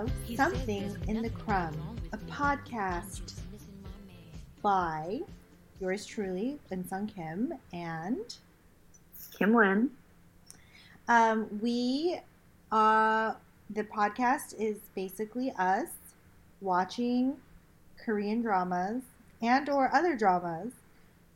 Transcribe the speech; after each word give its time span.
of 0.00 0.10
Something 0.34 0.96
in 1.08 1.20
the 1.20 1.28
Crumb, 1.28 1.76
a 2.14 2.16
podcast 2.16 3.20
Just 3.22 3.42
missing 3.52 3.74
my 3.82 3.90
man. 4.06 4.16
by 4.62 5.20
yours 5.78 6.06
truly, 6.06 6.58
Eunsong 6.72 7.14
Kim, 7.14 7.52
and 7.74 8.34
Kim 9.36 9.52
Nguyen. 9.52 9.90
um, 11.08 11.48
we, 11.60 12.18
uh, 12.72 13.34
the 13.68 13.84
podcast 13.84 14.58
is 14.58 14.78
basically 14.94 15.52
us 15.58 15.88
watching 16.62 17.36
Korean 18.02 18.40
dramas 18.40 19.02
and 19.42 19.68
or 19.68 19.94
other 19.94 20.16
dramas 20.16 20.72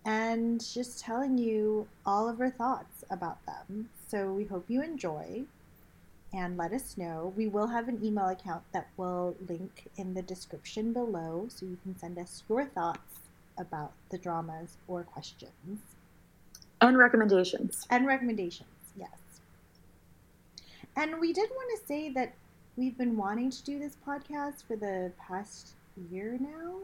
and 0.07 0.65
just 0.73 1.01
telling 1.01 1.37
you 1.37 1.87
all 2.07 2.31
of 2.31 2.41
our 2.41 2.51
thoughts 2.51 3.05
about 3.11 3.45
them. 3.45 3.91
So 4.09 4.33
we 4.33 4.45
hope 4.45 4.65
you 4.69 4.83
enjoy 4.83 5.43
and 6.35 6.57
let 6.57 6.73
us 6.73 6.97
know. 6.99 7.33
We 7.37 7.47
will 7.47 7.69
have 7.69 7.89
an 7.89 8.01
email 8.05 8.29
account 8.29 8.65
that 8.73 8.89
will 8.97 9.37
link 9.49 9.89
in 9.97 10.15
the 10.15 10.23
description 10.23 10.93
below 10.93 11.47
so 11.49 11.65
you 11.67 11.79
can 11.83 11.97
send 11.97 12.19
us 12.19 12.43
your 12.49 12.65
thoughts 12.67 13.21
about 13.57 13.93
the 14.11 14.19
dramas 14.19 14.77
or 14.89 15.05
questions 15.05 15.79
And 16.81 16.99
recommendations. 16.99 17.87
and 17.89 18.07
recommendations. 18.07 18.69
Yes. 18.97 19.09
And 20.97 21.21
we 21.21 21.33
did 21.33 21.49
want 21.51 21.81
to 21.81 21.87
say 21.87 22.11
that 22.11 22.35
we've 22.77 22.99
been 22.99 23.17
wanting 23.17 23.51
to 23.51 23.63
do 23.65 23.79
this 23.79 23.97
podcast 24.07 24.65
for 24.67 24.77
the 24.77 25.13
past 25.29 25.71
year 26.11 26.37
now, 26.41 26.79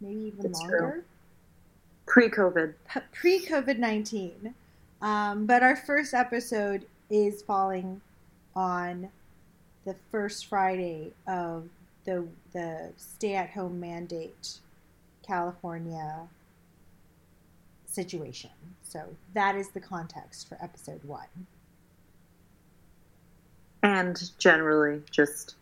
maybe 0.00 0.20
even 0.34 0.46
It's 0.46 0.58
longer. 0.60 1.04
Pre 2.06 2.30
COVID. 2.30 2.72
Pre 3.12 3.44
COVID 3.46 3.78
19. 3.78 4.54
Um, 5.02 5.44
but 5.44 5.62
our 5.62 5.76
first 5.76 6.14
episode 6.14 6.86
is 7.10 7.42
falling 7.42 8.00
on 8.56 9.10
the 9.84 9.94
first 10.10 10.46
Friday 10.46 11.12
of 11.28 11.68
the, 12.04 12.26
the 12.52 12.92
stay 12.96 13.34
at 13.34 13.50
home 13.50 13.78
mandate 13.78 14.58
California 15.24 16.28
situation. 17.84 18.50
So 18.82 19.04
that 19.34 19.54
is 19.54 19.68
the 19.68 19.80
context 19.80 20.48
for 20.48 20.58
episode 20.60 21.04
one. 21.04 21.46
And 23.82 24.30
generally, 24.38 25.02
just 25.10 25.54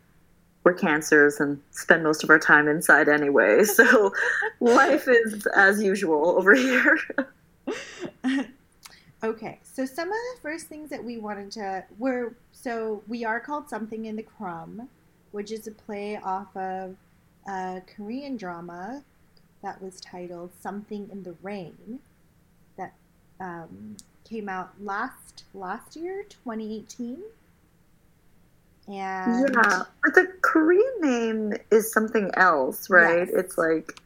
we're 0.64 0.72
cancers 0.72 1.40
and 1.40 1.60
spend 1.72 2.02
most 2.02 2.24
of 2.24 2.30
our 2.30 2.38
time 2.38 2.68
inside 2.68 3.08
anyway. 3.08 3.64
So 3.64 4.12
life 4.60 5.06
is 5.08 5.46
as 5.54 5.82
usual 5.82 6.30
over 6.30 6.54
here. 6.54 6.98
okay, 9.24 9.58
so 9.62 9.84
some 9.84 10.08
of 10.08 10.14
the 10.34 10.40
first 10.42 10.66
things 10.66 10.90
that 10.90 11.02
we 11.02 11.18
wanted 11.18 11.50
to 11.52 11.84
were 11.98 12.34
so 12.52 13.02
we 13.08 13.24
are 13.24 13.40
called 13.40 13.68
Something 13.68 14.06
in 14.06 14.16
the 14.16 14.22
Crumb, 14.22 14.88
which 15.32 15.50
is 15.50 15.66
a 15.66 15.70
play 15.70 16.16
off 16.16 16.54
of 16.56 16.96
a 17.46 17.82
Korean 17.96 18.36
drama 18.36 19.02
that 19.62 19.80
was 19.82 20.00
titled 20.00 20.50
Something 20.60 21.08
in 21.10 21.22
the 21.22 21.34
Rain 21.42 21.98
that 22.76 22.92
um, 23.40 23.96
came 24.24 24.48
out 24.48 24.72
last 24.80 25.44
last 25.54 25.96
year, 25.96 26.24
2018. 26.28 27.22
And 28.86 29.48
Yeah. 29.54 29.82
But 30.02 30.14
the 30.14 30.32
Korean 30.42 30.94
name 31.00 31.54
is 31.70 31.92
something 31.92 32.30
else, 32.34 32.90
right? 32.90 33.26
Yes. 33.28 33.30
It's 33.32 33.58
like 33.58 34.00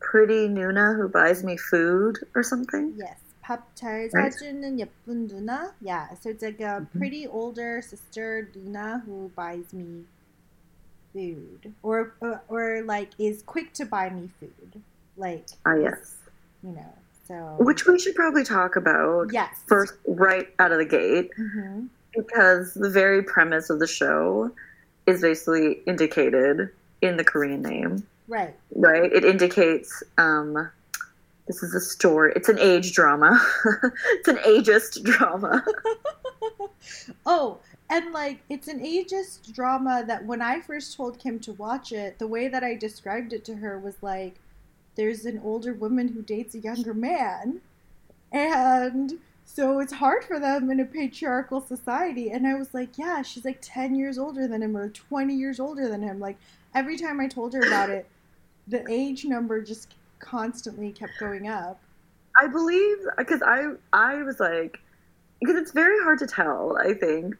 Pretty 0.00 0.48
Nuna 0.48 0.96
who 0.96 1.08
buys 1.08 1.42
me 1.42 1.56
food 1.56 2.18
or 2.34 2.42
something. 2.42 2.94
Yes, 2.96 3.18
밥 3.42 3.74
잘 3.74 4.08
사주는 4.08 4.78
예쁜 4.78 5.28
누나. 5.28 5.74
Yeah, 5.80 6.14
so 6.14 6.30
it's 6.30 6.42
like 6.42 6.60
a 6.60 6.80
mm-hmm. 6.80 6.98
pretty 6.98 7.26
older 7.26 7.82
sister 7.82 8.48
Nuna 8.54 9.02
who 9.04 9.30
buys 9.34 9.72
me 9.72 10.04
food, 11.12 11.74
or 11.82 12.14
or, 12.20 12.40
or 12.48 12.82
like 12.82 13.10
is 13.18 13.42
quick 13.42 13.72
to 13.74 13.84
buy 13.84 14.10
me 14.10 14.30
food. 14.38 14.80
Like 15.16 15.46
ah 15.66 15.74
yes, 15.74 16.16
you 16.62 16.70
know. 16.70 16.94
So 17.26 17.56
which 17.58 17.86
we 17.86 17.98
should 17.98 18.14
probably 18.14 18.44
talk 18.44 18.76
about. 18.76 19.32
Yes, 19.32 19.50
first 19.66 19.94
right 20.06 20.48
out 20.58 20.70
of 20.70 20.78
the 20.78 20.86
gate, 20.86 21.30
mm-hmm. 21.38 21.86
because 22.14 22.74
the 22.74 22.90
very 22.90 23.22
premise 23.22 23.70
of 23.70 23.80
the 23.80 23.86
show 23.86 24.50
is 25.06 25.20
basically 25.20 25.82
indicated 25.86 26.70
in 27.02 27.16
the 27.16 27.24
Korean 27.24 27.62
name. 27.62 28.06
Right. 28.28 28.54
Right. 28.74 29.12
It 29.12 29.24
indicates 29.24 30.02
um, 30.16 30.70
this 31.46 31.62
is 31.62 31.74
a 31.74 31.80
story. 31.80 32.32
It's 32.36 32.48
an 32.48 32.58
age 32.58 32.92
drama. 32.92 33.40
it's 34.12 34.28
an 34.28 34.38
ageist 34.38 35.02
drama. 35.02 35.64
Oh, 37.24 37.58
and 37.88 38.12
like 38.12 38.40
it's 38.48 38.68
an 38.68 38.80
ageist 38.80 39.52
drama 39.52 40.02
that 40.06 40.24
when 40.24 40.42
I 40.42 40.60
first 40.60 40.96
told 40.96 41.18
Kim 41.18 41.38
to 41.40 41.52
watch 41.52 41.92
it, 41.92 42.18
the 42.18 42.26
way 42.26 42.48
that 42.48 42.64
I 42.64 42.74
described 42.74 43.32
it 43.32 43.44
to 43.46 43.56
her 43.56 43.78
was 43.78 43.94
like 44.02 44.34
there's 44.94 45.24
an 45.24 45.40
older 45.44 45.72
woman 45.72 46.08
who 46.08 46.22
dates 46.22 46.54
a 46.54 46.58
younger 46.58 46.94
man. 46.94 47.60
And 48.32 49.18
so 49.44 49.80
it's 49.80 49.92
hard 49.92 50.24
for 50.24 50.38
them 50.38 50.70
in 50.70 50.80
a 50.80 50.84
patriarchal 50.84 51.60
society. 51.60 52.30
And 52.30 52.46
I 52.46 52.54
was 52.54 52.72
like, 52.74 52.98
yeah, 52.98 53.22
she's 53.22 53.44
like 53.44 53.58
10 53.60 53.94
years 53.94 54.18
older 54.18 54.46
than 54.46 54.62
him 54.62 54.76
or 54.76 54.88
20 54.88 55.34
years 55.34 55.60
older 55.60 55.88
than 55.88 56.02
him. 56.02 56.18
Like 56.18 56.36
every 56.74 56.96
time 56.96 57.20
I 57.20 57.28
told 57.28 57.54
her 57.54 57.60
about 57.60 57.90
it, 57.90 58.06
the 58.68 58.84
age 58.90 59.24
number 59.24 59.60
just 59.60 59.94
constantly 60.22 60.90
kept 60.92 61.12
going 61.20 61.48
up. 61.48 61.78
I 62.40 62.46
believe 62.46 62.98
because 63.18 63.42
I 63.42 63.72
I 63.92 64.22
was 64.22 64.40
like 64.40 64.78
because 65.40 65.56
it's 65.56 65.72
very 65.72 66.02
hard 66.02 66.18
to 66.20 66.26
tell. 66.26 66.78
I 66.78 66.94
think 66.94 67.34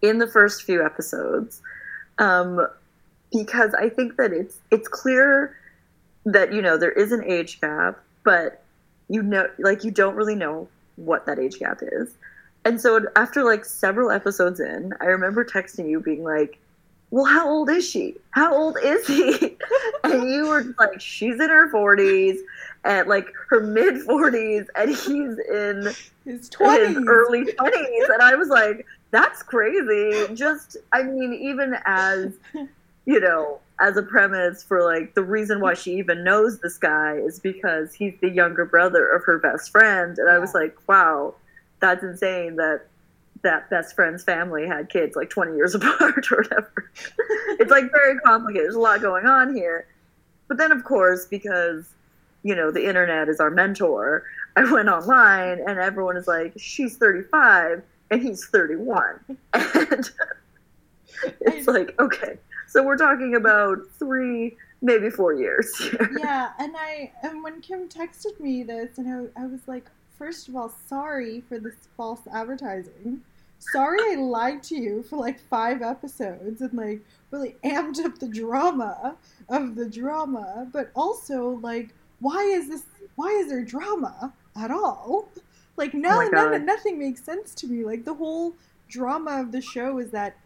in 0.00 0.18
the 0.18 0.26
first 0.26 0.62
few 0.62 0.84
episodes, 0.84 1.60
um, 2.18 2.66
because 3.32 3.74
I 3.74 3.90
think 3.90 4.16
that 4.16 4.32
it's 4.32 4.58
it's 4.70 4.88
clear 4.88 5.56
that 6.24 6.52
you 6.52 6.62
know 6.62 6.78
there 6.78 6.92
is 6.92 7.12
an 7.12 7.24
age 7.24 7.60
gap, 7.60 8.00
but 8.24 8.62
you 9.08 9.22
know 9.22 9.48
like 9.58 9.84
you 9.84 9.90
don't 9.90 10.16
really 10.16 10.36
know 10.36 10.68
what 10.96 11.26
that 11.26 11.38
age 11.38 11.58
gap 11.58 11.80
is. 11.82 12.14
And 12.64 12.80
so 12.80 13.00
after 13.14 13.44
like 13.44 13.64
several 13.64 14.10
episodes 14.10 14.58
in, 14.58 14.92
I 15.00 15.06
remember 15.06 15.44
texting 15.44 15.88
you 15.88 16.00
being 16.00 16.24
like, 16.24 16.58
"Well, 17.10 17.24
how 17.24 17.48
old 17.48 17.70
is 17.70 17.88
she? 17.88 18.16
How 18.30 18.54
old 18.54 18.76
is 18.82 19.06
he?" 19.06 19.56
and 20.04 20.30
you 20.30 20.48
were 20.48 20.74
like, 20.78 21.00
"She's 21.00 21.40
in 21.40 21.48
her 21.48 21.70
40s." 21.70 22.38
At 22.84 23.08
like 23.08 23.32
her 23.48 23.60
mid 23.60 23.96
40s, 23.96 24.66
and 24.76 24.90
he's 24.90 25.38
in 25.38 25.92
His 26.24 26.48
20s. 26.50 26.88
his 26.88 27.04
early 27.08 27.44
20s 27.44 28.08
and 28.12 28.22
i 28.22 28.34
was 28.34 28.48
like 28.48 28.86
that's 29.10 29.42
crazy 29.42 30.34
just 30.34 30.76
i 30.92 31.02
mean 31.02 31.32
even 31.34 31.76
as 31.84 32.32
you 33.06 33.20
know 33.20 33.58
as 33.80 33.96
a 33.96 34.02
premise 34.02 34.62
for 34.62 34.82
like 34.84 35.14
the 35.14 35.22
reason 35.22 35.60
why 35.60 35.74
she 35.74 35.92
even 35.94 36.24
knows 36.24 36.58
this 36.60 36.78
guy 36.78 37.14
is 37.14 37.38
because 37.38 37.94
he's 37.94 38.14
the 38.20 38.28
younger 38.28 38.64
brother 38.64 39.08
of 39.08 39.24
her 39.24 39.38
best 39.38 39.70
friend 39.70 40.18
and 40.18 40.28
i 40.28 40.38
was 40.38 40.54
like 40.54 40.76
wow 40.88 41.34
that's 41.80 42.02
insane 42.02 42.56
that 42.56 42.86
that 43.42 43.68
best 43.70 43.94
friend's 43.94 44.24
family 44.24 44.66
had 44.66 44.88
kids 44.88 45.16
like 45.16 45.30
20 45.30 45.56
years 45.56 45.74
apart 45.74 46.30
or 46.32 46.38
whatever 46.38 46.90
it's 47.58 47.70
like 47.70 47.90
very 47.90 48.18
complicated 48.20 48.64
there's 48.64 48.74
a 48.74 48.80
lot 48.80 49.00
going 49.00 49.26
on 49.26 49.54
here 49.54 49.86
but 50.48 50.56
then 50.56 50.72
of 50.72 50.84
course 50.84 51.26
because 51.26 51.94
you 52.42 52.54
know 52.54 52.70
the 52.70 52.86
internet 52.86 53.28
is 53.28 53.40
our 53.40 53.50
mentor 53.50 54.24
I 54.56 54.64
went 54.72 54.88
online 54.88 55.60
and 55.66 55.78
everyone 55.78 56.16
is 56.16 56.26
like, 56.26 56.54
she's 56.56 56.96
35 56.96 57.82
and 58.10 58.22
he's 58.22 58.46
31. 58.46 59.20
And 61.24 61.54
it's 61.54 61.66
like, 61.66 61.98
okay, 61.98 62.36
so 62.68 62.82
we're 62.82 62.98
talking 62.98 63.36
about 63.36 63.78
three, 63.98 64.54
maybe 64.82 65.08
four 65.08 65.32
years. 65.32 65.72
yeah, 66.18 66.50
and 66.58 66.76
I 66.76 67.10
and 67.22 67.42
when 67.42 67.62
Kim 67.62 67.88
texted 67.88 68.38
me 68.38 68.62
this, 68.62 68.98
and 68.98 69.30
I, 69.34 69.42
I 69.42 69.46
was 69.46 69.60
like, 69.66 69.86
first 70.18 70.48
of 70.48 70.56
all, 70.56 70.72
sorry 70.86 71.42
for 71.48 71.58
this 71.58 71.88
false 71.96 72.22
advertising. 72.32 73.22
Sorry, 73.58 73.98
I 74.12 74.16
lied 74.16 74.62
to 74.64 74.76
you 74.76 75.02
for 75.02 75.16
like 75.16 75.40
five 75.40 75.82
episodes 75.82 76.60
and 76.60 76.74
like 76.74 77.00
really 77.30 77.56
amped 77.64 78.04
up 78.04 78.18
the 78.18 78.28
drama 78.28 79.16
of 79.48 79.74
the 79.74 79.88
drama, 79.88 80.68
but 80.72 80.90
also 80.94 81.58
like, 81.62 81.90
why 82.20 82.42
is 82.42 82.68
this? 82.68 82.84
Why 83.16 83.28
is 83.28 83.48
there 83.48 83.64
drama 83.64 84.32
at 84.56 84.70
all? 84.70 85.28
Like, 85.76 85.94
no, 85.94 86.20
Oh 86.22 86.28
none, 86.32 86.64
nothing 86.64 86.98
makes 86.98 87.22
sense 87.22 87.54
to 87.56 87.66
me. 87.66 87.84
Like 87.84 88.04
the 88.04 88.14
whole 88.14 88.54
drama 88.88 89.40
of 89.40 89.52
the 89.52 89.60
show 89.60 89.98
is 89.98 90.10
that 90.10 90.36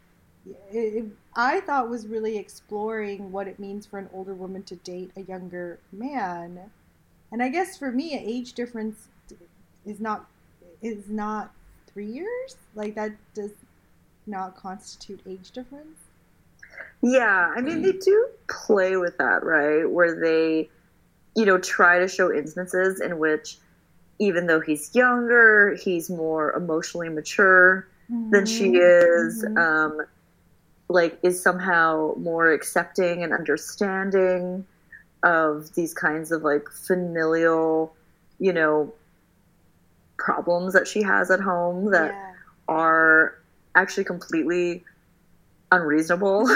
it, 0.73 0.77
it, 0.77 1.05
I 1.35 1.61
thought 1.61 1.91
was 1.91 2.07
really 2.07 2.39
exploring 2.39 3.31
what 3.31 3.47
it 3.47 3.59
means 3.59 3.87
for 3.87 3.99
an 3.99 4.09
older 4.13 4.35
woman 4.35 4.63
to 4.65 4.77
date 4.77 5.11
a 5.17 5.23
younger 5.23 5.79
man, 5.93 6.71
and 7.33 7.43
I 7.43 7.49
guess 7.49 7.77
for 7.77 7.93
me, 7.93 8.15
an 8.15 8.25
age 8.25 8.55
difference 8.55 9.09
is 9.87 10.01
not 10.01 10.27
is 10.83 11.09
not 11.09 11.53
three 11.93 12.07
years. 12.07 12.57
Like 12.75 12.95
that 12.95 13.13
does 13.35 13.53
not 14.27 14.57
constitute 14.57 15.21
age 15.29 15.51
difference. 15.51 15.99
Yeah, 17.03 17.53
I 17.57 17.61
mean, 17.61 17.83
they 17.83 17.93
do 17.93 18.29
play 18.49 18.97
with 18.97 19.17
that, 19.19 19.43
right? 19.43 19.91
Where 19.91 20.21
they, 20.21 20.69
you 21.35 21.47
know, 21.47 21.59
try 21.59 21.99
to 21.99 22.09
show 22.09 22.33
instances 22.33 23.01
in 23.01 23.19
which 23.19 23.57
even 24.19 24.47
though 24.47 24.61
he's 24.61 24.95
younger, 24.95 25.77
he's 25.83 26.11
more 26.11 26.53
emotionally 26.53 27.09
mature 27.09 27.89
than 28.31 28.45
she 28.45 28.65
Mhm. 28.69 28.75
is. 28.75 29.45
Mhm. 29.45 29.59
Um, 29.59 30.07
like, 30.89 31.19
is 31.23 31.43
somehow 31.43 32.15
more 32.19 32.53
accepting 32.53 33.23
and 33.23 33.33
understanding 33.33 34.67
of 35.23 35.75
these 35.75 35.95
kinds 35.95 36.33
of 36.33 36.43
like 36.43 36.69
familial, 36.69 37.95
you 38.39 38.53
know, 38.53 38.93
problems 40.21 40.73
that 40.75 40.87
she 40.87 41.03
has 41.03 41.31
at 41.31 41.41
home 41.41 41.91
that 41.91 42.13
yeah. 42.13 42.33
are 42.69 43.39
actually 43.75 44.05
completely 44.05 44.85
unreasonable 45.73 46.49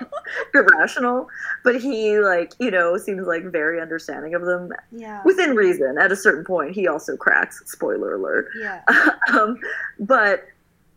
irrational 0.54 1.28
but 1.64 1.80
he 1.80 2.18
like 2.20 2.52
you 2.58 2.70
know 2.70 2.96
seems 2.96 3.26
like 3.26 3.42
very 3.44 3.80
understanding 3.80 4.34
of 4.34 4.42
them 4.42 4.70
yeah. 4.92 5.22
within 5.24 5.54
reason 5.54 5.96
at 5.98 6.12
a 6.12 6.16
certain 6.16 6.44
point 6.44 6.72
he 6.72 6.86
also 6.86 7.16
cracks 7.16 7.62
spoiler 7.66 8.14
alert 8.14 8.48
yeah. 8.58 8.82
um, 9.32 9.58
but 9.98 10.46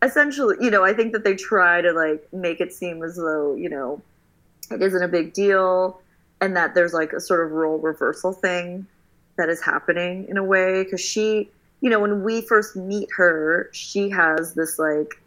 essentially 0.02 0.56
you 0.60 0.70
know 0.70 0.84
i 0.84 0.92
think 0.92 1.12
that 1.12 1.24
they 1.24 1.34
try 1.34 1.80
to 1.80 1.92
like 1.92 2.26
make 2.32 2.60
it 2.60 2.72
seem 2.72 3.02
as 3.02 3.16
though 3.16 3.54
you 3.54 3.68
know 3.68 4.00
it 4.70 4.82
isn't 4.82 5.02
a 5.02 5.08
big 5.08 5.32
deal 5.32 6.00
and 6.40 6.54
that 6.56 6.74
there's 6.74 6.92
like 6.92 7.12
a 7.12 7.20
sort 7.20 7.44
of 7.44 7.52
role 7.52 7.78
reversal 7.78 8.32
thing 8.32 8.86
that 9.36 9.48
is 9.48 9.62
happening 9.62 10.26
in 10.28 10.36
a 10.36 10.44
way 10.44 10.84
because 10.84 11.00
she 11.00 11.50
you 11.84 11.90
know 11.90 12.00
when 12.00 12.24
we 12.24 12.40
first 12.40 12.74
meet 12.76 13.10
her 13.14 13.68
she 13.72 14.08
has 14.08 14.54
this 14.54 14.78
like 14.78 15.20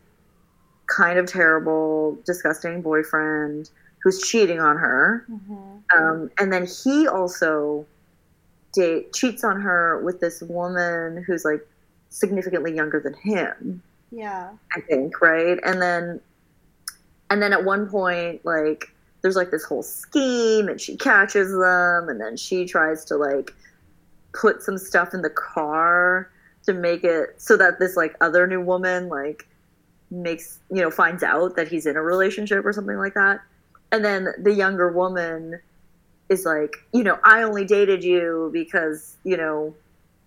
kind 0.88 1.20
of 1.20 1.28
terrible 1.28 2.18
disgusting 2.26 2.82
boyfriend 2.82 3.70
who's 4.04 4.20
cheating 4.24 4.60
on 4.60 4.76
her 4.76 5.24
Mhm. 5.30 5.82
um, 5.96 6.32
and 6.40 6.52
then 6.52 6.66
he 6.66 7.08
also 7.08 7.86
date 8.74 9.14
cheats 9.14 9.44
on 9.44 9.62
her 9.62 10.02
with 10.04 10.20
this 10.20 10.42
woman 10.42 11.24
who's 11.28 11.46
like 11.46 11.66
significantly 12.10 12.74
younger 12.76 13.00
than 13.00 13.14
him 13.14 13.84
Yeah. 14.12 14.50
i 14.76 14.82
think 14.82 15.22
right 15.22 15.60
and 15.64 15.80
then 15.80 16.20
and 17.30 17.40
then 17.42 17.54
at 17.54 17.64
one 17.64 17.88
point 17.88 18.44
like 18.46 18.92
there's 19.22 19.36
like 19.36 19.52
this 19.52 19.64
whole 19.64 19.84
scheme 19.84 20.70
and 20.70 20.82
she 20.82 20.96
catches 20.98 21.52
them 21.52 22.10
and 22.10 22.20
then 22.20 22.36
she 22.36 22.66
tries 22.66 23.06
to 23.06 23.16
like 23.16 23.54
put 24.34 24.64
some 24.64 24.78
stuff 24.80 25.14
in 25.14 25.22
the 25.22 25.30
car 25.30 26.32
to 26.68 26.74
make 26.74 27.04
it 27.04 27.42
so 27.42 27.56
that 27.58 27.80
this 27.80 27.96
like 27.96 28.14
other 28.22 28.46
new 28.46 28.62
woman 28.62 29.08
like 29.10 29.48
makes 30.12 30.60
you 30.70 30.82
know 30.82 30.92
finds 30.92 31.24
out 31.24 31.56
that 31.56 31.68
he's 31.68 31.86
in 31.86 31.96
a 31.96 32.02
relationship 32.02 32.66
or 32.66 32.72
something 32.74 32.98
like 32.98 33.14
that 33.14 33.40
and 33.92 34.04
then 34.06 34.28
the 34.38 34.54
younger 34.54 34.92
woman 34.92 35.60
is 36.30 36.46
like 36.46 36.76
you 36.94 37.04
know 37.04 37.18
i 37.24 37.42
only 37.42 37.64
dated 37.66 38.04
you 38.04 38.50
because 38.54 39.16
you 39.24 39.36
know 39.38 39.74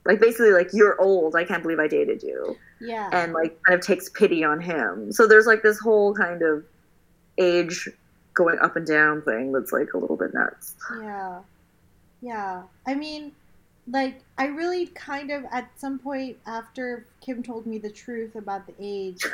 like 0.06 0.18
basically 0.18 0.50
like 0.52 0.68
you're 0.72 0.98
old 1.00 1.36
i 1.36 1.44
can't 1.44 1.62
believe 1.62 1.78
i 1.78 1.86
dated 1.86 2.22
you 2.22 2.56
Yeah. 2.80 3.10
and 3.12 3.32
like 3.34 3.58
kind 3.64 3.78
of 3.78 3.86
takes 3.86 4.08
pity 4.08 4.42
on 4.42 4.60
him 4.60 5.12
so 5.12 5.26
there's 5.26 5.46
like 5.46 5.62
this 5.62 5.78
whole 5.78 6.14
kind 6.14 6.42
of 6.42 6.64
age 7.38 7.86
going 8.32 8.58
up 8.60 8.76
and 8.76 8.86
down 8.86 9.20
thing 9.22 9.52
that's 9.52 9.72
like 9.72 9.92
a 9.92 9.98
little 9.98 10.16
bit 10.16 10.32
nuts 10.34 10.74
Yeah. 11.02 11.40
Yeah. 12.22 12.62
I 12.86 12.94
mean, 12.94 13.32
like, 13.90 14.22
I 14.38 14.46
really 14.46 14.86
kind 14.86 15.30
of, 15.30 15.44
at 15.50 15.68
some 15.78 15.98
point 15.98 16.36
after 16.46 17.06
Kim 17.20 17.42
told 17.42 17.66
me 17.66 17.78
the 17.78 17.90
truth 17.90 18.36
about 18.36 18.66
the 18.66 18.74
age, 18.78 19.24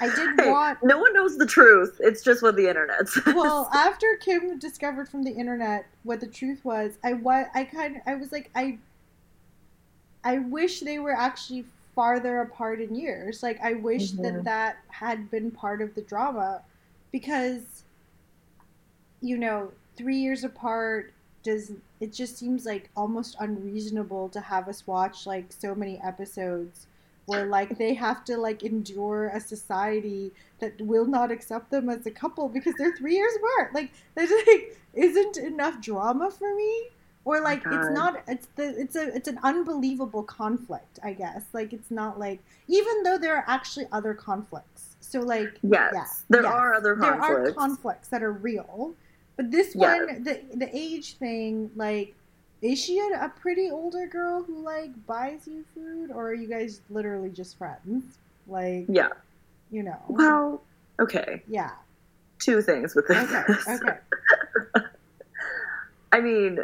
I 0.00 0.08
did 0.14 0.30
Hey, 0.40 0.50
want. 0.50 0.78
no 0.82 0.98
one 0.98 1.12
knows 1.12 1.36
the 1.36 1.46
truth 1.46 1.96
it's 2.00 2.22
just 2.22 2.42
what 2.42 2.56
the 2.56 2.68
internet 2.68 3.08
says 3.08 3.24
Well, 3.34 3.68
after 3.72 4.06
Kim 4.20 4.58
discovered 4.58 5.08
from 5.08 5.22
the 5.22 5.30
internet 5.32 5.86
what 6.04 6.20
the 6.20 6.26
truth 6.26 6.64
was, 6.64 6.96
I 7.04 7.14
wa- 7.14 7.46
I 7.54 7.64
kind 7.64 7.96
of, 7.96 8.02
I 8.06 8.14
was 8.14 8.32
like, 8.32 8.50
I, 8.54 8.78
I 10.24 10.38
wish 10.38 10.80
they 10.80 10.98
were 10.98 11.12
actually 11.16 11.64
farther 11.94 12.40
apart 12.40 12.80
in 12.80 12.94
years. 12.94 13.42
Like, 13.42 13.60
I 13.62 13.74
wish 13.74 14.12
Mhm. 14.12 14.22
that 14.22 14.44
that 14.44 14.76
had 14.88 15.30
been 15.30 15.50
part 15.50 15.82
of 15.82 15.94
the 15.94 16.02
drama, 16.02 16.62
because, 17.12 17.84
you 19.20 19.36
know, 19.36 19.72
three 19.96 20.16
years 20.18 20.44
apart 20.44 21.12
does 21.48 21.72
it 22.00 22.12
just 22.12 22.36
seems 22.36 22.66
like 22.66 22.90
almost 22.94 23.34
unreasonable 23.40 24.28
to 24.28 24.40
have 24.40 24.68
us 24.68 24.86
watch 24.86 25.26
like 25.26 25.46
so 25.50 25.74
many 25.74 25.98
episodes 26.02 26.86
where 27.24 27.46
like 27.46 27.78
they 27.78 27.94
have 27.94 28.22
to 28.24 28.36
like 28.36 28.62
endure 28.62 29.28
a 29.28 29.40
society 29.40 30.30
that 30.60 30.78
will 30.80 31.06
not 31.06 31.30
accept 31.30 31.70
them 31.70 31.88
as 31.88 32.04
a 32.04 32.10
couple 32.10 32.48
because 32.50 32.74
they're 32.78 32.96
three 32.96 33.14
years 33.14 33.32
apart. 33.36 33.74
Like 33.74 33.90
there's 34.14 34.30
like 34.46 34.76
isn't 34.92 35.38
enough 35.38 35.80
drama 35.80 36.30
for 36.30 36.54
me. 36.54 36.88
Or 37.24 37.40
like 37.40 37.62
it's 37.66 37.90
not 37.90 38.22
it's 38.26 38.48
the 38.56 38.80
it's 38.80 38.96
a 38.96 39.14
it's 39.14 39.28
an 39.28 39.38
unbelievable 39.42 40.22
conflict, 40.22 40.98
I 41.02 41.12
guess. 41.14 41.44
Like 41.52 41.72
it's 41.72 41.90
not 41.90 42.18
like 42.18 42.40
even 42.68 43.02
though 43.04 43.18
there 43.18 43.36
are 43.36 43.44
actually 43.46 43.86
other 43.92 44.12
conflicts. 44.12 44.96
So 45.00 45.20
like 45.20 45.58
yes 45.62 45.92
yeah, 45.94 46.04
there 46.28 46.42
yes. 46.42 46.52
are 46.52 46.74
other 46.74 46.94
there 47.00 47.20
are 47.20 47.52
conflicts 47.52 48.08
that 48.08 48.22
are 48.22 48.32
real. 48.32 48.94
But 49.38 49.50
this 49.50 49.74
Yes. 49.74 50.00
one 50.00 50.22
the 50.24 50.42
the 50.54 50.68
age 50.76 51.14
thing, 51.14 51.70
like 51.76 52.14
is 52.60 52.78
she 52.78 52.98
a, 52.98 53.24
a 53.24 53.28
pretty 53.28 53.70
older 53.70 54.06
girl 54.06 54.42
who 54.42 54.62
like 54.62 54.90
buys 55.06 55.46
you 55.46 55.64
food 55.74 56.10
or 56.10 56.26
are 56.28 56.34
you 56.34 56.48
guys 56.48 56.82
literally 56.90 57.30
just 57.30 57.56
friends? 57.56 58.18
Like 58.46 58.84
yeah 58.88 59.08
you 59.70 59.82
know. 59.82 60.00
well 60.08 60.62
okay 60.98 61.42
yeah. 61.48 61.70
two 62.40 62.60
things 62.62 62.94
with 62.94 63.06
this 63.08 63.16
Okay. 63.32 63.72
Okay. 63.74 63.98
I 66.12 66.20
mean, 66.20 66.58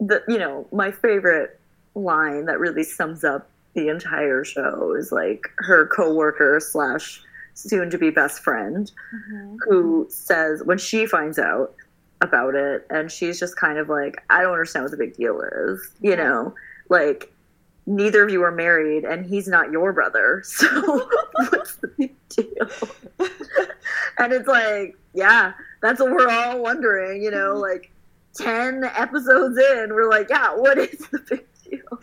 the 0.00 0.22
you 0.28 0.38
know 0.38 0.66
my 0.72 0.90
favorite 0.90 1.60
line 1.94 2.46
that 2.46 2.58
really 2.58 2.84
sums 2.84 3.24
up 3.24 3.48
the 3.74 3.88
entire 3.88 4.44
show 4.44 4.94
is 4.94 5.12
like 5.12 5.50
her 5.58 5.86
coworker 5.88 6.60
slash 6.60 7.20
soon 7.56 7.88
to 7.90 7.96
be 7.98 8.10
best 8.10 8.42
friend 8.44 8.92
Mhm. 9.14 9.56
who 9.66 10.06
says 10.10 10.62
when 10.64 10.78
she 10.78 11.06
finds 11.06 11.38
out 11.38 11.74
about 12.20 12.54
it 12.54 12.86
and 12.90 13.10
she's 13.10 13.38
just 13.40 13.56
kind 13.56 13.78
of 13.78 13.88
like 13.88 14.22
I 14.30 14.42
don't 14.42 14.52
understand 14.52 14.84
what 14.84 14.90
the 14.90 14.96
big 14.98 15.16
deal 15.16 15.40
is 15.40 15.90
you 16.00 16.10
Yeah. 16.10 16.16
know? 16.16 16.54
Like 16.88 17.32
neither 17.86 18.22
of 18.24 18.30
you 18.30 18.42
are 18.42 18.50
married 18.52 19.04
and 19.04 19.24
he's 19.24 19.48
not 19.48 19.70
your 19.70 19.92
brother 19.92 20.42
so 20.46 20.66
what's 21.50 21.76
the 21.76 21.88
big 21.98 22.14
deal? 22.28 22.68
And 24.18 24.32
it's 24.32 24.48
like 24.48 24.96
yeah 25.14 25.52
that's 25.82 26.00
what 26.00 26.10
we're 26.10 26.28
all 26.28 26.58
wondering 26.62 27.22
you 27.22 27.30
know? 27.30 27.54
Like 27.54 27.90
10 28.34 28.84
episodes 28.84 29.56
in 29.58 29.94
we're 29.94 30.10
like 30.10 30.28
yeah 30.30 30.54
what 30.54 30.76
is 30.78 30.98
the 31.10 31.18
big 31.20 31.46
deal 31.64 31.98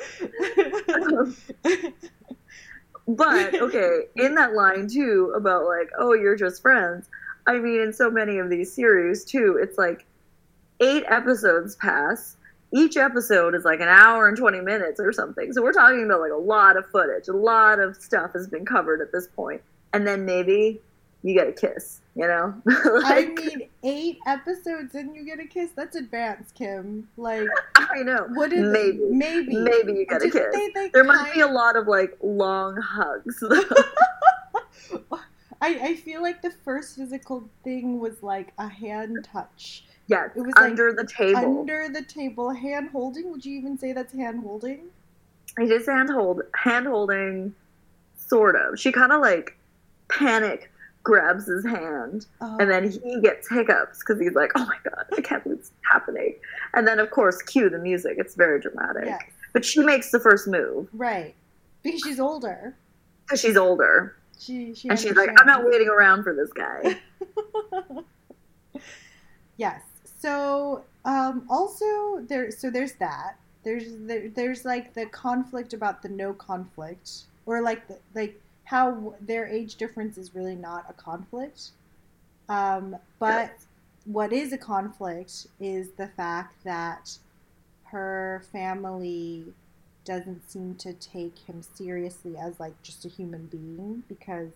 but 3.08 3.54
okay 3.62 4.02
in 4.16 4.36
that 4.36 4.54
line 4.54 4.88
too 4.88 5.34
about 5.36 5.66
like 5.66 5.90
oh 6.00 6.14
you're 6.14 6.36
just 6.36 6.62
friends 6.62 7.10
i 7.48 7.54
mean 7.54 7.82
in 7.82 7.92
so 7.94 8.10
many 8.10 8.38
of 8.38 8.50
these 8.50 8.72
series 8.74 9.26
too 9.26 9.60
it's 9.62 9.78
like 9.78 10.06
eight 10.84 11.04
episodes 11.08 11.76
pass. 11.76 12.38
Each 12.72 12.98
episode 12.98 13.54
is 13.56 13.66
like 13.66 13.80
an 13.80 13.88
hour 13.88 14.28
and 14.28 14.38
20 14.38 14.62
minutes 14.62 15.00
or 15.00 15.12
something. 15.12 15.54
So 15.54 15.62
we're 15.62 15.74
talking 15.74 16.06
about 16.06 16.22
like 16.22 16.32
a 16.32 16.36
lot 16.36 16.76
of 16.76 16.86
footage. 16.88 17.28
A 17.28 17.34
lot 17.34 17.80
of 17.80 17.96
stuff 17.96 18.34
has 18.34 18.48
been 18.48 18.66
covered 18.66 19.02
at 19.02 19.12
this 19.12 19.28
point. 19.28 19.62
And 19.94 20.08
then 20.08 20.26
maybe 20.26 20.82
you 21.24 21.34
get 21.34 21.48
a 21.48 21.52
kiss 21.54 22.02
you 22.16 22.28
know 22.28 22.54
I 22.68 23.00
like, 23.00 23.36
mean, 23.36 23.70
eight 23.84 24.20
episodes 24.28 24.94
and 24.96 25.16
you 25.16 25.26
get 25.26 25.40
a 25.40 25.46
kiss. 25.46 25.72
That's 25.76 25.96
advanced, 25.96 26.54
Kim. 26.54 27.08
Like, 27.18 27.48
I 27.76 28.04
know 28.04 28.28
what 28.34 28.54
is 28.54 28.72
maybe 28.72 29.00
Maybe. 29.10 29.56
maybe 29.58 29.94
you 29.94 30.06
get 30.06 30.22
a 30.22 30.30
Didn't 30.30 30.52
kiss 30.52 30.54
they, 30.54 30.82
like, 30.82 30.94
there 30.94 31.04
might 31.04 31.34
be 31.34 31.42
a 31.42 31.48
lot 31.48 31.76
of 31.76 31.88
like 31.88 32.16
long 32.22 32.78
hugs 32.78 33.44
I, 35.62 35.80
I 35.82 35.96
feel 35.96 36.22
like 36.22 36.42
the 36.42 36.52
first 36.52 36.98
physical 36.98 37.50
thing 37.64 38.00
was 38.00 38.22
like 38.22 38.54
a 38.60 38.68
hand 38.68 39.18
touch 39.24 39.86
yes 40.08 40.30
It 40.36 40.42
was, 40.42 40.54
like, 40.56 40.66
under 40.66 40.94
the 40.94 41.06
table 41.06 41.60
under 41.62 41.90
the 41.90 42.04
table. 42.04 42.52
Hand 42.52 42.90
holding? 42.92 43.32
Would 43.32 43.46
you 43.46 43.58
even 43.58 43.78
say 43.78 43.94
that's 43.94 44.14
hand 44.14 44.42
holding? 44.44 44.90
It 45.58 45.72
is 45.72 45.88
hand 45.88 46.10
hold 46.10 46.42
hand 46.56 46.88
holding, 46.88 47.56
sort 48.16 48.56
of. 48.56 48.80
She 48.80 48.92
kind 48.92 49.12
of 49.12 49.22
like 49.22 49.58
panic 50.10 50.72
grabs 51.04 51.46
his 51.48 51.66
hand, 51.66 52.26
Oh, 52.42 52.58
and 52.60 52.72
then 52.72 52.90
he 52.90 53.20
gets 53.22 53.50
hiccups 53.50 54.00
because 54.00 54.20
he's 54.22 54.34
like, 54.34 54.52
"Oh 54.56 54.66
my 54.66 54.78
god, 54.90 55.06
I 55.18 55.22
can't 55.22 55.44
believe 55.44 55.60
it's 55.60 55.72
happening." 55.92 56.36
And 56.74 56.88
then 56.88 57.00
of 57.00 57.12
course, 57.12 57.42
cue 57.42 57.70
the 57.70 57.78
music. 57.80 58.16
It's 58.18 58.36
very 58.36 58.60
dramatic. 58.60 59.06
yes, 59.06 59.22
But 59.54 59.66
she 59.66 59.82
makes 59.82 60.12
the 60.12 60.20
first 60.20 60.48
move 60.48 60.88
right. 60.94 61.36
Because 61.84 62.02
she's 62.02 62.20
older. 62.20 62.76
because 63.26 63.42
she's 63.42 63.58
older, 63.58 64.16
She 64.40 64.74
she 64.74 64.88
and 64.90 64.98
she's 65.00 65.16
like, 65.16 65.30
"I'm 65.40 65.48
not 65.48 65.66
waiting 65.66 65.90
around 65.90 66.24
for 66.24 66.34
this 66.34 66.52
guy." 66.54 67.00
yes. 69.58 69.82
So 70.20 70.84
um, 71.06 71.46
also 71.50 72.22
there 72.28 72.50
so 72.52 72.70
there's 72.70 72.94
that. 72.94 73.38
There's 73.64 73.86
there, 73.98 74.30
there's 74.30 74.66
like 74.66 74.94
the 74.94 75.06
conflict 75.08 75.74
about 75.74 76.02
the 76.02 76.10
no 76.10 76.34
conflict 76.34 77.10
or 77.46 77.62
like 77.62 77.88
the, 77.88 77.98
like 78.16 78.40
how 78.66 79.16
their 79.22 79.46
age 79.46 79.76
difference 79.76 80.18
is 80.18 80.34
really 80.36 80.56
not 80.56 80.86
a 80.90 80.94
conflict. 80.94 81.70
Um, 82.50 82.96
but 83.20 83.54
what 84.06 84.34
is 84.34 84.54
a 84.54 84.58
conflict 84.58 85.48
is 85.60 85.90
the 85.92 86.08
fact 86.08 86.64
that 86.64 87.18
her 87.86 88.44
family 88.52 89.46
doesn't 90.06 90.50
seem 90.50 90.76
to 90.76 90.94
take 90.94 91.38
him 91.40 91.62
seriously 91.76 92.36
as 92.38 92.60
like 92.60 92.74
just 92.84 93.06
a 93.06 93.10
human 93.10 93.46
being 93.48 94.04
because 94.10 94.50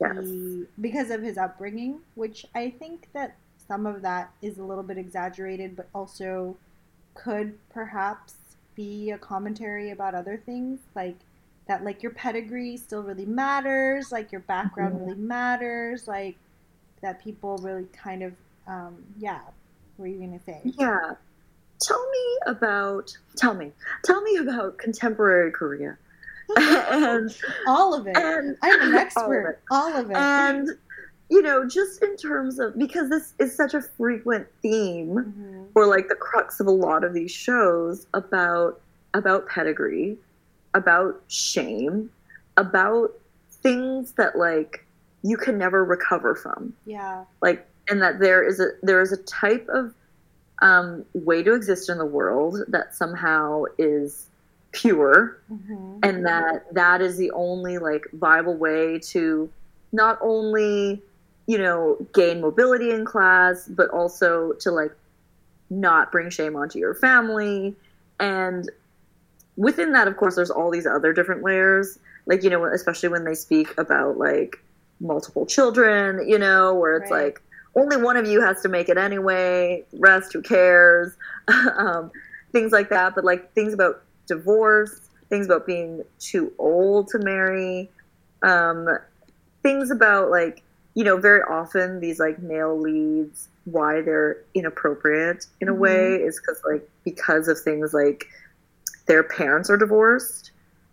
Yes. 0.00 0.16
he 0.24 0.66
because 0.80 1.10
of 1.10 1.20
his 1.22 1.36
upbringing, 1.36 2.00
which 2.14 2.46
I 2.54 2.70
think 2.70 3.08
that 3.12 3.36
some 3.68 3.84
of 3.84 4.00
that 4.02 4.30
is 4.40 4.56
a 4.58 4.64
little 4.64 4.82
bit 4.82 4.96
exaggerated, 4.96 5.76
but 5.76 5.88
also 5.94 6.56
could 7.14 7.58
perhaps 7.68 8.34
be 8.74 9.10
a 9.10 9.18
commentary 9.18 9.90
about 9.90 10.14
other 10.14 10.38
things 10.38 10.80
like 10.94 11.16
that 11.70 11.84
like 11.84 12.02
your 12.02 12.10
pedigree 12.10 12.76
still 12.76 13.00
really 13.04 13.24
matters, 13.26 14.10
like 14.10 14.32
your 14.32 14.40
background 14.40 14.96
Mhm. 14.96 15.06
really 15.06 15.20
matters, 15.20 16.08
like 16.08 16.36
that 17.00 17.22
people 17.22 17.58
really 17.58 17.86
kind 17.92 18.24
of 18.24 18.32
um 18.66 18.96
yeah, 19.16 19.38
what 19.38 19.52
were 19.98 20.06
you 20.08 20.18
gonna 20.18 20.40
say? 20.44 20.60
Yeah. 20.64 21.14
Tell 21.78 22.10
me 22.10 22.38
about 22.46 23.16
tell 23.36 23.54
me. 23.54 23.70
Tell 24.02 24.20
me 24.22 24.36
about 24.38 24.78
contemporary 24.78 25.52
Korea. 25.52 25.96
and 26.56 27.30
All 27.68 27.94
of 27.94 28.08
it. 28.08 28.16
and 28.16 28.56
I'm 28.62 28.80
an 28.80 28.88
all 28.88 28.88
of 28.88 28.94
expert. 28.96 29.48
it. 29.50 29.58
All 29.70 29.94
of 29.96 30.10
it. 30.10 30.16
And 30.16 30.70
you 31.28 31.40
know, 31.40 31.64
just 31.68 32.02
in 32.02 32.16
terms 32.16 32.58
of 32.58 32.76
because 32.76 33.08
this 33.10 33.34
is 33.38 33.54
such 33.54 33.74
a 33.74 33.80
frequent 33.80 34.48
theme 34.60 35.14
Mhm. 35.14 35.66
or 35.76 35.86
like 35.86 36.08
the 36.08 36.16
crux 36.16 36.58
of 36.58 36.66
a 36.66 36.72
lot 36.72 37.04
of 37.04 37.14
these 37.14 37.30
shows 37.30 38.08
about 38.12 38.80
about 39.14 39.46
pedigree, 39.46 40.18
about 40.74 41.20
shame, 41.28 42.10
about 42.56 43.12
things 43.50 44.12
that 44.12 44.36
like 44.36 44.84
you 45.22 45.36
can 45.36 45.58
never 45.58 45.84
recover 45.84 46.34
from. 46.34 46.74
Yeah. 46.86 47.24
Like 47.42 47.66
and 47.88 48.00
that 48.02 48.20
there 48.20 48.42
is 48.42 48.60
a 48.60 48.68
there 48.82 49.00
is 49.00 49.12
a 49.12 49.16
type 49.18 49.68
of 49.68 49.94
um, 50.62 51.04
way 51.14 51.42
to 51.42 51.54
exist 51.54 51.88
in 51.88 51.98
the 51.98 52.06
world 52.06 52.58
that 52.68 52.94
somehow 52.94 53.64
is 53.78 54.26
pure 54.72 55.40
hmm 55.48 55.98
and 56.02 56.24
that 56.24 56.72
that 56.72 57.02
is 57.02 57.16
the 57.16 57.30
only 57.32 57.76
like 57.78 58.04
viable 58.12 58.56
way 58.56 58.98
to 59.00 59.50
not 59.92 60.16
only 60.22 61.02
you 61.46 61.58
know 61.58 61.96
gain 62.14 62.40
mobility 62.40 62.90
in 62.90 63.04
class 63.04 63.66
but 63.66 63.90
also 63.90 64.52
to 64.52 64.70
like 64.70 64.92
not 65.68 66.12
bring 66.12 66.30
shame 66.30 66.54
onto 66.54 66.78
your 66.78 66.94
family 66.94 67.74
and 68.20 68.70
within 69.60 69.92
that 69.92 70.08
of 70.08 70.16
course 70.16 70.36
there's 70.36 70.50
all 70.50 70.70
these 70.70 70.86
other 70.86 71.12
different 71.12 71.42
layers 71.42 71.98
like 72.26 72.42
you 72.42 72.50
know 72.50 72.64
especially 72.64 73.08
when 73.10 73.24
they 73.24 73.34
speak 73.34 73.68
about 73.78 74.16
like 74.16 74.56
multiple 75.00 75.44
children 75.46 76.26
you 76.26 76.38
know 76.38 76.74
where 76.74 76.96
it's 76.96 77.10
Right. 77.10 77.24
like 77.24 77.42
only 77.76 77.96
one 77.96 78.16
of 78.16 78.26
you 78.26 78.40
has 78.40 78.60
to 78.62 78.68
make 78.68 78.88
it 78.88 78.96
anyway 78.96 79.84
rest 79.92 80.32
who 80.32 80.42
cares 80.42 81.12
um, 81.76 82.10
things 82.52 82.72
like 82.72 82.88
that 82.88 83.14
but 83.14 83.24
like 83.24 83.52
things 83.54 83.74
about 83.74 84.02
divorce 84.26 85.08
things 85.28 85.46
about 85.46 85.66
being 85.66 86.02
too 86.18 86.52
old 86.58 87.08
to 87.08 87.18
marry 87.18 87.90
um, 88.42 88.88
things 89.62 89.90
about 89.90 90.30
like 90.30 90.62
you 90.94 91.04
know 91.04 91.16
very 91.18 91.42
often 91.42 92.00
these 92.00 92.18
like 92.18 92.38
male 92.42 92.78
leads 92.80 93.48
why 93.64 94.00
they're 94.00 94.38
inappropriate 94.54 95.46
in 95.60 95.68
a 95.68 95.74
Mhm. 95.74 95.78
way 95.78 96.14
is 96.16 96.40
because 96.40 96.60
like 96.68 96.88
because 97.04 97.46
of 97.48 97.58
things 97.60 97.92
like 97.94 98.26
their 99.10 99.24
parents 99.24 99.68
are 99.68 99.76
divorced 99.76 100.52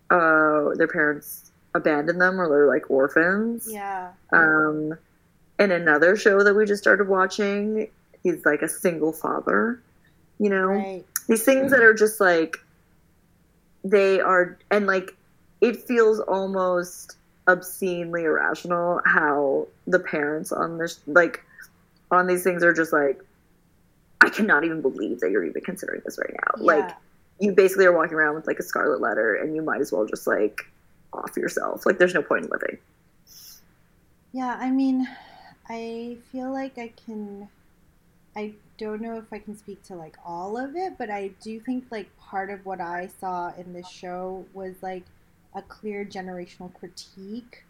uh, 0.10 0.70
their 0.76 0.88
parents 0.88 1.52
abandon 1.76 2.18
them 2.18 2.42
or 2.42 2.50
they're 2.50 2.68
like 2.68 2.90
orphans 2.90 3.68
Yeah. 3.72 4.10
um, 4.34 4.98
in 5.60 5.70
another 5.72 6.16
show 6.16 6.44
that 6.44 6.56
we 6.56 6.66
just 6.66 6.82
started 6.82 7.08
watching 7.08 7.88
he's 8.24 8.44
like 8.44 8.64
a 8.64 8.68
single 8.70 9.14
father 9.14 9.80
you 10.40 10.50
know 10.50 10.68
Right. 10.70 11.06
these 11.28 11.44
things 11.44 11.70
that 11.72 11.84
are 11.84 11.94
just 11.94 12.20
like 12.20 12.58
they 13.84 14.20
are 14.20 14.58
and 14.72 14.88
like 14.88 15.12
it 15.62 15.76
feels 15.88 16.20
almost 16.22 17.18
obscenely 17.48 18.24
irrational 18.24 19.00
how 19.06 19.68
the 19.86 20.00
parents 20.00 20.52
on 20.52 20.80
this 20.80 21.00
like 21.06 21.44
on 22.10 22.26
these 22.26 22.44
things 22.44 22.64
are 22.64 22.74
just 22.74 22.92
like 22.92 23.22
i 24.22 24.30
cannot 24.30 24.64
even 24.64 24.82
believe 24.82 25.20
that 25.20 25.30
you're 25.30 25.46
even 25.46 25.62
considering 25.62 26.02
this 26.04 26.18
right 26.18 26.34
now 26.34 26.64
like 26.64 26.90
Yeah. 26.90 26.96
You 27.40 27.52
basically 27.52 27.86
are 27.86 27.96
walking 27.96 28.16
around 28.16 28.36
with 28.36 28.48
like 28.48 28.60
a 28.60 28.64
scarlet 28.64 29.02
letter 29.02 29.36
and 29.36 29.56
you 29.56 29.62
might 29.62 29.82
as 29.82 29.92
well 29.92 30.06
just 30.06 30.28
like 30.28 30.62
off 31.14 31.36
yourself 31.38 31.86
like 31.86 31.98
there's 31.98 32.14
no 32.14 32.22
point 32.22 32.46
in 32.46 32.52
living 32.52 32.78
Yeah, 34.34 34.58
I 34.60 34.70
mean, 34.70 35.08
I 35.70 36.18
feel 36.32 36.52
like 36.52 36.78
I 36.78 36.90
can. 37.06 37.50
I 38.36 38.54
don't 38.78 39.02
know 39.02 39.18
if 39.18 39.34
I 39.34 39.40
can 39.40 39.58
speak 39.58 39.82
to 39.86 39.96
like 39.96 40.16
all 40.24 40.58
of 40.58 40.76
it, 40.76 40.94
but 40.98 41.10
I 41.10 41.32
do 41.42 41.60
think 41.60 41.86
like 41.90 42.16
part 42.20 42.52
of 42.52 42.64
what 42.66 42.80
I 42.80 43.10
saw 43.20 43.52
in 43.58 43.74
this 43.74 43.90
show 43.90 44.46
was 44.54 44.76
like 44.82 45.06
a 45.56 45.64
clear 45.64 46.06
generational 46.06 46.72
critique 46.76 47.64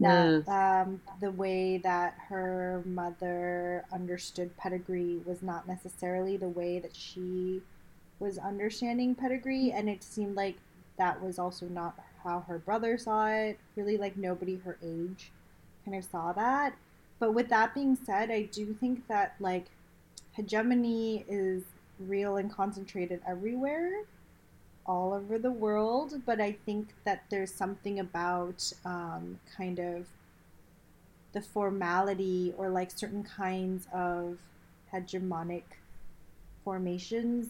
that 0.00 0.48
um, 0.48 1.00
the 1.20 1.30
way 1.30 1.78
that 1.78 2.14
her 2.28 2.82
mother 2.84 3.84
understood 3.92 4.56
pedigree 4.56 5.20
was 5.24 5.40
not 5.40 5.68
necessarily 5.68 6.36
the 6.36 6.48
way 6.48 6.80
that 6.80 6.96
she 6.96 7.62
was 8.22 8.38
understanding 8.38 9.14
pedigree, 9.14 9.72
and 9.72 9.88
it 9.88 10.02
seemed 10.02 10.36
like 10.36 10.56
that 10.96 11.20
was 11.20 11.38
also 11.38 11.66
not 11.66 11.98
how 12.22 12.40
her 12.40 12.58
brother 12.58 12.96
saw 12.96 13.26
it. 13.26 13.58
Really, 13.76 13.96
like 13.96 14.16
nobody 14.16 14.56
her 14.64 14.78
age 14.82 15.32
kind 15.84 15.96
of 15.96 16.04
saw 16.04 16.32
that. 16.32 16.74
But 17.18 17.34
with 17.34 17.48
that 17.48 17.74
being 17.74 17.98
said, 18.06 18.30
I 18.30 18.42
do 18.42 18.74
think 18.74 19.06
that 19.08 19.34
like 19.40 19.66
hegemony 20.32 21.24
is 21.28 21.64
real 21.98 22.36
and 22.36 22.50
concentrated 22.50 23.20
everywhere, 23.26 24.04
all 24.86 25.12
over 25.12 25.38
the 25.38 25.50
world. 25.50 26.22
But 26.24 26.40
I 26.40 26.52
think 26.64 26.88
that 27.04 27.24
there's 27.28 27.52
something 27.52 27.98
about 27.98 28.72
um, 28.84 29.38
kind 29.56 29.78
of 29.78 30.06
the 31.32 31.42
formality 31.42 32.54
or 32.56 32.68
like 32.68 32.90
certain 32.90 33.24
kinds 33.24 33.86
of 33.92 34.38
hegemonic 34.92 35.62
formations 36.64 37.48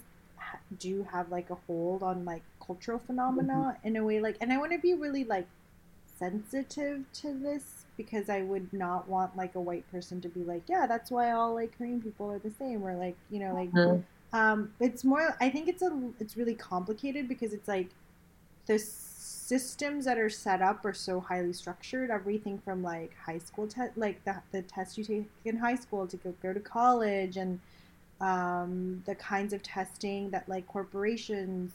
do 0.78 1.06
have 1.10 1.30
like 1.30 1.50
a 1.50 1.56
hold 1.66 2.02
on 2.02 2.24
like 2.24 2.42
cultural 2.64 2.98
phenomena 2.98 3.76
in 3.84 3.96
a 3.96 4.04
way 4.04 4.20
like 4.20 4.36
and 4.40 4.52
i 4.52 4.58
want 4.58 4.72
to 4.72 4.78
be 4.78 4.94
really 4.94 5.24
like 5.24 5.46
sensitive 6.18 7.04
to 7.12 7.32
this 7.34 7.84
because 7.96 8.28
i 8.28 8.42
would 8.42 8.72
not 8.72 9.08
want 9.08 9.36
like 9.36 9.54
a 9.54 9.60
white 9.60 9.88
person 9.90 10.20
to 10.20 10.28
be 10.28 10.40
like 10.44 10.62
yeah 10.68 10.86
that's 10.86 11.10
why 11.10 11.30
all 11.32 11.54
like 11.54 11.76
korean 11.76 12.00
people 12.00 12.30
are 12.30 12.38
the 12.38 12.50
same 12.50 12.82
or 12.84 12.94
like 12.94 13.16
you 13.30 13.40
know 13.40 13.54
like 13.54 13.70
Mhm. 13.72 14.02
um 14.32 14.72
it's 14.80 15.04
more 15.04 15.36
i 15.40 15.48
think 15.50 15.68
it's 15.68 15.82
a 15.82 16.10
it's 16.20 16.36
really 16.36 16.54
complicated 16.54 17.28
because 17.28 17.52
it's 17.52 17.68
like 17.68 17.88
the 18.66 18.78
systems 18.78 20.04
that 20.04 20.18
are 20.18 20.30
set 20.30 20.62
up 20.62 20.84
are 20.84 20.94
so 20.94 21.20
highly 21.20 21.52
structured 21.52 22.10
everything 22.10 22.58
from 22.58 22.82
like 22.82 23.12
high 23.26 23.38
school 23.38 23.66
te- 23.66 23.92
like 23.96 24.24
the, 24.24 24.36
the 24.52 24.62
test 24.62 24.96
you 24.96 25.04
take 25.04 25.28
in 25.44 25.56
high 25.56 25.74
school 25.74 26.06
to 26.06 26.16
go, 26.16 26.32
go 26.42 26.52
to 26.52 26.60
college 26.60 27.36
and 27.36 27.60
um, 28.22 29.02
the 29.06 29.16
kinds 29.16 29.52
of 29.54 29.62
testing 29.64 30.30
that 30.30 30.48
like 30.48 30.68
corporations 30.68 31.72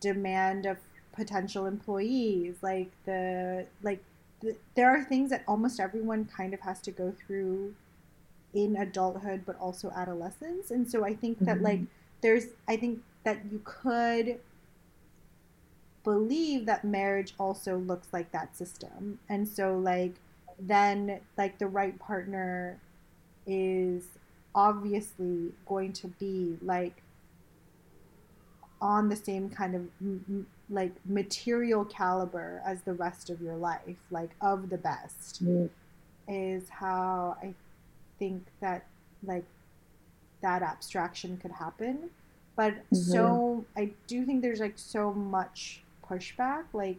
demand 0.00 0.66
of 0.66 0.78
potential 1.12 1.66
employees 1.66 2.56
like 2.62 2.90
the 3.06 3.66
like 3.82 4.02
the, 4.40 4.56
there 4.76 4.90
are 4.90 5.04
things 5.04 5.30
that 5.30 5.42
almost 5.48 5.80
everyone 5.80 6.24
kind 6.26 6.54
of 6.54 6.60
has 6.60 6.80
to 6.80 6.92
go 6.92 7.12
through 7.26 7.74
in 8.54 8.76
adulthood 8.76 9.42
but 9.46 9.58
also 9.60 9.90
adolescence 9.96 10.70
and 10.70 10.90
so 10.90 11.04
i 11.04 11.14
think 11.14 11.44
that 11.44 11.58
Mhm. 11.58 11.62
like 11.62 11.82
there's 12.22 12.46
i 12.68 12.76
think 12.76 13.00
that 13.24 13.44
you 13.52 13.60
could 13.64 14.40
believe 16.04 16.66
that 16.66 16.84
marriage 16.84 17.34
also 17.38 17.76
looks 17.76 18.08
like 18.12 18.30
that 18.32 18.56
system 18.56 19.18
and 19.28 19.46
so 19.46 19.76
like 19.78 20.14
then 20.58 21.20
like 21.36 21.58
the 21.58 21.66
right 21.66 21.98
partner 21.98 22.78
is 23.46 24.04
obviously 24.66 25.52
going 25.66 25.92
to 25.92 26.08
be 26.24 26.58
like 26.62 26.96
on 28.80 29.08
the 29.08 29.14
same 29.16 29.48
kind 29.48 29.74
of 29.76 29.82
m- 30.00 30.46
like 30.68 30.92
material 31.04 31.84
caliber 31.84 32.60
as 32.66 32.82
the 32.82 32.92
rest 32.92 33.30
of 33.30 33.40
your 33.40 33.54
life 33.56 34.00
like 34.10 34.30
of 34.40 34.68
the 34.68 34.78
best 34.78 35.40
is 36.28 36.68
how 36.68 37.36
i 37.42 37.54
think 38.18 38.42
that 38.60 38.80
like 39.32 39.44
that 40.40 40.62
abstraction 40.62 41.36
could 41.42 41.50
happen. 41.52 42.10
But 42.56 42.74
so 42.92 43.64
i 43.76 43.84
do 44.06 44.24
think 44.26 44.42
there's 44.42 44.60
like 44.60 44.78
so 44.78 45.12
much 45.12 45.82
pushback 46.08 46.64
like 46.72 46.98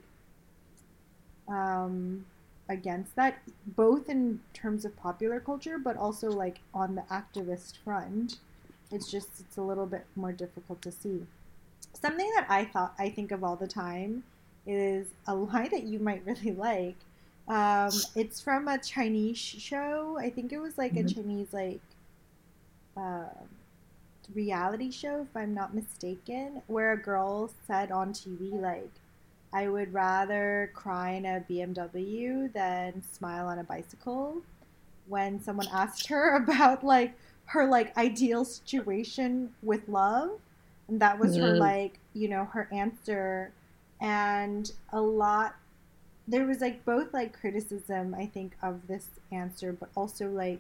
um 1.59 2.25
against 2.69 3.15
that 3.15 3.39
both 3.65 4.09
in 4.09 4.39
terms 4.53 4.85
of 4.85 4.95
popular 4.95 5.39
culture 5.39 5.77
but 5.77 5.97
also 5.97 6.31
like 6.31 6.59
on 6.73 6.95
the 6.95 7.03
activist 7.11 7.77
front 7.83 8.37
it's 8.91 9.09
just 9.11 9.39
it's 9.39 9.57
a 9.57 9.61
little 9.61 9.85
bit 9.85 10.05
more 10.15 10.31
difficult 10.31 10.81
to 10.81 10.91
see. 10.91 11.25
Something 11.93 12.31
that 12.35 12.45
i 12.49 12.65
thought 12.65 12.93
i 12.99 13.09
think 13.09 13.31
of 13.31 13.43
all 13.43 13.55
the 13.55 13.67
time 13.67 14.23
is 14.67 15.07
a 15.27 15.35
line 15.35 15.69
that 15.71 15.83
you 15.83 15.99
might 15.99 16.25
really 16.25 16.51
like. 16.51 16.95
Um, 17.47 18.03
it's 18.15 18.41
from 18.41 18.67
a 18.67 18.77
chinese 18.77 19.37
show. 19.37 20.17
I 20.19 20.29
think 20.29 20.51
it 20.53 20.59
was 20.59 20.77
like 20.77 20.95
a 20.97 21.03
Mhm. 21.03 21.13
chinese 21.13 21.53
like 21.53 21.81
uh, 22.97 23.29
reality 24.33 24.91
show, 24.91 25.21
if 25.21 25.35
I'm 25.35 25.53
not 25.53 25.73
mistaken, 25.73 26.61
where 26.67 26.91
a 26.93 26.97
girl 26.97 27.51
said 27.67 27.91
on 27.91 28.13
TV, 28.13 28.51
like, 28.51 28.91
I 29.53 29.67
would 29.69 29.93
rather 29.93 30.71
cry 30.73 31.11
in 31.11 31.25
a 31.25 31.41
BMW 31.47 32.49
than 32.53 33.01
smile 33.03 33.47
on 33.47 33.59
a 33.59 33.63
bicycle. 33.63 34.43
When 35.07 35.41
someone 35.41 35.67
asked 35.71 36.07
her 36.07 36.35
about, 36.43 36.83
like, 36.83 37.13
her, 37.47 37.67
like, 37.67 37.97
ideal 37.97 38.45
situation 38.45 39.53
with 39.63 39.87
love. 39.89 40.31
And 40.87 40.99
that 41.01 41.19
was 41.19 41.35
her, 41.37 41.53
Mhm. 41.53 41.59
like, 41.59 41.99
you 42.13 42.27
know, 42.29 42.45
her 42.45 42.67
answer. 42.71 43.51
And 44.01 44.71
a 44.91 45.01
lot 45.01 45.55
there 46.27 46.45
was 46.45 46.61
like 46.61 46.85
both 46.85 47.13
like 47.13 47.33
criticism 47.39 48.13
i 48.15 48.25
think 48.25 48.53
of 48.61 48.87
this 48.87 49.07
answer 49.31 49.73
but 49.73 49.89
also 49.95 50.29
like 50.29 50.59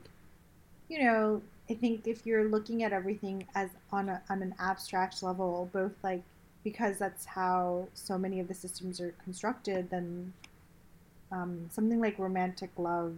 you 0.89 1.03
know 1.03 1.41
i 1.69 1.73
think 1.73 2.07
if 2.07 2.25
you're 2.25 2.45
looking 2.49 2.83
at 2.83 2.93
everything 2.93 3.45
as 3.55 3.69
on 3.91 4.09
a, 4.09 4.21
on 4.29 4.41
an 4.41 4.53
abstract 4.59 5.21
level 5.23 5.69
both 5.73 5.93
like 6.03 6.23
because 6.63 6.97
that's 6.97 7.25
how 7.25 7.87
so 7.93 8.17
many 8.17 8.39
of 8.39 8.47
the 8.47 8.53
systems 8.53 8.99
are 8.99 9.13
constructed 9.23 9.89
then 9.89 10.33
um, 11.31 11.69
something 11.71 11.99
like 11.99 12.17
romantic 12.19 12.71
love 12.77 13.15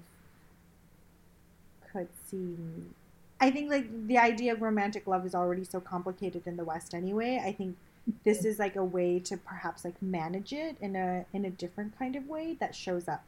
could 1.92 2.08
seem 2.28 2.94
i 3.40 3.50
think 3.50 3.70
like 3.70 4.08
the 4.08 4.18
idea 4.18 4.54
of 4.54 4.62
romantic 4.62 5.08
love 5.08 5.26
is 5.26 5.36
already 5.36 5.64
so 5.64 5.80
complicated 5.80 6.44
in 6.46 6.58
the 6.58 6.64
west 6.64 6.94
anyway. 6.94 7.42
I 7.44 7.52
think 7.52 7.76
this 8.24 8.46
is 8.50 8.60
like 8.60 8.76
a 8.76 8.84
way 8.84 9.20
to 9.20 9.38
perhaps 9.38 9.84
like 9.86 10.02
manage 10.02 10.54
it 10.54 10.78
in 10.82 10.96
a 10.96 11.26
in 11.34 11.46
a 11.46 11.50
different 11.50 11.98
kind 11.98 12.16
of 12.16 12.28
way 12.28 12.56
that 12.60 12.76
shows 12.76 13.08
up 13.08 13.24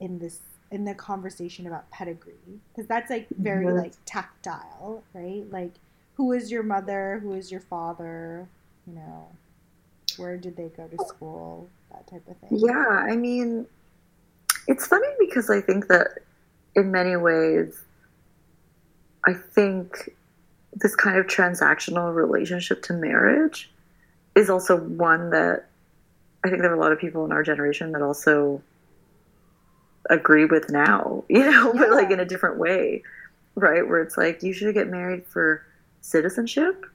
in 0.00 0.18
this 0.18 0.40
in 0.70 0.84
the 0.84 0.94
conversation 0.94 1.66
about 1.66 1.90
pedigree. 1.90 2.60
Because 2.72 2.88
that's 2.88 3.10
like 3.10 3.26
very 3.30 3.70
like 3.72 3.92
tactile 4.06 5.02
right? 5.14 5.44
Like 5.50 5.72
who 6.14 6.32
is 6.32 6.50
your 6.50 6.62
mother? 6.62 7.20
Who 7.22 7.32
is 7.34 7.50
your 7.50 7.60
father 7.60 8.48
you 8.86 8.94
know 8.94 9.28
where 10.16 10.36
did 10.36 10.56
they 10.56 10.68
go 10.68 10.86
to 10.86 11.04
school 11.06 11.68
that 11.90 12.06
type 12.06 12.22
of 12.28 12.36
thing 12.36 12.58
Yeah, 12.58 12.86
I 12.88 13.16
mean, 13.16 13.66
it's 14.66 14.86
funny 14.86 15.08
because 15.18 15.50
I 15.50 15.60
think 15.60 15.88
that 15.88 16.18
in 16.74 16.90
many 16.90 17.16
ways, 17.16 17.82
I 19.26 19.34
think 19.34 20.10
this 20.74 20.96
kind 20.96 21.18
of 21.18 21.26
transactional 21.26 22.14
relationship 22.14 22.82
to 22.84 22.92
marriage 22.92 23.70
is 24.34 24.48
also 24.48 24.78
one 24.78 25.30
that 25.30 25.66
I 26.44 26.48
think 26.48 26.62
there 26.62 26.70
are 26.72 26.76
a 26.76 26.80
lot 26.80 26.92
of 26.92 26.98
people 26.98 27.24
in 27.24 27.32
our 27.32 27.42
generation 27.42 27.92
that 27.92 28.02
also 28.02 28.62
agree 30.10 30.46
with 30.46 30.70
now, 30.70 31.24
you 31.28 31.50
know, 31.50 31.72
but 31.72 31.90
like 31.90 32.10
in 32.10 32.20
a 32.20 32.24
different 32.24 32.58
way, 32.58 33.02
right? 33.54 33.86
Where 33.86 34.00
it's 34.00 34.16
like 34.16 34.42
you 34.42 34.52
should 34.52 34.74
get 34.74 34.88
married 34.88 35.26
for 35.26 35.64
citizenship, 36.00 36.86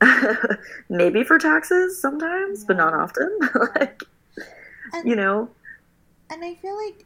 maybe 0.88 1.22
for 1.24 1.38
taxes 1.38 2.00
sometimes, 2.00 2.64
but 2.64 2.76
not 2.76 2.94
often. 2.94 3.38
like, 3.76 4.02
and, 4.92 5.08
you 5.08 5.16
know, 5.16 5.48
and 6.30 6.44
i 6.44 6.54
feel 6.54 6.76
like 6.76 7.04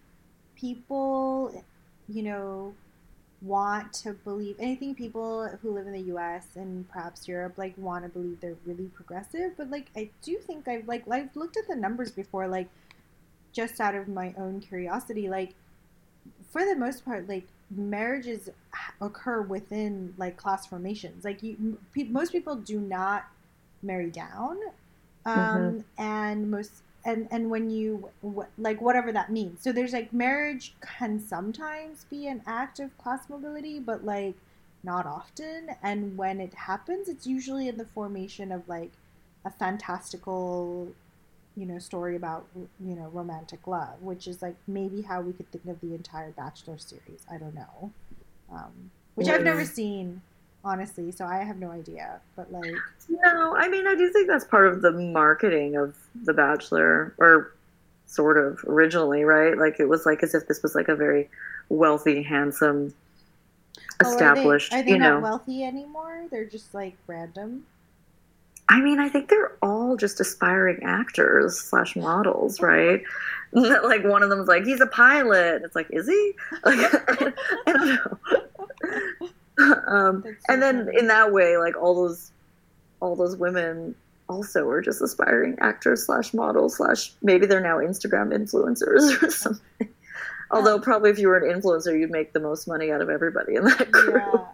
people 0.54 1.64
you 2.08 2.22
know 2.22 2.74
want 3.42 3.92
to 3.92 4.12
believe 4.12 4.56
and 4.58 4.70
i 4.70 4.74
think 4.74 4.96
people 4.96 5.48
who 5.60 5.70
live 5.72 5.86
in 5.86 5.92
the 5.92 6.12
us 6.12 6.46
and 6.54 6.88
perhaps 6.88 7.26
europe 7.26 7.54
like 7.56 7.76
want 7.76 8.04
to 8.04 8.08
believe 8.08 8.40
they're 8.40 8.56
really 8.64 8.90
progressive 8.94 9.52
but 9.56 9.68
like 9.70 9.86
i 9.96 10.08
do 10.22 10.36
think 10.38 10.68
i've 10.68 10.86
like 10.86 11.04
i've 11.10 11.34
looked 11.34 11.56
at 11.56 11.66
the 11.68 11.76
numbers 11.76 12.10
before 12.10 12.46
like 12.46 12.68
just 13.52 13.80
out 13.80 13.94
of 13.94 14.08
my 14.08 14.32
own 14.38 14.60
curiosity 14.60 15.28
like 15.28 15.54
for 16.50 16.64
the 16.64 16.76
most 16.76 17.04
part 17.04 17.28
like 17.28 17.46
marriages 17.70 18.48
occur 19.00 19.42
within 19.42 20.14
like 20.16 20.36
class 20.36 20.66
formations. 20.66 21.24
Like 21.24 21.42
you 21.42 21.78
pe- 21.94 22.04
most 22.04 22.32
people 22.32 22.56
do 22.56 22.80
not 22.80 23.26
marry 23.82 24.10
down 24.10 24.56
um 25.26 25.84
and 25.98 26.50
most 26.50 26.82
and 27.04 27.28
and 27.30 27.50
when 27.50 27.70
you 27.70 28.08
wh- 28.24 28.48
like 28.58 28.80
whatever 28.80 29.12
that 29.12 29.30
means. 29.30 29.62
So 29.62 29.72
there's 29.72 29.92
like 29.92 30.12
marriage 30.12 30.74
can 30.80 31.20
sometimes 31.20 32.04
be 32.04 32.26
an 32.26 32.42
act 32.46 32.80
of 32.80 32.96
class 32.98 33.28
mobility 33.28 33.78
but 33.78 34.04
like 34.04 34.34
not 34.82 35.06
often. 35.06 35.68
And 35.82 36.16
when 36.16 36.40
it 36.40 36.54
happens 36.54 37.08
it's 37.08 37.26
usually 37.26 37.68
in 37.68 37.76
the 37.78 37.86
formation 37.86 38.52
of 38.52 38.68
like 38.68 38.92
a 39.44 39.50
fantastical 39.50 40.88
you 41.56 41.66
know 41.66 41.78
story 41.78 42.16
about 42.16 42.46
you 42.54 42.94
know 42.96 43.08
romantic 43.12 43.66
love 43.66 44.00
which 44.00 44.26
is 44.26 44.42
like 44.42 44.56
maybe 44.66 45.02
how 45.02 45.20
we 45.20 45.32
could 45.32 45.50
think 45.52 45.64
of 45.66 45.80
the 45.80 45.94
entire 45.94 46.30
bachelor 46.32 46.78
series 46.78 47.24
i 47.30 47.36
don't 47.36 47.54
know 47.54 47.92
um, 48.52 48.90
which 49.14 49.28
i've 49.28 49.44
never 49.44 49.64
seen 49.64 50.20
honestly 50.64 51.10
so 51.12 51.24
i 51.24 51.38
have 51.38 51.58
no 51.58 51.70
idea 51.70 52.20
but 52.36 52.50
like 52.52 52.74
No, 53.08 53.54
I 53.56 53.68
mean, 53.68 53.86
I 53.86 53.94
do 53.94 54.10
think 54.12 54.28
that's 54.28 54.44
part 54.44 54.66
of 54.66 54.82
the 54.82 54.90
marketing 54.90 55.76
of 55.76 55.94
The 56.24 56.32
Bachelor, 56.32 57.14
or 57.18 57.52
sort 58.06 58.38
of 58.38 58.64
originally, 58.66 59.24
right? 59.24 59.56
Like 59.56 59.78
it 59.78 59.86
was 59.86 60.06
like 60.06 60.22
as 60.22 60.34
if 60.34 60.46
this 60.48 60.62
was 60.62 60.74
like 60.74 60.88
a 60.88 60.96
very 60.96 61.28
wealthy, 61.68 62.22
handsome, 62.22 62.94
oh, 64.02 64.10
established, 64.10 64.72
are 64.72 64.76
they, 64.76 64.80
are 64.80 64.84
they 64.84 64.90
you 64.92 64.98
not 64.98 65.14
know. 65.16 65.20
wealthy 65.20 65.64
anymore 65.64 66.24
they're 66.30 66.44
just 66.44 66.72
like 66.74 66.96
random 67.06 67.64
I 68.68 68.80
mean, 68.80 68.98
I 68.98 69.08
think 69.08 69.28
they're 69.28 69.56
all 69.62 69.96
just 69.96 70.20
aspiring 70.20 70.82
actors 70.82 71.60
slash 71.60 71.96
models, 71.96 72.60
right? 72.60 73.02
like 73.52 74.04
one 74.04 74.22
of 74.22 74.30
them's 74.30 74.48
like, 74.48 74.64
he's 74.64 74.80
a 74.80 74.86
pilot. 74.86 75.62
It's 75.64 75.76
like, 75.76 75.88
is 75.90 76.06
he? 76.06 76.32
Like, 76.64 76.94
I 77.66 77.72
don't 77.72 77.86
know. 79.58 79.78
um, 79.86 80.24
and 80.48 80.62
then 80.62 80.88
in 80.92 81.08
that 81.08 81.32
way, 81.32 81.56
like 81.56 81.76
all 81.76 81.94
those, 81.94 82.32
all 83.00 83.14
those 83.16 83.36
women 83.36 83.94
also 84.28 84.68
are 84.68 84.80
just 84.80 85.02
aspiring 85.02 85.56
actors 85.60 86.06
slash 86.06 86.32
models 86.32 86.76
slash 86.76 87.12
maybe 87.22 87.46
they're 87.46 87.60
now 87.60 87.78
Instagram 87.78 88.32
influencers 88.32 89.22
or 89.22 89.30
something. 89.30 89.88
Although 90.50 90.78
probably 90.78 91.10
if 91.10 91.18
you 91.18 91.28
were 91.28 91.38
an 91.38 91.60
influencer, 91.60 91.98
you'd 91.98 92.10
make 92.10 92.32
the 92.32 92.40
most 92.40 92.66
money 92.66 92.90
out 92.90 93.02
of 93.02 93.10
everybody 93.10 93.56
in 93.56 93.64
that 93.64 93.92
crew. 93.92 94.20
Yeah. 94.20 94.44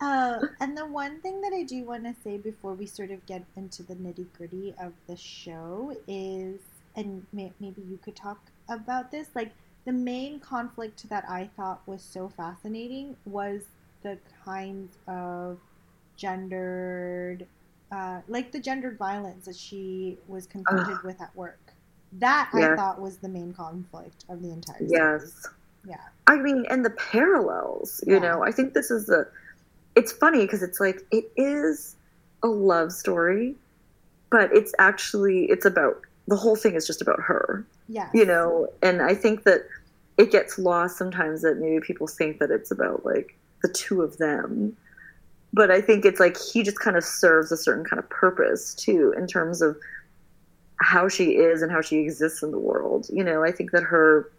Uh, 0.00 0.40
and 0.60 0.76
the 0.76 0.86
one 0.86 1.20
thing 1.20 1.40
that 1.42 1.52
I 1.52 1.62
do 1.62 1.84
want 1.84 2.04
to 2.04 2.14
say 2.22 2.38
before 2.38 2.74
we 2.74 2.86
sort 2.86 3.10
of 3.10 3.24
get 3.26 3.44
into 3.56 3.82
the 3.82 3.94
nitty 3.94 4.26
gritty 4.36 4.74
of 4.80 4.92
the 5.06 5.16
show 5.16 5.96
is, 6.08 6.60
and 6.96 7.26
may, 7.32 7.52
maybe 7.60 7.82
you 7.82 7.98
could 8.02 8.16
talk 8.16 8.38
about 8.68 9.10
this, 9.10 9.28
like 9.34 9.52
the 9.84 9.92
main 9.92 10.40
conflict 10.40 11.08
that 11.08 11.24
I 11.28 11.50
thought 11.56 11.82
was 11.86 12.02
so 12.02 12.28
fascinating 12.28 13.16
was 13.24 13.62
the 14.02 14.18
kinds 14.44 14.96
of 15.06 15.58
gendered, 16.16 17.46
uh, 17.92 18.20
like 18.28 18.52
the 18.52 18.60
gendered 18.60 18.98
violence 18.98 19.46
that 19.46 19.56
she 19.56 20.18
was 20.28 20.46
confronted 20.46 21.02
with 21.02 21.20
at 21.20 21.34
work. 21.36 21.74
That 22.12 22.50
I 22.52 22.68
thought 22.74 23.00
was 23.00 23.18
the 23.18 23.28
main 23.28 23.52
conflict 23.52 24.24
of 24.28 24.42
the 24.42 24.50
entire 24.50 24.86
series. 24.86 24.90
Yes. 24.90 25.46
Yeah. 25.84 25.96
I 26.26 26.36
mean, 26.36 26.66
and 26.70 26.84
the 26.84 26.90
parallels, 26.90 28.02
you 28.06 28.14
Yeah. 28.14 28.20
know, 28.20 28.42
I 28.44 28.52
think 28.52 28.74
this 28.74 28.90
is 28.90 29.06
the. 29.06 29.28
It's 29.96 30.12
funny 30.12 30.40
because 30.42 30.62
it's 30.62 30.80
like 30.80 31.00
it 31.10 31.30
is 31.36 31.96
a 32.42 32.48
love 32.48 32.92
story, 32.92 33.56
but 34.30 34.54
it's 34.54 34.72
actually 34.78 35.44
it's 35.46 35.64
about 35.64 36.00
the 36.28 36.36
whole 36.36 36.56
thing 36.56 36.74
is 36.74 36.86
just 36.86 37.02
about 37.02 37.20
her, 37.20 37.66
Yeah. 37.88 38.08
you 38.14 38.24
know, 38.24 38.68
and 38.82 39.02
I 39.02 39.14
think 39.14 39.42
that 39.44 39.66
it 40.16 40.30
gets 40.30 40.58
lost 40.58 40.96
sometimes 40.96 41.42
that 41.42 41.58
maybe 41.58 41.80
people 41.80 42.06
think 42.06 42.38
that 42.38 42.50
it's 42.50 42.70
about 42.70 43.04
like 43.04 43.36
the 43.62 43.68
two 43.68 44.02
of 44.02 44.16
them, 44.18 44.76
but 45.52 45.70
I 45.70 45.80
think 45.80 46.04
it's 46.04 46.20
like 46.20 46.38
he 46.38 46.62
just 46.62 46.78
kind 46.78 46.96
of 46.96 47.04
serves 47.04 47.50
a 47.50 47.56
certain 47.56 47.84
kind 47.84 47.98
of 47.98 48.08
purpose 48.10 48.74
too 48.74 49.12
in 49.16 49.26
terms 49.26 49.60
of 49.60 49.76
how 50.76 51.08
she 51.08 51.32
is 51.36 51.60
and 51.62 51.70
how 51.72 51.80
she 51.80 51.98
exists 51.98 52.42
in 52.42 52.52
the 52.52 52.58
world. 52.58 53.06
You 53.12 53.24
know, 53.24 53.42
I 53.42 53.50
think 53.50 53.72
that 53.72 53.82
her 53.82 54.30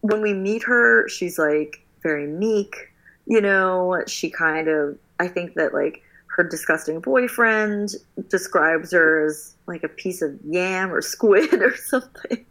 when 0.00 0.20
we 0.22 0.32
meet 0.32 0.62
her, 0.64 1.08
she's 1.08 1.38
like 1.38 1.84
very 2.02 2.26
meek, 2.26 2.92
you 3.28 3.40
know, 3.40 4.02
she 4.08 4.30
kind 4.30 4.68
of 4.68 4.98
I 5.20 5.28
think 5.28 5.54
that 5.54 5.74
like 5.74 6.02
her 6.36 6.44
disgusting 6.44 7.00
boyfriend 7.00 7.94
describes 8.28 8.92
her 8.92 9.26
as 9.26 9.54
like 9.66 9.82
a 9.84 9.88
piece 9.88 10.22
of 10.22 10.38
yam 10.44 10.92
or 10.92 11.02
squid 11.14 11.54
or 11.62 11.76
something. 11.76 12.44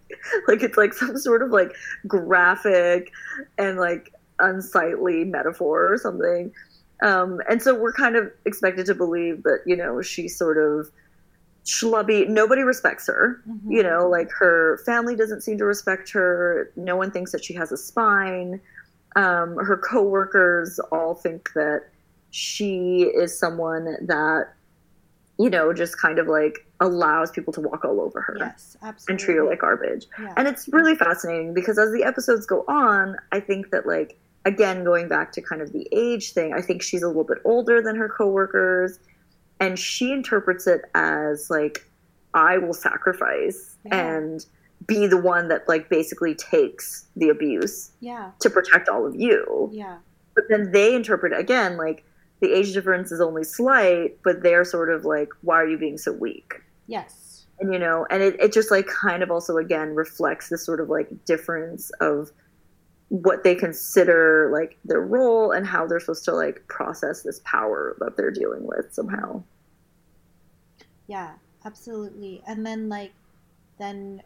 like 0.48 0.62
it's 0.64 0.78
like 0.78 0.94
some 0.94 1.18
sort 1.18 1.42
of 1.42 1.52
like 1.52 1.74
graphic 2.08 3.12
and 3.58 3.78
like 3.80 4.14
unsightly 4.40 5.24
metaphor 5.24 5.92
or 5.92 5.98
something. 5.98 6.52
Um, 7.04 7.40
and 7.50 7.62
so 7.62 7.76
we're 7.76 7.94
kind 7.94 8.16
of 8.16 8.32
expected 8.46 8.86
to 8.88 8.96
believe 8.96 9.44
that, 9.44 9.60
you 9.66 9.76
know, 9.76 10.02
she's 10.02 10.36
sort 10.38 10.58
of 10.58 10.90
schlubby. 11.66 12.28
Nobody 12.28 12.62
respects 12.64 13.08
her 13.08 13.42
Mhm. 13.48 13.60
you 13.70 13.84
know 13.84 14.08
like 14.10 14.30
her 14.32 14.80
family 14.86 15.16
doesn't 15.16 15.42
seem 15.42 15.58
to 15.58 15.66
respect 15.66 16.10
her 16.12 16.72
no 16.78 16.96
one 16.96 17.12
thinks 17.12 17.32
that 17.34 17.44
she 17.44 17.54
has 17.54 17.72
a 17.74 17.78
spine 17.78 18.60
um, 19.18 19.58
her 19.58 19.76
coworkers 19.78 20.80
all 20.92 21.14
think 21.16 21.52
that 21.54 21.82
she 22.32 23.02
is 23.16 23.38
someone 23.38 23.98
that 24.06 24.54
you 25.40 25.50
know 25.50 25.74
just 25.74 26.00
kind 26.00 26.20
of 26.20 26.28
like 26.28 26.66
allows 26.80 27.32
people 27.32 27.52
to 27.54 27.62
walk 27.62 27.84
all 27.84 28.00
over 28.00 28.22
her 28.22 28.36
Yes, 28.40 28.78
absolutely. 28.82 29.12
and 29.12 29.20
treat 29.20 29.36
her 29.36 29.44
like 29.50 29.60
garbage 29.60 30.06
Yeah. 30.20 30.34
and 30.38 30.48
it's 30.48 30.68
really 30.70 30.96
fascinating 30.96 31.54
because 31.54 31.78
as 31.80 31.92
the 31.92 32.04
episodes 32.04 32.46
go 32.46 32.64
on 32.68 33.16
i 33.32 33.40
think 33.40 33.72
that 33.72 33.86
like 33.88 34.18
again, 34.46 34.86
going 34.86 35.10
back 35.10 35.34
to 35.34 35.42
kind 35.42 35.62
of 35.62 35.74
the 35.74 35.86
age 35.92 36.32
thing, 36.32 36.54
I 36.54 36.62
think 36.62 36.82
she's 36.82 37.04
a 37.04 37.08
little 37.08 37.26
bit 37.26 37.40
older 37.44 37.82
than 37.82 37.98
her 37.98 38.08
coworkers, 38.08 38.98
and 39.60 39.78
she 39.78 40.14
interprets 40.14 40.68
it 40.68 40.84
as 40.96 41.50
like, 41.50 41.86
I 42.34 42.58
will 42.58 42.74
sacrifice 42.74 43.76
Yeah. 43.84 43.96
and 44.16 44.46
be 44.86 45.08
the 45.08 45.18
one 45.18 45.48
that 45.50 45.68
like 45.68 45.90
basically 45.90 46.36
takes 46.36 47.06
the 47.16 47.30
abuse 47.30 47.92
Yeah. 48.00 48.32
to 48.40 48.50
protect 48.50 48.88
all 48.90 49.06
of 49.06 49.16
you. 49.16 49.70
Yeah. 49.74 49.98
But 50.36 50.46
then 50.50 50.72
they 50.72 50.94
interpret 50.96 51.38
again 51.38 51.78
like 51.78 52.04
the 52.42 52.54
age 52.54 52.74
difference 52.74 53.12
is 53.12 53.20
only 53.20 53.44
slight, 53.44 54.18
but 54.24 54.44
they're 54.44 54.64
sort 54.64 54.92
of 54.92 55.04
like, 55.04 55.30
why 55.42 55.56
are 55.56 55.68
you 55.68 55.78
being 55.78 55.98
so 55.98 56.12
weak? 56.14 56.62
Yes. 56.86 57.46
and 57.60 57.74
you 57.74 57.80
know 57.80 58.06
and 58.12 58.22
it, 58.22 58.40
it 58.40 58.54
just 58.54 58.70
like 58.70 58.86
kind 58.86 59.24
of 59.24 59.32
also 59.32 59.58
again 59.58 59.96
reflects 59.96 60.50
this 60.50 60.64
sort 60.64 60.80
of 60.80 60.90
like 60.90 61.10
difference 61.26 61.90
of 62.00 62.32
what 63.10 63.44
they 63.44 63.56
consider 63.56 64.50
like 64.54 64.78
their 64.86 65.02
role 65.02 65.52
and 65.52 65.66
how 65.66 65.88
they're 65.88 66.00
supposed 66.00 66.24
to 66.26 66.34
like 66.34 66.62
process 66.68 67.24
this 67.24 67.42
power 67.46 67.96
that 68.00 68.16
they're 68.16 68.30
dealing 68.32 68.64
with 68.68 68.94
somehow 68.94 69.42
Yeah, 71.08 71.32
absolutely. 71.66 72.42
And 72.48 72.66
then 72.66 72.90
like 72.90 73.14
then 73.80 74.22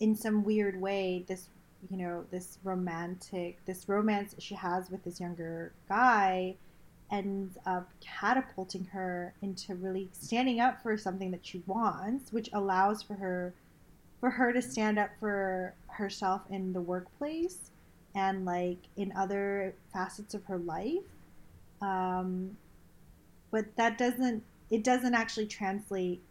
in 0.00 0.14
some 0.14 0.44
weird 0.44 0.80
way 0.80 1.24
this 1.28 1.48
you 1.90 1.98
know, 1.98 2.24
this 2.30 2.58
romantic 2.64 3.58
this 3.66 3.88
romance 3.88 4.34
she 4.38 4.54
has 4.54 4.90
with 4.90 5.04
this 5.04 5.20
younger 5.20 5.72
guy 5.88 6.56
ends 7.10 7.58
up 7.66 7.90
catapulting 8.00 8.84
her 8.86 9.34
into 9.42 9.74
really 9.74 10.08
standing 10.12 10.60
up 10.60 10.82
for 10.82 10.96
something 10.96 11.30
that 11.30 11.44
she 11.44 11.62
wants, 11.66 12.32
which 12.32 12.48
allows 12.52 13.02
for 13.02 13.14
her 13.14 13.52
for 14.20 14.30
her 14.30 14.52
to 14.52 14.62
stand 14.62 14.98
up 14.98 15.10
for 15.20 15.74
herself 15.88 16.42
in 16.50 16.72
the 16.72 16.80
workplace 16.80 17.70
and 18.14 18.44
like 18.44 18.78
in 18.96 19.12
other 19.16 19.74
facets 19.92 20.34
of 20.34 20.44
her 20.44 20.58
life. 20.58 21.02
Um, 21.82 22.56
but 23.50 23.76
that 23.76 23.98
doesn't 23.98 24.42
it 24.70 24.82
doesn't 24.82 25.14
actually 25.14 25.46
translate 25.46 26.22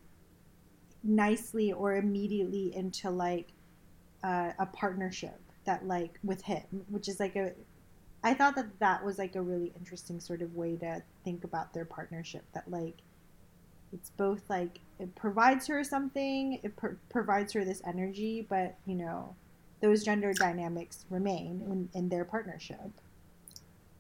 nicely 1.04 1.72
or 1.72 1.96
immediately 1.96 2.76
into 2.76 3.10
like 3.10 3.50
uh, 4.24 4.52
a 4.60 4.66
partnership 4.66 5.40
that 5.66 5.86
like 5.86 6.20
with 6.24 6.42
him 6.44 6.64
which 6.90 7.08
is 7.08 7.20
like 7.20 7.36
a 7.36 7.52
i 8.24 8.34
thought 8.34 8.56
that 8.56 8.68
that 8.80 9.04
was 9.04 9.18
like 9.18 9.36
a 9.36 9.42
really 9.42 9.74
interesting 9.78 10.20
sort 10.20 10.42
of 10.42 10.56
way 10.56 10.76
to 10.76 11.02
think 11.24 11.44
about 11.44 11.74
their 11.74 11.86
partnership 11.86 12.44
that 12.54 12.70
like 12.70 12.96
it's 13.94 14.10
both 14.12 14.42
like 14.50 14.80
it 15.00 15.14
provides 15.16 15.68
her 15.68 15.84
something 15.84 16.60
it 16.64 16.76
pro- 16.76 16.96
provides 17.10 17.54
her 17.54 17.64
this 17.64 17.82
energy 17.86 18.46
but 18.50 18.76
you 18.86 18.96
know 18.96 19.36
those 19.82 20.04
gender 20.04 20.34
dynamics 20.34 21.06
remain 21.10 21.62
in, 21.70 21.90
in 21.94 22.10
their 22.10 22.26
partnership 22.26 22.92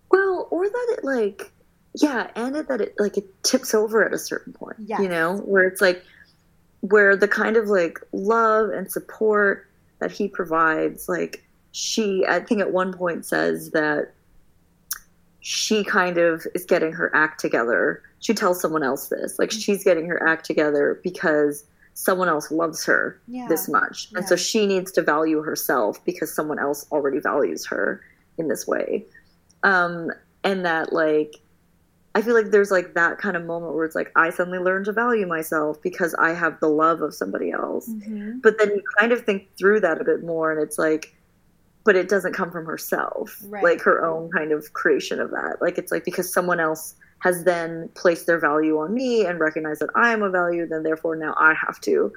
well 0.09 0.47
or 0.51 0.67
that 0.67 0.95
it 0.97 1.03
like 1.03 1.51
yeah 1.95 2.29
and 2.35 2.55
it, 2.55 2.67
that 2.67 2.81
it 2.81 2.95
like 2.97 3.17
it 3.17 3.43
tips 3.43 3.73
over 3.73 4.03
at 4.05 4.13
a 4.13 4.19
certain 4.19 4.53
point 4.53 4.77
Yes. 4.85 4.99
you 5.01 5.09
know 5.09 5.37
where 5.37 5.65
it's 5.65 5.81
like 5.81 6.03
where 6.83 7.15
the 7.15 7.27
kind 7.27 7.57
of 7.57 7.67
like 7.67 7.99
love 8.11 8.69
and 8.69 8.91
support 8.91 9.67
that 9.99 10.11
he 10.11 10.27
provides 10.27 11.07
like 11.07 11.43
she 11.71 12.25
i 12.27 12.39
think 12.39 12.61
at 12.61 12.71
one 12.71 12.93
point 12.93 13.25
says 13.25 13.71
that 13.71 14.13
she 15.45 15.83
kind 15.83 16.17
of 16.17 16.47
is 16.55 16.63
getting 16.63 16.93
her 16.93 17.13
act 17.13 17.39
together. 17.39 18.01
She 18.19 18.33
tells 18.33 18.61
someone 18.61 18.81
else 18.81 19.09
this. 19.09 19.37
Like 19.37 19.51
she's 19.51 19.83
getting 19.83 20.07
her 20.07 20.25
act 20.25 20.45
together 20.45 21.01
because 21.03 21.65
someone 21.95 22.29
else 22.29 22.49
loves 22.49 22.85
her 22.85 23.19
yeah. 23.27 23.45
this 23.49 23.67
much. 23.67 24.07
And 24.15 24.25
so 24.25 24.37
she 24.37 24.65
needs 24.65 24.89
to 24.93 25.01
value 25.01 25.41
herself 25.41 26.03
because 26.05 26.33
someone 26.33 26.59
else 26.59 26.87
already 26.93 27.19
values 27.19 27.65
her 27.65 28.01
in 28.37 28.47
this 28.47 28.65
way. 28.65 29.05
Um 29.63 30.11
and 30.45 30.65
that 30.65 30.93
like 30.93 31.35
i 32.15 32.21
feel 32.21 32.33
like 32.35 32.51
there's 32.51 32.71
like 32.71 32.93
that 32.93 33.17
kind 33.17 33.35
of 33.35 33.43
moment 33.45 33.73
where 33.73 33.85
it's 33.85 33.95
like 33.95 34.11
i 34.15 34.29
suddenly 34.29 34.59
learn 34.59 34.83
to 34.83 34.91
value 34.91 35.25
myself 35.27 35.81
because 35.81 36.13
i 36.15 36.31
have 36.31 36.59
the 36.59 36.67
love 36.69 37.01
of 37.01 37.13
somebody 37.13 37.51
else 37.51 37.89
Mhm. 37.89 38.41
but 38.41 38.57
then 38.59 38.69
you 38.69 38.81
kind 38.99 39.11
of 39.11 39.23
think 39.25 39.47
through 39.57 39.79
that 39.81 39.99
a 39.99 40.03
bit 40.03 40.23
more 40.23 40.51
and 40.51 40.61
it's 40.61 40.77
like 40.77 41.15
but 41.85 41.95
it 41.97 42.07
doesn't 42.07 42.33
come 42.33 42.49
from 42.51 42.65
herself 42.65 43.41
Right. 43.47 43.63
like 43.63 43.81
her 43.81 44.05
own 44.05 44.29
kind 44.31 44.51
of 44.51 44.71
creation 44.73 45.19
of 45.19 45.31
that 45.31 45.57
like 45.61 45.77
it's 45.77 45.91
like 45.91 46.05
because 46.05 46.31
someone 46.31 46.59
else 46.59 46.95
has 47.19 47.43
then 47.45 47.89
placed 47.95 48.25
their 48.27 48.39
value 48.39 48.77
on 48.79 48.93
me 48.93 49.25
and 49.25 49.39
recognized 49.39 49.81
that 49.81 49.89
i 49.95 50.11
am 50.11 50.21
a 50.21 50.29
value 50.29 50.67
then 50.67 50.83
therefore 50.83 51.15
now 51.15 51.33
i 51.37 51.53
have 51.53 51.79
to 51.81 52.11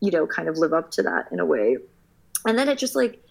you 0.00 0.10
know 0.10 0.26
kind 0.26 0.48
of 0.48 0.56
live 0.58 0.72
up 0.72 0.90
to 0.92 1.02
that 1.02 1.26
in 1.32 1.40
a 1.40 1.44
way 1.46 1.76
and 2.46 2.58
then 2.58 2.68
it 2.68 2.78
just 2.78 2.94
like 2.94 3.22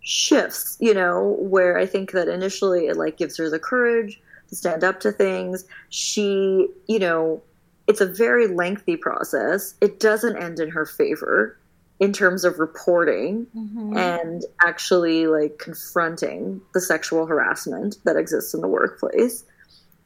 shifts 0.00 0.76
you 0.80 0.92
know 0.94 1.36
where 1.40 1.76
i 1.78 1.84
think 1.86 2.12
that 2.12 2.28
initially 2.28 2.86
it 2.86 2.96
like 2.96 3.16
gives 3.16 3.36
her 3.36 3.48
the 3.50 3.58
courage 3.58 4.20
to 4.48 4.56
stand 4.56 4.84
up 4.84 5.00
to 5.00 5.12
things. 5.12 5.64
She 5.90 6.68
you 6.86 6.98
know 6.98 7.42
it's 7.86 8.00
a 8.00 8.06
very 8.06 8.46
lengthy 8.48 8.96
process. 8.96 9.74
It 9.80 9.98
doesn't 10.00 10.36
end 10.36 10.60
in 10.60 10.68
her 10.70 10.84
favor 10.84 11.56
in 12.00 12.12
terms 12.12 12.44
of 12.44 12.58
reporting 12.58 13.46
Mhm. 13.56 13.96
and 13.96 14.44
actually 14.64 15.26
like 15.26 15.58
confronting 15.58 16.60
the 16.74 16.80
sexual 16.80 17.26
harassment 17.26 17.96
that 18.04 18.16
exists 18.16 18.54
in 18.54 18.60
the 18.60 18.68
workplace. 18.68 19.44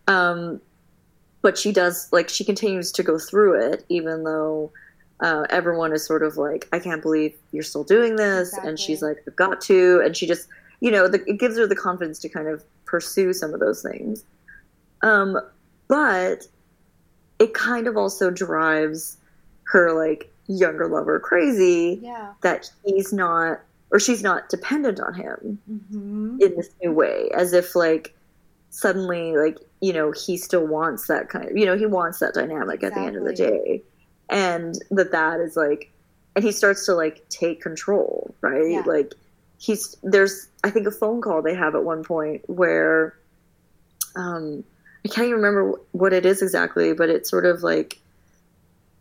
Um, 0.09 0.61
but 1.43 1.59
she 1.59 1.73
does 1.73 2.09
like 2.13 2.29
she 2.29 2.45
continues 2.45 2.93
to 2.93 3.03
go 3.03 3.19
through 3.19 3.61
it 3.61 3.85
even 3.89 4.23
though 4.25 4.71
uh, 5.21 5.45
everyone 5.51 5.93
is 5.93 6.05
sort 6.05 6.23
of 6.23 6.37
like 6.37 6.69
i 6.73 6.79
can't 6.79 7.03
believe 7.03 7.35
you're 7.53 7.63
still 7.65 7.83
doing 7.85 8.15
this 8.17 8.57
and 8.59 8.79
she's 8.79 9.03
like 9.03 9.19
i've 9.27 9.35
got 9.37 9.61
to 9.61 10.01
and 10.05 10.17
she 10.17 10.25
just 10.27 10.49
you 10.81 10.91
know 10.91 11.09
the, 11.09 11.21
it 11.29 11.39
gives 11.41 11.57
her 11.59 11.67
the 11.67 11.75
confidence 11.77 12.19
to 12.21 12.29
kind 12.29 12.47
of 12.49 12.65
pursue 12.85 13.33
some 13.33 13.53
of 13.55 13.59
those 13.61 13.83
things 13.83 14.25
um, 15.03 15.39
but 15.89 16.47
it 17.39 17.55
kind 17.55 17.87
of 17.87 17.97
also 17.97 18.31
drives 18.31 19.17
her 19.65 19.93
like 19.93 20.33
younger 20.47 20.89
lover 20.89 21.19
crazy 21.21 21.99
yeah. 22.03 22.33
that 22.43 22.71
he's 22.85 23.13
not 23.13 23.61
or 23.91 24.01
she's 24.01 24.23
not 24.23 24.49
dependent 24.49 25.01
on 25.01 25.15
him 25.15 25.59
hmm 25.67 26.39
in 26.41 26.57
this 26.57 26.71
new 26.83 26.93
way 26.93 27.29
as 27.35 27.53
if 27.53 27.77
like 27.77 28.15
suddenly 28.71 29.37
like 29.37 29.59
you 29.81 29.93
know 29.93 30.13
he 30.13 30.37
still 30.37 30.67
wants 30.67 31.07
that 31.07 31.29
kind 31.29 31.49
of 31.51 31.57
you 31.57 31.67
know 31.67 31.77
he 31.77 31.87
wants 31.87 32.19
that 32.19 32.35
dynamic 32.35 32.83
at 32.83 32.95
the 32.95 33.01
end 33.01 33.17
of 33.17 33.25
the 33.25 33.35
day. 33.35 33.83
And 34.31 34.75
that 34.91 35.13
that 35.13 35.41
is 35.41 35.57
like 35.57 35.93
and 36.35 36.45
he 36.45 36.53
starts 36.53 36.87
to 36.87 36.95
like 36.95 37.29
take 37.29 37.61
control 37.61 38.35
right? 38.41 38.71
Yeah. 38.71 38.83
like 38.87 39.13
he's 39.59 39.97
there's 40.03 40.49
i 40.65 40.71
think 40.71 40.87
a 40.87 40.91
phone 40.91 41.21
call 41.21 41.43
they 41.43 41.55
have 41.55 41.75
at 41.75 41.85
one 41.85 42.03
point 42.03 42.43
where 42.49 43.15
um 44.17 44.65
i 45.05 45.09
can't 45.09 45.27
even 45.27 45.41
remember 45.41 45.79
what 45.93 46.13
it 46.13 46.25
is 46.27 46.43
exactly 46.43 46.93
but 46.93 47.09
it's 47.09 47.31
sort 47.31 47.47
of 47.47 47.63
like 47.63 47.99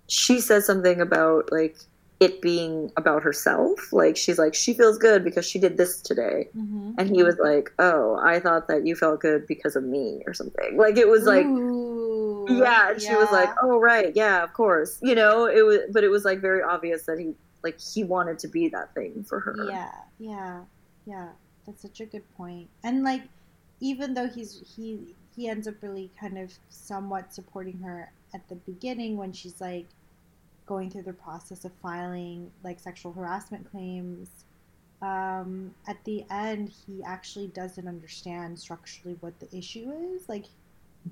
she 0.07 0.39
says 0.39 0.65
something 0.65 0.99
about 0.99 1.51
like 1.51 1.77
it 2.19 2.41
being 2.41 2.91
about 2.97 3.23
herself 3.23 3.91
like 3.91 4.15
she's 4.15 4.37
like 4.37 4.53
she 4.53 4.73
feels 4.73 4.97
good 4.97 5.23
because 5.23 5.45
she 5.47 5.57
did 5.59 5.77
this 5.77 6.01
today 6.01 6.47
hmm 6.53 6.81
and 6.97 7.09
he 7.09 7.23
was 7.23 7.37
like, 7.37 7.71
"Oh, 7.79 8.19
I 8.21 8.39
thought 8.39 8.67
that 8.67 8.85
you 8.85 8.95
felt 8.95 9.21
good 9.21 9.47
because 9.47 9.75
of 9.75 9.83
me 9.83 10.21
or 10.27 10.33
something." 10.33 10.77
Like 10.77 10.97
it 10.97 11.07
was 11.07 11.23
like, 11.23 11.45
Ooh, 11.45 12.59
yeah, 12.61 12.91
and 12.91 13.01
she 13.01 13.15
was 13.15 13.31
like, 13.31 13.49
"Oh, 13.61 13.79
right, 13.79 14.11
yeah, 14.15 14.43
of 14.43 14.53
course." 14.53 14.99
You 15.01 15.15
know, 15.15 15.45
it 15.45 15.65
was, 15.65 15.79
but 15.91 16.03
it 16.03 16.09
was 16.09 16.25
like 16.25 16.39
very 16.41 16.61
obvious 16.61 17.03
that 17.03 17.19
he 17.19 17.33
like 17.63 17.79
he 17.79 18.03
wanted 18.03 18.39
to 18.39 18.47
be 18.47 18.67
that 18.69 18.93
thing 18.93 19.23
for 19.23 19.39
her. 19.39 19.55
Yeah, 19.67 19.91
yeah, 20.19 20.61
yeah. 21.05 21.29
That's 21.65 21.81
such 21.81 22.01
a 22.01 22.05
good 22.05 22.23
point. 22.35 22.69
And 22.83 23.03
like, 23.03 23.23
even 23.79 24.13
though 24.13 24.27
he's 24.27 24.61
he 24.75 25.15
he 25.41 25.47
ends 25.47 25.67
up 25.67 25.73
really 25.81 26.11
kind 26.19 26.37
of 26.37 26.53
somewhat 26.69 27.33
supporting 27.33 27.79
her 27.79 28.11
at 28.31 28.47
the 28.47 28.53
beginning 28.55 29.17
when 29.17 29.33
she's 29.33 29.59
like 29.59 29.87
going 30.67 30.87
through 30.87 31.01
the 31.01 31.13
process 31.13 31.65
of 31.65 31.71
filing 31.81 32.51
like 32.63 32.79
sexual 32.79 33.11
harassment 33.11 33.69
claims. 33.71 34.29
Um, 35.01 35.73
at 35.87 35.97
the 36.05 36.23
end, 36.29 36.69
he 36.85 37.01
actually 37.03 37.47
doesn't 37.47 37.87
understand 37.87 38.59
structurally 38.59 39.17
what 39.19 39.39
the 39.39 39.49
issue 39.57 39.91
is. 40.13 40.29
Like, 40.29 40.45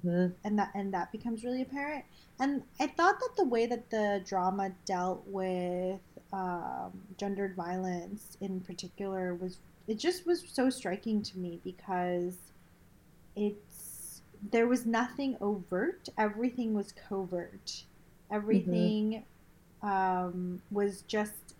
Mhm. 0.05 0.35
and 0.43 0.59
that 0.59 0.69
and 0.75 0.93
that 0.93 1.11
becomes 1.11 1.43
really 1.43 1.63
apparent. 1.63 2.05
And 2.39 2.61
I 2.79 2.85
thought 2.85 3.19
that 3.19 3.33
the 3.35 3.45
way 3.45 3.65
that 3.65 3.89
the 3.89 4.21
drama 4.23 4.69
dealt 4.85 5.23
with 5.25 5.99
um, 6.31 6.91
gendered 7.17 7.55
violence 7.55 8.37
in 8.39 8.61
particular 8.61 9.33
was 9.33 9.57
it 9.87 9.97
just 9.97 10.27
was 10.27 10.47
so 10.47 10.69
striking 10.69 11.23
to 11.23 11.39
me 11.39 11.59
because 11.63 12.37
it's 13.35 13.68
there 14.41 14.67
was 14.67 14.85
nothing 14.85 15.37
overt, 15.41 16.09
everything 16.17 16.73
was 16.73 16.91
covert, 16.93 17.83
everything 18.31 19.25
um, 19.81 20.61
was 20.71 21.03
just 21.03 21.55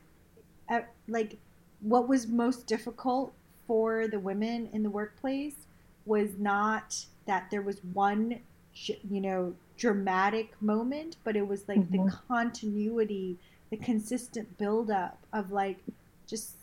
uh, 0.69 0.81
like 1.07 1.39
what 1.79 2.07
was 2.07 2.27
most 2.27 2.67
difficult 2.67 3.33
for 3.67 4.07
the 4.07 4.19
women 4.19 4.67
in 4.73 4.83
the 4.83 4.89
workplace 4.89 5.67
was 6.05 6.37
not 6.37 7.05
that 7.25 7.49
there 7.51 7.61
was 7.61 7.83
one 7.83 8.41
you 8.73 9.21
know 9.21 9.55
dramatic 9.77 10.53
moment 10.61 11.17
but 11.23 11.35
it 11.35 11.47
was 11.47 11.67
like 11.67 11.89
the 11.91 11.99
Mhm. 11.99 12.09
continuity 12.27 13.39
the 13.71 13.77
consistent 13.77 14.57
buildup 14.57 15.25
of 15.33 15.51
like 15.51 15.79
just 16.27 16.55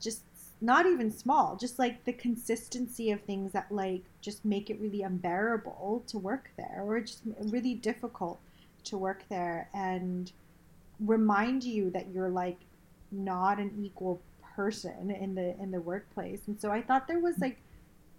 just 0.00 0.22
not 0.60 0.86
even 0.86 1.10
small, 1.10 1.56
just 1.56 1.78
like 1.78 2.04
the 2.04 2.12
consistency 2.12 3.10
of 3.10 3.20
things 3.22 3.52
that 3.52 3.70
like 3.70 4.02
just 4.20 4.44
make 4.44 4.70
it 4.70 4.80
really 4.80 5.02
unbearable 5.02 6.02
to 6.08 6.18
work 6.18 6.50
there 6.56 6.82
or 6.84 7.00
just 7.00 7.22
really 7.44 7.74
difficult 7.74 8.40
to 8.84 8.98
work 8.98 9.22
there 9.28 9.68
and 9.72 10.32
remind 11.00 11.62
you 11.62 11.90
that 11.90 12.08
you're 12.12 12.30
like 12.30 12.58
not 13.12 13.58
an 13.58 13.72
equal 13.80 14.20
person 14.56 15.10
in 15.10 15.34
the 15.34 15.56
in 15.60 15.70
the 15.70 15.80
workplace. 15.80 16.40
And 16.48 16.60
so 16.60 16.70
I 16.70 16.82
thought 16.82 17.06
there 17.06 17.20
was 17.20 17.38
like 17.38 17.58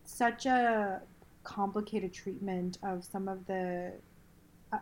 such 0.05 0.45
a 0.45 1.01
complicated 1.43 2.13
treatment 2.13 2.77
of 2.83 3.03
some 3.03 3.27
of 3.27 3.45
the 3.47 3.91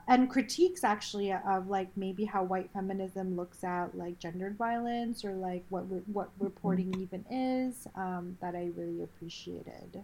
and 0.07 0.29
critiques 0.29 0.83
actually 0.83 1.31
of 1.31 1.67
like 1.69 1.87
maybe 1.95 2.25
how 2.25 2.43
white 2.43 2.69
feminism 2.73 3.35
looks 3.37 3.63
at 3.63 3.97
like 3.97 4.19
gendered 4.19 4.57
violence 4.57 5.23
or 5.23 5.31
like 5.31 5.63
what 5.69 5.89
re- 5.89 6.01
what 6.11 6.29
reporting 6.39 6.93
even 6.99 7.23
is 7.31 7.87
um, 7.95 8.37
that 8.41 8.53
I 8.53 8.69
really 8.75 9.03
appreciated. 9.03 10.03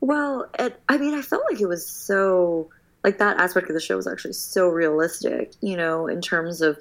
Well, 0.00 0.48
it, 0.58 0.80
I 0.88 0.98
mean, 0.98 1.14
I 1.14 1.22
felt 1.22 1.44
like 1.50 1.60
it 1.60 1.66
was 1.66 1.86
so 1.86 2.68
like 3.04 3.18
that 3.18 3.38
aspect 3.38 3.68
of 3.68 3.74
the 3.74 3.80
show 3.80 3.96
was 3.96 4.08
actually 4.08 4.32
so 4.32 4.68
realistic, 4.68 5.52
you 5.60 5.76
know, 5.76 6.08
in 6.08 6.20
terms 6.20 6.60
of 6.60 6.78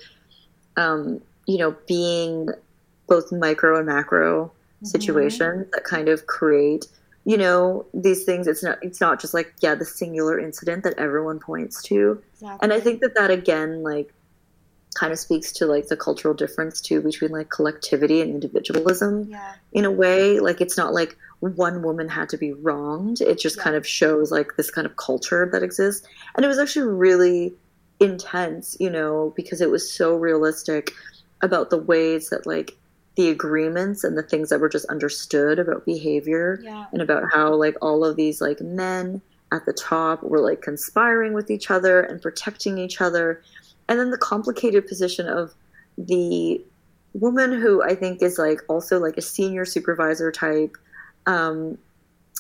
um, 0.77 1.21
you 1.45 1.57
know 1.57 1.75
being 1.87 2.49
both 3.07 3.31
micro 3.31 3.77
and 3.77 3.85
macro 3.85 4.45
mm-hmm. 4.45 4.85
situations 4.85 5.67
that 5.73 5.83
kind 5.83 6.09
of 6.09 6.25
create 6.25 6.87
you 7.27 7.35
know 7.35 7.85
these 7.93 8.23
things 8.23 8.47
it's 8.47 8.63
not 8.63 8.79
it's 8.81 9.01
not 9.01 9.19
just 9.19 9.33
like 9.33 9.53
yeah 9.59 9.75
the 9.75 9.83
singular 9.83 10.39
incident 10.39 10.85
that 10.85 10.97
everyone 10.97 11.39
points 11.39 11.83
to 11.83 12.23
exactly. 12.33 12.57
and 12.61 12.71
i 12.71 12.79
think 12.79 13.01
that 13.01 13.13
that 13.15 13.29
again 13.29 13.83
like 13.83 14.13
kind 14.95 15.11
of 15.11 15.19
speaks 15.19 15.51
to 15.51 15.65
like 15.65 15.89
the 15.89 15.97
cultural 15.97 16.33
difference 16.33 16.79
too 16.79 17.01
between 17.01 17.29
like 17.29 17.49
collectivity 17.49 18.21
and 18.21 18.31
individualism 18.31 19.27
yeah. 19.29 19.55
in 19.73 19.83
a 19.83 19.91
way 19.91 20.39
like 20.39 20.61
it's 20.61 20.77
not 20.77 20.93
like 20.93 21.17
one 21.41 21.83
woman 21.83 22.07
had 22.07 22.29
to 22.29 22.37
be 22.37 22.53
wronged 22.53 23.19
it 23.19 23.37
just 23.37 23.57
yeah. 23.57 23.63
kind 23.63 23.75
of 23.75 23.85
shows 23.85 24.31
like 24.31 24.55
this 24.55 24.71
kind 24.71 24.87
of 24.87 24.95
culture 24.95 25.49
that 25.51 25.61
exists 25.61 26.07
and 26.35 26.45
it 26.45 26.47
was 26.47 26.57
actually 26.57 26.87
really 26.87 27.53
intense 27.99 28.77
you 28.79 28.89
know 28.89 29.33
because 29.35 29.59
it 29.59 29.69
was 29.69 29.91
so 29.91 30.15
realistic 30.15 30.93
about 31.41 31.71
the 31.71 31.77
ways 31.77 32.29
that 32.29 32.47
like 32.47 32.77
the 33.17 33.29
agreements 33.29 34.03
and 34.03 34.15
the 34.15 34.21
things 34.21 34.49
that 34.49 34.59
were 34.59 34.69
just 34.69 34.85
understood 34.85 35.57
about 35.57 35.83
behavior 35.85 36.59
yeah. 36.63 36.85
and 36.93 37.01
about 37.01 37.23
how 37.33 37.53
like 37.53 37.75
all 37.81 38.05
of 38.05 38.15
these 38.15 38.39
like 38.39 38.61
men 38.61 39.19
at 39.51 39.65
the 39.65 39.73
top 39.73 40.21
were 40.21 40.39
like 40.39 40.61
conspiring 40.61 41.33
with 41.33 41.49
each 41.49 41.71
other 41.71 41.99
and 42.01 42.21
protecting 42.21 42.77
each 42.77 43.01
other 43.01 43.41
and 43.89 43.99
then 43.99 44.11
the 44.11 44.19
complicated 44.19 44.85
position 44.87 45.27
of 45.27 45.55
the 45.97 46.63
woman 47.13 47.51
who 47.59 47.81
i 47.81 47.95
think 47.95 48.21
is 48.21 48.37
like 48.37 48.61
also 48.67 48.99
like 48.99 49.17
a 49.17 49.21
senior 49.21 49.65
supervisor 49.65 50.31
type 50.31 50.77
um, 51.25 51.77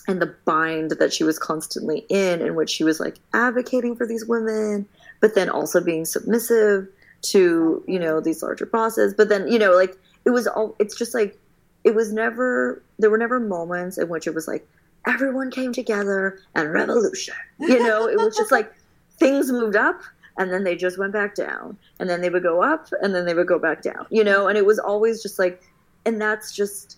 and 0.07 0.21
the 0.21 0.33
bind 0.45 0.91
that 0.91 1.11
she 1.11 1.23
was 1.23 1.39
constantly 1.39 2.05
in 2.09 2.39
in 2.39 2.53
which 2.53 2.69
she 2.69 2.83
was 2.83 2.99
like 2.99 3.17
advocating 3.33 3.95
for 3.95 4.05
these 4.05 4.25
women 4.27 4.87
but 5.21 5.33
then 5.33 5.49
also 5.49 5.83
being 5.83 6.05
submissive 6.05 6.87
to 7.23 7.83
you 7.87 7.97
know 7.97 8.21
these 8.21 8.43
larger 8.43 8.67
bosses 8.67 9.15
but 9.15 9.27
then 9.27 9.47
you 9.47 9.57
know 9.57 9.71
like 9.71 9.97
it 10.27 10.31
was 10.31 10.45
all 10.45 10.75
it's 10.77 10.95
just 10.95 11.13
like 11.13 11.39
it 11.85 11.95
was 11.95 12.11
never 12.11 12.83
there 12.99 13.09
were 13.09 13.17
never 13.17 13.39
moments 13.39 13.97
in 13.97 14.09
which 14.09 14.27
it 14.27 14.35
was 14.35 14.45
like 14.47 14.67
everyone 15.07 15.49
came 15.49 15.71
together 15.71 16.39
and 16.53 16.71
revolution. 16.73 17.33
You 17.59 17.81
know 17.81 18.07
it 18.07 18.17
was 18.17 18.35
just 18.35 18.51
like 18.51 18.71
things 19.19 19.51
moved 19.51 19.77
up 19.77 20.01
and 20.37 20.51
then 20.51 20.65
they 20.65 20.75
just 20.75 20.99
went 20.99 21.13
back 21.13 21.33
down. 21.33 21.77
And 21.99 22.09
then 22.09 22.21
they 22.21 22.29
would 22.29 22.43
go 22.43 22.61
up 22.61 22.89
and 23.01 23.15
then 23.15 23.25
they 23.25 23.33
would 23.33 23.47
go 23.47 23.57
back 23.57 23.81
down 23.81 24.05
you 24.09 24.23
know? 24.23 24.47
And 24.47 24.57
it 24.57 24.65
was 24.65 24.79
always 24.79 25.23
just 25.23 25.39
like 25.39 25.63
and 26.05 26.21
that's 26.21 26.53
just 26.53 26.97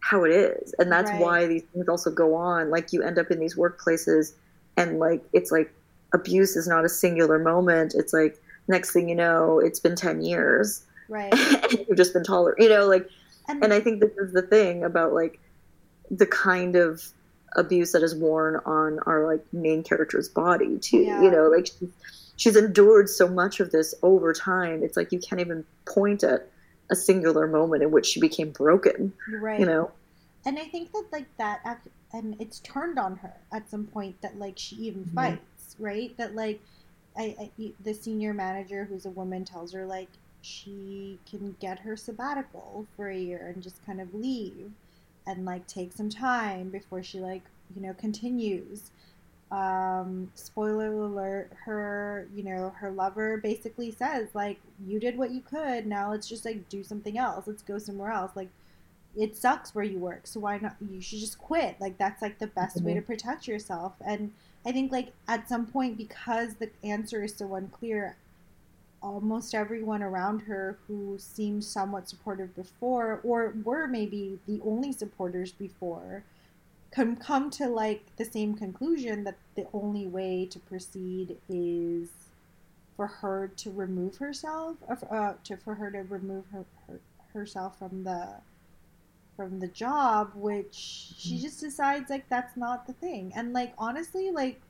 how 0.00 0.24
it 0.24 0.30
is. 0.30 0.74
And 0.78 0.92
that's 0.92 1.10
right. 1.10 1.20
why 1.20 1.46
these 1.46 1.62
things 1.72 1.88
also 1.88 2.10
go 2.10 2.34
on. 2.34 2.70
Like 2.70 2.92
you 2.92 3.02
end 3.02 3.18
up 3.18 3.30
in 3.30 3.40
these 3.40 3.56
workplaces 3.56 4.34
and 4.76 4.98
like 4.98 5.24
it's 5.32 5.50
like 5.50 5.72
abuse 6.12 6.54
is 6.54 6.68
not 6.68 6.84
a 6.84 6.88
singular 6.90 7.38
moment. 7.38 7.94
It's 7.94 8.12
like 8.12 8.38
next 8.68 8.92
thing 8.92 9.08
you 9.08 9.14
know 9.14 9.58
it's 9.58 9.80
been 9.80 9.96
10 9.96 10.20
years 10.20 10.82
right. 11.08 11.32
You've 11.88 11.96
just 11.96 12.12
been 12.12 12.24
taller 12.24 12.54
you 12.58 12.68
know 12.68 12.86
like 12.86 13.08
and, 13.48 13.62
and 13.62 13.72
i 13.72 13.80
think 13.80 14.00
this 14.00 14.16
is 14.18 14.32
the 14.32 14.42
thing 14.42 14.84
about 14.84 15.12
like 15.12 15.40
the 16.10 16.26
kind 16.26 16.76
of 16.76 17.02
abuse 17.56 17.92
that 17.92 18.02
is 18.02 18.14
worn 18.14 18.60
on 18.66 18.98
our 19.06 19.26
like 19.26 19.44
main 19.52 19.82
character's 19.82 20.28
body 20.28 20.78
too 20.78 20.98
yeah. 20.98 21.22
you 21.22 21.30
know 21.30 21.48
like 21.48 21.66
she's, 21.66 21.88
she's 22.36 22.56
endured 22.56 23.08
so 23.08 23.26
much 23.26 23.58
of 23.58 23.72
this 23.72 23.94
over 24.02 24.32
time. 24.32 24.84
It's 24.84 24.96
like 24.96 25.10
you 25.10 25.18
can't 25.18 25.40
even 25.40 25.64
point 25.86 26.22
at 26.22 26.48
a 26.88 26.94
singular 26.94 27.48
moment 27.48 27.82
in 27.82 27.90
which 27.90 28.06
she 28.06 28.20
became 28.20 28.50
broken 28.50 29.12
right. 29.40 29.58
you 29.58 29.66
know? 29.66 29.90
And 30.44 30.58
i 30.58 30.64
think 30.64 30.92
that 30.92 31.04
like 31.10 31.26
that 31.38 31.80
and 32.12 32.36
it's 32.38 32.60
turned 32.60 32.98
on 32.98 33.16
her 33.16 33.34
at 33.52 33.68
some 33.68 33.86
point 33.86 34.20
that 34.22 34.38
like 34.38 34.54
she 34.56 34.76
even 34.76 35.04
mm-hmm. 35.04 35.14
fights 35.14 35.42
right? 35.78 36.16
That 36.16 36.34
like 36.34 36.60
I, 37.16 37.50
I 37.58 37.72
the 37.80 37.94
senior 37.94 38.34
manager 38.34 38.84
who's 38.84 39.06
a 39.06 39.10
woman 39.10 39.44
tells 39.44 39.72
her 39.72 39.86
like 39.86 40.08
she 40.48 41.18
can 41.28 41.54
get 41.60 41.80
her 41.80 41.96
sabbatical 41.96 42.86
for 42.96 43.08
a 43.08 43.18
year 43.18 43.52
and 43.54 43.62
just 43.62 43.84
kind 43.84 44.00
of 44.00 44.14
leave 44.14 44.70
and 45.26 45.44
like 45.44 45.66
take 45.66 45.92
some 45.92 46.08
time 46.08 46.70
before 46.70 47.02
she 47.02 47.20
like 47.20 47.42
you 47.74 47.82
know 47.82 47.94
continues. 47.94 48.90
Um 49.50 50.30
spoiler 50.34 50.92
alert 50.92 51.52
her 51.64 52.28
you 52.34 52.42
know 52.42 52.70
her 52.76 52.90
lover 52.90 53.38
basically 53.38 53.90
says 53.90 54.28
like 54.34 54.58
you 54.86 54.98
did 54.98 55.18
what 55.18 55.30
you 55.30 55.40
could. 55.40 55.86
Now 55.86 56.10
let's 56.10 56.28
just 56.28 56.44
like 56.44 56.68
do 56.68 56.82
something 56.82 57.18
else. 57.18 57.46
Let's 57.46 57.62
go 57.62 57.78
somewhere 57.78 58.12
else. 58.12 58.32
Like 58.34 58.48
it 59.16 59.36
sucks 59.36 59.74
where 59.74 59.84
you 59.84 59.98
work 59.98 60.26
so 60.26 60.40
why 60.40 60.58
not? 60.58 60.76
You 60.80 61.00
should 61.00 61.20
just 61.20 61.38
quit. 61.38 61.76
Like 61.80 61.98
that's 61.98 62.22
like 62.22 62.38
the 62.38 62.46
best 62.46 62.76
mm-hmm. 62.76 62.86
way 62.86 62.94
to 62.94 63.02
protect 63.02 63.46
yourself. 63.46 63.94
And 64.04 64.32
i 64.66 64.72
think 64.72 64.90
like 64.90 65.12
at 65.28 65.48
some 65.48 65.64
point 65.66 65.96
because 65.96 66.54
the 66.54 66.68
answer 66.82 67.22
is 67.22 67.34
so 67.34 67.54
unclear 67.54 68.16
almost 69.02 69.54
everyone 69.54 70.02
around 70.02 70.40
her 70.40 70.78
who 70.86 71.16
seemed 71.18 71.64
somewhat 71.64 72.08
supportive 72.08 72.54
before 72.54 73.20
or 73.22 73.54
were 73.64 73.86
maybe 73.86 74.38
the 74.46 74.60
only 74.64 74.92
supporters 74.92 75.52
before 75.52 76.24
can 76.90 77.16
come 77.16 77.50
to 77.50 77.68
like 77.68 78.04
the 78.16 78.24
same 78.24 78.54
conclusion 78.54 79.24
that 79.24 79.36
the 79.54 79.66
only 79.72 80.06
way 80.06 80.46
to 80.46 80.58
proceed 80.58 81.36
is 81.48 82.08
for 82.96 83.06
her 83.06 83.50
to 83.56 83.70
remove 83.70 84.16
herself 84.16 84.76
uh, 85.10 85.34
to 85.44 85.56
for 85.56 85.74
her 85.74 85.90
to 85.90 86.02
remove 86.02 86.44
her, 86.50 86.64
her 86.86 87.00
herself 87.32 87.78
from 87.78 88.02
the 88.04 88.28
from 89.36 89.60
the 89.60 89.68
job 89.68 90.32
which 90.34 90.74
she 90.74 91.34
mm-hmm. 91.34 91.42
just 91.42 91.60
decides 91.60 92.10
like 92.10 92.28
that's 92.28 92.56
not 92.56 92.86
the 92.86 92.92
thing 92.94 93.32
and 93.36 93.52
like 93.52 93.72
honestly 93.78 94.30
like 94.30 94.60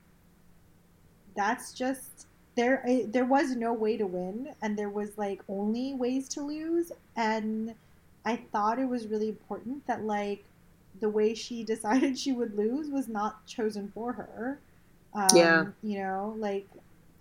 that's 1.34 1.72
just 1.72 2.27
there 2.58 2.82
there 3.06 3.24
was 3.24 3.54
no 3.54 3.72
way 3.72 3.96
to 3.96 4.04
win 4.04 4.48
and 4.62 4.76
there 4.76 4.90
was 4.90 5.16
like 5.16 5.40
only 5.48 5.94
ways 5.94 6.28
to 6.28 6.40
lose 6.40 6.90
and 7.16 7.72
i 8.24 8.34
thought 8.52 8.80
it 8.80 8.88
was 8.88 9.06
really 9.06 9.28
important 9.28 9.86
that 9.86 10.02
like 10.02 10.44
the 11.00 11.08
way 11.08 11.34
she 11.34 11.62
decided 11.74 12.18
she 12.18 12.32
would 12.32 12.56
lose 12.56 12.90
was 12.90 13.08
not 13.08 13.46
chosen 13.46 13.90
for 13.94 14.12
her. 14.12 14.58
Um, 15.14 15.28
yeah. 15.34 15.64
you 15.82 16.00
know 16.00 16.34
like 16.36 16.66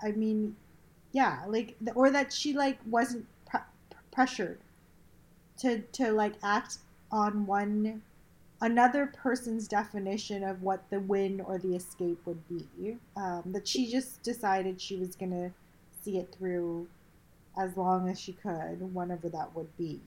i 0.04 0.12
mean 0.12 0.56
yeah 1.14 1.44
like 1.48 1.76
or 1.96 2.10
that 2.12 2.34
she 2.34 2.52
like 2.54 2.78
wasn't 2.86 3.26
pre- 3.50 3.62
pressured 4.12 4.60
to 5.60 5.80
to 5.94 6.12
like 6.12 6.34
act 6.44 6.80
on 7.12 7.46
one 7.46 8.02
another 8.62 9.08
person's 9.08 9.68
definition 9.68 10.44
of 10.44 10.62
what 10.62 10.90
the 10.90 11.00
win 11.00 11.42
or 11.42 11.58
the 11.58 11.76
escape 11.76 12.20
would 12.26 12.48
be. 12.48 12.98
Um, 13.16 13.44
that 13.48 13.68
she 13.68 13.90
just 13.90 14.24
decided 14.24 14.82
she 14.82 14.98
was 14.98 15.16
going 15.16 15.32
to 15.32 15.52
see 16.04 16.18
it 16.18 16.34
through 16.38 16.88
as 17.58 17.76
long 17.76 18.08
as 18.10 18.20
she 18.20 18.34
could, 18.34 18.94
whenever 18.94 19.30
that 19.30 19.56
would 19.56 19.76
be. 19.78 20.00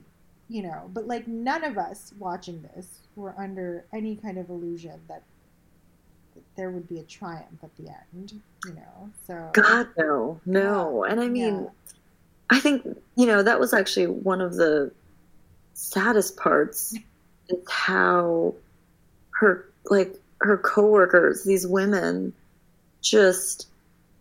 You 0.49 0.63
know, 0.63 0.91
but 0.93 1.07
like 1.07 1.29
none 1.29 1.63
of 1.63 1.79
us 1.79 2.13
watching 2.19 2.69
this 2.75 3.01
were 3.15 3.35
under 3.39 3.85
any 3.93 4.17
kind 4.17 4.37
of 4.37 4.51
illusion 4.51 5.01
that, 5.09 5.23
there 6.57 6.71
would 6.71 6.89
be 6.89 6.99
a 6.99 7.03
triumph 7.05 7.47
at 7.63 7.75
the 7.77 7.89
end, 7.89 8.41
you 8.65 8.75
know. 8.75 9.11
So 9.27 9.51
God 9.53 9.89
no. 9.97 10.41
No. 10.45 11.05
And 11.05 11.21
I 11.21 11.29
mean 11.29 11.63
yeah. 11.63 11.69
I 12.51 12.59
think, 12.59 12.85
you 13.15 13.27
know, 13.27 13.43
that 13.43 13.61
was 13.61 13.73
actually 13.73 14.09
one 14.09 14.41
of 14.41 14.57
the 14.57 14.91
saddest 15.75 16.37
parts 16.37 16.95
is 17.51 17.65
how 17.69 18.55
her 19.33 19.67
like 19.87 20.15
her 20.41 20.59
coworkers, 20.59 21.45
these 21.45 21.67
women, 21.67 22.33
just 23.03 23.67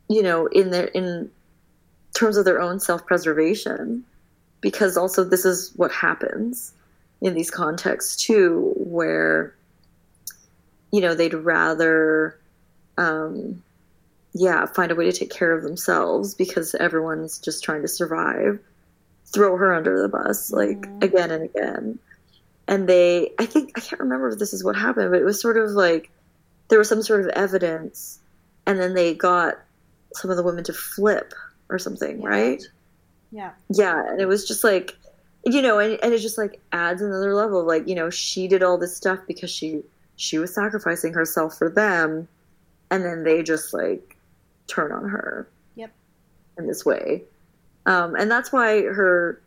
you 0.10 0.24
know, 0.24 0.48
in 0.48 0.72
their 0.72 0.86
in 0.86 1.30
terms 2.14 2.38
of 2.38 2.46
their 2.46 2.62
own 2.62 2.80
self 2.80 3.06
preservation, 3.06 4.04
because 4.62 4.98
also 4.98 5.24
this 5.24 5.46
is 5.46 5.72
what 5.76 5.92
happens 5.92 6.74
in 7.22 7.34
these 7.34 7.52
contexts 7.52 8.16
too, 8.16 8.74
where 8.78 9.54
you 10.92 11.02
know 11.02 11.14
they'd 11.14 11.34
rather 11.34 12.38
um, 12.98 13.62
yeah 14.34 14.66
find 14.66 14.92
a 14.92 14.96
way 14.96 15.06
to 15.06 15.12
take 15.12 15.32
care 15.32 15.52
of 15.52 15.64
themselves 15.64 16.36
because 16.36 16.76
everyone's 16.76 17.40
just 17.40 17.64
trying 17.64 17.82
to 17.82 17.88
survive 17.88 18.60
throw 19.26 19.56
her 19.58 19.74
under 19.74 20.02
the 20.02 20.08
bus 20.08 20.52
like 20.52 20.78
mm-hmm. 20.78 21.04
again 21.04 21.32
and 21.32 21.44
again 21.44 22.00
and 22.70 22.88
they 22.88 23.34
I 23.40 23.46
think 23.46 23.72
I 23.76 23.82
can't 23.82 24.00
remember 24.00 24.30
if 24.30 24.40
this 24.40 24.54
is 24.54 24.64
what 24.64 24.78
happened, 24.78 25.12
but 25.12 25.20
it 25.20 25.26
was 25.26 25.42
sort 25.42 25.58
of 25.58 25.72
like 25.72 26.10
there 26.70 26.80
was 26.80 26.88
some 26.88 27.02
sort 27.04 27.22
of 27.22 27.28
evidence, 27.30 28.20
and 28.66 28.80
then 28.80 28.94
they 28.94 29.14
got 29.14 29.56
some 30.14 30.32
of 30.32 30.38
the 30.38 30.44
women 30.44 30.64
to 30.64 30.74
flip 30.74 31.34
or 31.70 31.78
something, 31.78 32.22
Yeah. 32.22 32.28
right? 32.28 32.64
Yeah. 33.32 33.52
Yeah, 33.70 34.08
and 34.08 34.22
it 34.22 34.28
was 34.28 34.48
just 34.48 34.64
like 34.64 34.96
you 35.46 35.62
know, 35.62 35.80
and, 35.80 35.98
and 36.04 36.14
it 36.14 36.20
just 36.20 36.38
like 36.38 36.60
adds 36.72 37.02
another 37.02 37.34
level 37.34 37.62
of 37.62 37.66
like, 37.66 37.88
you 37.88 37.96
know, 37.96 38.10
she 38.10 38.48
did 38.48 38.62
all 38.62 38.78
this 38.78 38.96
stuff 38.96 39.20
because 39.28 39.50
she 39.50 39.82
she 40.16 40.38
was 40.38 40.54
sacrificing 40.54 41.14
herself 41.14 41.58
for 41.58 41.70
them 41.70 42.28
and 42.92 43.06
then 43.06 43.24
they 43.24 43.42
just 43.42 43.74
like 43.74 44.18
turn 44.68 44.92
on 44.92 45.08
her. 45.10 45.48
Yep. 45.76 45.92
In 46.58 46.68
this 46.68 46.86
way. 46.86 47.24
Um, 47.86 48.16
and 48.16 48.30
that's 48.30 48.52
why 48.52 48.84
her 48.84 49.42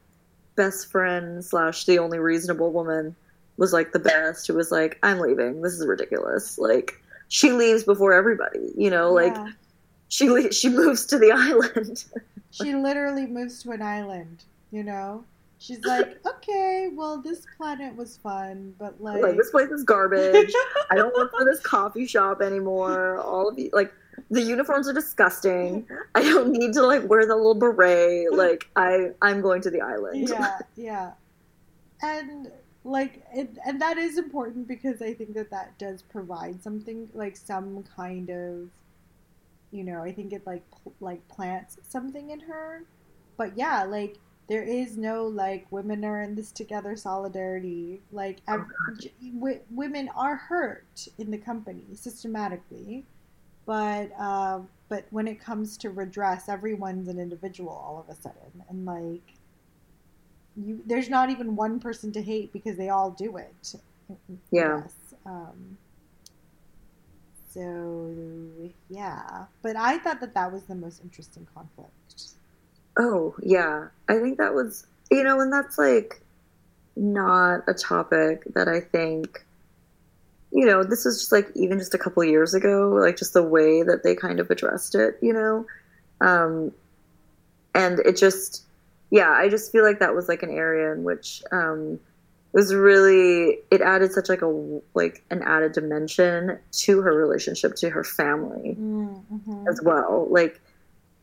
best 0.55 0.91
friend 0.91 1.45
slash 1.45 1.85
the 1.85 1.99
only 1.99 2.19
reasonable 2.19 2.73
woman 2.73 3.15
was 3.57 3.73
like 3.73 3.93
the 3.93 3.99
best 3.99 4.47
who 4.47 4.55
was 4.55 4.71
like, 4.71 4.99
I'm 5.03 5.19
leaving. 5.19 5.63
This 5.63 5.75
is 5.75 5.87
ridiculous. 5.87 6.59
Like 6.59 7.01
she 7.29 7.53
leaves 7.53 7.85
before 7.85 8.13
everybody, 8.13 8.73
you 8.77 8.91
know, 8.91 9.13
like 9.13 9.37
she 10.09 10.29
le- 10.29 10.53
she 10.53 10.69
moves 10.69 11.07
to 11.07 11.19
the 11.19 11.33
island. 11.35 12.05
she 12.51 12.75
literally 12.75 13.27
moves 13.27 13.63
to 13.63 13.71
an 13.71 13.83
island, 13.83 14.45
you 14.71 14.83
know? 14.83 15.25
She's 15.63 15.85
like, 15.85 16.19
okay, 16.27 16.91
well, 16.93 17.19
this 17.19 17.47
planet 17.57 17.95
was 17.95 18.17
fun, 18.17 18.75
but 18.81 19.01
like. 19.01 19.23
like 19.23 19.37
this 19.37 19.51
place 19.51 19.71
is 19.71 19.85
garbage. 19.85 20.53
I 20.91 20.97
don't 20.97 21.15
work 21.15 21.31
for 21.31 21.45
this 21.45 21.61
coffee 21.61 22.07
shop 22.07 22.43
anymore. 22.43 23.19
All 23.19 23.49
of 23.49 23.57
you, 23.59 23.71
like, 23.73 23.93
the 24.31 24.43
uniforms 24.43 24.89
are 24.89 24.93
disgusting. 24.93 25.87
I 26.15 26.23
don't 26.23 26.53
need 26.53 26.73
to 26.75 26.83
like 26.87 27.09
wear 27.09 27.27
the 27.27 27.37
little 27.37 27.55
beret. 27.55 28.33
Like, 28.33 28.69
I 28.77 29.11
I'm 29.21 29.41
going 29.41 29.63
to 29.63 29.71
the 29.71 29.81
island. 29.81 30.29
yeah, 30.29 30.59
yeah. 30.77 31.13
And 32.03 32.51
like, 32.85 33.25
it, 33.35 33.57
and 33.65 33.81
that 33.81 33.99
is 33.99 34.19
important 34.19 34.67
because 34.67 35.03
I 35.03 35.15
think 35.15 35.35
that 35.35 35.51
that 35.51 35.79
does 35.79 36.03
provide 36.03 36.63
something 36.63 37.09
like 37.15 37.37
some 37.37 37.85
kind 37.97 38.29
of, 38.31 38.69
you 39.71 39.85
know, 39.85 40.03
I 40.03 40.13
think 40.13 40.33
it 40.33 40.47
like 40.47 40.65
like 41.01 41.27
plants 41.29 41.79
something 41.89 42.31
in 42.31 42.41
her. 42.41 42.85
But 43.37 43.57
yeah, 43.57 43.85
like 43.85 44.19
there 44.49 44.63
is 44.63 44.97
no 44.97 45.25
like 45.25 45.67
women 45.71 46.05
are 46.05 46.21
in 46.23 46.35
this 46.35 46.51
together 46.53 46.97
solidarity. 46.97 48.01
Like 48.11 48.41
oh, 48.49 48.65
w- 49.35 49.61
women 49.71 50.11
are 50.15 50.37
hurt 50.37 51.09
in 51.19 51.31
the 51.31 51.39
company 51.39 51.85
systematically, 51.95 53.07
but 53.67 54.11
uh, 54.19 54.61
but 54.89 55.07
when 55.11 55.27
it 55.27 55.41
comes 55.41 55.77
to 55.79 55.91
redress, 55.91 56.49
everyone's 56.49 57.09
an 57.09 57.19
individual 57.19 57.71
all 57.71 58.05
of 58.07 58.15
a 58.15 58.21
sudden, 58.21 58.63
and 58.69 58.85
like 58.85 59.35
you, 60.57 60.83
there's 60.87 61.09
not 61.09 61.31
even 61.31 61.57
one 61.57 61.81
person 61.81 62.13
to 62.13 62.23
hate 62.23 62.53
because 62.53 62.77
they 62.77 62.89
all 62.89 63.11
do 63.11 63.37
it. 63.37 63.75
Yeah. 64.51 64.83
Um, 65.25 65.79
so 67.49 68.15
yeah, 68.89 69.47
but 69.63 69.77
I 69.77 69.99
thought 69.99 70.21
that 70.21 70.35
that 70.35 70.53
was 70.53 70.65
the 70.65 70.75
most 70.75 71.03
interesting 71.03 71.47
conflict. 71.55 72.35
Oh 72.99 73.35
yeah, 73.41 73.89
I 74.09 74.19
think 74.19 74.39
that 74.39 74.55
was 74.55 74.87
you 75.11 75.23
know, 75.23 75.41
and 75.41 75.53
that's 75.53 75.79
like 75.79 76.21
not 76.97 77.63
a 77.69 77.75
topic 77.75 78.43
that 78.55 78.69
I 78.69 78.81
think. 78.81 79.42
You 80.53 80.67
know, 80.67 80.85
this 80.85 81.07
is 81.07 81.19
just 81.19 81.33
like 81.33 81.49
even 81.55 81.79
just 81.79 81.95
a 81.95 81.99
couple 81.99 82.23
years 82.25 82.53
ago, 82.55 82.91
like 82.91 83.17
just 83.17 83.33
the 83.33 83.43
way 83.43 83.83
that 83.83 84.03
they 84.05 84.15
kind 84.15 84.39
of 84.39 84.51
addressed 84.51 84.95
it. 84.95 85.19
You 85.23 85.33
know, 85.33 85.67
um, 86.21 86.73
and 87.75 87.99
it 88.01 88.17
just 88.17 88.65
yeah 89.11 89.31
i 89.31 89.49
just 89.49 89.71
feel 89.73 89.83
like 89.85 89.99
that 89.99 90.15
was 90.15 90.29
like 90.29 90.43
an 90.43 90.51
area 90.51 90.93
in 90.93 91.05
which 91.05 91.43
um 91.53 91.95
it 91.95 92.57
was 92.57 92.75
really 92.75 93.59
it 93.71 93.81
added 93.83 94.13
such 94.13 94.29
like 94.29 94.43
a 94.43 94.81
like 94.95 95.23
an 95.31 95.43
added 95.43 95.73
dimension 95.73 96.59
to 96.71 97.01
her 97.03 97.15
relationship 97.15 97.75
to 97.77 97.91
her 97.91 98.05
family 98.05 98.77
Mm-hmm. 98.79 99.69
as 99.69 99.81
well 99.83 100.27
like 100.31 100.61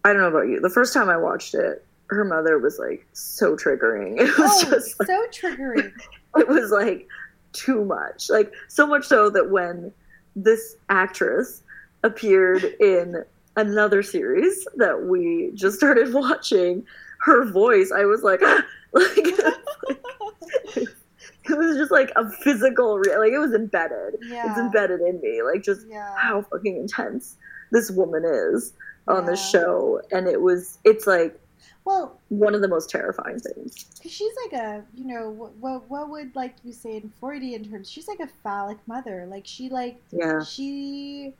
i 0.04 0.12
don't 0.14 0.22
know 0.22 0.28
about 0.28 0.48
you 0.48 0.60
the 0.60 0.70
first 0.70 0.94
time 0.94 1.10
i 1.10 1.18
watched 1.18 1.54
it 1.56 1.84
her 2.12 2.24
mother 2.24 2.58
was 2.60 2.78
like 2.80 3.08
so 3.14 3.56
triggering 3.56 4.20
it 4.20 4.38
was 4.38 4.64
Oh, 4.66 4.70
just 4.72 5.00
like, 5.00 5.08
so 5.08 5.26
triggering. 5.32 5.92
it 6.38 6.48
was 6.48 6.70
like 6.72 7.08
too 7.54 7.84
much 7.86 8.30
like 8.30 8.52
so 8.68 8.86
much 8.86 9.06
so 9.06 9.30
that 9.30 9.50
when 9.50 9.92
this 10.36 10.76
actress 10.90 11.64
appeared 12.04 12.64
in 12.80 13.24
another 13.58 14.02
series 14.04 14.68
that 14.76 15.04
we 15.04 15.52
just 15.56 15.78
started 15.78 16.14
watching 16.14 16.86
her 17.22 17.46
voice 17.52 17.92
i 17.92 18.06
was 18.06 18.24
like 18.24 18.42
like 18.94 19.08
it 20.76 21.58
was 21.58 21.78
just 21.78 21.92
like 21.92 22.12
a 22.16 22.30
physical 22.30 22.98
re- 23.00 23.18
like 23.18 23.32
it 23.32 23.40
was 23.40 23.54
embedded 23.54 24.16
Yeah. 24.24 24.50
it's 24.50 24.60
embedded 24.60 25.02
in 25.02 25.20
me 25.22 25.42
like 25.42 25.64
just 25.64 25.88
Yeah. 25.88 26.14
how 26.18 26.42
fucking 26.44 26.78
intense 26.78 27.36
this 27.72 27.90
woman 27.92 28.24
is 28.26 28.74
on 29.08 29.26
the 29.26 29.36
show 29.36 30.02
and 30.12 30.28
it 30.28 30.40
was 30.42 30.78
it's 30.84 31.08
like 31.08 31.40
Well, 31.86 32.20
one 32.30 32.54
of 32.56 32.62
the 32.62 32.68
most 32.68 32.90
terrifying 32.90 33.40
things 33.40 33.86
Because 33.96 34.12
she's 34.12 34.34
like 34.46 34.62
a, 34.62 34.84
you 34.96 35.06
know, 35.06 35.30
what, 35.30 35.56
what 35.58 35.90
what 35.90 36.10
would 36.10 36.36
like 36.36 36.56
you 36.64 36.74
say 36.74 36.98
in 36.98 37.12
Freudian 37.20 37.70
terms? 37.70 37.90
She's 37.90 38.08
like 38.08 38.20
a 38.20 38.28
phallic 38.44 38.78
mother. 38.88 39.26
Like 39.30 39.46
she 39.46 39.70
like 39.70 40.02
yeah 40.12 40.44
she 40.44 41.34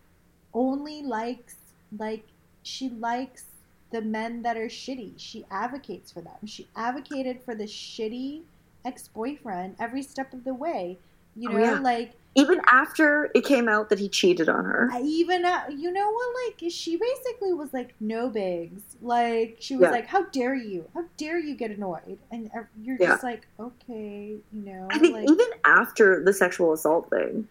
only 0.54 1.04
likes 1.04 1.56
like 1.98 2.24
she 2.64 2.90
likes 2.90 3.46
the 3.92 4.02
men 4.02 4.42
that 4.44 4.58
are 4.58 4.68
shitty. 4.68 5.14
She 5.18 5.46
advocates 5.52 6.12
for 6.12 6.22
them. 6.22 6.46
She 6.46 6.68
advocated 6.76 7.42
for 7.44 7.56
the 7.56 7.64
shitty 7.66 8.42
ex-boyfriend 8.86 9.76
every 9.80 10.02
step 10.04 10.34
of 10.34 10.44
the 10.44 10.54
way. 10.54 10.98
You 11.36 11.50
Oh, 11.50 11.54
know, 11.54 11.64
yeah. 11.64 11.80
like 11.80 12.14
even 12.36 12.62
after 12.68 13.30
it 13.36 13.44
came 13.44 13.68
out 13.68 13.90
that 13.90 14.00
he 14.00 14.08
cheated 14.08 14.48
on 14.50 14.64
her 14.66 14.90
I 14.92 15.02
even 15.02 15.44
uh, 15.46 15.64
you 15.76 15.92
know 15.92 16.10
what 16.12 16.36
like 16.48 16.72
she 16.72 16.96
basically 16.98 17.54
was 17.54 17.74
like 17.74 17.96
no 18.00 18.30
bigs 18.30 18.82
like 19.02 19.58
she 19.60 19.76
was 19.76 19.84
Yeah. 19.86 19.92
like 19.92 20.08
how 20.08 20.26
dare 20.30 20.56
you 20.56 20.88
how 20.94 21.04
dare 21.18 21.40
you 21.40 21.56
get 21.56 21.72
annoyed 21.72 22.20
and 22.32 22.50
uh, 22.56 22.62
you're 22.82 22.98
Yeah. 23.00 23.10
just 23.10 23.24
like 23.24 23.48
okay 23.60 24.38
you 24.52 24.62
know 24.62 24.88
I 24.92 25.00
think 25.00 25.14
like 25.16 25.30
even 25.30 25.48
after 25.66 26.24
the 26.24 26.34
sexual 26.34 26.74
assault 26.74 27.10
thing, 27.10 27.48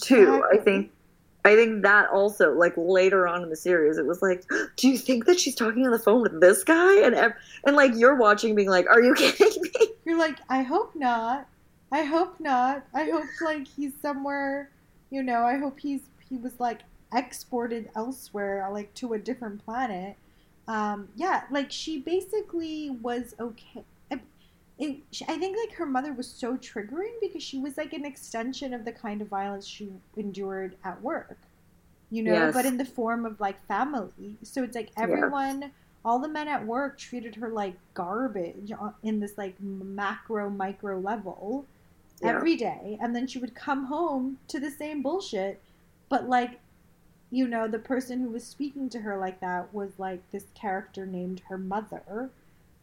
too, 0.00 0.42
I 0.52 0.56
think 0.58 0.90
I 1.44 1.54
think 1.54 1.82
that 1.82 2.08
also 2.10 2.52
like 2.52 2.74
later 2.76 3.26
on 3.28 3.42
in 3.42 3.50
the 3.50 3.56
series, 3.56 3.98
it 3.98 4.06
was 4.06 4.20
like, 4.22 4.44
do 4.76 4.88
you 4.88 4.98
think 4.98 5.26
that 5.26 5.38
she's 5.38 5.54
talking 5.54 5.84
on 5.84 5.92
the 5.92 5.98
phone 5.98 6.22
with 6.22 6.40
this 6.40 6.64
guy? 6.64 7.00
And 7.00 7.14
and 7.64 7.76
like 7.76 7.92
you're 7.94 8.16
watching, 8.16 8.54
being 8.54 8.70
like, 8.70 8.86
are 8.88 9.00
you 9.02 9.14
kidding 9.14 9.62
me? 9.62 9.70
you're 10.04 10.18
like 10.18 10.38
I 10.48 10.62
hope 10.62 10.92
not 10.94 11.48
I 11.92 12.02
hope 12.02 12.40
not. 12.40 12.84
I 12.94 13.04
hope 13.04 13.24
like 13.42 13.66
he's 13.66 13.92
somewhere 14.00 14.70
you 15.10 15.22
know 15.22 15.44
I 15.44 15.56
hope 15.58 15.78
he's 15.80 16.02
he 16.28 16.36
was 16.36 16.58
like 16.58 16.80
exported 17.14 17.88
elsewhere 17.94 18.68
like 18.72 18.92
to 18.94 19.14
a 19.14 19.18
different 19.18 19.64
planet. 19.64 20.16
Um 20.68 21.08
yeah 21.16 21.44
like 21.50 21.70
she 21.70 21.98
basically 22.00 22.90
was 22.90 23.34
okay. 23.38 23.84
I- 24.10 24.20
it, 24.78 24.98
I 25.26 25.38
think 25.38 25.56
like 25.56 25.74
her 25.78 25.86
mother 25.86 26.12
was 26.12 26.28
so 26.28 26.56
triggering 26.56 27.14
because 27.22 27.42
she 27.42 27.58
was 27.58 27.76
like 27.78 27.92
an 27.94 28.04
extension 28.04 28.74
of 28.74 28.84
the 28.84 28.92
kind 28.92 29.22
of 29.22 29.28
violence 29.28 29.66
she 29.66 29.90
endured 30.18 30.76
at 30.84 31.00
work, 31.00 31.38
you 32.10 32.22
know, 32.22 32.32
Yes. 32.34 32.52
but 32.52 32.66
in 32.66 32.76
the 32.76 32.84
form 32.84 33.24
of 33.24 33.40
like 33.40 33.64
family. 33.66 34.36
So 34.42 34.62
it's 34.64 34.76
like 34.76 34.90
everyone, 34.98 35.70
all 36.04 36.18
the 36.18 36.28
men 36.28 36.46
at 36.48 36.66
work 36.66 36.98
treated 36.98 37.36
her 37.36 37.48
like 37.48 37.74
garbage 37.94 38.70
on- 38.78 38.92
in 39.02 39.18
this 39.20 39.38
like 39.38 39.54
macro 39.60 40.50
micro 40.50 40.98
level 40.98 41.64
Yeah. 42.22 42.28
every 42.30 42.56
day, 42.56 42.98
and 43.00 43.14
then 43.14 43.26
she 43.26 43.38
would 43.38 43.54
come 43.54 43.84
home 43.86 44.38
to 44.48 44.58
the 44.60 44.70
same 44.70 45.02
bullshit, 45.02 45.60
but 46.08 46.28
like. 46.28 46.60
You 47.32 47.48
know, 47.48 47.66
the 47.66 47.80
person 47.80 48.20
who 48.20 48.28
was 48.28 48.44
speaking 48.44 48.88
to 48.90 49.00
her 49.00 49.18
like 49.18 49.40
that 49.40 49.74
was 49.74 49.90
like 49.98 50.20
this 50.30 50.44
character 50.54 51.04
named 51.04 51.42
her 51.48 51.58
mother, 51.58 52.30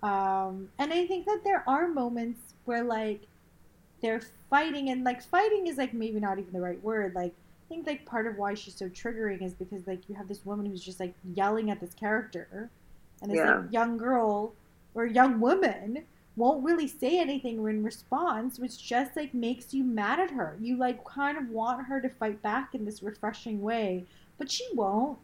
um, 0.03 0.67
and 0.77 0.91
I 0.91 1.07
think 1.07 1.25
that 1.27 1.45
there 1.45 1.63
are 1.65 1.87
moments 1.87 2.53
where 2.65 2.83
like 2.83 3.21
they're 4.01 4.21
fighting 4.49 4.89
and 4.89 5.05
like 5.05 5.23
fighting 5.23 5.67
is 5.67 5.77
like 5.77 5.93
maybe 5.93 6.19
not 6.19 6.39
even 6.39 6.51
the 6.51 6.59
right 6.59 6.83
word. 6.83 7.15
Like 7.15 7.31
I 7.31 7.65
think 7.69 7.87
like 7.87 8.05
part 8.05 8.27
of 8.27 8.37
why 8.37 8.53
she's 8.53 8.75
so 8.75 8.89
triggering 8.89 9.41
is 9.41 9.53
because 9.53 9.87
like 9.87 10.09
you 10.09 10.15
have 10.15 10.27
this 10.27 10.45
woman 10.45 10.65
who's 10.65 10.83
just 10.83 10.99
like 10.99 11.13
yelling 11.33 11.71
at 11.71 11.79
this 11.79 11.93
character 11.93 12.69
and 13.21 13.31
this 13.31 13.37
Yeah. 13.37 13.59
like 13.59 13.71
young 13.71 13.97
girl 13.97 14.53
or 14.93 15.05
young 15.05 15.39
woman 15.39 16.03
won't 16.35 16.63
really 16.63 16.87
say 16.87 17.19
anything 17.19 17.57
in 17.67 17.83
response, 17.83 18.57
which 18.59 18.81
just 18.83 19.15
like 19.15 19.33
makes 19.33 19.73
you 19.73 19.83
mad 19.83 20.19
at 20.19 20.31
her. 20.31 20.57
You 20.59 20.77
like 20.77 21.03
kind 21.05 21.37
of 21.37 21.49
want 21.49 21.85
her 21.85 22.01
to 22.01 22.09
fight 22.09 22.41
back 22.41 22.73
in 22.73 22.85
this 22.85 23.03
refreshing 23.03 23.61
way, 23.61 24.05
but 24.37 24.49
she 24.51 24.65
won't. 24.73 25.17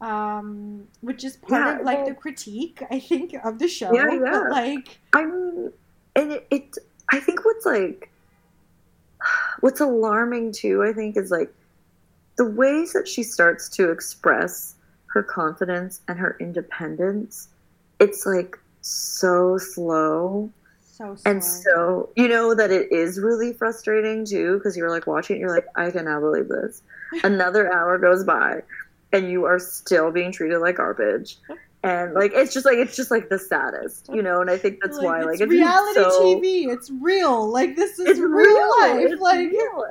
Um, 0.00 0.86
which 1.00 1.24
is 1.24 1.38
part 1.38 1.62
Yeah, 1.64 1.78
of 1.78 1.84
like 1.86 1.98
well- 1.98 2.06
the 2.08 2.14
critique, 2.14 2.82
I 2.90 3.00
think, 3.00 3.34
of 3.44 3.58
the 3.58 3.68
show. 3.68 3.92
Yeah, 3.94 4.12
yeah. 4.12 4.30
But 4.30 4.50
like, 4.50 4.98
I 5.14 5.24
mean, 5.24 5.72
and 6.14 6.32
it, 6.32 6.46
it 6.50 6.76
I 7.12 7.20
think 7.20 7.44
what's 7.44 7.64
like 7.66 8.10
what's 9.60 9.80
alarming 9.80 10.52
too, 10.52 10.82
I 10.82 10.92
think, 10.92 11.16
is 11.16 11.30
like 11.30 11.52
the 12.36 12.44
ways 12.44 12.92
that 12.92 13.08
she 13.08 13.22
starts 13.22 13.68
to 13.70 13.90
express 13.90 14.74
her 15.06 15.22
confidence 15.22 16.02
and 16.08 16.18
her 16.18 16.36
independence. 16.40 17.48
It's 17.98 18.26
like 18.26 18.58
so 18.86 19.58
slow 19.58 20.48
So 20.92 21.16
slow. 21.16 21.30
and 21.30 21.42
so 21.42 22.08
you 22.14 22.28
know 22.28 22.54
that 22.54 22.70
it 22.70 22.92
is 22.92 23.18
really 23.18 23.52
frustrating 23.52 24.24
too 24.24 24.58
because 24.58 24.76
you're 24.76 24.90
like 24.90 25.06
watching 25.08 25.36
it 25.36 25.40
you're 25.40 25.54
like 25.54 25.66
i 25.74 25.90
cannot 25.90 26.20
believe 26.20 26.48
this 26.48 26.82
another 27.24 27.72
hour 27.72 27.98
goes 27.98 28.22
by 28.22 28.62
and 29.12 29.28
you 29.30 29.44
are 29.44 29.58
still 29.58 30.12
being 30.12 30.30
treated 30.30 30.58
like 30.60 30.76
garbage 30.76 31.38
and 31.82 32.14
like 32.14 32.30
it's 32.34 32.54
just 32.54 32.64
like 32.64 32.78
it's 32.78 32.94
just 32.94 33.10
like 33.10 33.28
the 33.28 33.38
saddest 33.38 34.08
you 34.12 34.22
know 34.22 34.40
and 34.40 34.50
i 34.50 34.56
think 34.56 34.78
that's 34.80 35.00
why 35.02 35.22
like 35.22 35.40
it's 35.40 35.50
reality 35.50 36.00
so, 36.00 36.36
TV. 36.36 36.68
It's 36.72 36.90
real. 37.02 37.48
Like 37.50 37.74
this 37.76 37.98
is 37.98 38.06
it's 38.06 38.20
real, 38.20 38.30
real 38.30 38.70
life. 38.80 39.10
it's 39.10 39.20
like 39.20 39.50
real. 39.50 39.84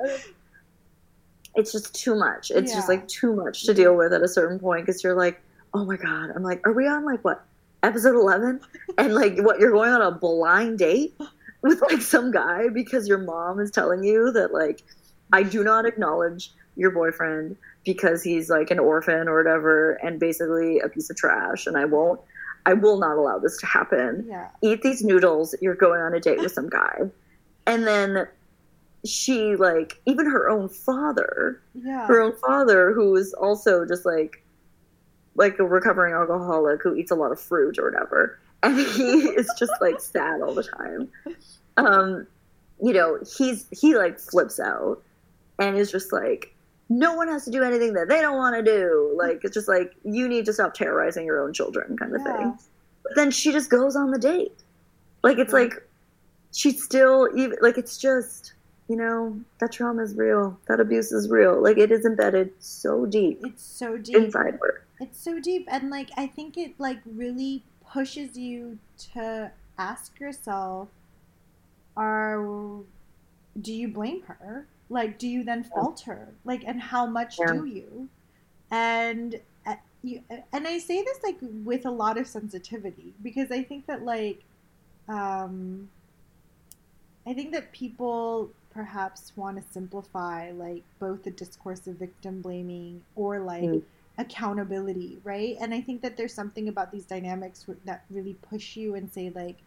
it's 1.54 1.72
just 1.72 1.94
too 1.94 2.14
much 2.14 2.50
it's 2.50 2.72
just 2.72 2.88
like 2.88 3.06
too 3.08 3.34
much 3.34 3.64
to 3.64 3.74
deal 3.74 3.94
with 3.94 4.12
at 4.14 4.22
a 4.22 4.28
certain 4.28 4.58
point 4.58 4.86
because 4.86 5.04
you're 5.04 5.14
like 5.14 5.40
oh 5.74 5.84
my 5.84 5.96
god 5.96 6.30
i'm 6.34 6.42
like 6.42 6.66
are 6.66 6.72
we 6.72 6.86
on 6.86 7.04
like 7.04 7.22
what 7.24 7.44
episode 7.86 8.16
11 8.16 8.60
and 8.98 9.14
like 9.14 9.38
what 9.38 9.58
you're 9.58 9.72
going 9.72 9.92
on 9.92 10.02
a 10.02 10.10
blind 10.10 10.78
date 10.78 11.14
with 11.62 11.80
like 11.82 12.02
some 12.02 12.30
guy 12.30 12.68
because 12.68 13.08
your 13.08 13.18
mom 13.18 13.60
is 13.60 13.70
telling 13.70 14.02
you 14.04 14.32
that 14.32 14.52
like 14.52 14.82
i 15.32 15.42
do 15.42 15.64
not 15.64 15.86
acknowledge 15.86 16.52
your 16.76 16.90
boyfriend 16.90 17.56
because 17.84 18.22
he's 18.22 18.50
like 18.50 18.70
an 18.70 18.78
orphan 18.78 19.28
or 19.28 19.36
whatever 19.38 19.92
and 20.02 20.20
basically 20.20 20.80
a 20.80 20.88
piece 20.88 21.08
of 21.08 21.16
trash 21.16 21.66
and 21.66 21.76
i 21.76 21.84
won't 21.84 22.20
i 22.66 22.72
will 22.72 22.98
not 22.98 23.16
allow 23.16 23.38
this 23.38 23.56
to 23.58 23.66
happen. 23.66 24.26
Yeah, 24.28 24.48
eat 24.60 24.82
these 24.82 25.02
noodles. 25.02 25.54
You're 25.62 25.76
going 25.76 26.00
on 26.00 26.12
a 26.12 26.20
date 26.20 26.38
with 26.38 26.52
some 26.52 26.68
guy. 26.68 27.10
And 27.66 27.86
then 27.86 28.26
she 29.04 29.54
like 29.56 30.00
even 30.04 30.26
her 30.26 30.48
own 30.50 30.68
father 30.68 31.62
yeah. 31.74 32.08
her 32.08 32.20
own 32.20 32.34
father 32.38 32.92
who 32.92 33.14
is 33.14 33.32
also 33.34 33.86
just 33.86 34.04
like 34.04 34.42
like 35.36 35.58
a 35.58 35.64
recovering 35.64 36.14
alcoholic 36.14 36.82
who 36.82 36.94
eats 36.94 37.10
a 37.10 37.14
lot 37.14 37.32
of 37.32 37.40
fruit 37.40 37.78
or 37.78 37.90
whatever. 37.90 38.38
And 38.62 38.78
he 38.78 39.28
is 39.40 39.48
just 39.58 39.72
like 39.80 40.00
sad 40.00 40.40
all 40.40 40.54
the 40.54 40.64
time. 40.64 41.08
Um 41.76 42.26
you 42.82 42.92
know 42.92 43.18
he's 43.36 43.66
he 43.70 43.96
like 43.96 44.18
flips 44.18 44.58
out 44.60 45.02
and 45.58 45.76
is 45.76 45.90
just 45.90 46.12
like 46.12 46.54
no 46.88 47.14
one 47.14 47.28
has 47.28 47.44
to 47.44 47.50
do 47.50 47.62
anything 47.64 47.94
that 47.94 48.08
they 48.08 48.20
don't 48.20 48.36
want 48.36 48.54
to 48.56 48.62
do. 48.62 49.14
Like 49.16 49.40
it's 49.44 49.54
just 49.54 49.68
like 49.68 49.94
you 50.04 50.28
need 50.28 50.44
to 50.46 50.52
stop 50.52 50.74
terrorizing 50.74 51.26
your 51.26 51.42
own 51.42 51.52
children 51.52 51.96
kind 51.96 52.14
of 52.14 52.22
Yeah. 52.24 52.36
thing 52.36 52.58
but 53.04 53.12
then 53.14 53.30
she 53.30 53.52
just 53.52 53.70
goes 53.70 53.94
on 53.94 54.10
the 54.10 54.18
date. 54.18 54.62
Like 55.22 55.38
it's 55.38 55.52
like 55.52 55.74
she's 56.52 56.82
still 56.82 57.28
even 57.36 57.56
like 57.60 57.76
it's 57.78 57.98
just 57.98 58.54
you 58.88 58.96
know 58.96 59.38
that 59.58 59.72
trauma 59.72 60.02
is 60.02 60.14
real. 60.14 60.58
That 60.68 60.80
abuse 60.80 61.12
is 61.12 61.28
real. 61.28 61.62
Like 61.62 61.76
it 61.78 61.92
is 61.92 62.04
embedded 62.06 62.52
so 62.58 63.04
deep 63.06 63.40
It's 63.44 63.62
so 63.64 63.96
deep. 63.98 64.16
inside 64.16 64.58
her 64.62 64.82
It's 65.00 65.18
so 65.18 65.40
deep, 65.40 65.66
and 65.70 65.88
like 65.90 66.10
I 66.16 66.26
think 66.26 66.56
it 66.58 66.78
like 66.78 67.00
really 67.06 67.64
pushes 67.90 68.36
you 68.36 68.78
to 69.14 69.52
ask 69.78 70.18
yourself, 70.20 70.88
are 71.96 72.84
do 73.60 73.72
you 73.72 73.88
blame 73.88 74.22
her? 74.22 74.66
Like, 74.88 75.18
do 75.18 75.28
you 75.28 75.44
then 75.44 75.64
fault 75.64 76.02
her? 76.02 76.34
Like, 76.44 76.64
and 76.64 76.80
how 76.80 77.06
much 77.06 77.38
Yeah. 77.38 77.46
do 77.46 77.64
you? 77.66 78.08
And 78.70 79.40
uh, 79.66 79.76
you, 80.02 80.22
and 80.52 80.66
I 80.68 80.78
say 80.78 81.02
this 81.04 81.18
like 81.24 81.38
with 81.42 81.86
a 81.86 81.90
lot 81.90 82.18
of 82.18 82.26
sensitivity 82.26 83.14
because 83.22 83.50
I 83.50 83.62
think 83.62 83.86
that 83.86 84.02
like, 84.04 84.44
um, 85.08 85.90
I 87.26 87.34
think 87.34 87.52
that 87.52 87.72
people 87.72 88.50
perhaps 88.70 89.32
want 89.36 89.56
to 89.56 89.72
simplify 89.72 90.50
like 90.52 90.84
both 90.98 91.24
the 91.24 91.30
discourse 91.30 91.86
of 91.86 91.96
victim 91.96 92.40
blaming 92.42 93.02
or 93.14 93.40
like 93.40 93.62
Mm. 93.62 93.82
Accountability, 94.18 95.20
right? 95.24 95.56
And 95.60 95.74
I 95.74 95.80
think 95.80 96.02
that 96.02 96.16
there's 96.16 96.34
something 96.34 96.68
about 96.68 96.92
these 96.92 97.06
dynamics 97.06 97.66
that 97.84 98.04
really 98.10 98.34
push 98.34 98.76
you 98.76 98.94
and 98.94 99.10
say 99.12 99.30
like, 99.34 99.58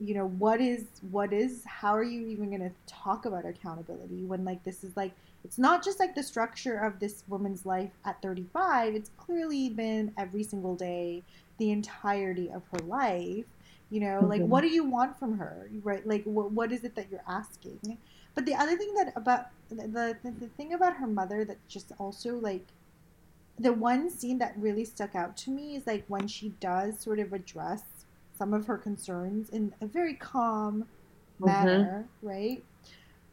you 0.00 0.14
know, 0.14 0.26
what 0.26 0.60
is 0.60 0.86
what 1.02 1.32
is 1.32 1.62
how 1.66 1.94
are 1.94 2.04
you 2.04 2.26
even 2.28 2.50
going 2.50 2.60
to 2.62 2.74
talk 2.86 3.26
about 3.26 3.46
accountability 3.46 4.24
when 4.24 4.44
like 4.44 4.62
this 4.64 4.84
is 4.84 4.96
like 4.96 5.14
it's 5.44 5.58
not 5.58 5.84
just 5.84 6.00
like 6.00 6.14
the 6.14 6.22
structure 6.22 6.78
of 6.78 7.00
this 7.00 7.24
woman's 7.28 7.64
life 7.66 7.92
at 8.04 8.20
35, 8.22 8.94
it's 8.94 9.10
clearly 9.16 9.70
been 9.70 10.12
every 10.16 10.42
single 10.44 10.76
day 10.76 11.24
the 11.58 11.70
entirety 11.72 12.50
of 12.50 12.62
her 12.72 12.80
life. 12.84 13.46
You 13.90 14.00
know, 14.00 14.26
like 14.26 14.42
Mhm. 14.42 14.48
what 14.48 14.60
do 14.62 14.68
you 14.68 14.84
want 14.84 15.18
from 15.18 15.38
her, 15.38 15.70
right? 15.82 16.06
Like 16.06 16.24
what 16.24 16.52
what 16.52 16.72
is 16.72 16.84
it 16.84 16.94
that 16.96 17.10
you're 17.10 17.24
asking? 17.28 17.98
But 18.34 18.46
the 18.46 18.54
other 18.54 18.76
thing 18.76 18.92
that 18.96 19.12
about 19.16 19.46
the 19.70 20.18
the, 20.22 20.30
the 20.38 20.48
thing 20.56 20.72
about 20.74 20.96
her 20.96 21.06
mother 21.06 21.44
that 21.44 21.66
just 21.68 21.92
also 21.98 22.36
like 22.36 22.72
the 23.58 23.72
one 23.72 24.10
scene 24.10 24.38
that 24.38 24.54
really 24.56 24.84
stuck 24.84 25.14
out 25.14 25.36
to 25.38 25.50
me 25.50 25.76
is 25.76 25.86
like 25.86 26.04
when 26.08 26.28
she 26.28 26.50
does 26.60 27.00
sort 27.00 27.18
of 27.18 27.32
address 27.32 27.82
some 28.36 28.54
of 28.54 28.66
her 28.66 28.78
concerns 28.78 29.50
in 29.50 29.74
a 29.80 29.86
very 29.86 30.14
calm 30.14 30.86
manner, 31.40 32.08
right? 32.22 32.64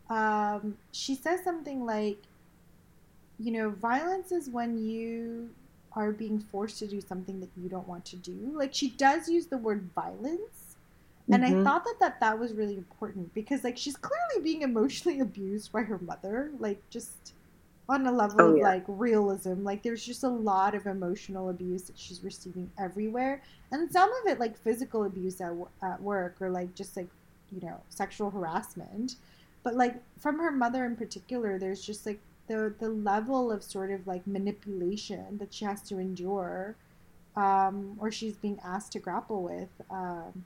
Um, 0.09 0.77
she 0.91 1.15
says 1.15 1.43
something 1.43 1.85
like, 1.85 2.19
you 3.37 3.51
know, 3.51 3.69
violence 3.69 4.31
is 4.31 4.49
when 4.49 4.77
you 4.77 5.49
are 5.93 6.11
being 6.11 6.39
forced 6.39 6.79
to 6.79 6.87
do 6.87 7.01
something 7.01 7.39
that 7.39 7.49
you 7.55 7.69
don't 7.69 7.87
want 7.87 8.05
to 8.05 8.15
do. 8.17 8.53
Like 8.55 8.73
she 8.73 8.91
does 8.91 9.27
use 9.29 9.47
the 9.47 9.57
word 9.57 9.89
violence. 9.95 10.77
And 11.31 11.43
I 11.45 11.53
Mhm. 11.53 11.55
thought 11.55 11.83
that, 11.85 11.95
that 12.01 12.19
that 12.21 12.39
was 12.39 12.53
really 12.53 12.77
important 12.77 13.33
because 13.33 13.63
like 13.63 13.77
she's 13.77 13.97
clearly 13.97 14.43
being 14.43 14.61
emotionally 14.61 15.19
abused 15.21 15.71
by 15.71 15.81
her 15.83 15.99
mother, 15.99 16.51
like 16.59 16.81
just 16.89 17.33
on 17.87 18.05
a 18.07 18.11
level 18.11 18.41
Oh, 18.41 18.49
of 18.49 18.57
yeah. 18.57 18.63
like 18.63 18.83
realism. 18.87 19.63
Like 19.63 19.83
there's 19.83 20.05
just 20.05 20.23
a 20.23 20.29
lot 20.29 20.75
of 20.75 20.85
emotional 20.87 21.49
abuse 21.49 21.83
that 21.83 21.97
she's 21.97 22.23
receiving 22.23 22.71
everywhere, 22.79 23.41
and 23.71 23.91
some 23.91 24.11
of 24.21 24.27
it 24.31 24.39
like 24.39 24.57
physical 24.57 25.03
abuse 25.05 25.39
at, 25.41 25.53
at 25.83 26.01
work 26.01 26.35
or 26.41 26.49
like 26.49 26.73
just 26.75 26.97
like 26.97 27.07
you 27.51 27.61
know 27.67 27.81
sexual 27.89 28.31
harassment. 28.31 29.15
But 29.63 29.75
like 29.75 29.95
from 30.19 30.39
her 30.39 30.51
mother 30.51 30.85
in 30.85 30.95
particular, 30.95 31.57
there's 31.59 31.85
just 31.85 32.05
like 32.05 32.19
the 32.47 32.73
the 32.79 32.89
level 32.89 33.51
of 33.51 33.63
sort 33.63 33.91
of 33.91 34.07
like 34.07 34.25
manipulation 34.27 35.37
that 35.39 35.53
she 35.53 35.65
has 35.65 35.81
to 35.83 35.99
endure, 35.99 36.75
um, 37.35 37.97
or 37.99 38.11
she's 38.11 38.35
being 38.37 38.59
asked 38.63 38.91
to 38.93 38.99
grapple 38.99 39.43
with. 39.43 39.69
Um, 39.89 40.45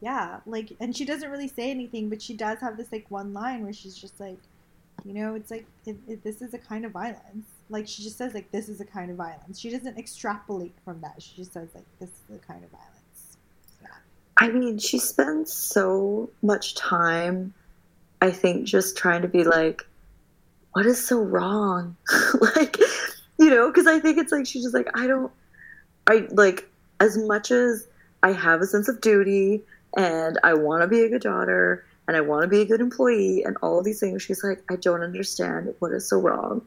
yeah, 0.00 0.40
like, 0.46 0.72
and 0.80 0.96
she 0.96 1.04
doesn't 1.04 1.30
really 1.30 1.48
say 1.48 1.70
anything, 1.70 2.08
but 2.08 2.22
she 2.22 2.34
does 2.34 2.60
have 2.60 2.76
this 2.76 2.90
like 2.92 3.10
one 3.10 3.32
line 3.34 3.62
where 3.62 3.72
she's 3.72 3.96
just 3.96 4.18
like, 4.18 4.38
you 5.04 5.14
know, 5.14 5.34
it's 5.34 5.50
like 5.50 5.66
it, 5.86 5.96
it, 6.08 6.24
this 6.24 6.42
is 6.42 6.54
a 6.54 6.58
kind 6.58 6.84
of 6.84 6.92
violence. 6.92 7.46
Like 7.68 7.86
she 7.86 8.02
just 8.02 8.18
says 8.18 8.34
like 8.34 8.50
this 8.50 8.68
is 8.68 8.80
a 8.80 8.84
kind 8.84 9.10
of 9.10 9.16
violence. 9.16 9.58
She 9.58 9.70
doesn't 9.70 9.98
extrapolate 9.98 10.74
from 10.84 11.00
that. 11.00 11.22
She 11.22 11.36
just 11.36 11.52
says 11.52 11.68
like 11.74 11.84
this 11.98 12.10
is 12.28 12.36
a 12.36 12.38
kind 12.38 12.64
of 12.64 12.70
violence. 12.70 12.90
I 14.40 14.48
mean, 14.48 14.78
she 14.78 14.98
spends 14.98 15.52
so 15.52 16.30
much 16.42 16.74
time, 16.74 17.52
I 18.22 18.30
think, 18.30 18.64
just 18.64 18.96
trying 18.96 19.20
to 19.20 19.28
be 19.28 19.44
like, 19.44 19.82
what 20.72 20.86
is 20.86 21.04
so 21.06 21.20
wrong? 21.20 21.94
like, 22.56 22.78
you 23.38 23.50
know, 23.50 23.68
because 23.68 23.86
I 23.86 24.00
think 24.00 24.16
it's 24.16 24.32
like, 24.32 24.46
she's 24.46 24.62
just 24.62 24.74
like, 24.74 24.88
I 24.94 25.06
don't, 25.06 25.30
I 26.06 26.26
like, 26.30 26.70
as 27.00 27.18
much 27.18 27.50
as 27.50 27.86
I 28.22 28.32
have 28.32 28.62
a 28.62 28.66
sense 28.66 28.88
of 28.88 29.02
duty 29.02 29.62
and 29.96 30.38
I 30.42 30.54
want 30.54 30.82
to 30.82 30.88
be 30.88 31.02
a 31.02 31.10
good 31.10 31.22
daughter 31.22 31.84
and 32.10 32.16
I 32.16 32.22
want 32.22 32.42
to 32.42 32.48
be 32.48 32.60
a 32.60 32.64
good 32.64 32.80
employee 32.80 33.44
and 33.44 33.56
all 33.62 33.78
of 33.78 33.84
these 33.84 34.00
things, 34.00 34.20
she's 34.20 34.42
like, 34.42 34.60
I 34.68 34.74
don't 34.74 35.00
understand 35.00 35.72
what 35.78 35.92
is 35.92 36.08
so 36.08 36.16
wrong 36.18 36.60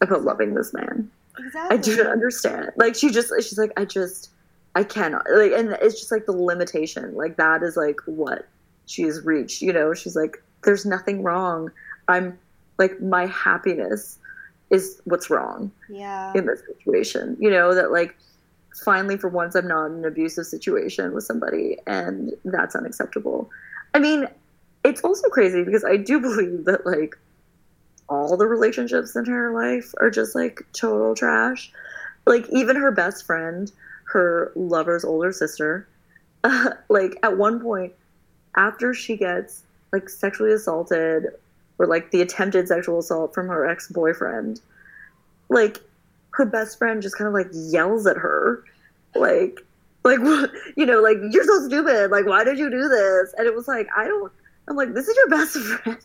about 0.00 0.22
loving 0.22 0.54
this 0.54 0.72
man. 0.72 1.10
Exactly. 1.38 1.76
I 1.76 1.78
do 1.82 1.96
not 1.98 2.06
understand. 2.06 2.70
Like 2.76 2.94
she 2.94 3.10
just 3.10 3.30
she's 3.42 3.58
like 3.58 3.72
I 3.76 3.84
just 3.84 4.30
I 4.74 4.84
cannot 4.84 5.26
like 5.30 5.52
and 5.52 5.72
it's 5.82 5.98
just 6.00 6.10
like 6.10 6.24
the 6.24 6.32
limitation. 6.32 7.14
Like 7.14 7.36
that 7.36 7.62
is 7.62 7.76
like 7.76 8.00
what 8.06 8.48
she 8.86 9.02
has 9.02 9.22
reached, 9.22 9.60
you 9.60 9.70
know. 9.70 9.92
She's 9.92 10.16
like 10.16 10.42
there's 10.64 10.86
nothing 10.86 11.22
wrong. 11.22 11.70
I'm 12.08 12.38
like 12.78 13.02
my 13.02 13.26
happiness 13.26 14.18
is 14.70 15.02
what's 15.04 15.28
wrong 15.28 15.70
Yeah. 15.90 16.32
in 16.34 16.46
this 16.46 16.62
situation. 16.66 17.36
You 17.38 17.50
know 17.50 17.74
that 17.74 17.92
like 17.92 18.16
finally 18.82 19.18
for 19.18 19.28
once 19.28 19.54
I'm 19.54 19.68
not 19.68 19.88
in 19.88 19.92
an 19.98 20.04
abusive 20.06 20.46
situation 20.46 21.12
with 21.12 21.24
somebody 21.24 21.76
and 21.86 22.32
that's 22.46 22.74
unacceptable. 22.74 23.50
I 23.92 23.98
mean, 23.98 24.28
it's 24.84 25.02
also 25.02 25.28
crazy 25.28 25.62
because 25.62 25.84
I 25.84 25.96
do 25.96 26.20
believe 26.28 26.64
that 26.64 26.86
like 26.86 27.16
all 28.08 28.36
the 28.36 28.46
relationships 28.46 29.14
in 29.14 29.24
her 29.26 29.52
life 29.52 29.94
are 29.98 30.10
just 30.10 30.34
like 30.34 30.62
total 30.72 31.14
trash. 31.14 31.72
Like 32.26 32.46
even 32.50 32.76
her 32.76 32.90
best 32.90 33.24
friend, 33.24 33.70
her 34.04 34.52
lover's 34.54 35.04
older 35.04 35.32
sister, 35.32 35.88
uh, 36.44 36.70
like 36.88 37.18
at 37.22 37.36
one 37.36 37.60
point 37.60 37.92
after 38.56 38.92
she 38.92 39.16
gets 39.16 39.62
like 39.92 40.08
sexually 40.08 40.52
assaulted 40.52 41.26
or 41.78 41.86
like 41.86 42.10
the 42.10 42.20
attempted 42.20 42.68
sexual 42.68 42.98
assault 42.98 43.34
from 43.34 43.48
her 43.48 43.66
ex-boyfriend, 43.66 44.60
like 45.48 45.80
her 46.32 46.44
best 46.44 46.78
friend 46.78 47.02
just 47.02 47.16
kind 47.16 47.28
of 47.28 47.34
like 47.34 47.48
yells 47.52 48.06
at 48.06 48.16
her 48.16 48.64
like 49.14 49.60
like 50.04 50.18
you 50.76 50.86
know 50.86 51.00
like 51.00 51.16
you're 51.30 51.44
so 51.44 51.66
stupid 51.66 52.10
like 52.10 52.26
why 52.26 52.44
did 52.44 52.58
you 52.58 52.70
do 52.70 52.88
this 52.88 53.34
and 53.36 53.46
it 53.46 53.54
was 53.54 53.68
like 53.68 53.88
i 53.96 54.04
don't 54.04 54.32
i'm 54.68 54.76
like 54.76 54.94
this 54.94 55.08
is 55.08 55.16
your 55.16 55.28
best 55.28 55.56
friend 55.84 55.98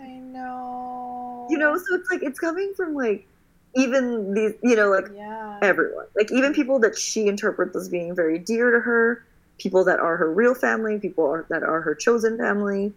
I 0.00 0.08
know. 0.18 1.46
you 1.50 1.58
know 1.58 1.76
so 1.76 1.94
it's 1.94 2.10
like 2.10 2.22
it's 2.22 2.38
coming 2.38 2.72
from 2.76 2.94
like 2.94 3.26
even 3.74 4.34
these 4.34 4.54
you 4.62 4.74
know 4.76 4.90
like 4.90 5.06
Yeah. 5.14 5.58
everyone 5.62 6.06
like 6.16 6.32
even 6.32 6.52
people 6.54 6.78
that 6.80 6.96
she 6.96 7.26
interprets 7.26 7.76
as 7.76 7.88
being 7.88 8.14
very 8.14 8.38
dear 8.38 8.70
to 8.72 8.80
her 8.80 9.24
people 9.58 9.82
that 9.84 9.98
are 9.98 10.16
her 10.16 10.32
real 10.32 10.54
family, 10.54 11.00
people 11.00 11.26
are, 11.26 11.44
that 11.48 11.64
are 11.64 11.80
her 11.80 11.92
chosen 11.92 12.38
family, 12.38 12.92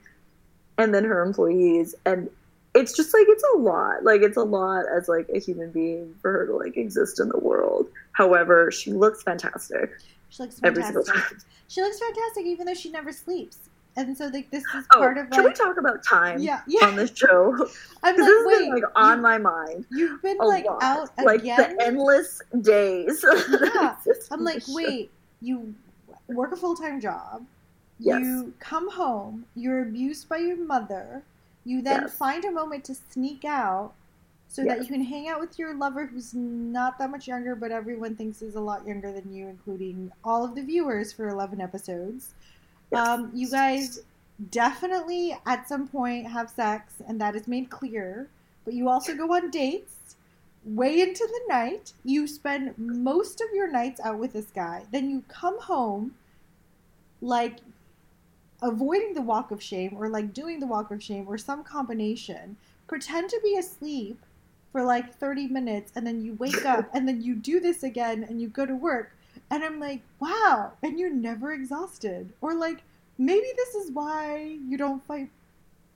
and 0.77 0.93
then 0.93 1.03
her 1.03 1.23
employees. 1.23 1.95
And 2.05 2.29
it's 2.75 2.95
just 2.95 3.11
like 3.15 3.25
it's 3.27 3.43
a 3.55 3.57
lot. 3.57 4.03
Like 4.03 4.21
it's 4.21 4.37
a 4.37 4.43
lot 4.43 4.85
as 4.95 5.07
like 5.09 5.27
a 5.33 5.39
human 5.39 5.71
being 5.71 6.13
for 6.21 6.31
her 6.31 6.45
to 6.45 6.55
like 6.55 6.77
exist 6.77 7.19
in 7.19 7.29
the 7.29 7.39
world. 7.39 7.87
However, 8.11 8.69
she 8.69 8.91
looks 8.93 9.23
fantastic 9.23 9.89
She 10.29 10.43
looks 10.43 10.59
every 10.63 10.83
single 10.83 11.03
fantastic. 11.03 11.39
time. 11.39 11.45
She 11.67 11.81
looks 11.81 11.97
fantastic 11.99 12.45
even 12.45 12.67
though 12.67 12.75
she 12.75 12.91
never 12.91 13.11
sleeps. 13.11 13.57
And 13.97 14.17
so 14.17 14.27
like 14.27 14.49
this 14.51 14.63
is 14.75 14.85
Oh, 14.93 14.99
part 14.99 15.17
of 15.17 15.29
can 15.29 15.43
we 15.43 15.53
talk 15.53 15.77
about 15.77 16.03
time 16.03 16.39
yeah 16.39 16.61
yeah. 16.67 16.85
on 16.85 16.95
this 16.95 17.11
show? 17.15 17.53
I'm 18.03 18.15
like 18.15 18.15
this 18.15 18.27
has 18.27 18.45
wait 18.47 18.59
been 18.59 18.69
like 18.75 18.83
on 18.95 19.17
you, 19.17 19.21
my 19.23 19.37
mind 19.37 19.85
you've 19.91 20.21
been 20.21 20.37
like 20.37 20.65
lot. 20.65 20.81
out 20.81 21.09
like 21.23 21.41
again. 21.41 21.75
the 21.77 21.85
endless 21.85 22.41
days. 22.61 23.23
Yeah. 23.75 23.95
I'm 24.31 24.43
like 24.43 24.63
wait 24.69 25.11
you 25.41 25.73
work 26.27 26.51
a 26.53 26.55
full 26.55 26.75
time 26.75 27.01
job. 27.01 27.45
Yes. 27.99 28.21
You 28.21 28.53
come 28.59 28.89
home. 28.89 29.45
You're 29.55 29.81
abused 29.83 30.29
by 30.29 30.37
your 30.37 30.57
mother. 30.57 31.21
You 31.65 31.81
then 31.81 32.01
Yes. 32.03 32.17
find 32.17 32.43
a 32.45 32.51
moment 32.51 32.85
to 32.85 32.95
sneak 32.95 33.43
out 33.45 33.93
so 34.47 34.63
that 34.63 34.79
you 34.81 34.87
can 34.87 35.03
hang 35.03 35.27
out 35.27 35.39
with 35.39 35.57
your 35.59 35.73
lover 35.75 36.05
who's 36.05 36.33
not 36.33 36.97
that 36.97 37.09
much 37.11 37.27
younger, 37.27 37.55
but 37.55 37.71
everyone 37.71 38.15
thinks 38.15 38.41
is 38.41 38.55
a 38.55 38.59
lot 38.59 38.85
younger 38.87 39.11
than 39.11 39.31
you, 39.33 39.47
including 39.47 40.11
all 40.23 40.43
of 40.43 40.55
the 40.55 40.61
viewers 40.63 41.13
for 41.13 41.27
11 41.29 41.61
episodes. 41.61 42.33
Um, 42.93 43.31
you 43.33 43.49
guys 43.49 44.01
definitely 44.49 45.37
at 45.45 45.67
some 45.67 45.87
point 45.87 46.27
have 46.27 46.49
sex, 46.49 46.95
and 47.07 47.19
that 47.21 47.35
is 47.35 47.47
made 47.47 47.69
clear, 47.69 48.29
but 48.65 48.73
you 48.73 48.89
also 48.89 49.15
go 49.15 49.33
on 49.33 49.49
dates 49.49 50.15
way 50.63 51.01
into 51.01 51.27
the 51.27 51.53
night. 51.53 51.93
You 52.03 52.27
spend 52.27 52.77
most 52.77 53.41
of 53.41 53.47
your 53.53 53.71
nights 53.71 53.99
out 54.01 54.19
with 54.19 54.33
this 54.33 54.51
guy. 54.53 54.83
Then 54.91 55.09
you 55.09 55.23
come 55.27 55.59
home 55.59 56.15
like 57.21 57.59
avoiding 58.61 59.13
the 59.13 59.21
walk 59.21 59.51
of 59.51 59.61
shame 59.61 59.95
or 59.97 60.07
like 60.09 60.33
doing 60.33 60.59
the 60.59 60.67
walk 60.67 60.91
of 60.91 61.01
shame 61.01 61.25
or 61.27 61.37
some 61.37 61.63
combination. 61.63 62.57
Pretend 62.87 63.29
to 63.29 63.39
be 63.43 63.57
asleep 63.57 64.19
for 64.71 64.83
like 64.83 65.15
30 65.15 65.47
minutes 65.47 65.91
and 65.95 66.05
then 66.05 66.21
you 66.21 66.35
wake 66.35 66.65
up 66.65 66.89
and 66.93 67.07
then 67.07 67.21
you 67.21 67.35
do 67.35 67.59
this 67.59 67.83
again 67.83 68.23
and 68.23 68.41
you 68.41 68.47
go 68.47 68.65
to 68.65 68.75
work. 68.75 69.15
And 69.51 69.63
I'm 69.63 69.79
like, 69.79 70.01
wow, 70.19 70.71
and 70.81 70.97
you're 70.97 71.13
never 71.13 71.51
exhausted. 71.51 72.31
Or 72.41 72.55
like, 72.55 72.81
maybe 73.17 73.45
this 73.57 73.75
is 73.75 73.91
why 73.91 74.57
you 74.67 74.77
don't 74.77 75.05
fight 75.05 75.29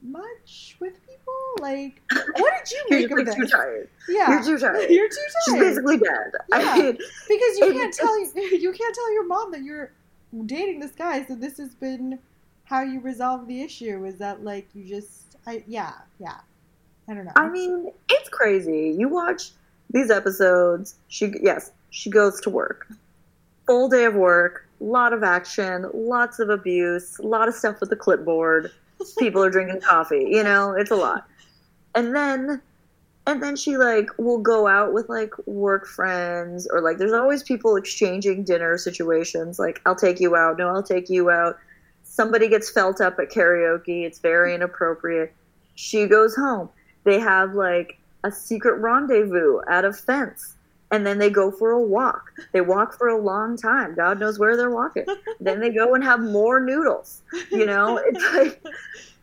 much 0.04 0.76
with 0.80 0.94
people. 1.08 1.34
Like, 1.62 2.02
what 2.12 2.54
did 2.66 2.72
you 2.72 2.86
make 2.90 3.10
You're 3.10 3.20
of 3.22 3.26
this? 3.26 3.36
too 3.36 3.48
tired. 3.48 3.90
Yeah, 4.10 4.30
You're 4.30 4.44
too 4.44 4.58
tired. 4.60 4.90
You're 4.90 5.10
too 5.10 5.16
tired. 5.16 5.44
She's 5.46 5.60
basically 5.60 5.98
dead. 5.98 6.32
Yeah. 6.50 6.58
I 6.58 6.78
mean, 6.78 6.98
because 7.28 7.58
you 7.60 7.74
can't 7.74 7.94
tell 7.94 8.20
you 8.36 8.74
can't 8.74 8.96
tell 8.96 9.14
your 9.14 9.26
mom 9.26 9.52
that 9.52 9.64
you're 9.64 9.92
dating 10.46 10.82
this 10.82 10.92
guy. 10.92 11.26
So 11.26 11.36
this 11.36 11.58
has 11.58 11.74
been 11.76 12.20
how 12.66 12.82
you 12.82 13.00
resolve 13.00 13.48
the 13.48 13.62
issue. 13.62 14.06
Is 14.06 14.18
that 14.18 14.44
like 14.44 14.68
you 14.74 14.86
just 14.86 15.38
I 15.48 15.64
yeah 15.66 15.94
yeah 16.20 16.40
I 17.08 17.14
don't 17.14 17.26
know. 17.26 17.32
I 17.36 17.50
mean, 17.50 17.92
it's 18.10 18.30
crazy. 18.30 18.96
You 18.98 19.08
watch 19.08 19.52
these 19.92 20.12
episodes. 20.12 20.96
She 21.08 21.34
yes, 21.42 21.72
she 21.90 22.10
goes 22.10 22.42
to 22.42 22.50
work. 22.50 22.88
Full 23.68 23.90
day 23.90 24.06
of 24.06 24.16
work, 24.16 24.68
lot 24.80 25.14
of 25.14 25.24
action, 25.24 25.90
lots 25.94 26.40
of 26.40 26.50
abuse, 26.50 27.18
a 27.20 27.28
lot 27.28 27.48
of 27.48 27.56
stuff 27.56 27.80
with 27.80 27.90
the 27.90 27.96
clipboard. 27.96 28.72
People 29.20 29.44
are 29.44 29.50
drinking 29.50 29.82
coffee. 29.82 30.28
You 30.30 30.44
know, 30.44 30.72
it's 30.72 30.92
a 30.92 30.96
lot. 30.96 31.28
And 31.96 32.16
then, 32.16 32.62
and 33.28 33.42
then 33.42 33.56
she 33.56 33.78
like 33.78 34.10
will 34.18 34.38
go 34.38 34.68
out 34.68 34.94
with 34.94 35.10
like 35.10 35.32
work 35.48 35.88
friends 35.88 36.68
or 36.72 36.82
like 36.82 36.98
there's 36.98 37.14
always 37.14 37.44
people 37.44 37.76
exchanging 37.76 38.44
dinner 38.44 38.78
situations. 38.78 39.58
Like 39.58 39.82
I'll 39.86 39.96
take 39.96 40.20
you 40.20 40.36
out. 40.36 40.58
No, 40.58 40.68
I'll 40.70 40.84
take 40.84 41.10
you 41.10 41.30
out. 41.30 41.58
Somebody 42.04 42.48
gets 42.48 42.70
felt 42.70 43.02
up 43.02 43.20
at 43.20 43.30
karaoke. 43.30 44.06
It's 44.06 44.20
very 44.20 44.54
inappropriate. 44.54 45.34
She 45.76 46.08
goes 46.08 46.36
home 46.36 46.70
they 47.06 47.20
have 47.20 47.54
like 47.54 47.98
a 48.26 48.32
secret 48.32 48.76
rendezvous 48.80 49.62
at 49.70 49.86
a 49.86 49.94
fence 49.94 50.56
and 50.92 51.06
then 51.06 51.18
they 51.18 51.30
go 51.30 51.52
for 51.52 51.72
a 51.72 51.82
walk. 51.82 52.32
They 52.52 52.62
walk 52.62 52.98
for 52.98 53.08
a 53.08 53.18
long 53.18 53.58
time. 53.58 53.96
God 53.96 54.20
knows 54.20 54.40
where 54.40 54.56
they're 54.56 54.72
walking. 54.72 55.06
Then 55.40 55.60
they 55.60 55.70
go 55.70 55.94
and 55.96 56.04
have 56.04 56.22
more 56.22 56.60
noodles 56.60 57.22
you 57.52 57.66
know? 57.66 57.98
It's 58.06 58.34
like 58.34 58.64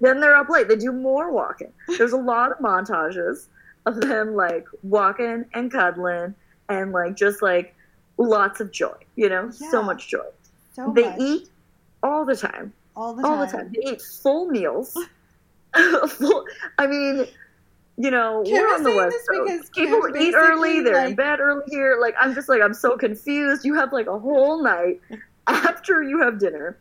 then 0.01 0.21
they're 0.21 0.37
up 0.37 0.49
late. 0.49 0.69
They 0.69 0.77
do 0.77 0.93
more 0.93 1.33
walking. 1.33 1.73
There's 1.99 2.13
a 2.13 2.19
lot 2.19 2.53
of 2.53 2.59
montages 2.59 3.47
of 3.87 4.01
them 4.01 4.35
like 4.35 4.67
walking 4.83 5.45
and 5.55 5.71
cuddling 5.71 6.35
and 6.69 6.93
like 6.93 7.17
just 7.17 7.43
like 7.43 7.75
lots 8.19 8.61
of 8.61 8.71
joy 8.71 8.95
you 9.17 9.29
know? 9.29 9.51
So 9.51 9.83
much 9.83 10.09
joy. 10.09 10.27
So 10.75 10.93
they 10.95 11.03
much. 11.03 11.21
eat 11.21 11.49
all 12.03 12.25
the 12.25 12.37
time. 12.37 12.73
All 12.95 13.15
the 13.15 13.23
time. 13.23 13.31
all 13.31 13.47
the 13.47 13.53
time. 13.53 13.73
They 13.75 13.93
eat 13.93 14.03
full 14.03 14.49
meals. 14.49 14.97
full, 16.09 16.45
I 16.79 16.87
mean, 16.87 17.27
you 17.97 18.11
know, 18.11 18.43
Kim 18.45 18.55
we're 18.55 18.75
on 18.75 18.83
the 18.83 18.95
West 18.95 19.17
Coast. 19.29 19.47
because 19.47 19.71
People 19.71 20.17
eat 20.17 20.35
early. 20.35 20.81
They're 20.81 21.07
in 21.07 21.15
bed 21.15 21.41
early 21.41 21.65
here. 21.69 21.99
Like 22.01 22.15
I'm 22.21 22.35
just 22.35 22.49
like 22.49 22.63
I'm 22.63 22.75
so 22.75 22.97
confused. 22.97 23.65
You 23.65 23.75
have 23.75 23.93
like 23.93 24.07
a 24.07 24.19
whole 24.19 24.63
night 24.63 25.01
after 25.47 26.03
you 26.03 26.21
have 26.21 26.39
dinner, 26.39 26.79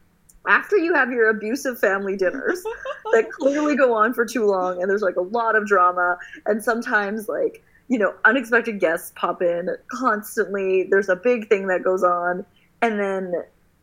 after 0.48 0.78
you 0.78 0.94
have 0.94 1.12
your 1.12 1.30
abusive 1.30 1.80
family 1.80 2.16
dinners 2.16 2.64
that 3.12 3.32
clearly 3.32 3.76
go 3.76 3.94
on 3.94 4.14
for 4.14 4.26
too 4.26 4.46
long, 4.46 4.82
and 4.82 4.90
there's 4.90 5.02
like 5.02 5.18
a 5.18 5.22
lot 5.22 5.56
of 5.56 5.66
drama, 5.66 6.18
and 6.46 6.64
sometimes 6.64 7.28
like 7.28 7.64
you 7.90 8.00
know 8.00 8.14
unexpected 8.26 8.80
guests 8.80 9.12
pop 9.16 9.42
in 9.42 9.70
constantly. 9.92 10.88
There's 10.90 11.10
a 11.10 11.16
big 11.16 11.50
thing 11.50 11.68
that 11.68 11.84
goes 11.84 12.04
on, 12.04 12.46
and 12.82 13.00
then 13.00 13.34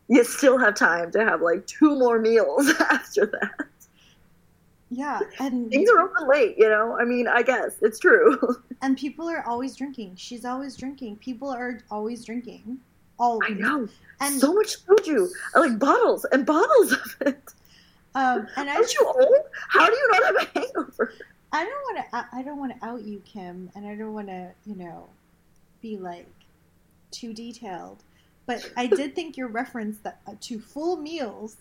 you 0.07 0.23
still 0.23 0.57
have 0.57 0.73
time 0.73 1.11
to 1.11 1.19
have 1.23 1.41
like 1.41 1.67
two 1.67 1.95
more 1.95 2.19
meals 2.19 2.69
after 2.91 3.27
that. 3.27 3.67
Yeah, 4.89 5.19
and 5.39 5.69
Things 5.69 5.89
are 5.89 6.01
open 6.01 6.27
late, 6.27 6.55
you 6.57 6.67
know. 6.67 6.97
I 6.99 7.05
mean, 7.05 7.27
I 7.27 7.43
guess 7.43 7.75
it's 7.81 7.99
true. 7.99 8.39
and 8.81 8.97
people 8.97 9.27
are 9.29 9.45
always 9.47 9.75
drinking. 9.75 10.13
She's 10.15 10.45
always 10.45 10.75
drinking. 10.75 11.17
People 11.17 11.49
are 11.49 11.79
always 11.91 12.25
drinking. 12.25 12.79
Always. 13.19 13.51
I 13.51 13.53
know 13.53 13.87
And 14.21 14.39
so 14.39 14.53
much 14.53 14.83
soju, 14.85 15.27
I 15.55 15.59
like 15.59 15.77
bottles 15.77 16.25
and 16.31 16.45
bottles 16.45 16.93
of 16.93 17.15
it. 17.21 17.53
um 18.15 18.47
and 18.55 18.69
I 18.69 18.75
Aren't 18.75 18.93
you 18.93 19.05
old? 19.05 19.45
How 19.67 19.85
do 19.85 19.91
you 19.93 20.09
not 20.11 20.23
have 20.25 20.35
a 20.35 20.59
hangover? 20.59 21.13
I 21.51 21.63
don't 21.65 21.83
want 21.83 22.11
to. 22.11 22.27
I 22.37 22.41
don't 22.43 22.57
want 22.57 22.79
to 22.79 22.85
out 22.87 23.01
you, 23.03 23.21
Kim, 23.25 23.69
and 23.75 23.85
I 23.87 23.95
don't 23.95 24.13
want 24.13 24.27
to, 24.27 24.51
you 24.65 24.75
know, 24.75 25.07
be 25.81 25.97
like 25.97 26.27
too 27.11 27.33
detailed. 27.33 28.03
But 28.45 28.71
I 28.77 28.87
did 28.87 29.15
think 29.15 29.37
your 29.37 29.47
reference 29.47 29.97
that 29.99 30.21
uh, 30.27 30.33
to 30.41 30.59
full 30.59 30.97
meals, 30.97 31.57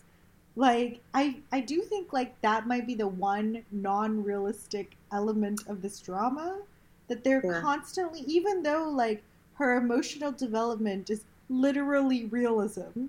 like 0.59 1.01
I, 1.15 1.37
I 1.53 1.61
do 1.61 1.83
think 1.83 2.13
like 2.13 2.41
that 2.43 2.67
might 2.67 2.87
be 2.87 2.95
the 2.97 3.09
one 3.09 3.65
non-realistic 3.71 4.97
element 5.13 5.63
of 5.69 5.83
this 5.83 6.01
drama 6.01 6.63
that 7.09 7.25
they're 7.25 7.43
Yeah. 7.45 7.61
constantly, 7.63 8.23
even 8.23 8.63
though 8.65 8.89
like 8.91 9.23
her 9.55 9.77
emotional 9.77 10.33
development 10.33 11.11
is 11.11 11.25
literally 11.49 12.27
realism. 12.27 13.07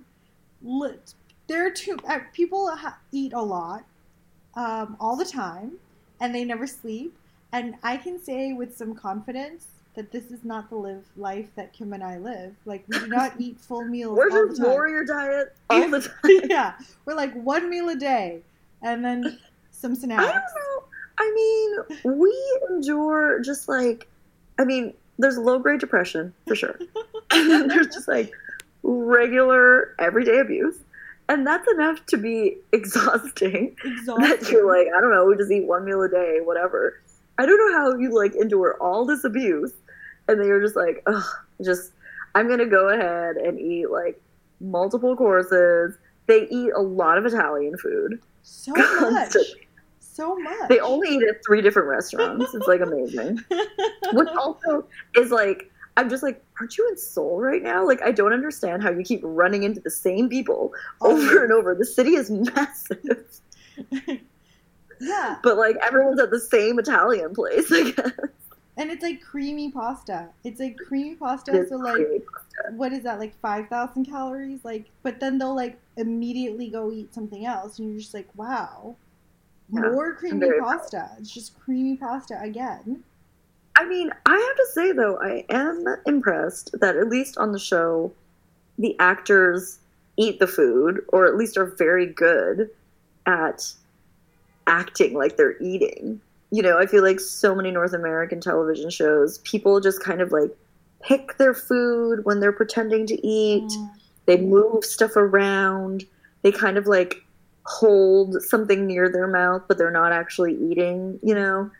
Lit, 0.62 1.14
there 1.48 1.66
are 1.66 1.70
two 1.70 1.98
uh, 2.08 2.20
people 2.32 2.70
ha- 2.76 2.98
eat 3.12 3.32
a 3.32 3.42
lot, 3.42 3.84
um, 4.54 4.96
all 5.00 5.16
the 5.16 5.24
time 5.24 5.78
and 6.20 6.34
they 6.34 6.44
never 6.44 6.66
sleep. 6.66 7.16
And 7.52 7.76
I 7.82 7.96
can 7.96 8.22
say 8.22 8.52
with 8.52 8.76
some 8.76 8.94
confidence 8.94 9.66
that 9.94 10.12
this 10.12 10.30
is 10.30 10.44
not 10.44 10.70
the 10.70 10.76
live 10.76 11.04
life 11.16 11.48
that 11.56 11.72
Kim 11.72 11.92
and 11.92 12.02
I 12.02 12.18
live. 12.18 12.54
Like 12.64 12.84
we 12.88 12.98
do 12.98 13.06
not 13.08 13.32
eat 13.38 13.58
full 13.60 13.84
meals 13.84 14.16
We're 14.16 14.30
all 14.30 14.42
the 14.48 14.48
just 14.50 14.62
warrior 14.62 15.04
diet 15.04 15.56
all 15.68 15.88
the 15.90 16.00
time. 16.00 16.48
yeah, 16.50 16.74
we're 17.04 17.14
like 17.14 17.34
one 17.34 17.68
meal 17.68 17.88
a 17.88 17.96
day, 17.96 18.40
and 18.82 19.04
then 19.04 19.38
some 19.70 19.92
I 19.92 19.96
snacks. 19.96 20.24
don't 20.24 20.34
know. 20.34 20.84
I 21.18 21.32
mean, 21.34 22.18
we 22.18 22.60
endure 22.70 23.40
just 23.40 23.68
like, 23.68 24.08
I 24.58 24.64
mean, 24.64 24.94
there's 25.18 25.36
low 25.36 25.58
grade 25.58 25.80
depression 25.80 26.32
for 26.46 26.54
sure. 26.54 26.78
and 27.30 27.50
then 27.50 27.68
there's 27.68 27.88
just 27.88 28.08
like 28.08 28.32
regular 28.82 29.94
everyday 29.98 30.38
abuse. 30.38 30.78
And 31.28 31.46
that's 31.46 31.70
enough 31.72 32.04
to 32.06 32.16
be 32.16 32.56
exhausting. 32.72 33.76
That 34.06 34.48
you're 34.50 34.66
like, 34.66 34.88
I 34.96 35.00
don't 35.00 35.12
know, 35.12 35.26
we 35.26 35.36
just 35.36 35.50
eat 35.50 35.64
one 35.66 35.84
meal 35.84 36.02
a 36.02 36.08
day, 36.08 36.40
whatever. 36.42 37.00
I 37.38 37.46
don't 37.46 37.58
know 37.58 37.78
how 37.78 37.96
you 37.96 38.14
like 38.14 38.34
endure 38.34 38.76
all 38.80 39.04
this 39.04 39.24
abuse 39.24 39.72
and 40.30 40.40
they 40.40 40.46
you're 40.46 40.60
just 40.60 40.76
like, 40.76 41.02
ugh, 41.06 41.24
just, 41.62 41.92
I'm 42.34 42.46
going 42.46 42.58
to 42.58 42.66
go 42.66 42.88
ahead 42.88 43.36
and 43.36 43.58
eat 43.58 43.90
like 43.90 44.20
multiple 44.60 45.16
courses. 45.16 45.96
They 46.26 46.46
eat 46.48 46.70
a 46.74 46.80
lot 46.80 47.18
of 47.18 47.26
Italian 47.26 47.76
food. 47.76 48.20
so 48.42 48.72
much, 49.10 49.36
so 49.98 50.36
much. 50.36 50.68
They 50.68 50.80
only 50.80 51.16
eat 51.16 51.22
at 51.22 51.44
three 51.44 51.62
different 51.62 51.88
restaurants. 51.88 52.54
It's 52.54 52.66
like 52.66 52.80
amazing. 52.80 53.40
Which 54.12 54.28
also 54.28 54.86
is 55.16 55.30
like, 55.30 55.70
I'm 55.96 56.08
just 56.08 56.22
like, 56.22 56.42
aren't 56.58 56.76
you 56.78 56.88
in 56.88 56.96
Seoul 56.96 57.40
right 57.40 57.62
now? 57.62 57.86
Like, 57.86 58.00
I 58.02 58.12
don't 58.12 58.32
understand 58.32 58.82
how 58.82 58.90
you 58.90 59.02
keep 59.02 59.20
running 59.22 59.64
into 59.64 59.80
the 59.80 59.90
same 59.90 60.28
people 60.28 60.72
oh, 61.00 61.12
over 61.12 61.44
and 61.44 61.52
over. 61.52 61.74
The 61.74 61.84
city 61.84 62.14
is 62.14 62.30
massive, 62.30 63.26
yeah, 65.00 65.36
but 65.42 65.56
like 65.56 65.76
everyone's 65.82 66.20
at 66.20 66.30
the 66.30 66.40
same 66.40 66.78
Italian 66.78 67.34
place. 67.34 67.70
I 67.72 67.90
guess. 67.90 68.10
And 68.76 68.90
it's 68.90 69.02
like 69.02 69.20
creamy 69.20 69.70
pasta. 69.70 70.28
It's 70.44 70.60
like 70.60 70.76
creamy 70.76 71.14
pasta. 71.16 71.54
It's 71.54 71.70
so 71.70 71.76
like, 71.76 71.96
pasta. 71.98 72.76
what 72.76 72.92
is 72.92 73.02
that? 73.02 73.18
Like 73.18 73.38
five 73.40 73.68
thousand 73.68 74.06
calories. 74.06 74.64
Like, 74.64 74.86
but 75.02 75.20
then 75.20 75.38
they'll 75.38 75.54
like 75.54 75.78
immediately 75.96 76.68
go 76.68 76.92
eat 76.92 77.14
something 77.14 77.44
else, 77.46 77.78
and 77.78 77.90
you're 77.90 78.00
just 78.00 78.14
like, 78.14 78.28
wow, 78.36 78.96
Yeah, 79.72 79.90
more 79.90 80.14
creamy 80.14 80.48
pasta. 80.60 81.10
It's 81.18 81.30
just 81.30 81.58
creamy 81.58 81.96
pasta 81.96 82.40
again. 82.40 83.02
I 83.76 83.86
mean, 83.86 84.10
I 84.26 84.32
have 84.32 84.56
to 84.56 84.66
say 84.72 84.92
though, 84.92 85.18
I 85.20 85.44
am 85.48 85.84
impressed 86.06 86.78
that 86.80 86.96
at 86.96 87.08
least 87.08 87.38
on 87.38 87.52
the 87.52 87.58
show, 87.58 88.12
the 88.78 88.94
actors 88.98 89.78
eat 90.16 90.38
the 90.38 90.46
food, 90.46 91.04
or 91.08 91.26
at 91.26 91.36
least 91.36 91.56
are 91.56 91.64
very 91.64 92.06
good 92.06 92.70
at 93.26 93.72
acting 94.66 95.14
like 95.14 95.36
they're 95.36 95.60
eating. 95.62 96.20
You 96.50 96.62
know, 96.62 96.78
I 96.78 96.86
feel 96.86 97.02
like 97.02 97.20
so 97.20 97.54
many 97.54 97.70
North 97.70 97.92
American 97.92 98.40
television 98.40 98.90
shows, 98.90 99.38
people 99.38 99.80
just 99.80 100.02
kind 100.02 100.20
of 100.20 100.32
like 100.32 100.50
pick 101.02 101.38
their 101.38 101.54
food 101.54 102.24
when 102.24 102.40
they're 102.40 102.52
pretending 102.52 103.06
to 103.06 103.26
eat. 103.26 103.64
Mm. 103.64 103.90
They 104.26 104.36
move 104.36 104.84
stuff 104.84 105.16
around. 105.16 106.04
They 106.42 106.52
kind 106.52 106.76
of 106.76 106.86
like 106.86 107.22
hold 107.66 108.42
something 108.42 108.86
near 108.86 109.10
their 109.10 109.26
mouth, 109.26 109.62
but 109.68 109.78
they're 109.78 109.90
not 109.90 110.12
actually 110.12 110.54
eating, 110.54 111.18
you 111.22 111.34
know? 111.34 111.70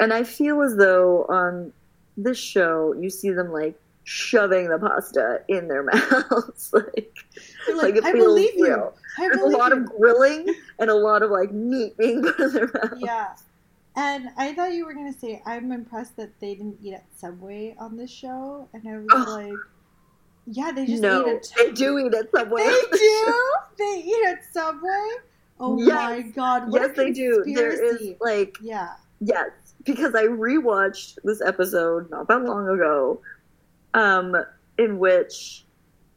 And 0.00 0.12
I 0.12 0.24
feel 0.24 0.62
as 0.62 0.76
though 0.76 1.24
on 1.28 1.72
this 2.16 2.38
show, 2.38 2.94
you 2.94 3.10
see 3.10 3.30
them 3.30 3.52
like 3.52 3.78
shoving 4.04 4.68
the 4.68 4.78
pasta 4.78 5.42
in 5.48 5.68
their 5.68 5.82
mouths. 5.92 6.70
like, 6.72 7.14
like 7.68 7.94
like, 7.94 8.04
I 8.04 8.12
believe 8.12 8.54
you. 8.54 8.92
I 9.18 9.28
There's 9.28 9.40
a 9.40 9.46
lot 9.46 9.72
you. 9.72 9.78
of 9.78 9.86
grilling 9.86 10.54
and 10.78 10.90
a 10.90 10.94
lot 10.94 11.22
of 11.22 11.30
like 11.30 11.52
meat 11.52 11.96
being 11.96 12.22
put 12.22 12.38
in 12.38 12.52
their 12.52 12.70
mouth. 12.72 12.92
Yeah. 12.98 13.34
And 13.96 14.28
I 14.36 14.52
thought 14.54 14.72
you 14.72 14.84
were 14.84 14.92
gonna 14.94 15.12
say 15.12 15.42
I'm 15.46 15.72
impressed 15.72 16.16
that 16.16 16.38
they 16.38 16.54
didn't 16.54 16.78
eat 16.82 16.92
at 16.94 17.06
Subway 17.16 17.74
on 17.78 17.96
this 17.96 18.10
show, 18.10 18.68
and 18.74 18.86
I 18.86 18.98
was 18.98 19.26
like, 19.28 19.58
yeah, 20.46 20.70
they 20.70 20.86
just 20.86 21.02
no, 21.02 21.26
at 21.26 21.48
they 21.56 21.72
do 21.72 21.98
eat 21.98 22.14
at 22.14 22.30
Subway. 22.30 22.62
They 22.62 22.82
do. 22.98 23.52
They 23.78 24.02
eat 24.04 24.26
at 24.28 24.44
Subway. 24.52 25.08
Oh 25.58 25.78
Yes. 25.78 25.94
my 25.94 26.20
god! 26.22 26.70
What 26.70 26.82
yes, 26.82 26.96
they 26.96 27.10
do. 27.10 27.42
There 27.46 27.72
is 27.72 28.12
like 28.20 28.58
Yeah. 28.60 28.90
Yes, 29.20 29.48
because 29.84 30.14
I 30.14 30.24
rewatched 30.24 31.18
this 31.24 31.40
episode 31.40 32.10
not 32.10 32.28
that 32.28 32.42
long 32.44 32.68
ago, 32.68 33.22
um, 33.94 34.36
in 34.76 34.98
which 34.98 35.64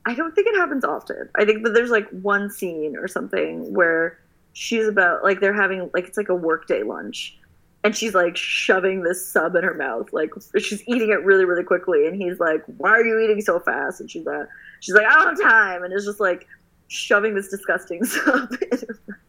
I 0.05 0.13
don't 0.15 0.35
think 0.35 0.47
it 0.47 0.57
happens 0.57 0.83
often. 0.83 1.29
I 1.35 1.45
think 1.45 1.63
that 1.63 1.69
there's 1.73 1.91
like 1.91 2.09
one 2.09 2.49
scene 2.49 2.97
or 2.97 3.07
something 3.07 3.73
where 3.73 4.19
she's 4.51 4.85
about 4.85 5.23
like 5.23 5.39
they're 5.39 5.53
having 5.53 5.89
like 5.93 6.07
it's 6.09 6.17
like 6.17 6.27
a 6.27 6.35
workday 6.35 6.83
lunch, 6.83 7.38
and 7.83 7.95
she's 7.95 8.13
like 8.13 8.35
shoving 8.35 9.03
this 9.03 9.25
sub 9.25 9.55
in 9.55 9.63
her 9.63 9.73
mouth, 9.73 10.11
like 10.11 10.31
she's 10.57 10.83
eating 10.87 11.09
it 11.09 11.23
really 11.23 11.45
really 11.45 11.63
quickly, 11.63 12.07
and 12.07 12.21
he's 12.21 12.39
like, 12.39 12.63
"Why 12.77 12.89
are 12.91 13.05
you 13.05 13.19
eating 13.19 13.41
so 13.41 13.59
fast?" 13.59 13.99
And 14.01 14.09
she's 14.11 14.25
like, 14.25 14.47
"She's 14.81 14.95
like, 14.95 15.05
I 15.05 15.13
don't 15.23 15.39
have 15.39 15.41
time," 15.49 15.83
and 15.83 15.93
it's 15.93 16.05
just 16.05 16.19
like 16.19 16.47
shoving 16.87 17.35
this 17.35 17.49
disgusting 17.49 18.03
sub 18.05 18.51
in 18.71 18.79
her 18.79 19.19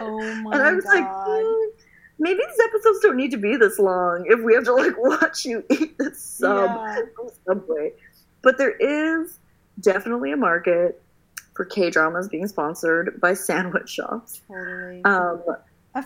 Oh 0.00 0.18
my 0.42 0.42
god. 0.50 0.54
and 0.54 0.62
I 0.62 0.72
was 0.72 0.84
like, 0.86 1.04
god. 1.04 1.42
"Hmm, 1.44 1.68
maybe 2.18 2.40
these 2.48 2.66
episodes 2.66 3.00
don't 3.00 3.16
need 3.16 3.30
to 3.32 3.36
be 3.36 3.56
this 3.56 3.78
long 3.78 4.24
if 4.26 4.40
we 4.42 4.54
have 4.54 4.64
to 4.64 4.72
like 4.74 4.94
watch 4.98 5.44
you 5.44 5.62
eat 5.70 5.96
this 5.98 6.20
sub 6.20 6.70
Yeah. 6.70 7.02
Subway. 7.46 7.92
But 8.42 8.58
there 8.58 8.72
is 8.72 9.38
definitely 9.80 10.32
a 10.32 10.36
market 10.36 11.00
for 11.54 11.64
K 11.66 11.90
dramas 11.90 12.26
being 12.28 12.48
sponsored 12.48 13.20
by 13.20 13.34
sandwich 13.34 13.90
shops. 13.90 14.40
Totally. 14.48 15.04
Um, 15.04 15.42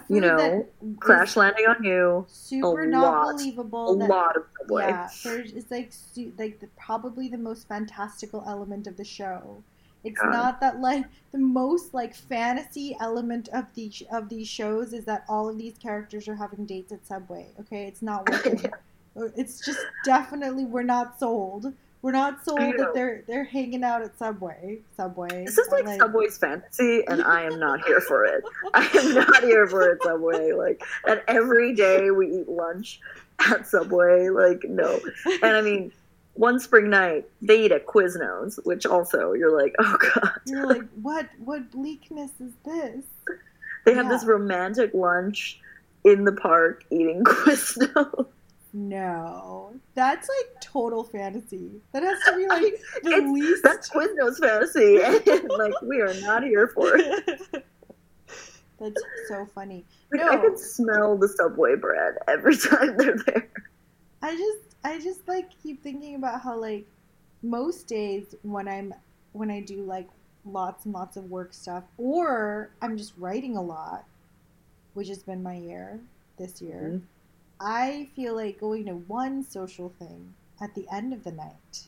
you 0.09 0.21
know, 0.21 0.67
Crash 0.99 1.37
Landing 1.37 1.67
on 1.67 1.83
You, 1.85 2.25
super 2.29 2.83
a 2.83 2.87
not 2.89 3.37
lot, 3.37 3.41
a 3.41 3.97
that, 3.99 4.09
lot 4.09 4.37
of 4.37 4.43
Subway. 4.59 4.89
Yeah, 4.89 5.09
there's 5.23 5.53
it's 5.53 5.71
like 5.71 5.93
like 6.39 6.61
the, 6.61 6.69
probably 6.77 7.29
the 7.29 7.39
most 7.39 7.69
fantastical 7.69 8.43
element 8.47 8.87
of 8.87 8.97
the 8.97 9.05
show. 9.05 9.63
It's 10.03 10.21
God. 10.21 10.33
not 10.33 10.61
that 10.61 10.81
like 10.81 11.05
the 11.33 11.39
most 11.39 11.95
like 11.95 12.15
fantasy 12.15 12.97
element 13.01 13.49
of 13.53 13.67
the 13.75 13.93
of 14.13 14.29
these 14.29 14.49
shows 14.49 14.93
is 14.93 15.05
that 15.05 15.25
all 15.29 15.49
of 15.49 15.59
these 15.59 15.79
characters 15.79 16.29
are 16.29 16.37
having 16.37 16.67
dates 16.67 16.93
at 16.93 17.07
Subway. 17.07 17.47
Okay, 17.61 17.87
it's 17.87 18.03
not 18.03 18.29
working. 18.31 18.71
It's 19.37 19.65
just 19.65 19.85
definitely 20.05 20.65
we're 20.65 20.83
not 20.83 21.19
sold. 21.19 21.73
We're 22.07 22.13
not 22.13 22.45
sold 22.45 22.61
that 22.61 22.93
they're 22.95 23.25
they're 23.27 23.43
hanging 23.43 23.83
out 23.83 24.01
at 24.01 24.17
Subway. 24.17 24.79
Subway. 24.97 25.45
This 25.45 25.59
is 25.59 25.67
or, 25.73 25.83
like, 25.83 25.99
Subway's 25.99 26.39
fantasy, 26.39 27.03
and 27.09 27.21
I 27.21 27.43
am 27.43 27.59
not 27.59 27.85
here 27.85 28.01
for 28.01 28.25
it. 28.25 28.45
I 28.75 28.89
am 28.95 29.13
not 29.13 29.43
here 29.43 29.67
for 29.67 29.91
it, 29.91 30.01
Subway. 30.05 30.53
Like, 30.53 30.85
that 31.05 31.25
every 31.27 31.75
day 31.75 32.13
we 32.13 32.29
eat 32.29 32.49
lunch 32.49 33.01
at 33.41 33.67
Subway. 33.67 34.29
Like, 34.29 34.63
no. 34.69 35.01
And 35.43 35.57
I 35.57 35.61
mean, 35.63 35.91
one 36.35 36.61
spring 36.61 36.91
night, 36.91 37.29
they 37.43 37.65
eat 37.65 37.73
at 37.73 37.87
Quiznos, 37.87 38.65
which 38.65 38.87
also, 38.87 39.33
you're 39.33 39.61
like, 39.61 39.75
oh 39.81 39.99
god. 40.15 40.39
You're 40.47 40.69
like, 40.69 40.89
what 41.03 41.29
what 41.45 41.73
bleakness 41.73 42.31
is 42.39 42.53
this? 42.65 43.05
They 43.85 43.95
have 43.95 44.09
this 44.09 44.25
romantic 44.25 44.95
lunch 44.95 45.59
in 46.05 46.23
the 46.23 46.31
park 46.31 46.85
eating 46.89 47.25
Quiznos. 47.25 48.29
No, 48.79 49.73
that's 49.95 50.29
like 50.29 50.61
total 50.61 51.03
fantasy. 51.03 51.81
That 51.93 52.03
has 52.03 52.19
to 52.27 52.37
be 52.37 52.47
like 52.49 52.75
the 53.03 53.27
least. 53.33 53.63
That's 53.63 53.89
Quiznos 53.89 54.39
fantasy, 54.39 55.01
and 55.03 55.49
like, 55.49 55.73
we 55.81 56.03
are 56.03 56.13
not 56.21 56.43
here 56.45 56.69
for 56.69 56.95
it. 56.95 57.41
That's 58.79 59.03
so 59.29 59.47
funny. 59.55 59.87
Like, 60.13 60.21
No. 60.21 60.29
I 60.29 60.37
can 60.37 60.59
smell 60.59 61.17
the 61.17 61.27
Subway 61.29 61.77
bread 61.77 62.17
every 62.29 62.55
time 62.59 62.99
they're 62.99 63.17
there. 63.25 63.49
I 64.21 64.37
just, 64.37 64.77
I 64.85 65.01
just 65.01 65.27
like 65.27 65.49
keep 65.63 65.83
thinking 65.83 66.15
about 66.17 66.43
how 66.43 66.59
like 66.61 66.85
most 67.43 67.87
days 67.89 68.35
when 68.43 68.69
I'm 68.69 68.93
when 69.33 69.51
I 69.51 69.61
do 69.63 69.77
like 69.85 70.07
lots 70.45 70.85
and 70.85 70.93
lots 70.93 71.17
of 71.17 71.31
work 71.31 71.55
stuff, 71.55 71.85
or 71.97 72.69
I'm 72.83 72.99
just 72.99 73.15
writing 73.17 73.57
a 73.57 73.63
lot, 73.63 74.05
which 74.93 75.09
has 75.09 75.23
been 75.23 75.43
my 75.43 75.55
year 75.57 75.99
this 76.37 76.61
year. 76.61 76.91
Mhm. 76.97 77.01
I 77.61 78.09
feel 78.15 78.35
like 78.35 78.61
going 78.61 78.87
to 78.87 78.95
one 78.95 79.43
social 79.43 79.93
thing 79.99 80.35
at 80.61 80.75
the 80.75 80.87
end 80.93 81.13
of 81.13 81.25
the 81.25 81.33
night. 81.33 81.87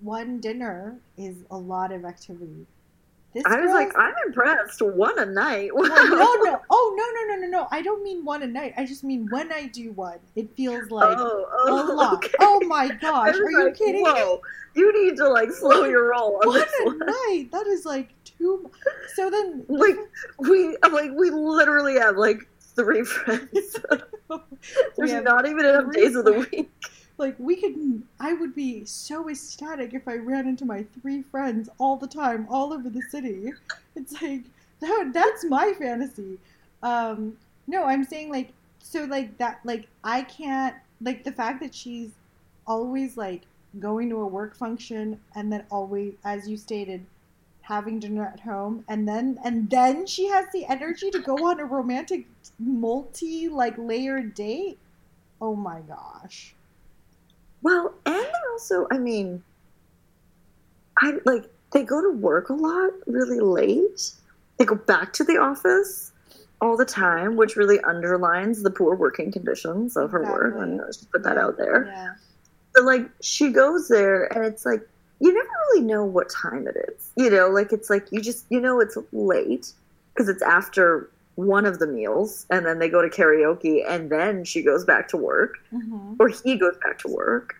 One 0.00 0.40
dinner 0.40 0.96
is 1.18 1.36
a 1.50 1.56
lot 1.58 1.92
of 1.92 2.04
activity. 2.04 2.66
This 3.34 3.44
I 3.46 3.60
was 3.60 3.70
like, 3.70 3.92
I'm 3.96 4.14
impressed. 4.26 4.82
One 4.82 5.16
a 5.18 5.26
night. 5.26 5.70
Wow. 5.74 5.82
Well, 5.82 6.08
no, 6.10 6.50
no. 6.50 6.60
Oh, 6.70 6.94
no, 6.96 7.04
no, 7.34 7.34
no, 7.36 7.46
no, 7.46 7.58
no. 7.60 7.68
I 7.70 7.80
don't 7.82 8.02
mean 8.02 8.24
one 8.24 8.42
a 8.42 8.46
night. 8.46 8.74
I 8.76 8.84
just 8.84 9.04
mean 9.04 9.28
when 9.30 9.52
I 9.52 9.66
do 9.66 9.92
one, 9.92 10.18
it 10.34 10.50
feels 10.56 10.84
oh, 10.90 10.94
like 10.96 11.16
oh, 11.18 11.44
a 11.44 11.70
oh, 11.70 11.94
lot. 11.94 12.14
okay. 12.14 12.34
Oh 12.40 12.60
my 12.66 12.88
gosh, 12.88 13.36
are 13.36 13.50
you 13.50 13.72
kidding 13.76 14.02
Whoa, 14.02 14.40
you 14.74 15.04
need 15.04 15.16
to 15.18 15.28
like 15.28 15.52
slow 15.52 15.84
your 15.84 16.10
roll 16.10 16.40
on 16.42 16.48
One 16.48 16.58
this 16.58 16.72
a 16.80 16.84
one. 16.86 16.98
night. 16.98 17.48
That 17.52 17.66
is 17.68 17.84
like 17.84 18.08
too. 18.24 18.62
mu- 18.64 18.70
So 19.14 19.30
then, 19.30 19.64
Like 19.68 19.96
we, 20.38 20.76
I'm 20.82 20.92
like 20.92 21.10
we 21.16 21.30
literally 21.30 21.98
have 21.98 22.16
like 22.16 22.48
three 22.74 23.02
friends. 23.04 23.76
There's 24.96 25.22
not 25.22 25.46
even 25.46 25.64
enough 25.64 25.92
days 25.92 26.16
of 26.16 26.24
the 26.24 26.32
week. 26.52 26.70
like 27.18 27.36
we 27.38 27.56
could. 27.56 28.02
I 28.18 28.32
would 28.32 28.54
be 28.54 28.84
so 28.84 29.28
ecstatic 29.28 29.94
if 29.94 30.06
I 30.08 30.16
ran 30.16 30.46
into 30.48 30.64
my 30.64 30.84
three 31.00 31.22
friends 31.22 31.68
all 31.78 31.96
the 31.96 32.06
time, 32.06 32.46
all 32.50 32.72
over 32.72 32.88
the 32.88 33.02
city. 33.02 33.52
It's 33.96 34.20
like 34.22 34.44
that. 34.80 35.10
That's 35.12 35.44
my 35.44 35.74
fantasy. 35.78 36.38
Um, 36.82 37.36
no, 37.66 37.84
I'm 37.84 38.04
saying 38.04 38.30
like 38.30 38.52
so 38.78 39.04
like 39.04 39.36
that. 39.38 39.60
Like 39.64 39.88
I 40.04 40.22
can't 40.22 40.74
like 41.00 41.24
the 41.24 41.32
fact 41.32 41.60
that 41.62 41.74
she's 41.74 42.10
always 42.66 43.16
like 43.16 43.42
going 43.78 44.08
to 44.10 44.16
a 44.16 44.26
work 44.26 44.56
function 44.56 45.20
and 45.34 45.52
then 45.52 45.64
always, 45.70 46.14
as 46.24 46.48
you 46.48 46.56
stated, 46.56 47.04
having 47.70 48.00
dinner 48.00 48.26
at 48.26 48.40
home, 48.40 48.84
and 48.88 49.06
then 49.06 49.38
and 49.44 49.70
then 49.70 50.04
she 50.04 50.26
has 50.26 50.46
the 50.52 50.66
energy 50.66 51.08
to 51.10 51.20
go 51.20 51.36
on 51.48 51.60
a 51.60 51.64
romantic 51.64 52.26
multi 52.58 53.48
like 53.48 53.78
layered 53.78 54.34
date. 54.34 54.78
Oh 55.40 55.54
my 55.54 55.80
gosh. 55.80 56.54
Well, 57.62 57.94
and 58.04 58.26
also, 58.50 58.88
I 58.90 58.98
mean, 58.98 59.42
I 60.98 61.14
like 61.24 61.44
they 61.72 61.84
go 61.84 62.02
to 62.02 62.10
work 62.10 62.48
a 62.48 62.54
lot 62.54 62.90
really 63.06 63.38
late. 63.38 64.10
They 64.56 64.64
go 64.64 64.74
back 64.74 65.12
to 65.14 65.24
the 65.24 65.38
office 65.38 66.12
all 66.60 66.76
the 66.76 66.84
time, 66.84 67.36
which 67.36 67.54
really 67.54 67.80
underlines 67.82 68.62
the 68.62 68.70
poor 68.70 68.96
working 68.96 69.30
conditions 69.30 69.96
of 69.96 70.10
her 70.10 70.24
work. 70.24 70.54
Exactly. 70.54 70.62
And 70.62 70.80
just 70.88 71.10
put 71.12 71.22
that 71.22 71.38
out 71.38 71.56
there. 71.56 71.86
Yeah. 71.86 72.14
But 72.74 72.84
like 72.84 73.08
she 73.20 73.52
goes 73.52 73.86
there 73.88 74.24
and 74.34 74.44
it's 74.44 74.66
like 74.66 74.86
you 75.20 75.32
never 75.32 75.48
really 75.68 75.84
know 75.84 76.04
what 76.04 76.30
time 76.30 76.66
it 76.66 76.76
is. 76.88 77.12
You 77.16 77.30
know, 77.30 77.48
like 77.48 77.72
it's 77.72 77.90
like 77.90 78.06
you 78.10 78.20
just 78.20 78.46
you 78.48 78.60
know 78.60 78.80
it's 78.80 78.96
late 79.12 79.72
because 80.14 80.28
it's 80.28 80.42
after 80.42 81.10
one 81.36 81.64
of 81.64 81.78
the 81.78 81.86
meals 81.86 82.46
and 82.50 82.66
then 82.66 82.78
they 82.78 82.88
go 82.88 83.00
to 83.00 83.08
karaoke 83.08 83.82
and 83.86 84.10
then 84.10 84.44
she 84.44 84.62
goes 84.62 84.84
back 84.84 85.08
to 85.08 85.16
work 85.16 85.54
hmm 85.70 86.14
or 86.18 86.28
he 86.28 86.56
goes 86.56 86.76
back 86.82 86.98
to 86.98 87.08
work. 87.08 87.56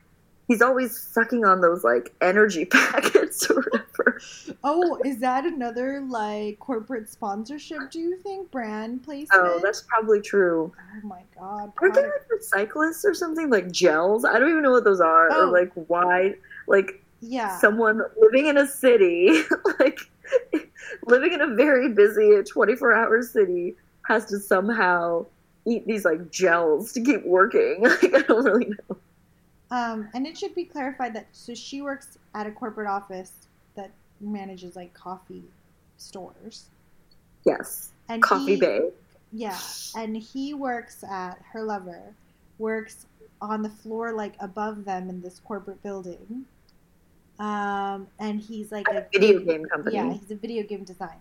He's 0.48 0.60
always 0.60 0.98
sucking 0.98 1.44
on 1.44 1.60
those 1.60 1.84
like 1.84 2.12
energy 2.20 2.64
packets 2.66 3.48
or 3.48 3.62
whatever. 3.62 4.20
Oh, 4.64 4.98
is 5.04 5.18
that 5.20 5.46
another 5.46 6.00
like 6.00 6.58
corporate 6.58 7.08
sponsorship? 7.08 7.90
Do 7.90 8.00
you 8.00 8.16
think 8.18 8.50
brand 8.50 9.04
placement? 9.04 9.30
Oh, 9.42 9.60
that's 9.62 9.82
probably 9.82 10.20
true. 10.20 10.72
Oh 10.76 11.06
my 11.06 11.22
god. 11.38 11.72
Aren't 11.80 11.94
they 11.94 12.02
like 12.02 12.42
cyclists 12.42 13.04
or 13.04 13.14
something 13.14 13.48
like 13.48 13.70
gels? 13.70 14.24
I 14.24 14.38
don't 14.38 14.50
even 14.50 14.62
know 14.62 14.72
what 14.72 14.84
those 14.84 15.00
are. 15.00 15.30
Oh. 15.30 15.48
Or 15.48 15.52
like 15.52 15.72
why 15.88 16.34
like 16.66 17.02
Yeah. 17.20 17.58
someone 17.58 18.00
living 18.18 18.46
in 18.46 18.56
a 18.56 18.66
city, 18.66 19.42
like 19.78 20.00
living 21.06 21.32
in 21.32 21.40
a 21.40 21.54
very 21.54 21.92
busy 21.92 22.42
24 22.42 22.94
hour 22.94 23.22
city, 23.22 23.74
has 24.06 24.26
to 24.26 24.38
somehow 24.38 25.26
eat 25.66 25.86
these 25.86 26.04
like 26.04 26.30
gels 26.30 26.92
to 26.92 27.02
keep 27.02 27.24
working. 27.24 27.82
Like, 28.02 28.14
I 28.14 28.22
don't 28.22 28.44
really 28.44 28.66
know. 28.66 28.96
Um, 29.70 30.08
and 30.14 30.26
it 30.26 30.36
should 30.36 30.54
be 30.54 30.64
clarified 30.64 31.14
that 31.14 31.28
so 31.32 31.54
she 31.54 31.80
works 31.80 32.18
at 32.34 32.46
a 32.46 32.50
corporate 32.50 32.88
office 32.88 33.32
that 33.76 33.90
manages 34.20 34.74
like 34.74 34.92
coffee 34.94 35.44
stores. 35.96 36.66
Yes. 37.44 37.92
And 38.08 38.22
Coffee 38.22 38.54
he, 38.54 38.60
Bay. 38.60 38.80
Yeah, 39.32 39.58
and 39.96 40.16
he 40.16 40.54
works 40.54 41.04
at 41.04 41.40
her 41.52 41.62
lover 41.62 42.14
works 42.58 43.06
on 43.40 43.62
the 43.62 43.70
floor 43.70 44.12
like 44.12 44.34
above 44.38 44.84
them 44.84 45.08
in 45.08 45.20
this 45.20 45.40
corporate 45.44 45.82
building. 45.82 46.44
Um, 47.40 48.06
and 48.18 48.40
he's 48.40 48.70
like 48.70 48.86
a 48.88 49.06
Video 49.12 49.40
game 49.40 49.64
company. 49.64 49.96
Yeah, 49.96 50.12
he's 50.12 50.30
a 50.30 50.36
video 50.36 50.62
game 50.62 50.84
designer. 50.84 51.16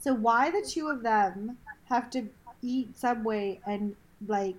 So 0.00 0.12
why 0.12 0.50
the 0.50 0.60
two 0.60 0.88
of 0.88 1.02
them 1.02 1.56
have 1.84 2.10
to 2.10 2.28
eat 2.62 2.98
Subway 2.98 3.60
and 3.64 3.94
like 4.26 4.56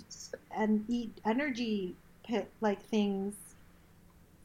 and 0.56 0.84
eat 0.88 1.12
energy 1.24 1.96
pit 2.24 2.48
like 2.60 2.80
things 2.86 3.34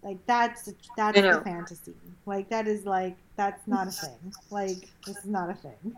like 0.04 0.18
that's 0.26 0.74
that's 0.97 1.22
the 1.22 1.41
fantasy. 1.43 1.93
Like 2.26 2.49
that 2.49 2.68
is 2.68 2.86
like 2.86 3.16
that's 3.36 3.68
not 3.68 3.88
a 3.88 3.91
thing. 3.91 4.34
Like 4.49 4.89
this 5.06 5.18
is 5.18 5.26
not 5.26 5.52
a 5.52 5.54
thing. 5.54 5.95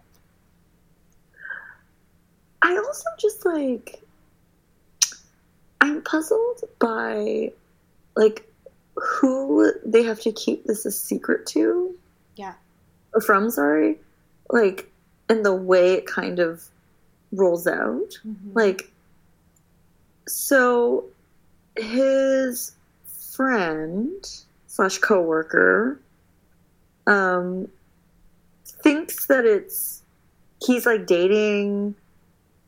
I 2.62 2.76
also 2.76 3.06
just 3.18 3.46
like 3.46 4.02
I'm 5.80 6.02
puzzled 6.02 6.64
by 6.80 7.54
like 8.16 8.46
who 8.96 9.72
they 9.86 10.04
have 10.04 10.20
to 10.22 10.32
keep 10.32 10.66
this 10.66 10.86
a 10.86 10.92
secret 10.92 11.46
to. 11.48 11.96
Yeah. 12.36 12.54
From, 13.26 13.50
sorry. 13.50 14.00
Like 14.50 14.90
and 15.30 15.46
the 15.46 15.54
way 15.54 15.94
it 15.94 16.06
kind 16.06 16.40
of 16.40 16.64
rolls 17.32 17.68
out. 17.68 18.20
Mhm. 18.26 18.54
Like 18.54 18.92
so 20.28 21.06
his 21.76 22.74
friend 23.32 24.26
slash 24.68 25.00
coworker 25.00 26.00
um 27.08 27.68
thinks 28.66 29.26
that 29.26 29.46
it's 29.46 30.04
he's 30.66 30.86
like 30.86 31.06
dating 31.08 31.96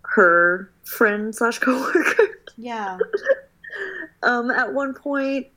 her 0.02 0.70
friend 0.84 1.34
slash 1.36 1.60
coworker 1.66 2.40
yeah. 2.58 2.98
um 4.24 4.50
at 4.52 4.74
one 4.74 4.94
point 4.94 5.48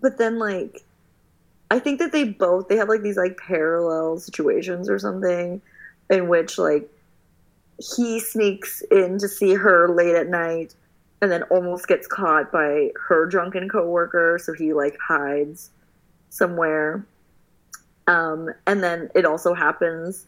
but 0.00 0.18
then 0.18 0.38
like 0.38 0.84
i 1.70 1.78
think 1.78 1.98
that 1.98 2.12
they 2.12 2.24
both 2.24 2.68
they 2.68 2.76
have 2.76 2.88
like 2.88 3.02
these 3.02 3.16
like 3.16 3.36
parallel 3.38 4.18
situations 4.18 4.88
or 4.88 4.98
something 4.98 5.60
in 6.10 6.28
which 6.28 6.58
like 6.58 6.88
he 7.78 8.20
sneaks 8.20 8.82
in 8.90 9.18
to 9.18 9.28
see 9.28 9.54
her 9.54 9.88
late 9.88 10.14
at 10.14 10.28
night 10.28 10.74
and 11.20 11.30
then 11.30 11.42
almost 11.44 11.88
gets 11.88 12.06
caught 12.06 12.50
by 12.52 12.90
her 13.08 13.26
drunken 13.26 13.68
coworker 13.68 14.38
so 14.42 14.52
he 14.52 14.72
like 14.72 14.96
hides 15.06 15.70
somewhere. 16.30 17.04
Um 18.06 18.50
and 18.66 18.82
then 18.82 19.10
it 19.14 19.24
also 19.24 19.54
happens 19.54 20.26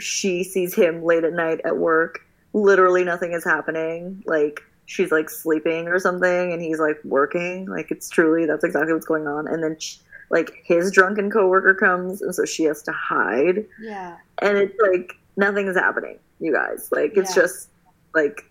she 0.00 0.42
sees 0.42 0.74
him 0.74 1.04
late 1.04 1.24
at 1.24 1.32
night 1.32 1.60
at 1.64 1.76
work. 1.76 2.20
Literally 2.52 3.04
nothing 3.04 3.32
is 3.32 3.44
happening. 3.44 4.22
Like 4.26 4.62
she's 4.92 5.10
like 5.10 5.30
sleeping 5.30 5.88
or 5.88 5.98
something 5.98 6.52
and 6.52 6.60
he's 6.60 6.78
like 6.78 6.98
working. 7.04 7.66
Like 7.66 7.90
it's 7.90 8.08
truly 8.10 8.44
that's 8.46 8.62
exactly 8.62 8.92
what's 8.92 9.06
going 9.06 9.26
on. 9.26 9.48
And 9.48 9.62
then 9.64 9.78
sh 9.78 9.96
like 10.30 10.50
his 10.64 10.90
drunken 10.90 11.30
coworker 11.30 11.74
comes 11.74 12.22
and 12.22 12.34
so 12.34 12.44
she 12.44 12.64
has 12.64 12.82
to 12.82 12.92
hide. 12.92 13.64
Yeah. 13.80 14.16
and 14.40 14.56
it's 14.58 14.74
like 14.92 15.14
nothing 15.36 15.66
is 15.66 15.76
happening 15.76 16.18
you 16.40 16.52
guys. 16.52 16.88
Like 16.92 17.16
it's 17.16 17.34
Yeah. 17.36 17.42
just 17.42 17.68
like 18.14 18.42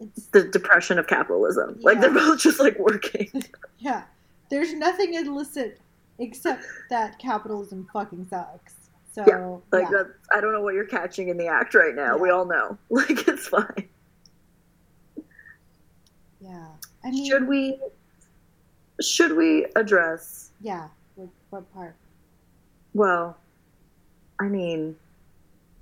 It's 0.00 0.26
the 0.28 0.44
depression 0.44 0.98
of 1.00 1.08
capitalism. 1.08 1.78
Like 1.82 2.00
they're 2.00 2.14
both 2.22 2.38
just 2.40 2.60
like 2.60 2.78
working. 2.78 3.30
Yeah. 3.80 4.02
There's 4.50 4.72
nothing 4.74 5.14
illicit 5.14 5.80
except 6.18 6.64
that 6.90 7.18
capitalism 7.18 7.88
fucking 7.92 8.26
sucks. 8.30 8.74
So 9.12 9.24
Yeah, 9.26 9.78
like 9.78 9.90
yeah. 9.90 9.98
that's 10.04 10.10
i 10.32 10.40
don't 10.40 10.52
know 10.52 10.62
what 10.62 10.74
you're 10.74 10.84
catching 10.86 11.28
in 11.28 11.36
the 11.36 11.48
act 11.48 11.74
right 11.74 11.94
now. 11.94 12.16
We 12.16 12.30
all 12.30 12.44
know. 12.44 12.78
Like 12.90 13.26
it's 13.28 13.48
fine 13.48 13.88
yeah. 16.48 16.66
I 17.04 17.10
mean 17.10 17.30
should 17.30 17.46
we 17.46 17.78
should 19.00 19.36
we 19.36 19.66
address 19.76 20.50
Yeah. 20.60 20.88
What, 21.14 21.28
what 21.50 21.74
part? 21.74 21.94
Well, 22.94 23.36
I 24.40 24.44
mean, 24.48 24.96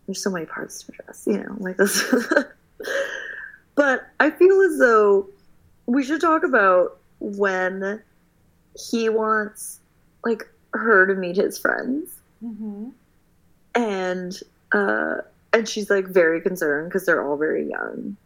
there's 0.06 0.22
so 0.22 0.30
many 0.30 0.44
parts 0.46 0.82
to 0.82 0.92
address, 0.92 1.24
you 1.26 1.38
know, 1.38 1.56
like 1.58 1.76
this. 1.78 2.02
but 3.74 4.06
I 4.20 4.30
feel 4.30 4.60
as 4.62 4.78
though 4.78 5.26
we 5.86 6.02
should 6.04 6.20
talk 6.20 6.42
about 6.42 6.98
when 7.20 8.02
he 8.90 9.08
wants, 9.08 9.80
like, 10.24 10.46
her 10.74 11.06
to 11.06 11.14
meet 11.14 11.36
his 11.36 11.58
friends, 11.58 12.10
Mm-hmm. 12.44 12.88
and 13.74 14.38
uh, 14.72 15.16
and 15.54 15.66
she's 15.68 15.88
like 15.88 16.06
very 16.06 16.40
concerned 16.42 16.88
because 16.90 17.06
they're 17.06 17.26
all 17.26 17.36
very 17.38 17.66
young, 17.70 18.16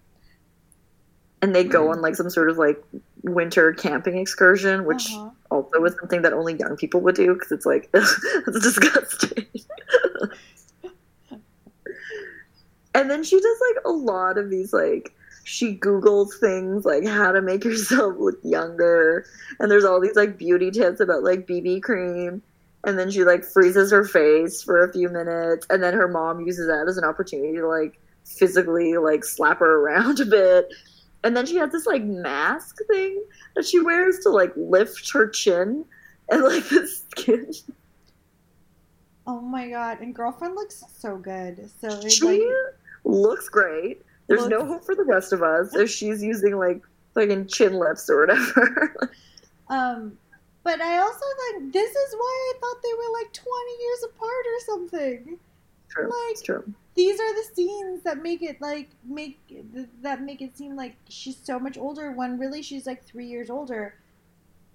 and 1.43 1.55
they 1.55 1.65
go 1.65 1.91
on 1.91 2.01
like 2.03 2.17
some 2.17 2.29
sort 2.31 2.51
of 2.51 2.59
like 2.59 2.83
winter 3.23 3.73
camping 3.73 4.19
excursion, 4.19 4.85
which 4.85 5.07
Uh-huh. 5.13 5.31
also 5.51 5.85
is 5.85 5.95
something 5.99 6.23
that 6.23 6.33
only 6.33 6.55
young 6.55 6.77
people 6.77 7.01
would 7.01 7.15
do 7.15 7.35
because 7.35 7.51
it's 7.53 7.67
like 7.67 7.89
it's 7.95 8.61
disgusting. 8.61 9.47
and 12.95 13.11
then 13.11 13.23
she 13.23 13.37
does 13.41 13.59
like 13.75 13.85
a 13.85 13.91
lot 13.91 14.39
of 14.39 14.51
these 14.51 14.73
like 14.73 15.13
she 15.45 15.77
googles 15.77 16.39
things 16.39 16.85
like 16.85 17.05
how 17.07 17.33
to 17.33 17.41
make 17.41 17.65
yourself 17.65 18.15
look 18.19 18.39
younger 18.43 19.25
and 19.59 19.71
there's 19.71 19.85
all 19.85 20.01
these 20.01 20.17
like 20.17 20.37
beauty 20.39 20.71
tips 20.71 21.01
about 21.01 21.23
like 21.23 21.47
bb 21.47 21.83
cream 21.83 22.43
and 22.85 22.99
then 22.99 23.11
she 23.11 23.25
like 23.25 23.45
freezes 23.45 23.91
her 23.91 24.05
face 24.05 24.63
for 24.63 24.85
a 24.85 24.93
few 24.93 25.09
minutes 25.09 25.67
and 25.71 25.83
then 25.83 25.95
her 25.95 26.09
mom 26.09 26.41
uses 26.47 26.67
that 26.67 26.87
as 26.89 26.97
an 26.99 27.05
opportunity 27.05 27.55
to 27.57 27.67
like 27.67 27.99
physically 28.25 28.97
like 28.97 29.25
slap 29.25 29.59
her 29.59 29.81
around 29.81 30.21
a 30.21 30.27
bit 30.27 30.69
and 31.25 31.37
then 31.37 31.47
she 31.47 31.57
has 31.57 31.71
this 31.73 31.87
like 31.87 32.05
mask 32.05 32.77
thing 32.91 33.23
that 33.55 33.67
she 33.67 33.81
wears 33.81 34.19
to 34.21 34.31
like 34.31 34.53
lift 34.57 35.13
her 35.13 35.29
chin 35.29 35.85
and 36.31 36.43
like 36.43 36.65
the 36.69 36.87
skin. 36.87 37.51
Oh 39.27 39.41
my 39.41 39.69
god! 39.69 40.01
And 40.01 40.15
girlfriend 40.15 40.55
looks 40.55 40.83
so 40.99 41.17
good. 41.17 41.71
So 41.81 42.09
She 42.09 42.25
like 42.25 42.41
looks 43.05 43.49
great. 43.49 44.03
There's 44.27 44.47
no 44.47 44.65
hope 44.65 44.85
for 44.85 44.95
the 44.95 45.05
rest 45.05 45.33
of 45.33 45.43
us 45.43 45.75
if 45.75 45.91
she's 45.91 46.23
using 46.23 46.57
like 46.57 46.81
fucking 47.15 47.49
chin 47.49 47.75
lips 47.75 48.09
or 48.09 48.21
whatever. 48.21 49.11
Um, 49.69 50.19
but 50.65 50.81
I 50.81 50.99
also 50.99 51.25
like 51.55 51.73
this 51.73 51.91
is 51.91 52.15
why 52.17 52.53
I 52.55 52.59
thought 52.59 52.83
they 52.83 52.93
were 52.93 53.13
like 53.23 53.33
twenty 53.33 53.83
years 53.83 54.03
apart 54.03 54.45
or 54.47 54.61
something. 54.67 55.39
true. 55.89 56.05
Like- 56.07 56.13
it's 56.33 56.43
true. 56.43 56.75
These 56.97 57.21
are 57.21 57.35
the 57.35 57.55
scenes 57.55 58.03
that 58.03 58.23
make 58.23 58.43
it 58.43 58.61
like 58.61 58.91
make 59.05 59.39
that 60.03 60.23
make 60.23 60.43
it 60.43 60.57
seem 60.57 60.77
like 60.77 60.97
she's 61.09 61.37
so 61.37 61.59
much 61.59 61.79
older 61.79 62.13
when 62.13 62.39
really 62.39 62.63
she's 62.63 62.87
like 62.87 63.05
three 63.05 63.27
years 63.27 63.49
older. 63.49 63.95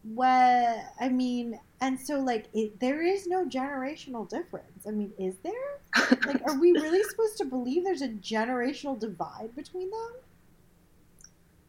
What 0.03 0.77
I 0.99 1.09
mean, 1.09 1.59
and 1.81 1.99
so 1.99 2.19
like 2.19 2.45
it, 2.53 2.79
there 2.79 3.01
is 3.01 3.27
no 3.27 3.45
generational 3.45 4.29
difference. 4.29 4.85
I 4.87 4.91
mean, 4.91 5.11
is 5.17 5.35
there? 5.43 5.53
Like, 6.25 6.41
are 6.47 6.59
we 6.59 6.71
really 6.71 7.01
supposed 7.03 7.37
to 7.37 7.45
believe 7.45 7.83
there's 7.83 8.01
a 8.01 8.09
generational 8.09 8.99
divide 8.99 9.55
between 9.55 9.89
them? 9.89 10.11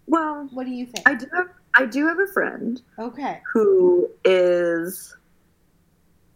well, 0.07 0.49
What 0.53 0.66
do 0.66 0.72
you 0.72 0.86
think? 0.86 1.09
I 1.09 1.14
do 1.14 1.26
have 1.34 1.49
I 1.74 1.86
do 1.86 2.07
have 2.07 2.18
a 2.18 2.26
friend 2.26 2.80
okay. 2.99 3.40
who 3.53 4.11
is 4.24 5.14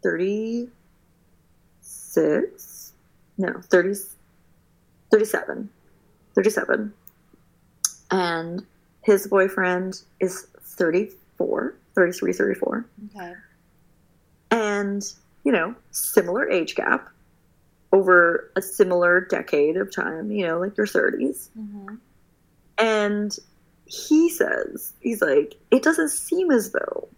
36 0.02 0.70
no 3.40 3.60
30 3.70 3.94
37 5.10 5.68
37 6.34 6.92
and 8.10 8.66
his 9.02 9.26
boyfriend 9.26 10.02
is 10.20 10.46
34 10.62 11.74
33 11.94 12.32
34 12.32 12.86
Okay. 13.16 13.32
and 14.50 15.02
you 15.44 15.52
know 15.52 15.74
similar 15.90 16.48
age 16.48 16.74
gap 16.74 17.08
over 17.92 18.50
a 18.56 18.62
similar 18.62 19.20
decade 19.22 19.76
of 19.76 19.92
time 19.94 20.30
you 20.30 20.46
know 20.46 20.58
like 20.58 20.76
your 20.76 20.86
30s 20.86 21.48
hmm 21.54 21.94
and 22.78 23.36
he 23.84 24.30
says, 24.30 24.94
he's 25.00 25.20
like, 25.20 25.54
it 25.70 25.82
doesn't 25.82 26.08
seem 26.08 26.50
as 26.50 26.70
though 26.72 27.08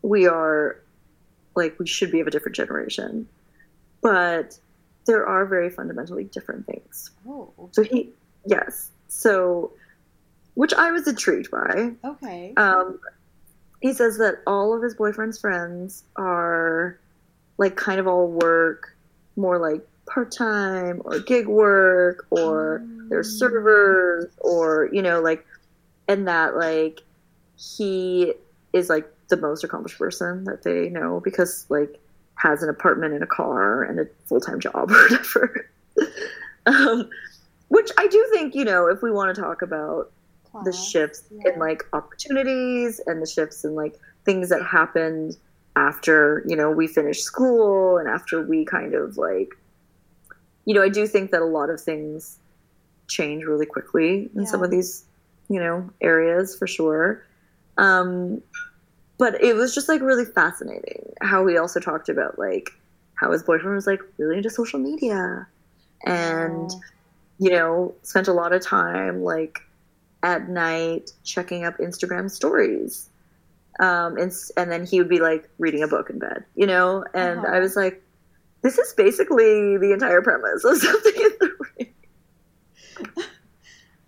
we 0.00 0.26
are 0.26 0.80
like 1.54 1.78
we 1.78 1.86
should 1.86 2.10
be 2.10 2.20
of 2.20 2.26
a 2.26 2.30
different 2.30 2.56
generation, 2.56 3.28
but 4.00 4.56
there 5.06 5.26
are 5.26 5.44
very 5.46 5.70
fundamentally 5.70 6.24
different 6.24 6.66
things. 6.66 7.10
Oh, 7.28 7.50
So 7.72 7.82
he, 7.82 8.10
yes, 8.46 8.90
so 9.08 9.72
which 10.54 10.72
I 10.74 10.90
was 10.92 11.06
intrigued 11.08 11.50
by. 11.50 11.92
okay. 12.04 12.52
Um, 12.56 12.98
he 13.80 13.92
says 13.92 14.18
that 14.18 14.36
all 14.46 14.74
of 14.76 14.82
his 14.82 14.94
boyfriend's 14.94 15.38
friends 15.40 16.04
are 16.16 16.98
like 17.58 17.74
kind 17.76 17.98
of 17.98 18.06
all 18.06 18.28
work, 18.28 18.96
more 19.36 19.58
like 19.58 19.86
part 20.06 20.30
time 20.30 21.00
or 21.04 21.18
gig 21.20 21.46
work, 21.46 22.26
or 22.30 22.82
they're 23.08 23.22
Mm. 23.22 23.38
servers, 23.38 24.26
or 24.38 24.88
you 24.92 25.02
know, 25.02 25.20
like, 25.20 25.44
and 26.08 26.28
that 26.28 26.56
like 26.56 27.02
he 27.56 28.34
is 28.72 28.88
like 28.88 29.08
the 29.28 29.36
most 29.36 29.64
accomplished 29.64 29.98
person 29.98 30.44
that 30.44 30.62
they 30.62 30.88
know 30.88 31.20
because 31.24 31.66
like 31.68 31.98
has 32.42 32.62
an 32.62 32.68
apartment 32.68 33.14
and 33.14 33.22
a 33.22 33.26
car 33.26 33.84
and 33.84 34.00
a 34.00 34.06
full 34.26 34.40
time 34.40 34.58
job 34.58 34.90
or 34.90 35.02
whatever. 35.02 35.70
um, 36.66 37.08
which 37.68 37.90
I 37.96 38.06
do 38.08 38.28
think, 38.32 38.54
you 38.54 38.64
know, 38.64 38.88
if 38.88 39.02
we 39.02 39.10
want 39.10 39.34
to 39.34 39.40
talk 39.40 39.62
about 39.62 40.10
the 40.64 40.72
shifts 40.72 41.24
yeah. 41.30 41.52
in 41.52 41.58
like 41.58 41.84
opportunities 41.92 43.00
and 43.06 43.22
the 43.22 43.26
shifts 43.26 43.64
in 43.64 43.74
like 43.74 43.98
things 44.24 44.50
that 44.50 44.62
happened 44.62 45.36
after 45.76 46.44
you 46.46 46.54
know 46.54 46.70
we 46.70 46.86
finished 46.86 47.22
school 47.22 47.96
and 47.96 48.06
after 48.06 48.42
we 48.42 48.62
kind 48.66 48.92
of 48.92 49.16
like 49.16 49.54
you 50.66 50.74
know 50.74 50.82
i 50.82 50.88
do 50.90 51.06
think 51.06 51.30
that 51.30 51.40
a 51.40 51.46
lot 51.46 51.70
of 51.70 51.80
things 51.80 52.38
change 53.08 53.44
really 53.44 53.64
quickly 53.64 54.28
in 54.36 54.46
some 54.46 54.62
of 54.62 54.70
these 54.70 55.06
you 55.48 55.58
know 55.58 55.88
areas 56.02 56.54
for 56.54 56.66
sure 56.66 57.24
um 57.78 58.42
but 59.22 59.40
it 59.40 59.54
was 59.54 59.72
just 59.72 59.88
like 59.88 60.00
really 60.00 60.24
fascinating 60.24 61.12
how 61.20 61.46
he 61.46 61.56
also 61.56 61.78
talked 61.78 62.08
about 62.08 62.40
like 62.40 62.70
how 63.14 63.30
his 63.30 63.44
boyfriend 63.44 63.76
was 63.76 63.86
like 63.86 64.00
really 64.18 64.38
into 64.38 64.50
social 64.50 64.80
media 64.80 65.46
and 66.04 66.72
Oh, 66.72 66.80
you 67.38 67.50
know, 67.50 67.94
spent 68.02 68.26
a 68.26 68.32
lot 68.32 68.52
of 68.52 68.60
time 68.62 69.22
like 69.22 69.60
at 70.24 70.48
night 70.48 71.12
checking 71.22 71.64
up 71.64 71.78
Instagram 71.78 72.28
stories. 72.30 73.10
Um, 73.78 74.16
and, 74.18 74.32
and 74.56 74.72
then 74.72 74.84
he 74.84 74.98
would 74.98 75.08
be 75.08 75.20
like 75.20 75.48
reading 75.58 75.84
a 75.84 75.88
book 75.88 76.10
in 76.10 76.18
bed, 76.18 76.44
you 76.56 76.66
know? 76.66 77.04
And 77.14 77.44
Uh-huh. 77.44 77.56
I 77.56 77.60
was 77.60 77.76
like, 77.76 78.02
this 78.62 78.76
is 78.78 78.92
basically 78.94 79.76
the 79.78 79.92
entire 79.92 80.20
premise 80.20 80.64
of 80.64 80.78
Something 80.82 81.14
in 81.16 81.30
the 81.40 81.50
Rain. 81.78 81.94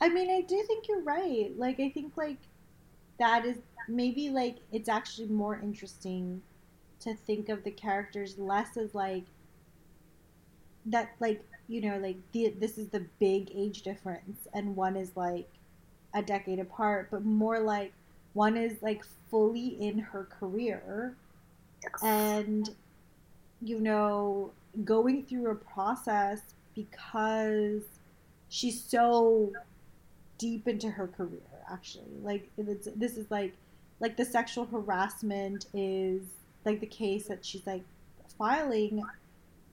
I 0.01 0.09
mean, 0.09 0.29
I 0.31 0.43
do 0.43 0.63
think 0.67 0.89
you're 0.89 1.03
right. 1.03 1.53
Like, 1.57 1.79
I 1.79 1.91
think 1.91 2.17
like 2.17 2.39
that 3.19 3.45
is 3.45 3.59
maybe 3.89 4.31
like 4.31 4.57
it's 4.73 4.89
actually 4.89 5.29
more 5.29 5.59
interesting 5.59 6.43
to 7.01 7.15
think 7.15 7.49
of 7.49 7.65
the 7.65 7.71
characters 7.71 8.39
less 8.39 8.77
as 8.77 8.95
like 8.95 9.25
that, 10.87 11.11
like 11.21 11.43
you 11.69 11.81
know, 11.81 11.99
like 11.99 12.17
the 12.33 12.55
this 12.59 12.79
is 12.79 12.89
the 12.89 13.07
big 13.19 13.51
age 13.55 13.83
difference, 13.83 14.47
and 14.53 14.77
one 14.77 14.97
is 14.97 15.17
like 15.17 15.49
a 16.15 16.23
decade 16.23 16.59
apart, 16.61 17.09
but 17.11 17.25
more 17.25 17.61
like 17.61 17.93
one 18.35 18.57
is 18.57 18.83
like 18.83 19.03
fully 19.31 19.69
in 19.81 19.99
her 19.99 20.25
career 20.25 21.15
and 22.03 22.71
you 23.63 23.79
know 23.81 24.51
going 24.85 25.25
through 25.25 25.51
a 25.51 25.55
process 25.55 26.41
because 26.75 27.83
she's 28.49 28.83
so 28.83 29.53
deep 30.39 30.67
into 30.69 30.91
her 30.91 31.07
career 31.07 31.41
actually. 31.71 32.17
Like 32.23 32.51
it's, 32.59 32.89
this 32.97 33.17
is 33.17 33.31
like 33.31 33.55
like 34.01 34.17
the 34.17 34.25
sexual 34.25 34.65
harassment 34.67 35.67
is 35.75 36.23
like 36.65 36.81
the 36.81 36.87
case 36.87 37.27
that 37.29 37.45
she's 37.45 37.67
like 37.67 37.83
filing 38.39 39.03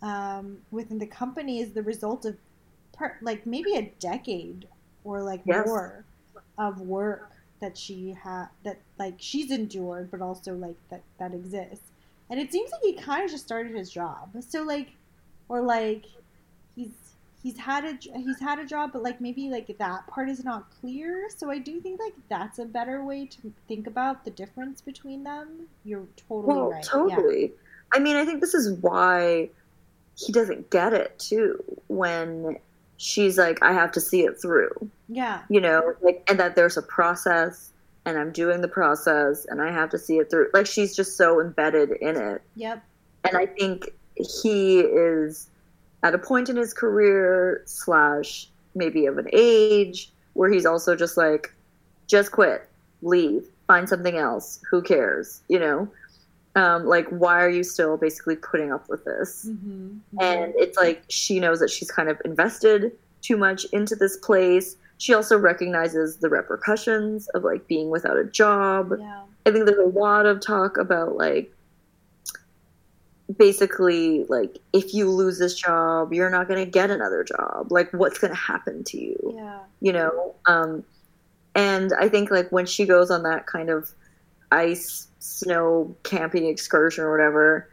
um, 0.01 0.57
within 0.71 0.99
the 0.99 1.05
company 1.07 1.59
is 1.59 1.71
the 1.71 1.83
result 1.83 2.25
of 2.25 2.35
per, 2.93 3.17
like 3.21 3.45
maybe 3.45 3.75
a 3.75 3.91
decade 3.99 4.67
or 5.03 5.21
like 5.21 5.41
Yes. 5.45 5.65
more 5.65 6.03
of 6.57 6.81
work 6.81 7.31
that 7.59 7.77
she 7.77 8.11
had 8.23 8.47
that 8.63 8.79
like 8.97 9.15
she's 9.17 9.51
endured 9.51 10.09
but 10.11 10.21
also 10.21 10.55
like 10.55 10.75
that 10.89 11.01
that 11.19 11.33
exists 11.33 11.91
and 12.29 12.39
it 12.39 12.51
seems 12.51 12.71
like 12.71 12.81
he 12.83 12.93
kind 12.93 13.23
of 13.23 13.29
just 13.31 13.45
started 13.45 13.75
his 13.75 13.91
job 13.91 14.29
so 14.47 14.63
like 14.63 14.89
or 15.47 15.61
like 15.61 16.05
he's 17.41 17.57
had 17.57 17.83
a 17.85 17.97
he's 18.17 18.39
had 18.39 18.59
a 18.59 18.65
job 18.65 18.91
but 18.93 19.01
like 19.03 19.19
maybe 19.21 19.49
like 19.49 19.75
that 19.79 20.05
part 20.07 20.29
is 20.29 20.43
not 20.43 20.69
clear. 20.79 21.27
So 21.35 21.49
i 21.49 21.57
do 21.57 21.79
think 21.81 21.99
like 21.99 22.13
that's 22.29 22.59
a 22.59 22.65
better 22.65 23.03
way 23.03 23.25
to 23.27 23.53
think 23.67 23.87
about 23.87 24.23
the 24.25 24.31
difference 24.31 24.81
between 24.81 25.23
them. 25.23 25.67
You're 25.83 26.05
totally 26.27 26.47
Well, 26.55 26.71
right. 26.71 26.83
Totally. 26.83 27.51
I 27.93 27.99
mean, 27.99 28.15
I 28.15 28.23
think 28.25 28.41
this 28.41 28.53
is 28.53 28.71
why 28.79 29.49
he 30.17 30.31
doesn't 30.31 30.69
get 30.69 30.93
it 30.93 31.17
too 31.19 31.61
when 31.87 32.57
she's 32.97 33.37
like, 33.37 33.61
I 33.63 33.73
have 33.73 33.91
to 33.93 34.01
see 34.01 34.21
it 34.21 34.39
through. 34.41 34.71
yeah. 35.09 35.41
You 35.49 35.61
know 35.61 35.93
like 36.01 36.23
and 36.29 36.39
that 36.39 36.55
there's 36.55 36.77
a 36.77 36.81
process 36.83 37.73
and 38.05 38.17
i'm 38.17 38.31
doing 38.31 38.61
the 38.61 38.67
process 38.67 39.45
and 39.45 39.61
i 39.61 39.71
have 39.71 39.89
to 39.91 39.97
see 39.97 40.17
it 40.17 40.29
through. 40.29 40.49
Like 40.53 40.65
she's 40.67 40.95
just 40.95 41.17
so 41.17 41.41
embedded 41.41 41.91
in 42.01 42.15
it. 42.17 42.41
Yep. 42.55 42.83
And 43.23 43.37
i 43.37 43.45
think 43.45 43.89
he 44.15 44.79
is 44.81 45.47
at 46.03 46.13
a 46.13 46.17
point 46.17 46.49
in 46.49 46.55
his 46.55 46.73
career 46.73 47.61
slash 47.65 48.47
maybe 48.75 49.05
of 49.05 49.17
an 49.17 49.27
age 49.33 50.11
where 50.33 50.49
he's 50.49 50.65
also 50.65 50.95
just 50.95 51.17
like 51.17 51.53
just 52.07 52.31
quit 52.31 52.67
leave 53.01 53.45
find 53.67 53.87
something 53.87 54.17
else 54.17 54.59
who 54.69 54.81
cares 54.81 55.41
you 55.47 55.59
know? 55.59 55.87
Um, 56.53 56.85
like 56.85 57.07
why 57.07 57.41
are 57.41 57.49
you 57.49 57.63
still 57.63 57.95
basically 57.95 58.35
putting 58.35 58.71
up 58.71 58.89
with 58.89 59.05
this? 59.05 59.47
Mm-hmm. 59.47 59.97
and 60.19 60.53
it's 60.57 60.77
like 60.77 61.03
she 61.07 61.39
knows 61.39 61.59
that 61.59 61.69
she's 61.69 61.89
kind 61.89 62.09
of 62.09 62.21
invested 62.25 62.91
too 63.21 63.37
much 63.37 63.65
into 63.65 63.95
this 63.95 64.17
place. 64.17 64.75
She 64.97 65.13
also 65.13 65.37
recognizes 65.37 66.17
the 66.17 66.29
repercussions 66.29 67.27
of 67.29 67.43
like 67.43 67.67
being 67.67 67.89
without 67.89 68.17
a 68.17 68.25
job. 68.25 68.93
Yeah. 68.99 69.21
I 69.45 69.51
think 69.51 69.65
there's 69.65 69.79
a 69.79 69.97
lot 69.97 70.25
of 70.25 70.41
talk 70.41 70.77
about 70.77 71.15
like 71.15 71.51
basically 73.37 74.25
like 74.25 74.57
if 74.73 74.93
you 74.93 75.09
lose 75.09 75.39
this 75.39 75.55
job 75.55 76.13
you're 76.13 76.29
not 76.29 76.47
going 76.47 76.63
to 76.63 76.69
get 76.69 76.89
another 76.89 77.23
job. 77.23 77.71
Like 77.71 77.91
what's 77.93 78.17
going 78.17 78.31
to 78.31 78.39
happen 78.39 78.83
to 78.85 78.97
you? 78.99 79.33
Yeah. 79.35 79.59
You 79.79 79.93
know? 79.93 80.35
Um 80.45 80.83
and 81.55 81.93
i 81.99 82.07
think 82.07 82.31
like 82.31 82.51
when 82.51 82.65
she 82.65 82.85
goes 82.85 83.11
on 83.11 83.23
that 83.23 83.45
kind 83.45 83.69
of 83.69 83.91
ice 84.51 85.07
snow 85.19 85.95
camping 86.03 86.45
excursion 86.45 87.03
or 87.03 87.11
whatever 87.11 87.69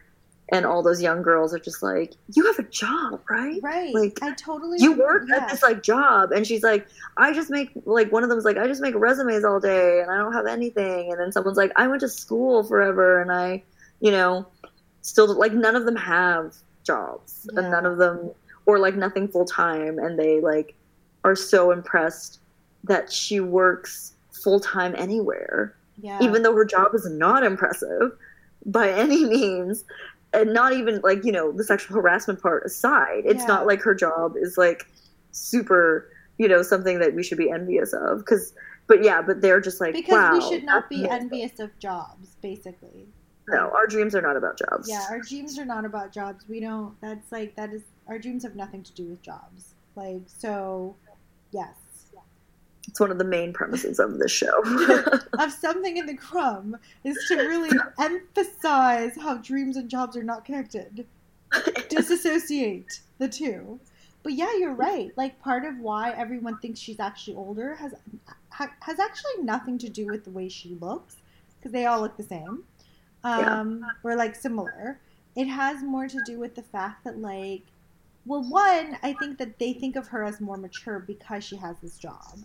and 0.51 0.65
all 0.65 0.83
those 0.83 1.03
young 1.03 1.21
girls 1.23 1.53
are 1.53 1.59
just 1.59 1.83
like 1.83 2.15
you 2.35 2.45
have 2.47 2.59
a 2.59 2.69
job 2.71 3.21
right? 3.29 3.61
Right. 3.63 3.95
Like, 3.95 4.19
i 4.23 4.33
totally 4.35 4.79
you 4.81 4.93
work 4.93 5.25
yeah. 5.29 5.37
at 5.37 5.51
this 5.51 5.63
like 5.63 5.83
job. 5.83 6.33
And 6.33 6.47
she's 6.47 6.63
like 6.63 6.87
i 7.17 7.33
just 7.33 7.51
make 7.51 7.71
like 7.85 8.11
one 8.11 8.23
of 8.23 8.31
them's 8.31 8.45
like 8.45 8.57
i 8.57 8.67
just 8.67 8.81
make 8.81 8.95
resumes 8.95 9.45
all 9.45 9.61
day 9.61 10.01
and 10.01 10.11
i 10.11 10.17
don't 10.17 10.33
have 10.33 10.47
anything. 10.47 11.11
And 11.11 11.21
then 11.21 11.33
someone's 11.33 11.59
like 11.59 11.73
i 11.77 11.87
went 11.87 12.01
to 12.01 12.09
school 12.09 12.63
forever 12.63 13.21
and 13.21 13.31
i 13.31 13.63
you 14.01 14.11
know 14.11 14.47
still 15.09 15.33
like 15.39 15.53
none 15.53 15.75
of 15.77 15.85
them 15.87 15.97
have 15.97 16.55
jobs 16.85 17.49
Yeah. 17.53 17.61
and 17.61 17.71
none 17.71 17.87
of 17.87 17.99
them 17.99 18.31
or 18.67 18.79
like 18.79 18.95
nothing 18.97 19.29
full 19.29 19.45
time 19.45 19.99
and 19.99 20.19
they 20.19 20.41
like 20.41 20.75
are 21.25 21.37
so 21.37 21.71
impressed 21.71 22.41
that 22.85 23.11
she 23.13 23.41
works 23.41 24.13
full 24.45 24.61
time 24.61 24.95
anywhere 24.97 25.75
yeah 26.01 26.19
even 26.23 26.43
though 26.43 26.55
her 26.55 26.65
job 26.65 26.95
is 26.95 27.07
not 27.11 27.43
impressive 27.43 28.13
by 28.67 28.91
any 28.91 29.25
means 29.25 29.85
and 30.33 30.53
not 30.53 30.73
even 30.75 31.01
like 31.03 31.25
you 31.25 31.33
know 31.33 31.51
the 31.53 31.65
sexual 31.65 31.97
harassment 31.97 32.41
part 32.41 32.65
aside 32.65 33.23
it's 33.25 33.41
Yeah. 33.43 33.47
not 33.55 33.67
like 33.67 33.81
her 33.83 33.95
job 33.95 34.35
is 34.37 34.57
like 34.59 34.87
super 35.33 36.09
you 36.39 36.47
know 36.49 36.63
something 36.63 36.99
that 37.01 37.15
we 37.15 37.23
should 37.23 37.39
be 37.39 37.51
envious 37.51 37.93
of 37.93 38.19
because 38.19 38.55
but 38.87 39.03
yeah 39.03 39.21
but 39.23 39.41
they're 39.41 39.61
just 39.61 39.81
like 39.81 39.93
because 39.93 40.13
wow 40.13 40.33
we 40.35 40.41
should 40.41 40.65
not 40.65 40.89
be 40.89 41.05
amazing. 41.05 41.13
envious 41.23 41.59
of 41.59 41.77
jobs 41.79 42.37
basically 42.43 43.07
no 43.49 43.71
our 43.71 43.87
dreams 43.87 44.15
are 44.15 44.23
not 44.23 44.37
about 44.37 44.59
jobs 44.59 44.89
Yeah, 44.89 45.05
our 45.11 45.21
dreams 45.21 45.59
are 45.59 45.65
not 45.65 45.85
about 45.85 46.13
jobs. 46.13 46.45
We 46.49 46.61
don't. 46.61 46.99
That's 47.01 47.31
like 47.33 47.55
that 47.57 47.73
is 47.73 47.83
our 48.07 48.19
dreams 48.19 48.43
have 48.43 48.57
nothing 48.57 48.83
to 48.83 48.93
do 48.93 49.05
with 49.05 49.23
jobs. 49.23 49.75
Like 49.97 50.23
so, 50.27 50.95
yes. 51.51 51.75
it's 52.87 53.01
one 53.01 53.11
of 53.11 53.19
the 53.19 53.25
main 53.25 53.53
premises 53.53 53.99
of 53.99 54.19
this 54.19 54.31
show 54.31 54.63
of 55.39 55.53
something 55.53 55.97
in 55.97 56.07
the 56.07 56.15
crumb 56.15 56.77
is 57.05 57.17
to 57.29 57.37
really 57.37 57.71
emphasize 57.99 59.17
how 59.21 59.39
dreams 59.39 59.77
and 59.77 59.89
jobs 59.89 60.17
are 60.17 60.23
not 60.23 60.45
connected. 60.45 61.07
Disassociate 61.89 63.01
the 63.19 63.29
two. 63.29 63.81
But 64.23 64.35
yeah, 64.35 64.53
you're 64.59 64.75
right. 64.75 65.11
Like 65.17 65.41
part 65.41 65.65
of 65.65 65.79
why 65.79 66.13
everyone 66.13 66.59
thinks 66.59 66.81
she's 66.81 67.01
actually 67.01 67.37
older 67.37 67.75
has 67.77 67.95
ha, 68.51 68.71
has 68.81 68.99
actually 68.99 69.43
nothing 69.43 69.79
to 69.79 69.89
do 69.89 70.07
with 70.07 70.25
the 70.25 70.31
way 70.31 70.49
she 70.49 70.77
looks 70.81 71.17
because 71.59 71.73
they 71.73 71.87
all 71.87 72.01
look 72.01 72.17
the 72.17 72.23
same. 72.23 72.65
Yeah. 73.25 73.61
Um 73.61 73.85
or 74.05 74.15
like 74.17 74.35
similar. 74.35 75.01
It 75.37 75.47
has 75.47 75.83
more 75.83 76.09
to 76.09 76.21
do 76.25 76.39
with 76.39 76.55
the 76.55 76.63
fact 76.63 77.05
that 77.05 77.19
like 77.19 77.63
well 78.27 78.43
one, 78.43 78.99
I 79.03 79.13
think 79.15 79.39
that 79.39 79.59
they 79.59 79.73
think 79.73 79.97
of 79.97 80.09
her 80.09 80.23
as 80.25 80.41
more 80.41 80.57
mature 80.57 80.99
because 81.01 81.45
she 81.45 81.57
has 81.57 81.77
this 81.81 81.97
job. 81.99 82.39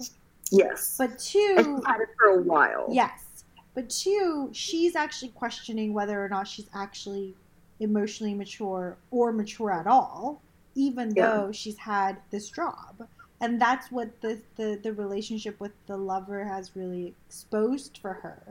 yes 0.51 0.95
But 0.97 1.17
two, 1.19 1.81
had 1.85 1.99
it 2.01 2.09
for 2.17 2.39
a 2.39 2.41
while 2.41 2.87
Yes. 2.91 3.43
But 3.75 3.89
two, 3.89 4.49
she's 4.53 4.95
actually 4.95 5.29
questioning 5.29 5.93
whether 5.93 6.23
or 6.23 6.29
not 6.29 6.47
she's 6.47 6.69
actually 6.75 7.35
emotionally 7.79 8.35
mature 8.35 8.97
or 9.09 9.31
mature 9.31 9.71
at 9.71 9.87
all, 9.87 10.41
even 10.75 11.11
Yeah. 11.15 11.27
though 11.27 11.51
she's 11.51 11.77
had 11.77 12.17
this 12.29 12.49
job. 12.49 13.07
And 13.41 13.59
that's 13.59 13.91
what 13.91 14.21
the, 14.21 14.39
the, 14.55 14.79
the 14.81 14.93
relationship 14.93 15.59
with 15.59 15.71
the 15.87 15.97
lover 15.97 16.43
has 16.45 16.75
really 16.75 17.13
exposed 17.27 17.97
for 17.97 18.13
her 18.13 18.43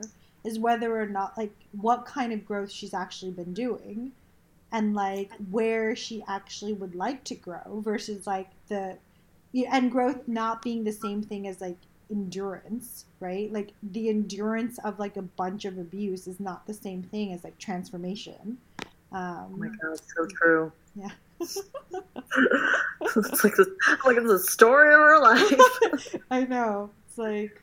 is 0.43 0.59
whether 0.59 0.99
or 0.99 1.05
not 1.05 1.37
like 1.37 1.53
what 1.71 2.05
kind 2.05 2.33
of 2.33 2.45
growth 2.45 2.71
she's 2.71 2.93
actually 2.93 3.31
been 3.31 3.53
doing 3.53 4.11
and 4.71 4.95
like 4.95 5.31
where 5.51 5.95
she 5.95 6.23
actually 6.27 6.73
would 6.73 6.95
like 6.95 7.23
to 7.23 7.35
grow 7.35 7.81
versus 7.83 8.27
like 8.27 8.49
the 8.67 8.97
and 9.71 9.91
growth 9.91 10.27
not 10.27 10.61
being 10.61 10.83
the 10.83 10.91
same 10.91 11.21
thing 11.21 11.47
as 11.47 11.61
like 11.61 11.77
endurance 12.11 13.05
right 13.19 13.51
like 13.53 13.71
the 13.83 14.09
endurance 14.09 14.77
of 14.79 14.99
like 14.99 15.15
a 15.15 15.21
bunch 15.21 15.65
of 15.65 15.77
abuse 15.77 16.27
is 16.27 16.39
not 16.39 16.65
the 16.67 16.73
same 16.73 17.01
thing 17.03 17.33
as 17.33 17.43
like 17.43 17.57
transformation 17.57 18.57
um 19.11 19.47
Oh 19.53 19.57
my 19.57 19.67
god, 19.67 19.99
so 19.99 20.25
true. 20.25 20.71
Yeah. 20.95 21.09
it's 21.39 21.57
like 23.43 23.55
this, 23.55 23.67
like 24.05 24.17
it's 24.17 24.31
a 24.31 24.39
story 24.39 24.93
of 24.93 24.99
her 24.99 25.19
life. 25.19 26.15
i 26.31 26.43
know 26.45 26.89
it's 27.07 27.17
like 27.17 27.61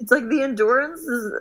It's 0.00 0.12
like 0.12 0.28
the 0.28 0.42
endurance 0.42 1.00
is, 1.00 1.32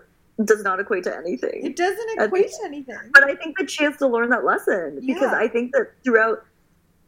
does 0.44 0.64
not 0.64 0.80
equate 0.80 1.04
to 1.06 1.16
anything. 1.16 1.66
it 1.66 1.76
doesn't 1.78 2.20
equate 2.20 2.50
to 2.50 2.66
anything 2.66 2.98
But 3.14 3.24
I 3.24 3.36
think 3.36 3.58
that 3.58 3.70
she 3.70 3.84
has 3.86 3.96
to 3.98 4.08
learn 4.08 4.30
that 4.30 4.44
lesson 4.44 5.00
because 5.06 5.32
I 5.34 5.48
think 5.48 5.72
that 5.74 5.92
throughout 6.04 6.44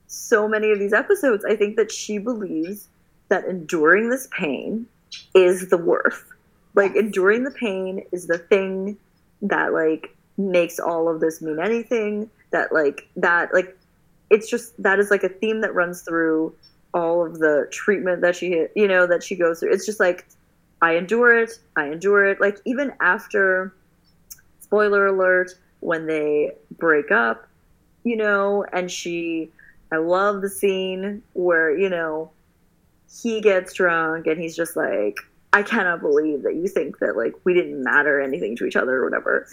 so 0.07 0.47
many 0.47 0.71
of 0.71 0.79
these 0.79 0.93
episodes, 0.93 1.43
I 1.43 1.55
think 1.55 1.75
that 1.75 1.91
she 1.91 2.17
believes 2.17 2.87
that 3.27 3.43
enduring 3.45 4.09
this 4.09 4.27
pain 4.31 4.87
is 5.35 5.69
the 5.69 5.77
worth. 5.77 6.31
Like 6.75 6.95
enduring 6.95 7.43
the 7.43 7.51
pain 7.51 8.05
is 8.13 8.27
the 8.27 8.37
thing 8.37 8.97
that 9.41 9.73
like 9.73 10.15
makes 10.37 10.79
all 10.79 11.09
of 11.09 11.19
this 11.19 11.41
mean 11.41 11.59
anything. 11.59 12.29
That 12.51 12.71
like 12.71 13.09
that 13.17 13.53
like 13.53 13.77
it's 14.29 14.49
just 14.49 14.81
that 14.81 14.99
is 14.99 15.11
like 15.11 15.23
a 15.23 15.29
theme 15.29 15.59
that 15.61 15.73
runs 15.73 16.01
through 16.01 16.55
all 16.93 17.25
of 17.25 17.39
the 17.39 17.67
treatment 17.71 18.21
that 18.21 18.35
she 18.35 18.67
you 18.75 18.87
know 18.87 19.05
that 19.07 19.23
she 19.23 19.35
goes 19.35 19.59
through. 19.59 19.73
It's 19.73 19.85
just 19.85 19.99
like 19.99 20.25
I 20.81 20.95
endure 20.95 21.37
it, 21.37 21.51
I 21.75 21.87
endure 21.87 22.25
it. 22.25 22.39
Like 22.39 22.59
even 22.65 22.93
after 23.01 23.73
spoiler 24.59 25.07
alert 25.07 25.51
when 25.79 26.07
they 26.07 26.51
break 26.71 27.11
up, 27.11 27.47
you 28.03 28.15
know, 28.15 28.65
and 28.71 28.91
she 28.91 29.51
I 29.91 29.97
love 29.97 30.41
the 30.41 30.49
scene 30.49 31.23
where, 31.33 31.75
you 31.77 31.89
know, 31.89 32.31
he 33.21 33.41
gets 33.41 33.73
drunk 33.73 34.27
and 34.27 34.39
he's 34.39 34.55
just 34.55 34.75
like, 34.75 35.17
I 35.53 35.63
cannot 35.63 36.01
believe 36.01 36.43
that 36.43 36.55
you 36.55 36.67
think 36.67 36.99
that 36.99 37.15
like 37.15 37.33
we 37.45 37.53
didn't 37.53 37.81
matter 37.83 38.19
anything 38.19 38.55
to 38.57 38.65
each 38.65 38.75
other 38.75 38.97
or 38.97 39.05
whatever. 39.05 39.47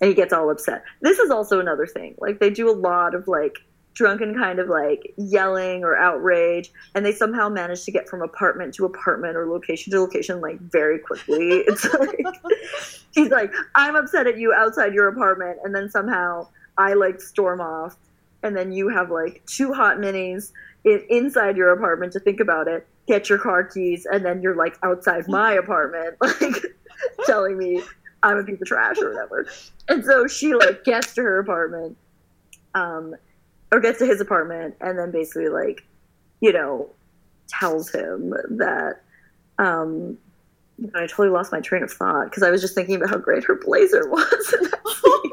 And 0.00 0.08
he 0.08 0.14
gets 0.14 0.32
all 0.32 0.50
upset. 0.50 0.84
This 1.00 1.18
is 1.18 1.30
also 1.30 1.60
another 1.60 1.86
thing. 1.86 2.14
Like 2.18 2.38
they 2.38 2.50
do 2.50 2.70
a 2.70 2.72
lot 2.72 3.14
of 3.14 3.26
like 3.26 3.58
drunken 3.94 4.34
kind 4.34 4.58
of 4.58 4.68
like 4.68 5.12
yelling 5.16 5.84
or 5.84 5.96
outrage 5.96 6.72
and 6.94 7.04
they 7.04 7.12
somehow 7.12 7.48
manage 7.48 7.84
to 7.84 7.90
get 7.90 8.08
from 8.08 8.22
apartment 8.22 8.72
to 8.74 8.84
apartment 8.84 9.36
or 9.36 9.46
location 9.46 9.92
to 9.92 10.00
location 10.00 10.40
like 10.40 10.58
very 10.60 10.98
quickly. 10.98 11.64
It's 11.72 11.84
like 11.94 12.24
he's 13.12 13.30
like, 13.30 13.52
I'm 13.74 13.96
upset 13.96 14.26
at 14.26 14.38
you 14.38 14.52
outside 14.52 14.94
your 14.94 15.08
apartment, 15.08 15.58
and 15.64 15.74
then 15.74 15.90
somehow 15.90 16.48
I 16.76 16.94
like 16.94 17.20
storm 17.20 17.60
off, 17.60 17.96
and 18.42 18.56
then 18.56 18.72
you 18.72 18.88
have 18.88 19.10
like 19.10 19.42
two 19.46 19.72
hot 19.72 19.98
minis 19.98 20.52
in, 20.84 21.04
inside 21.08 21.56
your 21.56 21.72
apartment 21.72 22.12
to 22.14 22.20
think 22.20 22.40
about 22.40 22.68
it. 22.68 22.86
Get 23.06 23.28
your 23.28 23.38
car 23.38 23.64
keys, 23.64 24.06
and 24.10 24.24
then 24.24 24.42
you're 24.42 24.56
like 24.56 24.76
outside 24.82 25.28
my 25.28 25.52
apartment, 25.64 26.16
like 26.20 26.64
telling 27.26 27.56
me 27.56 27.82
I'm 28.22 28.38
a 28.38 28.44
piece 28.44 28.60
of 28.60 28.66
trash 28.66 28.98
or 29.00 29.10
whatever. 29.10 29.46
And 29.88 30.04
so 30.04 30.26
she 30.26 30.54
like 30.54 30.84
gets 30.84 31.14
to 31.14 31.22
her 31.22 31.38
apartment, 31.38 31.96
um, 32.74 33.14
or 33.72 33.80
gets 33.80 33.98
to 33.98 34.06
his 34.06 34.20
apartment, 34.20 34.76
and 34.80 34.98
then 34.98 35.10
basically 35.10 35.48
like, 35.48 35.82
you 36.40 36.52
know, 36.52 36.88
tells 37.48 37.90
him 37.90 38.34
that 38.50 39.00
um, 39.58 40.18
I 40.94 41.06
totally 41.06 41.30
lost 41.30 41.52
my 41.52 41.60
train 41.60 41.82
of 41.82 41.90
thought 41.90 42.24
because 42.24 42.42
I 42.42 42.50
was 42.50 42.60
just 42.60 42.74
thinking 42.74 42.96
about 42.96 43.10
how 43.10 43.18
great 43.18 43.44
her 43.44 43.56
blazer 43.56 44.08
was. 44.08 44.54
in 44.60 44.70
that 44.70 44.80
scene. 45.02 45.32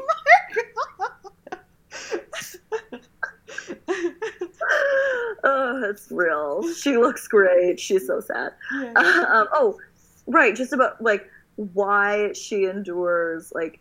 oh, 5.44 5.82
it's 5.90 6.10
real. 6.10 6.72
She 6.74 6.96
looks 6.96 7.28
great. 7.28 7.78
She's 7.78 8.06
so 8.06 8.20
sad. 8.20 8.52
Yeah. 8.72 8.92
Um, 9.30 9.48
oh, 9.52 9.78
right. 10.26 10.54
Just 10.56 10.72
about 10.72 11.00
like 11.02 11.28
why 11.56 12.32
she 12.32 12.64
endures 12.64 13.52
like 13.54 13.80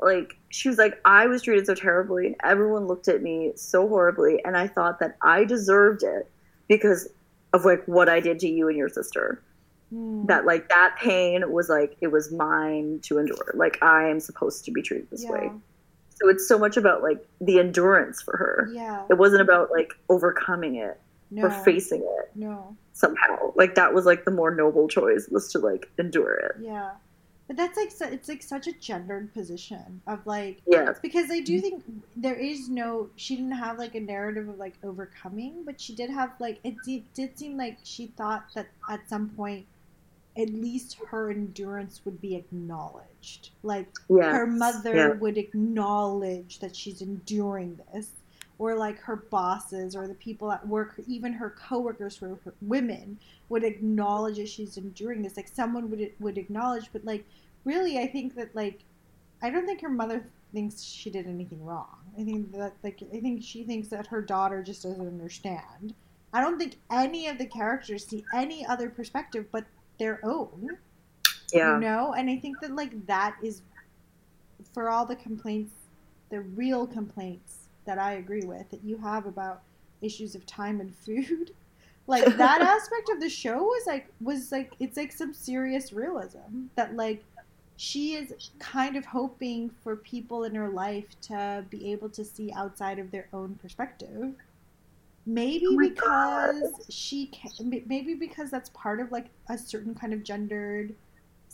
like 0.00 0.38
she 0.52 0.68
was 0.68 0.78
like 0.78 1.00
I 1.04 1.26
was 1.26 1.42
treated 1.42 1.66
so 1.66 1.74
terribly. 1.74 2.26
And 2.28 2.36
everyone 2.44 2.86
looked 2.86 3.08
at 3.08 3.22
me 3.22 3.52
so 3.56 3.88
horribly, 3.88 4.42
and 4.44 4.56
I 4.56 4.66
thought 4.68 5.00
that 5.00 5.16
I 5.22 5.44
deserved 5.44 6.02
it 6.04 6.30
because 6.68 7.08
of 7.52 7.64
like 7.64 7.82
what 7.86 8.08
I 8.08 8.20
did 8.20 8.38
to 8.40 8.48
you 8.48 8.68
and 8.68 8.76
your 8.76 8.88
sister 8.88 9.42
Hmm. 9.90 10.24
that 10.24 10.46
like 10.46 10.70
that 10.70 10.96
pain 10.98 11.52
was 11.52 11.68
like 11.68 11.98
it 12.00 12.06
was 12.06 12.32
mine 12.32 13.00
to 13.02 13.18
endure 13.18 13.52
like 13.52 13.76
i 13.82 14.08
am 14.08 14.20
supposed 14.20 14.64
to 14.64 14.70
be 14.70 14.80
treated 14.80 15.10
this 15.10 15.22
yeah. 15.24 15.32
way 15.32 15.50
so 16.08 16.30
it's 16.30 16.48
so 16.48 16.58
much 16.58 16.78
about 16.78 17.02
like 17.02 17.22
the 17.42 17.58
endurance 17.58 18.22
for 18.22 18.34
her 18.38 18.70
Yeah. 18.72 19.04
it 19.10 19.18
wasn't 19.18 19.42
about 19.42 19.70
like 19.70 19.92
overcoming 20.08 20.76
it 20.76 20.98
No. 21.30 21.42
or 21.42 21.50
facing 21.50 22.00
it 22.00 22.30
No. 22.34 22.74
somehow 22.94 23.52
like 23.54 23.74
that 23.74 23.92
was 23.92 24.06
like 24.06 24.24
the 24.24 24.30
more 24.30 24.50
noble 24.54 24.88
choice 24.88 25.28
was 25.30 25.52
to 25.52 25.58
like 25.58 25.90
endure 25.98 26.32
it 26.36 26.52
Yeah. 26.62 26.92
But 27.48 27.56
that's 27.56 27.76
like 27.76 27.90
su- 27.90 28.12
it's 28.12 28.28
like 28.28 28.42
such 28.42 28.66
a 28.66 28.72
gendered 28.72 29.32
position 29.34 30.00
of 30.06 30.26
like 30.26 30.62
yeah 30.66 30.92
because 31.02 31.30
I 31.30 31.40
do 31.40 31.54
mm-hmm. 31.54 31.60
think 31.60 31.84
there 32.16 32.34
is 32.34 32.68
no 32.68 33.10
she 33.16 33.36
didn't 33.36 33.52
have 33.52 33.78
like 33.78 33.94
a 33.94 34.00
narrative 34.00 34.48
of 34.48 34.58
like 34.58 34.74
overcoming, 34.82 35.64
but 35.64 35.80
she 35.80 35.94
did 35.94 36.10
have 36.10 36.32
like 36.38 36.60
it 36.64 36.76
did, 36.84 37.04
did 37.14 37.38
seem 37.38 37.56
like 37.56 37.78
she 37.82 38.06
thought 38.06 38.46
that 38.54 38.68
at 38.88 39.08
some 39.08 39.28
point 39.30 39.66
at 40.38 40.48
least 40.48 40.96
her 41.08 41.30
endurance 41.30 42.00
would 42.06 42.20
be 42.20 42.36
acknowledged. 42.36 43.50
Like 43.62 43.88
yeah 44.08 44.32
her 44.32 44.46
mother 44.46 44.94
yeah. 44.94 45.08
would 45.08 45.36
acknowledge 45.36 46.60
that 46.60 46.74
she's 46.74 47.02
enduring 47.02 47.78
this 47.92 48.10
or 48.62 48.76
like 48.76 48.96
her 49.00 49.16
bosses 49.16 49.96
or 49.96 50.06
the 50.06 50.14
people 50.14 50.52
at 50.52 50.64
work 50.68 50.94
even 51.08 51.32
her 51.32 51.50
coworkers 51.50 52.16
who 52.16 52.26
are 52.26 52.38
women 52.60 53.18
would 53.48 53.64
acknowledge 53.64 54.36
that 54.36 54.48
she's 54.48 54.76
enduring 54.76 55.20
this. 55.20 55.36
Like 55.36 55.48
someone 55.48 55.90
would 55.90 56.12
would 56.20 56.38
acknowledge 56.38 56.88
but 56.92 57.04
like 57.04 57.24
really 57.64 57.98
i 57.98 58.06
think 58.06 58.36
that 58.36 58.54
like 58.54 58.78
i 59.42 59.50
don't 59.50 59.66
think 59.66 59.80
her 59.80 59.88
mother 59.88 60.24
thinks 60.54 60.80
she 60.80 61.10
did 61.10 61.26
anything 61.26 61.64
wrong. 61.64 61.96
I 62.16 62.22
think 62.22 62.52
that 62.52 62.74
like 62.84 63.02
i 63.12 63.18
think 63.18 63.42
she 63.42 63.64
thinks 63.64 63.88
that 63.88 64.06
her 64.06 64.22
daughter 64.22 64.62
just 64.62 64.84
doesn't 64.84 65.08
understand. 65.08 65.92
I 66.32 66.40
don't 66.40 66.56
think 66.56 66.76
any 66.90 67.26
of 67.26 67.38
the 67.38 67.46
characters 67.46 68.06
see 68.06 68.24
any 68.32 68.64
other 68.64 68.88
perspective 68.88 69.46
but 69.50 69.64
their 69.98 70.20
own 70.22 70.78
yeah. 71.52 71.74
you 71.74 71.80
know? 71.80 72.14
And 72.16 72.30
i 72.30 72.36
think 72.36 72.60
that 72.60 72.76
like 72.76 73.06
that 73.08 73.34
is 73.42 73.62
for 74.72 74.88
all 74.88 75.04
the 75.04 75.16
complaints 75.16 75.72
the 76.30 76.42
real 76.42 76.86
complaints 76.86 77.61
that 77.84 77.98
i 77.98 78.14
agree 78.14 78.44
with 78.44 78.68
that 78.70 78.82
you 78.84 78.96
have 78.96 79.26
about 79.26 79.62
issues 80.02 80.34
of 80.34 80.44
time 80.46 80.80
and 80.80 80.94
food. 80.94 81.52
Like 82.08 82.24
that 82.36 82.60
aspect 82.60 83.10
of 83.10 83.20
the 83.20 83.28
show 83.28 83.62
was 83.62 83.86
like 83.86 84.08
was 84.20 84.50
like 84.50 84.72
it's 84.80 84.96
like 84.96 85.12
some 85.12 85.32
serious 85.32 85.92
realism 85.92 86.66
that 86.74 86.96
like 86.96 87.22
she 87.76 88.14
is 88.14 88.34
kind 88.58 88.96
of 88.96 89.04
hoping 89.04 89.70
for 89.84 89.94
people 89.94 90.42
in 90.42 90.52
her 90.56 90.68
life 90.68 91.06
to 91.28 91.64
be 91.70 91.92
able 91.92 92.08
to 92.10 92.24
see 92.24 92.52
outside 92.56 92.98
of 92.98 93.12
their 93.12 93.28
own 93.32 93.54
perspective. 93.62 94.34
Maybe 95.26 95.66
Oh 95.70 95.78
because 95.78 96.72
she 96.90 97.26
can 97.26 97.70
maybe 97.86 98.14
because 98.14 98.50
that's 98.50 98.70
part 98.70 98.98
of 98.98 99.12
like 99.12 99.26
a 99.48 99.56
certain 99.56 99.94
kind 99.94 100.12
of 100.12 100.24
gendered 100.24 100.96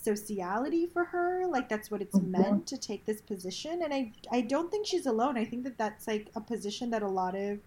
sociality 0.09 0.87
for 0.87 1.05
her 1.05 1.47
like 1.55 1.69
that's 1.69 1.91
what 1.91 2.01
it's 2.03 2.19
Mhm. 2.19 2.29
meant 2.37 2.67
to 2.67 2.77
take 2.79 3.05
this 3.05 3.21
position 3.21 3.83
and 3.83 3.93
i 3.93 4.13
i 4.31 4.41
don't 4.41 4.71
think 4.71 4.87
she's 4.87 5.07
alone 5.07 5.37
i 5.37 5.45
think 5.45 5.65
that 5.65 5.77
that's 5.79 6.07
like 6.07 6.29
a 6.35 6.41
position 6.41 6.91
that 6.91 7.03
a 7.03 7.09
lot 7.09 7.35
of 7.35 7.59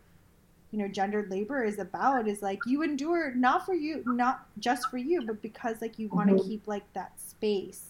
you 0.72 0.80
know 0.80 0.88
gendered 0.88 1.30
labor 1.30 1.64
is 1.64 1.80
about 1.80 2.28
is 2.28 2.42
like 2.42 2.62
you 2.66 2.82
endure 2.84 3.34
not 3.36 3.66
for 3.66 3.74
you 3.74 4.02
not 4.06 4.48
just 4.60 4.90
for 4.90 4.98
you 4.98 5.22
but 5.22 5.42
because 5.42 5.82
like 5.82 6.00
you 6.00 6.10
want 6.10 6.30
to 6.30 6.36
Mhm. 6.36 6.48
keep 6.48 6.68
like 6.68 6.88
that 6.94 7.12
space 7.20 7.90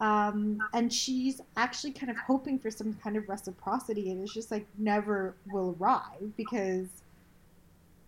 um 0.00 0.64
and 0.72 0.92
she's 0.92 1.40
actually 1.56 1.92
kind 1.92 2.10
of 2.10 2.16
hoping 2.18 2.58
for 2.58 2.70
some 2.70 2.94
kind 2.94 3.16
of 3.16 3.28
reciprocity 3.28 4.10
and 4.10 4.22
it's 4.22 4.32
just 4.32 4.50
like 4.50 4.66
never 4.78 5.34
will 5.50 5.76
arrive 5.78 6.36
because 6.36 6.88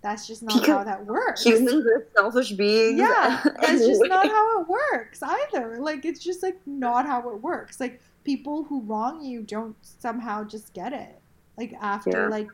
that's 0.07 0.27
just 0.27 0.43
not 0.43 0.55
Because 0.61 0.67
how 0.69 0.85
that 0.85 1.05
works. 1.05 1.43
humans 1.43 1.85
are 1.87 2.07
selfish 2.15 2.53
beings 2.53 2.99
yeah 2.99 3.43
that's 3.61 3.85
just 3.85 4.03
not 4.07 4.27
how 4.27 4.61
it 4.61 4.69
works 4.69 5.21
either. 5.23 5.79
Like 5.81 6.05
it's 6.05 6.23
just 6.23 6.43
like 6.43 6.59
not 6.67 7.07
how 7.07 7.29
it 7.31 7.43
works. 7.43 7.81
Like 7.81 8.01
people 8.25 8.63
who 8.65 8.81
wrong 8.83 9.25
you 9.25 9.43
don't 9.43 9.75
somehow 9.83 10.45
just 10.45 10.73
get 10.75 10.93
it. 10.93 11.21
Like 11.59 11.73
after 11.81 12.11
Yeah. 12.11 12.29
like 12.29 12.49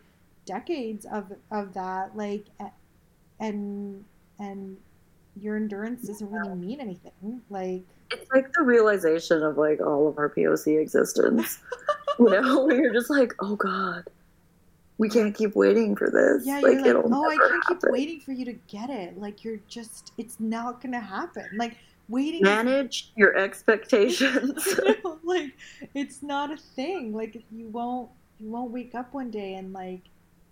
decades 0.46 1.04
of 1.12 1.32
of 1.50 1.74
that 1.74 2.16
like 2.16 2.46
and 3.40 4.04
and 4.38 4.76
your 5.40 5.56
endurance 5.56 6.06
doesn't 6.06 6.30
really 6.30 6.54
mean 6.56 6.80
anything. 6.80 7.42
Like 7.50 7.82
it's 8.10 8.30
like 8.32 8.50
the 8.54 8.62
realization 8.62 9.42
of 9.42 9.58
like 9.58 9.80
all 9.80 10.08
of 10.08 10.16
our 10.18 10.30
poc 10.30 10.66
existence. 10.80 11.58
You 12.18 12.28
know, 12.28 12.68
you're 12.78 12.92
just 12.92 13.08
like, 13.08 13.32
oh 13.40 13.56
god, 13.56 14.04
we 15.02 15.08
can't 15.08 15.34
keep 15.34 15.56
waiting 15.56 15.96
for 15.96 16.08
this. 16.10 16.46
Yeah, 16.46 16.60
like, 16.60 16.84
you're 16.84 16.94
like, 16.94 17.04
oh, 17.10 17.28
I 17.28 17.36
can't 17.36 17.66
keep 17.66 17.90
waiting 17.90 18.20
for 18.20 18.30
you 18.30 18.44
to 18.44 18.52
get 18.52 18.88
it. 18.88 19.18
Like 19.18 19.42
you're 19.42 19.58
just, 19.66 20.12
it's 20.16 20.38
not 20.38 20.80
gonna 20.80 21.00
happen. 21.00 21.48
Like 21.56 21.76
waiting. 22.08 22.42
Manage 22.42 23.10
your 23.16 23.36
expectations. 23.36 24.64
know, 25.04 25.18
like 25.24 25.56
it's 25.94 26.22
not 26.22 26.52
a 26.52 26.56
thing. 26.56 27.12
Like 27.12 27.34
you 27.50 27.66
won't, 27.66 28.10
you 28.38 28.48
won't 28.48 28.70
wake 28.70 28.94
up 28.94 29.12
one 29.12 29.32
day 29.32 29.54
and 29.54 29.72
like 29.72 30.02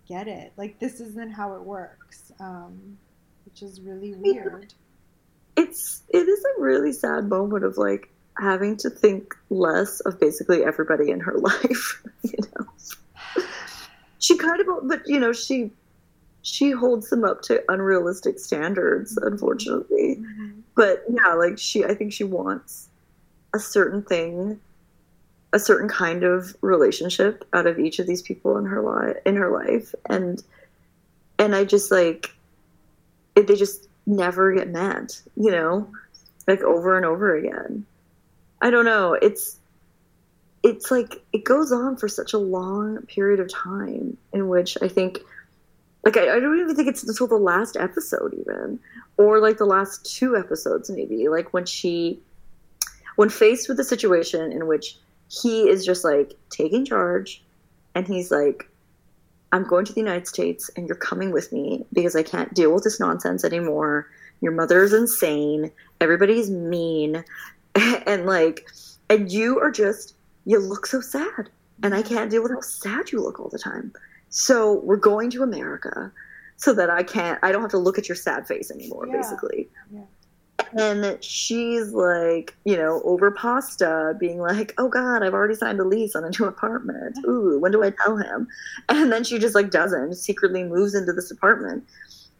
get 0.05 0.27
it. 0.27 0.51
Like 0.57 0.79
this 0.79 0.99
isn't 0.99 1.31
how 1.31 1.55
it 1.55 1.61
works. 1.61 2.33
Um, 2.41 2.97
which 3.45 3.63
is 3.63 3.79
really 3.79 4.13
weird. 4.17 4.73
it's 5.55 6.03
it 6.09 6.27
is 6.27 6.43
a 6.57 6.61
really 6.61 6.91
sad 6.91 7.29
moment 7.29 7.63
of 7.63 7.77
like 7.77 8.09
having 8.37 8.75
to 8.75 8.89
think 8.89 9.33
less 9.49 10.01
of 10.01 10.19
basically 10.19 10.65
everybody 10.65 11.09
in 11.09 11.21
her 11.21 11.37
life 11.37 12.01
you 12.23 12.37
know 12.55 12.65
she 14.21 14.37
kind 14.37 14.61
of 14.61 14.67
but 14.87 15.01
you 15.05 15.19
know 15.19 15.33
she 15.33 15.69
she 16.43 16.71
holds 16.71 17.09
them 17.09 17.23
up 17.25 17.41
to 17.41 17.61
unrealistic 17.69 18.39
standards 18.39 19.17
unfortunately. 19.17 20.17
Mhm. 20.21 20.53
but 20.75 21.03
yeah 21.09 21.33
like 21.33 21.57
she 21.59 21.83
i 21.83 21.93
think 21.93 22.13
she 22.13 22.23
wants 22.23 22.87
a 23.53 23.59
certain 23.59 24.01
thing 24.01 24.59
a 25.53 25.59
certain 25.59 25.89
kind 25.89 26.23
of 26.23 26.55
relationship 26.61 27.45
out 27.51 27.67
of 27.67 27.77
each 27.77 27.99
of 27.99 28.07
these 28.07 28.21
people 28.21 28.57
in 28.57 28.65
her 28.65 28.81
life 28.81 29.17
in 29.25 29.35
her 29.35 29.51
life. 29.51 29.93
And 30.05 30.41
and 31.37 31.53
i 31.53 31.65
just 31.65 31.91
like 31.91 32.33
it, 33.35 33.47
they 33.47 33.55
just 33.55 33.89
never 34.05 34.53
get 34.53 34.69
met 34.69 35.21
you 35.35 35.51
know 35.51 35.87
like 36.47 36.61
over 36.61 36.97
and 36.97 37.05
over 37.05 37.35
again. 37.35 37.85
I 38.63 38.69
don't 38.71 38.85
know. 38.85 39.13
It's 39.13 39.57
it's 40.63 40.91
like 40.91 41.23
it 41.33 41.43
goes 41.43 41.71
on 41.71 41.97
for 41.97 42.07
such 42.07 42.33
a 42.33 42.37
long 42.37 43.01
period 43.03 43.39
of 43.39 43.49
time 43.49 44.17
in 44.33 44.47
which 44.47 44.77
i 44.81 44.87
think 44.87 45.19
like 46.03 46.17
I, 46.17 46.35
I 46.35 46.39
don't 46.39 46.59
even 46.59 46.75
think 46.75 46.87
it's 46.87 47.03
until 47.03 47.27
the 47.27 47.35
last 47.35 47.75
episode 47.77 48.33
even 48.33 48.79
or 49.17 49.39
like 49.39 49.57
the 49.57 49.65
last 49.65 50.05
two 50.17 50.35
episodes 50.35 50.89
maybe 50.89 51.27
like 51.29 51.53
when 51.53 51.65
she 51.65 52.19
when 53.15 53.29
faced 53.29 53.69
with 53.69 53.79
a 53.79 53.83
situation 53.83 54.51
in 54.51 54.67
which 54.67 54.97
he 55.29 55.69
is 55.69 55.85
just 55.85 56.03
like 56.03 56.35
taking 56.49 56.85
charge 56.85 57.43
and 57.95 58.07
he's 58.07 58.31
like 58.31 58.67
i'm 59.51 59.63
going 59.63 59.85
to 59.85 59.93
the 59.93 59.99
united 59.99 60.27
states 60.27 60.69
and 60.75 60.87
you're 60.87 60.95
coming 60.95 61.31
with 61.31 61.51
me 61.51 61.85
because 61.93 62.15
i 62.15 62.23
can't 62.23 62.53
deal 62.53 62.73
with 62.73 62.83
this 62.83 62.99
nonsense 62.99 63.43
anymore. 63.43 64.07
Your 64.41 64.51
mother 64.51 64.83
is 64.83 64.91
insane. 64.91 65.71
Everybody's 66.01 66.49
mean. 66.49 67.23
And 68.05 68.25
like 68.25 68.67
and 69.09 69.31
you 69.31 69.61
are 69.61 69.71
just 69.71 70.13
you 70.45 70.59
look 70.59 70.85
so 70.85 70.99
sad 71.01 71.49
and 71.83 71.93
i 71.93 72.01
can't 72.01 72.29
deal 72.31 72.41
with 72.43 72.51
how 72.51 72.61
sad 72.61 73.11
you 73.11 73.21
look 73.21 73.39
all 73.39 73.49
the 73.49 73.59
time 73.59 73.91
so 74.29 74.79
we're 74.83 74.95
going 74.97 75.29
to 75.29 75.43
america 75.43 76.11
so 76.57 76.73
that 76.73 76.89
i 76.89 77.03
can't 77.03 77.39
i 77.43 77.51
don't 77.51 77.61
have 77.61 77.71
to 77.71 77.77
look 77.77 77.97
at 77.97 78.07
your 78.09 78.15
sad 78.15 78.47
face 78.47 78.71
anymore 78.71 79.07
Yeah. 79.07 79.17
basically 79.17 79.69
Yeah. 79.91 80.01
and 80.77 81.21
she's 81.23 81.91
like, 81.91 82.55
you 82.65 82.77
know, 82.77 83.01
over 83.03 83.31
pasta, 83.31 84.15
being 84.19 84.37
like, 84.39 84.73
"Oh 84.77 84.87
God, 84.89 85.23
I've 85.23 85.33
already 85.33 85.55
signed 85.55 85.79
a 85.79 85.83
lease 85.83 86.15
on 86.15 86.23
a 86.23 86.29
new 86.29 86.45
apartment. 86.45 87.17
Ooh, 87.27 87.57
when 87.59 87.71
do 87.71 87.83
I 87.83 87.91
tell 88.03 88.15
him?" 88.17 88.47
And 88.87 89.11
then 89.11 89.23
she 89.23 89.39
just 89.39 89.55
like 89.55 89.71
doesn't, 89.71 90.13
secretly 90.15 90.63
moves 90.63 90.93
into 90.93 91.13
this 91.13 91.31
apartment, 91.31 91.83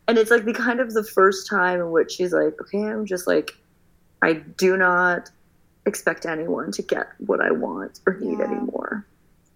and 0.07 0.17
it's 0.19 0.29
like 0.31 0.45
the 0.45 0.53
kind 0.53 0.79
of 0.79 0.93
the 0.93 1.03
first 1.03 1.49
time 1.49 1.79
in 1.79 1.91
which 1.91 2.11
she's 2.11 2.31
like, 2.31 2.53
"Okay, 2.61 2.83
I'm 2.83 3.05
just 3.07 3.25
like, 3.27 3.51
I 4.21 4.33
do 4.33 4.77
not 4.77 5.31
expect 5.85 6.25
anyone 6.25 6.71
to 6.73 6.81
get 6.81 7.07
what 7.19 7.41
I 7.41 7.51
want 7.51 7.99
or 8.05 8.15
need 8.15 8.39
Yeah. 8.39 8.45
anymore." 8.45 9.05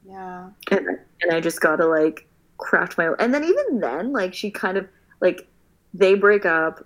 Yeah. 0.07 0.49
and 0.71 0.87
and 1.21 1.31
I 1.31 1.39
just 1.41 1.61
gotta 1.61 1.87
like 1.87 2.27
craft 2.57 2.97
my 2.97 3.07
own. 3.07 3.15
And 3.19 3.33
then 3.33 3.43
even 3.43 3.79
then, 3.79 4.11
like 4.13 4.33
she 4.33 4.51
kind 4.51 4.77
of 4.77 4.87
like 5.21 5.47
they 5.93 6.15
break 6.15 6.45
up. 6.45 6.85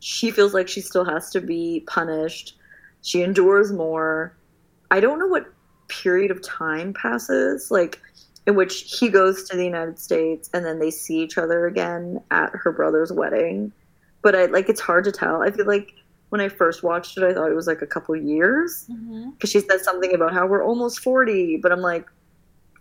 She 0.00 0.30
feels 0.30 0.52
like 0.52 0.68
she 0.68 0.80
still 0.80 1.04
has 1.04 1.30
to 1.30 1.40
be 1.40 1.84
punished. 1.86 2.56
She 3.02 3.22
endures 3.22 3.72
more. 3.72 4.36
I 4.90 5.00
don't 5.00 5.18
know 5.18 5.26
what 5.26 5.46
period 5.88 6.30
of 6.30 6.42
time 6.42 6.92
passes, 6.92 7.70
like 7.70 8.00
in 8.46 8.54
which 8.56 8.98
he 8.98 9.08
goes 9.08 9.44
to 9.44 9.56
the 9.56 9.64
United 9.64 9.98
States 9.98 10.50
and 10.52 10.64
then 10.64 10.78
they 10.80 10.90
see 10.90 11.20
each 11.20 11.38
other 11.38 11.66
again 11.66 12.20
at 12.30 12.50
her 12.54 12.72
brother's 12.72 13.12
wedding. 13.12 13.72
But 14.22 14.34
I 14.34 14.46
like 14.46 14.68
it's 14.68 14.80
hard 14.80 15.04
to 15.04 15.12
tell. 15.12 15.42
I 15.42 15.50
feel 15.50 15.66
like 15.66 15.92
when 16.32 16.40
I 16.40 16.48
first 16.48 16.82
watched 16.82 17.18
it, 17.18 17.24
I 17.24 17.34
thought 17.34 17.50
it 17.50 17.54
was 17.54 17.66
like 17.66 17.82
a 17.82 17.86
couple 17.86 18.16
years. 18.16 18.86
Mm-hmm. 18.90 19.32
Because 19.32 19.50
she 19.50 19.60
said 19.60 19.82
something 19.82 20.14
about 20.14 20.32
how 20.32 20.46
we're 20.46 20.64
almost 20.64 21.00
40 21.00 21.58
but 21.58 21.70
i'm 21.72 21.80
like 21.82 22.06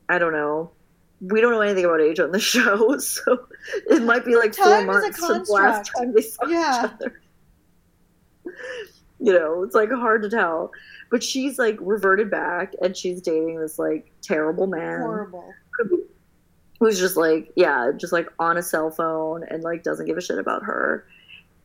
i 0.08 0.18
don't 0.18 0.32
know. 0.32 0.72
We 1.20 1.42
don't 1.42 1.52
know 1.52 1.60
anything 1.62 1.84
about 1.86 2.00
age 2.02 2.20
on 2.22 2.32
the 2.32 2.40
show 2.54 2.98
so 2.98 3.46
it 3.90 4.02
might 4.04 4.24
be 4.24 4.36
like 4.38 4.56
four 4.56 4.66
Time 4.68 4.90
is 4.90 4.96
a 4.96 5.02
months 5.02 5.28
since 5.28 5.50
last 5.50 5.92
time 5.98 6.14
they 6.14 6.22
saw 6.22 6.46
Yeah. 6.48 6.86
each 6.86 6.92
other. 6.94 7.22
You 9.24 9.34
know 9.34 9.64
it's 9.64 9.76
like 9.76 9.92
hard 9.92 10.24
to 10.24 10.30
tell. 10.30 10.72
But 11.12 11.22
she's 11.22 11.60
like 11.60 11.78
reverted 11.82 12.32
back 12.32 12.74
and 12.82 12.96
she's 12.98 13.22
dating 13.22 13.60
this 13.60 13.78
like 13.78 14.12
terrible 14.24 14.66
man. 14.66 15.02
Horrible. 15.02 15.54
who's 16.80 16.98
just 16.98 17.18
like 17.18 17.52
yeah 17.56 17.92
just 17.98 18.14
like 18.14 18.30
on 18.40 18.58
a 18.58 18.64
cell 18.64 18.90
phone 18.90 19.44
and 19.50 19.62
like 19.62 19.84
doesn't 19.84 20.06
give 20.08 20.18
a 20.18 20.22
shit 20.22 20.40
about 20.40 20.64
her. 20.64 21.06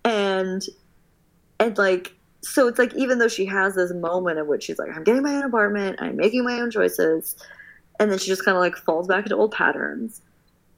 And 0.05 0.63
and 1.59 1.77
like 1.79 2.13
so 2.43 2.69
it's 2.69 2.79
like 2.79 2.95
even 2.95 3.19
though 3.19 3.29
she 3.29 3.45
has 3.45 3.75
this 3.75 3.93
moment 3.93 4.39
in 4.39 4.47
which 4.47 4.65
she's 4.65 4.79
like 4.79 4.95
i'm 4.95 5.05
getting 5.05 5.23
my 5.23 5.35
own 5.35 5.45
apartment 5.45 5.97
i'm 6.01 6.17
making 6.17 6.45
my 6.45 6.61
own 6.61 6.71
choices 6.71 7.37
and 7.99 8.11
then 8.11 8.19
she 8.19 8.27
just 8.27 8.45
kind 8.45 8.57
of 8.57 8.61
like 8.61 8.77
falls 8.77 9.07
back 9.07 9.25
into 9.25 9.37
old 9.37 9.53
patterns. 9.53 10.23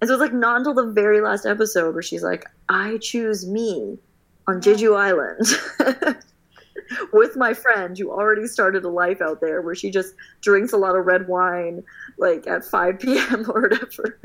And 0.00 0.08
so 0.08 0.14
it's 0.14 0.20
like 0.20 0.32
not 0.32 0.58
until 0.58 0.74
the 0.74 0.92
very 0.92 1.20
last 1.20 1.46
episode 1.46 1.92
where 1.94 2.02
she's 2.02 2.22
like 2.22 2.44
i 2.68 2.98
choose 2.98 3.46
me 3.46 3.98
on 4.46 4.60
jeju 4.60 4.96
island 4.96 6.16
with 7.12 7.36
my 7.36 7.52
friend. 7.52 7.98
Who 7.98 8.10
already 8.10 8.46
started 8.46 8.84
a 8.84 8.88
life 8.88 9.20
out 9.20 9.40
there 9.40 9.60
where 9.60 9.74
she 9.74 9.90
just 9.90 10.14
drinks 10.40 10.72
a 10.72 10.76
lot 10.76 10.96
of 10.96 11.06
red 11.06 11.26
wine 11.26 11.82
like 12.16 12.46
at 12.46 12.64
5 12.64 13.00
p.m 13.00 13.50
or 13.50 13.62
whatever 13.62 14.18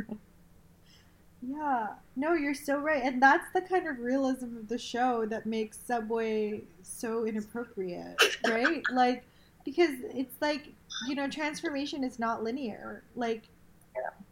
Yeah. 1.54 1.90
No, 2.16 2.34
you're 2.34 2.54
so 2.54 2.78
right. 2.78 3.04
And 3.04 3.22
that's 3.22 3.52
the 3.54 3.62
kind 3.62 3.88
of 3.88 4.00
realism 4.00 4.58
of 4.58 4.68
the 4.68 4.78
show 4.78 5.26
that 5.28 5.46
makes 5.46 5.78
Subway 5.78 6.62
so 6.82 7.26
inappropriate, 7.26 8.22
right? 8.48 8.82
like, 8.92 9.24
because 9.66 9.92
it's 10.14 10.36
like, 10.42 10.68
you 11.08 11.16
know, 11.16 11.28
transformation 11.30 12.04
is 12.04 12.20
not 12.20 12.44
linear. 12.44 13.04
Like, 13.16 13.44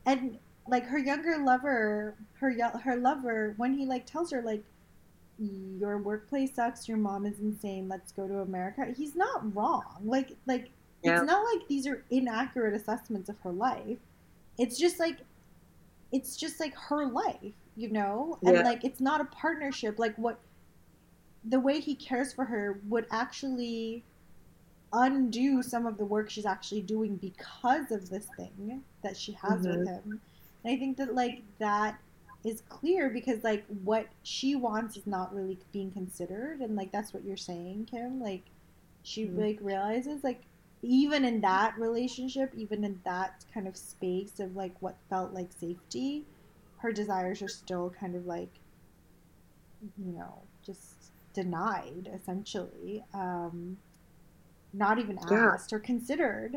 and 0.05 0.38
like 0.67 0.86
her 0.86 0.97
younger 0.97 1.38
lover, 1.38 2.15
her 2.39 2.53
her 2.84 2.95
lover, 2.97 3.53
when 3.57 3.74
he 3.74 3.86
like 3.86 4.05
tells 4.05 4.32
her 4.32 4.41
like, 4.41 4.63
your 5.39 5.97
workplace 5.97 6.53
sucks, 6.55 6.88
your 6.88 6.97
mom 6.97 7.26
is 7.26 7.39
insane, 7.39 7.87
let's 7.89 8.12
go 8.12 8.28
to 8.28 8.39
America. 8.39 8.86
He's 8.95 9.16
not 9.16 9.55
wrong. 9.55 9.86
Like, 10.04 10.36
like 10.45 10.70
Yeah. 11.04 11.17
it's 11.17 11.24
not 11.25 11.43
like 11.54 11.67
these 11.67 11.87
are 11.87 12.04
inaccurate 12.09 12.74
assessments 12.75 13.29
of 13.29 13.39
her 13.39 13.51
life. 13.51 13.97
It's 14.58 14.78
just 14.78 15.00
like 15.00 15.17
it's 16.12 16.36
just 16.36 16.59
like 16.59 16.74
her 16.75 17.05
life, 17.05 17.54
you 17.75 17.89
know? 17.89 18.39
And 18.46 18.55
Yeah. 18.58 18.63
like 18.63 18.83
it's 18.83 19.00
not 19.01 19.21
a 19.21 19.25
partnership. 19.25 20.00
Like 20.00 20.16
what 20.17 20.39
the 21.43 21.59
way 21.59 21.79
he 21.79 21.96
cares 21.96 22.33
for 22.33 22.46
her 22.46 22.79
would 22.88 23.08
actually 23.12 24.04
undo 24.93 25.63
some 25.63 25.86
of 25.86 25.97
the 25.97 26.05
work 26.05 26.29
she's 26.29 26.46
actually 26.46 26.82
doing 26.82 27.16
because 27.16 27.92
of 27.92 28.09
this 28.09 28.25
thing 28.38 28.83
that 29.04 29.16
she 29.17 29.32
has 29.33 29.66
with 29.66 29.83
Mhm. 29.83 29.86
him. 29.86 30.21
And 30.63 30.74
I 30.74 30.78
think 30.78 30.97
that 30.97 31.16
like 31.16 31.43
that 31.59 32.00
is 32.43 32.62
clear 32.62 33.09
because 33.09 33.43
like 33.43 33.66
what 33.83 34.08
she 34.24 34.55
wants 34.55 34.97
is 34.97 35.08
not 35.08 35.33
really 35.33 35.59
being 35.71 35.92
considered 35.92 36.59
and 36.59 36.75
like 36.75 36.92
that's 36.92 37.13
what 37.13 37.24
you're 37.24 37.38
saying, 37.38 37.86
Kim. 37.86 38.20
Like 38.20 38.43
she 39.04 39.28
Mhm. 39.28 39.38
like 39.38 39.59
realizes 39.62 40.24
like 40.24 40.43
even 40.82 41.25
in 41.25 41.41
that 41.41 41.78
relationship, 41.78 42.53
even 42.55 42.83
in 42.83 42.99
that 43.05 43.45
kind 43.53 43.67
of 43.67 43.78
space 43.78 44.39
of 44.39 44.55
like 44.55 44.74
what 44.82 44.97
felt 45.09 45.33
like 45.33 45.51
safety, 45.53 46.25
her 46.78 46.91
desires 46.91 47.41
are 47.41 47.47
still 47.47 47.93
kind 47.99 48.16
of 48.16 48.25
like, 48.25 48.59
you 49.97 50.13
know, 50.13 50.43
just 50.66 51.12
denied 51.33 52.09
essentially, 52.13 53.03
um, 53.13 53.78
not 54.74 54.99
even 54.99 55.20
Yeah. 55.29 55.53
asked 55.53 55.74
or 55.74 55.79
considered. 55.79 56.55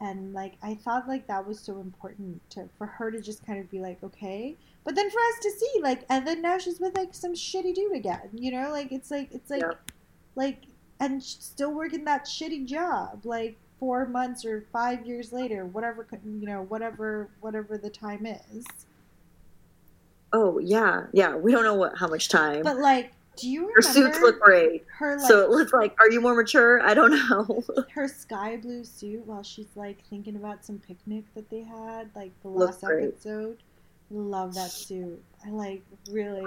And 0.00 0.32
like 0.34 0.54
I 0.62 0.74
thought 0.74 1.08
like 1.08 1.26
that 1.28 1.46
was 1.46 1.60
so 1.60 1.80
important 1.80 2.42
to 2.50 2.68
for 2.78 2.86
her 2.86 3.10
to 3.10 3.20
just 3.20 3.46
kind 3.46 3.60
of 3.60 3.70
be 3.70 3.80
like 3.80 4.02
okay, 4.02 4.56
but 4.84 4.94
then 4.94 5.10
for 5.10 5.18
us 5.20 5.38
to 5.42 5.50
see 5.52 5.80
like 5.82 6.04
and 6.10 6.26
then 6.26 6.42
now 6.42 6.58
she's 6.58 6.80
with 6.80 6.94
like 6.96 7.14
some 7.14 7.34
shitty 7.34 7.74
dude 7.74 7.96
again, 7.96 8.30
you 8.34 8.50
know, 8.52 8.70
like 8.70 8.92
it's 8.92 9.10
like 9.10 9.30
it's 9.32 9.50
like 9.50 9.62
Yeah. 9.62 9.72
like 10.36 10.64
and 11.00 11.22
still 11.22 11.72
working 11.72 12.04
that 12.04 12.24
shitty 12.24 12.64
job 12.66 13.20
like 13.24 13.56
four 13.78 14.06
months 14.06 14.44
or 14.44 14.64
five 14.72 15.04
years 15.06 15.32
later 15.32 15.66
whatever 15.66 16.06
you 16.24 16.46
know 16.46 16.62
whatever 16.68 17.28
whatever 17.40 17.76
the 17.76 17.90
time 17.90 18.26
is 18.26 18.64
oh 20.32 20.58
yeah 20.58 21.04
yeah 21.12 21.34
we 21.34 21.52
don't 21.52 21.64
know 21.64 21.74
what 21.74 21.96
how 21.98 22.06
much 22.08 22.28
time 22.28 22.62
but 22.62 22.78
like 22.78 23.12
Do 23.36 23.50
you 23.50 23.70
Her 23.74 23.82
suits 23.82 24.20
look 24.20 24.38
great. 24.40 24.84
her 24.98 25.18
like 25.18 25.26
so 25.26 25.40
it 25.40 25.50
looks 25.50 25.72
like, 25.72 25.96
are 26.00 26.08
you 26.08 26.20
more 26.20 26.36
mature? 26.36 26.80
I 26.82 26.94
don't 26.94 27.10
know. 27.10 27.64
her 27.92 28.06
sky 28.06 28.56
blue 28.56 28.84
suit 28.84 29.26
while 29.26 29.42
she's 29.42 29.74
like 29.74 30.04
thinking 30.08 30.36
about 30.36 30.64
some 30.64 30.78
picnic 30.78 31.24
that 31.34 31.50
they 31.50 31.62
had, 31.62 32.10
like 32.14 32.30
the 32.42 32.48
last 32.48 32.84
episode. 32.84 33.58
Love 34.10 34.54
that 34.54 34.70
suit. 34.70 35.20
I 35.44 35.50
like 35.50 35.82
really? 36.12 36.44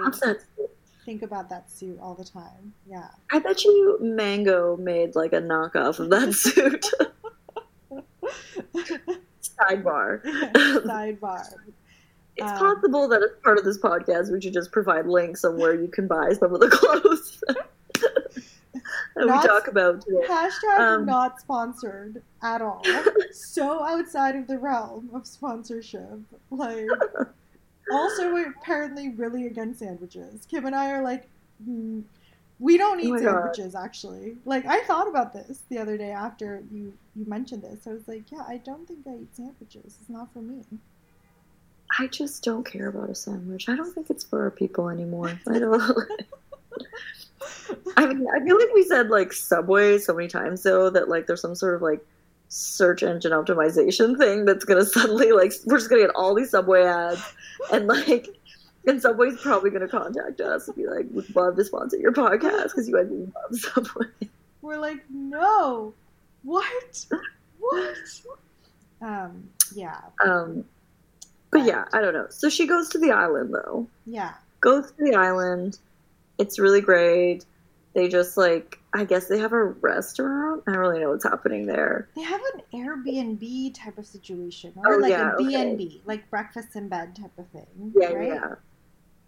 Think 1.08 1.22
about 1.22 1.48
that 1.48 1.70
suit 1.70 1.98
all 2.02 2.14
the 2.14 2.22
time. 2.24 2.74
Yeah. 2.86 3.08
I 3.32 3.38
bet 3.38 3.64
you 3.64 3.96
Mango 3.98 4.76
made 4.76 5.14
like 5.14 5.32
a 5.32 5.40
knockoff 5.40 5.98
of 6.00 6.10
that 6.10 6.34
suit. 6.44 6.84
Sidebar. 9.40 10.22
Sidebar. 10.84 11.46
It's 12.36 12.52
Um, 12.52 12.58
possible 12.58 13.08
that 13.08 13.22
as 13.22 13.30
part 13.42 13.56
of 13.58 13.64
this 13.64 13.78
podcast, 13.78 14.30
we 14.30 14.38
should 14.42 14.52
just 14.52 14.70
provide 14.70 15.06
links 15.06 15.44
on 15.46 15.56
where 15.56 15.72
you 15.74 15.88
can 15.88 16.06
buy 16.06 16.34
some 16.34 16.52
of 16.52 16.60
the 16.60 16.68
clothes 16.78 17.42
that 19.16 19.26
we 19.26 19.26
talk 19.48 19.66
about 19.68 20.02
today. 20.02 20.26
Hashtag 20.28 20.78
Um, 20.78 21.06
not 21.06 21.40
sponsored 21.40 22.22
at 22.42 22.60
all. 22.60 22.84
so 23.32 23.82
outside 23.82 24.36
of 24.36 24.46
the 24.46 24.58
realm 24.58 25.08
of 25.14 25.26
sponsorship. 25.26 26.18
Like, 26.50 26.86
also, 27.92 28.32
we're 28.32 28.50
apparently 28.50 29.10
really 29.10 29.46
against 29.46 29.80
sandwiches. 29.80 30.46
Kim 30.50 30.66
and 30.66 30.74
I 30.74 30.90
are 30.90 31.02
like, 31.02 31.28
mm, 31.66 32.02
we 32.58 32.76
don't 32.76 32.98
Oh 33.00 33.02
eat 33.16 33.22
God. 33.24 33.54
sandwiches, 33.54 33.74
actually. 33.74 34.36
Like, 34.44 34.66
I 34.66 34.80
thought 34.84 35.08
about 35.08 35.32
this 35.32 35.62
the 35.68 35.78
other 35.78 35.96
day 35.96 36.10
after 36.10 36.62
you, 36.72 36.92
you 37.14 37.24
mentioned 37.26 37.62
this. 37.62 37.86
I 37.86 37.90
was 37.92 38.06
like, 38.08 38.30
yeah, 38.30 38.44
I 38.46 38.58
don't 38.58 38.86
think 38.86 39.06
I 39.06 39.14
eat 39.22 39.34
sandwiches. 39.36 39.96
It's 40.00 40.08
not 40.08 40.32
for 40.32 40.40
me. 40.40 40.62
I 41.98 42.06
just 42.08 42.42
don't 42.44 42.64
care 42.64 42.88
about 42.88 43.10
a 43.10 43.14
sandwich. 43.14 43.68
I 43.68 43.76
don't 43.76 43.92
think 43.94 44.10
it's 44.10 44.24
for 44.24 44.42
our 44.42 44.50
people 44.50 44.88
anymore. 44.90 45.40
I 45.48 45.58
don't. 45.58 45.80
I 47.96 48.06
mean, 48.06 48.26
I 48.34 48.44
feel 48.44 48.58
like 48.58 48.74
we 48.74 48.84
said 48.84 49.08
like 49.08 49.32
Subway 49.32 49.98
so 49.98 50.14
many 50.14 50.28
times 50.28 50.62
though 50.62 50.90
that 50.90 51.08
like 51.08 51.26
there's 51.26 51.40
some 51.40 51.54
sort 51.54 51.74
of 51.74 51.82
like 51.82 52.04
search 52.48 53.02
engine 53.02 53.32
optimization 53.32 54.16
thing 54.16 54.44
that's 54.44 54.64
gonna 54.64 54.84
suddenly 54.86 55.32
like 55.32 55.52
we're 55.66 55.78
just 55.78 55.90
gonna 55.90 56.02
get 56.02 56.14
all 56.14 56.34
these 56.34 56.50
Subway 56.50 56.82
ads 56.84 57.34
and 57.72 57.86
like 57.86 58.28
and 58.86 59.00
Subway's 59.00 59.40
probably 59.40 59.70
gonna 59.70 59.88
contact 59.88 60.40
us 60.40 60.66
and 60.66 60.76
be 60.76 60.86
like, 60.86 61.06
we'd 61.12 61.34
love 61.36 61.56
to 61.56 61.64
sponsor 61.64 61.98
your 61.98 62.12
podcast 62.12 62.64
because 62.64 62.88
you 62.88 62.94
guys 62.96 63.08
love 63.10 63.60
Subway." 63.86 64.06
We're 64.62 64.78
like, 64.78 65.04
no. 65.10 65.94
What? 66.42 67.06
What? 67.58 67.96
Um, 69.00 69.48
yeah. 69.74 70.00
Um, 70.24 70.64
but 71.50 71.64
yeah, 71.64 71.84
I 71.92 72.00
don't 72.00 72.14
know. 72.14 72.26
So 72.30 72.48
she 72.48 72.66
goes 72.66 72.88
to 72.90 72.98
the 72.98 73.10
island 73.10 73.54
though. 73.54 73.86
Yeah. 74.06 74.32
goes 74.60 74.90
to 74.92 75.04
the 75.04 75.14
island. 75.14 75.78
It's 76.38 76.58
really 76.58 76.80
great. 76.80 77.44
They 77.94 78.08
just 78.08 78.36
like 78.36 78.78
I 78.94 79.04
guess 79.04 79.26
they 79.26 79.38
have 79.38 79.52
a 79.52 79.64
restaurant. 79.64 80.62
I 80.66 80.72
don't 80.72 80.80
really 80.80 81.00
know 81.00 81.10
what's 81.10 81.24
happening 81.24 81.66
there. 81.66 82.08
They 82.16 82.22
have 82.22 82.40
an 82.54 82.62
Airbnb 82.72 83.74
type 83.74 83.98
of 83.98 84.06
situation, 84.06 84.72
or 84.76 84.94
Oh, 84.94 84.98
like 84.98 85.10
yeah, 85.10 85.32
a 85.32 85.34
okay. 85.34 85.74
B&B, 85.74 86.02
like 86.06 86.28
breakfast 86.30 86.74
in 86.74 86.88
bed 86.88 87.14
type 87.16 87.36
of 87.38 87.46
thing. 87.48 87.92
Yeah, 87.94 88.12
right? 88.12 88.28
yeah. 88.28 88.54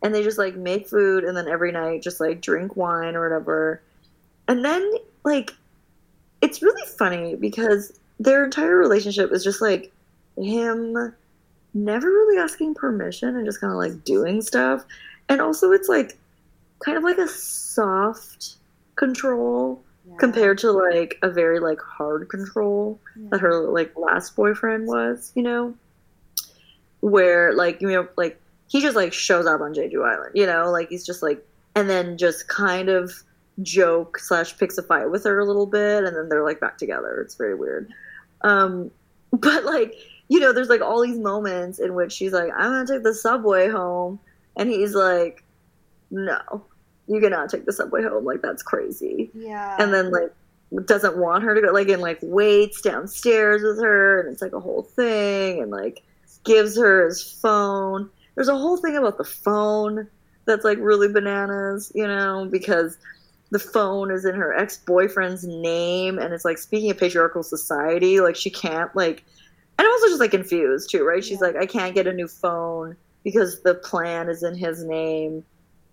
And 0.02 0.14
they 0.14 0.22
just 0.22 0.38
like 0.38 0.56
make 0.56 0.88
food 0.88 1.24
and 1.24 1.36
then 1.36 1.46
every 1.46 1.72
night 1.72 2.02
just 2.02 2.20
like 2.20 2.40
drink 2.40 2.74
wine 2.74 3.16
or 3.16 3.22
whatever. 3.22 3.82
And 4.48 4.64
then 4.64 4.90
like 5.24 5.52
it's 6.40 6.62
really 6.62 6.86
funny 6.98 7.36
because 7.36 7.98
their 8.18 8.44
entire 8.44 8.76
relationship 8.76 9.30
is 9.32 9.44
just 9.44 9.60
like 9.60 9.92
him 10.38 11.14
never 11.74 12.06
really 12.06 12.38
asking 12.38 12.74
permission 12.74 13.36
and 13.36 13.44
just 13.44 13.60
kind 13.60 13.72
of 13.72 13.78
like 13.78 14.04
doing 14.04 14.40
stuff. 14.40 14.84
And 15.28 15.40
also 15.40 15.72
it's 15.72 15.88
like 15.88 16.16
kind 16.84 16.96
of 16.98 17.04
like 17.04 17.18
a 17.18 17.28
soft 17.28 18.56
control 18.96 19.82
Yeah. 20.06 20.16
compared 20.18 20.58
to 20.58 20.72
like 20.72 21.18
a 21.22 21.30
very 21.30 21.60
like 21.60 21.80
hard 21.80 22.28
control 22.28 22.98
Yeah. 23.16 23.28
that 23.30 23.40
her 23.40 23.54
like 23.68 23.92
last 23.96 24.34
boyfriend 24.36 24.86
was, 24.86 25.32
you 25.34 25.42
know, 25.42 25.74
where 27.00 27.52
like 27.54 27.80
you 27.80 27.88
know 27.88 28.08
like 28.16 28.40
he 28.68 28.80
just 28.80 28.94
like 28.96 29.12
shows 29.12 29.46
up 29.46 29.60
on 29.60 29.74
Jeju 29.74 30.04
Island, 30.06 30.32
you 30.34 30.46
know, 30.46 30.70
like 30.70 30.88
he's 30.88 31.04
just 31.04 31.22
like 31.22 31.44
and 31.74 31.88
then 31.88 32.16
just 32.18 32.48
kind 32.48 32.88
of 32.88 33.12
joke 33.62 34.18
slash 34.18 34.56
picks 34.58 34.78
a 34.78 34.82
fight 34.82 35.10
with 35.10 35.24
her 35.24 35.38
a 35.38 35.44
little 35.44 35.66
bit, 35.66 36.04
and 36.04 36.16
then 36.16 36.28
they're 36.28 36.44
like 36.44 36.60
back 36.60 36.78
together. 36.78 37.20
It's 37.20 37.34
very 37.34 37.54
weird, 37.54 37.90
um, 38.42 38.90
but 39.32 39.64
like 39.64 39.94
you 40.28 40.38
know, 40.38 40.52
there's 40.52 40.68
like 40.68 40.80
all 40.80 41.02
these 41.02 41.18
moments 41.18 41.78
in 41.80 41.94
which 41.94 42.12
she's 42.12 42.32
like, 42.32 42.50
"I'm 42.56 42.70
gonna 42.70 42.86
take 42.86 43.02
the 43.02 43.14
subway 43.14 43.68
home," 43.68 44.20
and 44.56 44.68
he's 44.68 44.94
like, 44.94 45.42
"No." 46.10 46.64
You 47.10 47.20
cannot 47.20 47.50
take 47.50 47.66
the 47.66 47.72
subway 47.72 48.02
home. 48.02 48.24
Like 48.24 48.40
that's 48.40 48.62
crazy 48.62 49.30
Yeah. 49.34 49.76
and 49.78 49.92
then 49.92 50.10
like 50.10 50.32
doesn't 50.86 51.16
want 51.16 51.42
her 51.42 51.54
to 51.54 51.60
go 51.60 51.72
like 51.72 51.88
and 51.88 52.00
like 52.00 52.20
waits 52.22 52.80
downstairs 52.80 53.60
with 53.62 53.82
her 53.82 54.20
and 54.20 54.32
it's 54.32 54.40
like 54.40 54.52
a 54.52 54.60
whole 54.60 54.82
thing 54.84 55.60
and 55.60 55.70
like 55.72 56.02
gives 56.44 56.76
her 56.78 57.06
his 57.06 57.20
phone 57.20 58.08
there's 58.36 58.46
a 58.48 58.56
whole 58.56 58.76
thing 58.76 58.96
about 58.96 59.18
the 59.18 59.24
phone 59.24 60.06
that's 60.44 60.64
like 60.64 60.78
really 60.80 61.08
bananas 61.08 61.90
you 61.96 62.06
know 62.06 62.46
because 62.52 62.96
the 63.50 63.58
phone 63.58 64.12
is 64.12 64.24
in 64.24 64.36
her 64.36 64.54
ex-boyfriend's 64.56 65.44
name 65.44 66.20
and 66.20 66.32
it's 66.32 66.44
like 66.44 66.56
speaking 66.56 66.88
of 66.92 66.96
patriarchal 66.96 67.42
society 67.42 68.20
like 68.20 68.36
she 68.36 68.48
can't 68.48 68.94
like 68.94 69.24
and 69.76 69.84
i'm 69.86 69.90
also 69.92 70.06
just 70.06 70.20
like 70.20 70.30
confused 70.30 70.88
too 70.88 71.04
right 71.04 71.24
she's 71.24 71.40
Yeah. 71.40 71.48
like 71.48 71.56
i 71.56 71.66
can't 71.66 71.96
get 71.96 72.06
a 72.06 72.12
new 72.12 72.28
phone 72.28 72.96
because 73.24 73.60
the 73.62 73.74
plan 73.74 74.28
is 74.28 74.44
in 74.44 74.54
his 74.54 74.84
name 74.84 75.44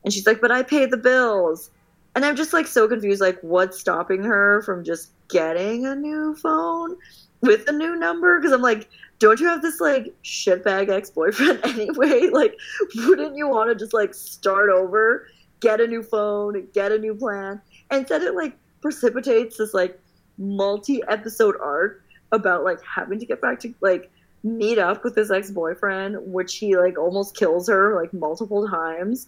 and 0.08 0.14
she's 0.14 0.26
like 0.26 0.40
but 0.40 0.52
i 0.52 0.64
paid 0.64 0.90
the 0.90 0.98
bills 0.98 1.70
and 2.18 2.26
I'm 2.26 2.36
just 2.36 2.52
like 2.52 2.66
so 2.66 2.88
confused, 2.88 3.22
like 3.22 3.38
what's 3.42 3.80
stopping 3.80 4.24
her 4.24 4.64
from 4.64 4.84
just 4.84 5.12
getting 5.28 5.86
a 5.86 5.94
new 5.94 6.34
phone 6.34 6.98
with 7.42 7.70
a 7.70 7.72
new 7.72 7.96
number? 7.96 8.40
Because 8.40 8.52
I'm 8.52 8.64
like, 8.64 8.90
don't 9.20 9.40
you 9.40 9.46
have 9.48 9.62
this 9.62 9.80
like 9.80 10.16
shitbag 10.24 10.90
ex 10.90 11.12
boyfriend 11.12 11.60
anyway? 11.64 12.30
Like, 12.32 12.56
wouldn't 12.96 13.38
you 13.38 13.48
want 13.48 13.70
to 13.70 13.76
just 13.76 13.94
like 13.94 14.16
start 14.16 14.72
over, 14.72 15.28
get 15.60 15.80
a 15.80 15.86
new 15.86 16.02
phone, 16.02 16.68
get 16.74 16.92
a 16.92 16.98
new 16.98 17.14
plan? 17.14 17.62
And 17.92 18.00
instead, 18.00 18.24
it 18.24 18.34
like 18.34 18.58
precipitates 18.82 19.58
this 19.58 19.76
like 19.76 20.00
multi 20.40 21.04
episode 21.08 21.54
arc 21.62 22.04
about 22.32 22.64
like 22.64 22.80
having 22.84 23.20
to 23.20 23.28
get 23.28 23.42
back 23.42 23.60
to 23.60 23.76
like 23.82 24.10
meet 24.42 24.80
up 24.80 25.04
with 25.04 25.16
his 25.16 25.30
ex 25.30 25.52
boyfriend, 25.52 26.18
which 26.22 26.56
he 26.56 26.76
like 26.78 26.98
almost 26.98 27.38
kills 27.38 27.70
her 27.70 28.02
like 28.02 28.12
multiple 28.12 28.68
times 28.68 29.28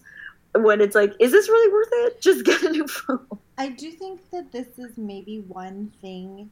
when 0.54 0.80
it's 0.80 0.94
like, 0.94 1.14
is 1.20 1.32
this 1.32 1.48
really 1.48 1.72
worth 1.72 1.88
it? 1.92 2.20
Just 2.20 2.44
get 2.44 2.62
a 2.62 2.70
new 2.70 2.86
phone. 2.86 3.26
I 3.58 3.68
do 3.68 3.90
think 3.90 4.20
that 4.30 4.52
this 4.52 4.78
is 4.78 4.96
maybe 4.96 5.40
one 5.40 5.92
thing 6.00 6.50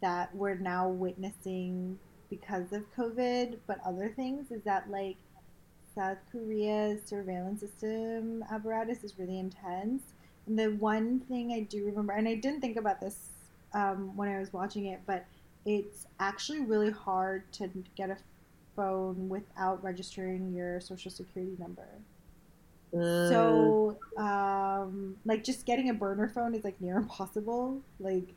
that 0.00 0.34
we're 0.34 0.56
now 0.56 0.88
witnessing 0.88 1.98
because 2.28 2.72
of 2.72 2.84
COVID, 2.96 3.58
but 3.66 3.78
other 3.84 4.12
things 4.14 4.50
is 4.50 4.62
that 4.64 4.90
like 4.90 5.16
South 5.94 6.18
Korea's 6.30 7.00
surveillance 7.04 7.60
system 7.60 8.44
apparatus 8.50 9.04
is 9.04 9.18
really 9.18 9.38
intense. 9.38 10.02
And 10.46 10.58
the 10.58 10.68
one 10.76 11.20
thing 11.20 11.52
I 11.52 11.60
do 11.60 11.84
remember, 11.84 12.12
and 12.12 12.28
I 12.28 12.34
didn't 12.34 12.60
think 12.60 12.76
about 12.76 13.00
this 13.00 13.28
um, 13.74 14.16
when 14.16 14.28
I 14.28 14.38
was 14.38 14.52
watching 14.52 14.86
it, 14.86 15.00
but 15.06 15.26
it's 15.66 16.06
actually 16.18 16.60
really 16.60 16.90
hard 16.90 17.50
to 17.52 17.70
get 17.96 18.10
a 18.10 18.16
phone 18.74 19.28
without 19.28 19.82
registering 19.82 20.52
your 20.52 20.80
social 20.80 21.10
security 21.10 21.56
number. 21.58 21.86
Mm. 22.94 23.28
So, 23.28 23.98
um, 24.16 25.16
like, 25.24 25.44
just 25.44 25.66
getting 25.66 25.90
a 25.90 25.94
burner 25.94 26.28
phone 26.28 26.54
is 26.54 26.64
like 26.64 26.80
near 26.80 26.96
impossible. 26.98 27.80
Like, 27.98 28.34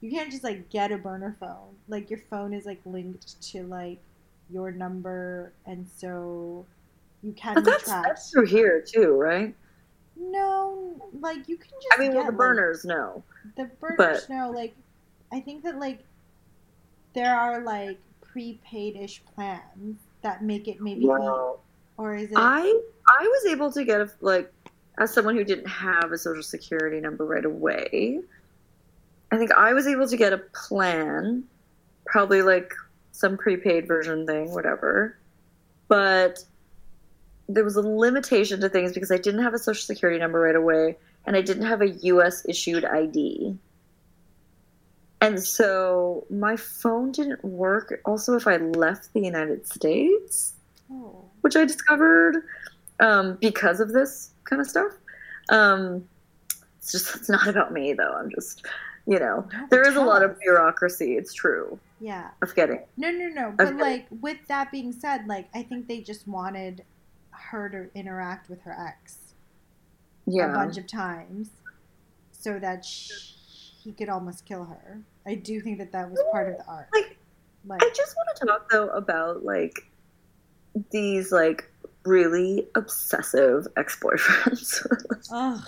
you 0.00 0.10
can't 0.10 0.30
just 0.30 0.44
like 0.44 0.68
get 0.70 0.92
a 0.92 0.98
burner 0.98 1.36
phone. 1.40 1.76
Like, 1.88 2.10
your 2.10 2.20
phone 2.30 2.52
is 2.52 2.66
like 2.66 2.80
linked 2.84 3.40
to 3.50 3.62
like 3.64 3.98
your 4.50 4.70
number, 4.70 5.52
and 5.66 5.86
so 5.96 6.66
you 7.22 7.32
can 7.32 7.54
but 7.54 7.64
that's, 7.64 7.86
that's 7.86 8.30
through 8.30 8.46
here 8.46 8.84
too, 8.86 9.12
right? 9.12 9.54
No, 10.16 11.10
like 11.20 11.48
you 11.48 11.56
can 11.56 11.70
just. 11.82 11.94
I 11.94 11.98
mean, 11.98 12.12
well, 12.12 12.24
get, 12.24 12.26
the 12.26 12.32
like, 12.32 12.38
burners, 12.38 12.84
no. 12.84 13.22
the 13.56 13.64
burners, 13.80 13.96
but- 13.96 14.26
no. 14.28 14.50
Like, 14.50 14.74
I 15.32 15.40
think 15.40 15.64
that 15.64 15.78
like 15.78 16.04
there 17.14 17.34
are 17.34 17.62
like 17.62 17.98
prepaid-ish 18.20 19.22
plans 19.34 19.98
that 20.22 20.42
make 20.42 20.68
it 20.68 20.80
maybe, 20.80 21.06
Well, 21.06 21.60
or 21.96 22.14
is 22.14 22.30
it? 22.30 22.36
I 22.36 22.80
I 23.08 23.22
was 23.22 23.52
able 23.52 23.72
to 23.72 23.84
get 23.84 24.00
a 24.00 24.10
like 24.20 24.52
as 24.98 25.12
someone 25.12 25.36
who 25.36 25.44
didn't 25.44 25.68
have 25.68 26.12
a 26.12 26.18
social 26.18 26.42
security 26.42 27.00
number 27.00 27.24
right 27.24 27.44
away. 27.44 28.20
I 29.30 29.36
think 29.36 29.52
I 29.52 29.72
was 29.72 29.86
able 29.86 30.06
to 30.08 30.16
get 30.16 30.32
a 30.32 30.38
plan, 30.38 31.44
probably 32.06 32.42
like 32.42 32.72
some 33.12 33.36
prepaid 33.36 33.88
version 33.88 34.26
thing, 34.26 34.52
whatever. 34.52 35.18
But 35.88 36.44
there 37.48 37.64
was 37.64 37.76
a 37.76 37.82
limitation 37.82 38.60
to 38.60 38.68
things 38.68 38.92
because 38.92 39.10
I 39.10 39.18
didn't 39.18 39.42
have 39.42 39.54
a 39.54 39.58
social 39.58 39.82
security 39.82 40.18
number 40.18 40.40
right 40.40 40.56
away 40.56 40.96
and 41.26 41.36
I 41.36 41.42
didn't 41.42 41.66
have 41.66 41.82
a 41.82 41.88
US 41.88 42.46
issued 42.48 42.84
ID. 42.84 43.56
And 45.20 45.42
so 45.42 46.26
my 46.30 46.56
phone 46.56 47.12
didn't 47.12 47.44
work 47.44 48.00
also 48.04 48.36
if 48.36 48.46
I 48.46 48.56
left 48.56 49.12
the 49.14 49.20
United 49.20 49.66
States 49.66 50.54
oh. 50.90 51.24
which 51.40 51.56
I 51.56 51.64
discovered 51.64 52.44
um, 53.00 53.36
because 53.40 53.80
of 53.80 53.92
this 53.92 54.30
kind 54.44 54.60
of 54.60 54.68
stuff. 54.68 54.92
Um, 55.50 56.06
it's 56.78 56.92
just 56.92 57.14
it's 57.16 57.28
not 57.28 57.46
about 57.48 57.72
me 57.72 57.92
though. 57.94 58.12
I'm 58.12 58.30
just, 58.30 58.64
you 59.06 59.18
know, 59.18 59.46
No, 59.52 59.66
there 59.70 59.86
is 59.88 59.96
a 59.96 60.02
lot 60.02 60.22
of 60.22 60.38
bureaucracy. 60.40 61.16
It's 61.16 61.32
true 61.32 61.78
Yeah. 62.00 62.30
of 62.42 62.54
getting. 62.54 62.80
No, 62.96 63.10
no, 63.10 63.28
no. 63.28 63.54
But 63.56 63.76
like 63.76 64.06
with 64.20 64.38
that 64.48 64.70
being 64.70 64.92
said, 64.92 65.26
like 65.26 65.48
I 65.54 65.62
think 65.62 65.88
they 65.88 66.00
just 66.00 66.26
wanted 66.28 66.84
her 67.30 67.68
to 67.68 67.98
interact 67.98 68.48
with 68.48 68.60
her 68.62 68.72
ex 68.78 69.18
Yeah, 70.26 70.50
a 70.50 70.54
bunch 70.54 70.78
of 70.78 70.86
times 70.86 71.50
so 72.32 72.58
that 72.58 72.84
sh 72.84 73.22
he 73.82 73.92
could 73.92 74.08
almost 74.08 74.46
kill 74.46 74.64
her. 74.64 75.02
I 75.26 75.34
do 75.34 75.60
think 75.60 75.76
that 75.78 75.92
that 75.92 76.10
was 76.10 76.18
part 76.32 76.48
of 76.50 76.56
the 76.58 76.66
art. 76.66 76.88
like 76.94 77.18
Like, 77.66 77.82
I 77.82 77.90
just 77.94 78.16
want 78.16 78.28
to 78.36 78.46
talk 78.46 78.70
though 78.70 78.88
about 78.88 79.44
like 79.44 79.74
these 80.90 81.30
like 81.32 81.70
really 82.04 82.66
obsessive 82.74 83.66
ex-boyfriends. 83.76 84.86
ugh. 85.32 85.64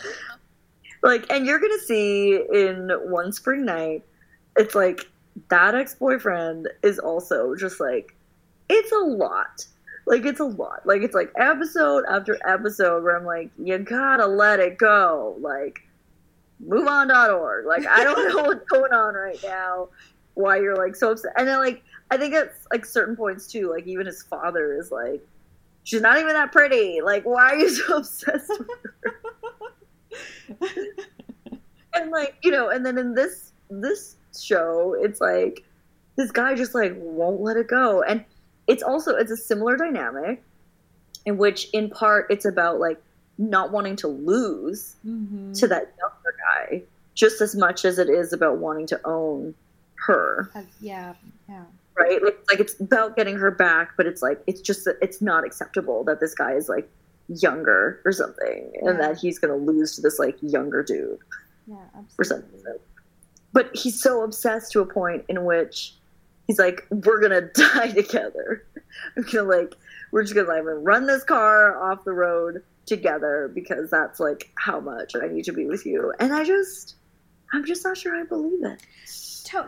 like 1.03 1.31
and 1.31 1.47
you're 1.47 1.59
gonna 1.59 1.79
see 1.79 2.41
in 2.53 2.91
one 3.05 3.33
spring 3.33 3.65
night 3.65 4.05
it's 4.57 4.75
like 4.75 5.09
that 5.49 5.75
ex-boyfriend 5.75 6.69
is 6.83 6.99
also 6.99 7.55
just 7.55 7.81
like 7.81 8.15
it's 8.69 8.93
a 8.93 8.99
lot. 8.99 9.65
Like 10.07 10.25
it's 10.25 10.41
a 10.41 10.45
lot. 10.45 10.85
Like 10.85 11.03
it's 11.03 11.15
like 11.15 11.31
episode 11.37 12.05
after 12.09 12.39
episode 12.47 13.03
where 13.05 13.17
i'm 13.17 13.25
like 13.25 13.51
you 13.63 13.79
gotta 13.79 14.27
let 14.27 14.61
it 14.61 14.79
go. 14.79 15.37
Like 15.41 15.81
move 16.59 16.89
on.org 16.89 17.67
like 17.67 17.87
i 17.87 18.03
don't 18.03 18.35
know 18.35 18.43
what's 18.47 18.65
going 18.71 18.93
on 18.93 19.15
right 19.15 19.39
now. 19.43 19.89
Why 20.35 20.57
you're 20.59 20.77
like 20.77 20.97
so 20.97 21.13
upset 21.13 21.33
and 21.37 21.49
then 21.49 21.59
like 21.59 21.83
i 22.11 22.17
think 22.17 22.35
at 22.35 22.53
like 22.71 22.85
certain 22.85 23.17
points 23.17 23.47
too 23.47 23.71
like 23.71 23.87
even 23.87 24.07
his 24.07 24.23
father 24.23 24.79
is 24.79 24.91
like 24.91 25.27
she's 25.87 26.01
not 26.03 26.19
even 26.19 26.33
that 26.35 26.51
pretty 26.53 27.01
like 27.01 27.23
why 27.25 27.53
are 27.53 27.57
you 27.57 27.69
so 27.71 27.97
obsessed 27.99 28.51
with 28.51 28.69
her? 29.05 29.21
and 31.95 32.11
like 32.11 32.35
you 32.43 32.51
know 32.51 32.69
and 32.69 32.85
then 32.85 32.99
in 32.99 33.15
this 33.15 33.53
this 33.71 34.17
show 34.39 34.95
it's 35.01 35.21
like 35.21 35.65
this 36.17 36.31
guy 36.31 36.55
just 36.55 36.75
like 36.75 36.93
won't 36.97 37.41
let 37.41 37.57
it 37.57 37.69
go 37.69 38.03
and 38.03 38.25
it's 38.67 38.83
also 38.83 39.15
it's 39.17 39.31
a 39.31 39.37
similar 39.37 39.77
dynamic 39.77 40.43
in 41.25 41.37
which 41.39 41.69
in 41.73 41.89
part 41.91 42.27
it's 42.31 42.45
about 42.45 42.79
like 42.81 43.01
not 43.39 43.71
wanting 43.71 43.97
to 43.97 44.09
lose 44.09 44.97
Mhm. 45.07 45.59
to 45.59 45.69
that 45.69 45.95
younger 45.99 46.35
guy 46.69 46.83
just 47.15 47.41
as 47.41 47.55
much 47.55 47.85
as 47.85 47.99
it 47.99 48.09
is 48.09 48.33
about 48.33 48.59
wanting 48.59 48.87
to 48.89 49.01
own 49.07 49.55
her 50.07 50.51
Uh, 50.55 50.63
yeah, 50.81 51.15
yeah. 51.49 51.65
Right 51.97 52.23
like, 52.23 52.39
like 52.51 52.61
it's 52.61 52.79
about 52.81 53.17
getting 53.17 53.37
her 53.37 53.51
back 53.51 53.93
but 53.97 54.07
it's 54.07 54.23
like 54.23 54.41
it's 54.47 54.61
just 54.61 54.85
that 54.85 54.97
it's 55.01 55.21
not 55.23 55.45
acceptable 55.45 56.05
that 56.05 56.21
this 56.21 56.35
guy 56.35 56.53
is 56.53 56.69
like 56.69 56.89
younger 57.29 58.01
or 58.05 58.13
something 58.13 58.73
and 58.83 59.01
that 59.01 59.17
he's 59.17 59.39
gonna 59.39 59.57
lose 59.57 59.97
to 59.97 60.01
this 60.01 60.19
like 60.19 60.37
younger 60.43 60.83
dude 60.83 61.19
Yeah, 61.67 61.77
for 62.15 62.25
some 62.25 62.39
absolutely. 62.39 62.81
But 63.53 63.75
he's 63.75 64.01
so 64.01 64.23
obsessed 64.23 64.73
to 64.73 64.81
a 64.81 64.87
point 64.87 65.25
in 65.29 65.45
which 65.45 65.95
he's 66.47 66.59
like, 66.59 66.87
"We're 66.91 67.21
gonna 67.21 67.41
die 67.55 67.91
together. 67.91 68.65
I'm 69.17 69.23
gonna 69.25 69.49
like, 69.49 69.75
we're 70.13 70.23
just 70.23 70.35
gonna 70.35 70.49
like 70.49 70.63
run 70.65 71.07
this 71.07 71.25
car 71.25 71.83
off 71.83 72.05
the 72.05 72.13
road 72.13 72.63
together 72.85 73.51
because 73.55 73.91
that's 73.91 74.21
like 74.21 74.53
how 74.59 74.79
much 74.79 75.17
I 75.17 75.29
need 75.29 75.45
to 75.47 75.53
be 75.53 75.67
with 75.67 75.87
you." 75.87 76.13
And 76.21 76.33
I 76.33 76.45
just, 76.45 76.97
I'm 77.53 77.65
just 77.65 77.85
not 77.85 77.97
sure 77.97 78.17
I 78.17 78.25
believe 78.25 78.65
it. 78.65 78.81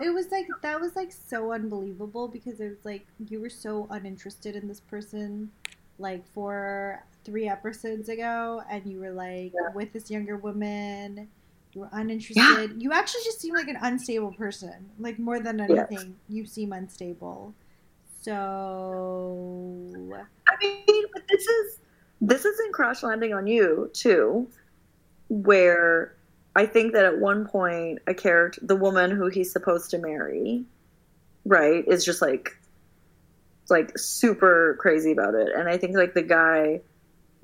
It 0.02 0.12
was 0.12 0.30
like 0.32 0.48
that 0.62 0.80
was 0.80 0.96
like 0.96 1.12
so 1.12 1.52
unbelievable 1.52 2.28
because 2.28 2.60
it 2.60 2.68
was 2.68 2.84
like 2.84 3.06
you 3.28 3.40
were 3.40 3.48
so 3.48 3.86
uninterested 3.90 4.56
in 4.56 4.66
this 4.66 4.80
person, 4.80 5.50
like 5.98 6.24
for 6.34 7.02
three 7.24 7.48
episodes 7.48 8.08
ago, 8.08 8.62
and 8.70 8.84
you 8.86 8.98
were 9.00 9.12
like 9.12 9.52
Yeah. 9.54 9.72
with 9.74 9.92
this 9.92 10.10
younger 10.10 10.36
woman. 10.36 11.28
You 11.74 11.82
were 11.82 11.88
uninterested. 11.92 12.82
You 12.82 12.92
actually 12.92 13.22
just 13.24 13.40
seem 13.40 13.54
like 13.54 13.68
an 13.68 13.78
unstable 13.80 14.32
person. 14.32 14.90
Like 14.98 15.18
more 15.18 15.38
than 15.38 15.58
Yes. 15.58 15.70
anything, 15.70 16.16
you 16.28 16.44
seem 16.44 16.72
unstable. 16.72 17.54
So 18.20 20.26
I 20.48 20.54
mean, 20.62 21.04
but 21.12 21.22
this 21.28 21.46
is 21.46 21.78
this 22.20 22.44
is 22.44 22.58
in 22.66 22.72
Crash 22.72 23.02
Landing 23.02 23.32
on 23.32 23.46
You 23.46 23.90
too, 23.92 24.48
where 25.28 26.14
I 26.58 26.66
think 26.66 26.92
that 26.94 27.04
at 27.04 27.20
one 27.20 27.46
point 27.46 28.00
a 28.08 28.14
character, 28.14 28.60
the 28.64 28.74
woman 28.74 29.12
who 29.12 29.28
he's 29.28 29.52
supposed 29.52 29.90
to 29.92 29.98
marry, 29.98 30.64
right, 31.44 31.84
is 31.86 32.04
just 32.04 32.20
like 32.20 32.56
like 33.70 33.96
super 33.96 34.76
crazy 34.80 35.12
about 35.12 35.34
it, 35.34 35.50
and 35.54 35.68
I 35.68 35.78
think 35.78 35.94
like 35.94 36.14
the 36.14 36.22
guy 36.22 36.80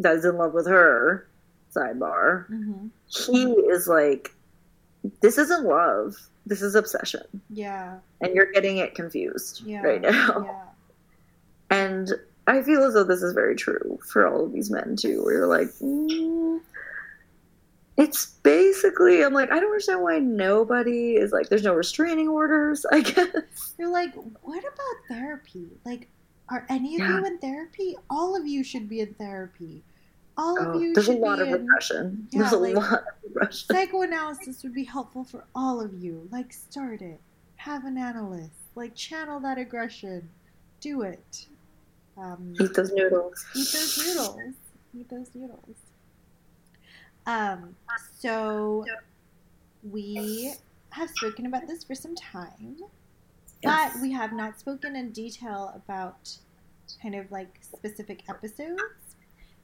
that's 0.01 0.25
in 0.25 0.37
love 0.37 0.53
with 0.53 0.67
her, 0.67 1.29
sidebar, 1.73 2.51
mhm. 2.51 2.91
he 3.07 3.53
is 3.53 3.87
like, 3.87 4.35
this 5.21 5.39
isn't 5.39 5.65
love, 5.65 6.17
this 6.45 6.61
is 6.61 6.75
obsession, 6.75 7.41
yeah, 7.51 7.99
and 8.21 8.35
you're 8.35 8.51
getting 8.51 8.79
it 8.79 8.97
confused 8.97 9.63
yeah, 9.65 9.83
right 9.83 10.01
now. 10.03 10.43
yeah. 10.45 10.63
And 11.71 12.11
I 12.49 12.63
feel 12.63 12.83
as 12.83 12.95
though 12.95 13.05
this 13.05 13.23
is 13.23 13.33
very 13.33 13.55
true 13.55 13.97
for 14.11 14.27
all 14.27 14.47
of 14.47 14.53
these 14.53 14.73
men 14.73 14.97
too, 14.97 15.23
where 15.23 15.35
you're 15.35 15.47
like, 15.47 15.69
mm, 15.81 16.61
it's 17.97 18.27
basically, 18.43 19.23
I'm 19.25 19.33
like, 19.33 19.51
I 19.53 19.57
don't 19.57 19.67
understand 19.67 20.03
why 20.03 20.19
nobody 20.19 21.15
is 21.15 21.31
like, 21.33 21.49
there's 21.49 21.63
no 21.63 21.75
restraining 21.75 22.29
orders, 22.29 22.85
I 22.91 23.01
guess. 23.11 23.75
You're 23.79 23.89
like, 23.91 24.15
what 24.43 24.59
about 24.61 24.97
therapy? 25.09 25.69
Like, 25.85 26.09
are 26.49 26.67
any 26.69 26.95
of 26.97 27.01
Yeah. 27.01 27.19
you 27.21 27.27
in 27.27 27.39
therapy? 27.39 27.97
All 28.11 28.37
of 28.37 28.47
you 28.47 28.65
should 28.65 28.89
be 28.89 29.01
in 29.01 29.15
therapy. 29.15 29.83
All 30.37 30.59
of 30.61 30.75
Oh, 30.75 30.79
you 30.81 30.93
there's 30.93 31.07
a 31.09 31.13
lot 31.13 31.41
of 31.41 31.47
in 31.49 31.65
repression. 31.67 32.27
Yeah, 32.31 32.41
there's 32.41 32.53
a 32.53 32.59
like- 32.59 32.75
lot 32.75 32.93
of 32.93 33.05
repression. 33.23 33.69
psychoanalysis 33.73 34.63
would 34.65 34.75
be 34.75 34.85
helpful 34.85 35.23
for 35.25 35.45
all 35.55 35.81
of 35.81 35.95
you. 35.95 36.29
Like, 36.33 36.53
start 36.53 37.01
it. 37.01 37.21
Have 37.57 37.85
an 37.85 37.97
analyst. 37.97 38.51
Like, 38.75 38.97
channel 38.97 39.39
that 39.41 39.57
aggression. 39.59 40.29
Do 40.81 41.03
it. 41.03 41.47
Um, 42.19 42.55
Eat 42.61 42.75
those 42.75 42.93
noodles. 42.93 43.45
eat 43.55 43.69
those 43.73 43.99
noodles. 43.99 44.55
Eat 44.97 45.09
those 45.09 45.29
noodles. 45.35 45.77
Um, 47.27 47.75
so 48.19 48.85
we 49.83 50.53
have 50.91 51.11
spoken 51.11 51.47
about 51.47 51.67
this 51.67 51.85
for 51.85 51.95
some 51.95 52.15
time, 52.15 52.77
Yes. 53.63 53.93
but 53.95 54.03
we 54.03 54.13
have 54.13 54.33
not 54.33 54.59
spoken 54.61 54.95
in 54.97 55.11
detail 55.11 55.73
about 55.75 56.37
kind 57.03 57.15
of 57.15 57.31
like 57.31 57.59
specific 57.63 58.23
episodes. 58.29 58.81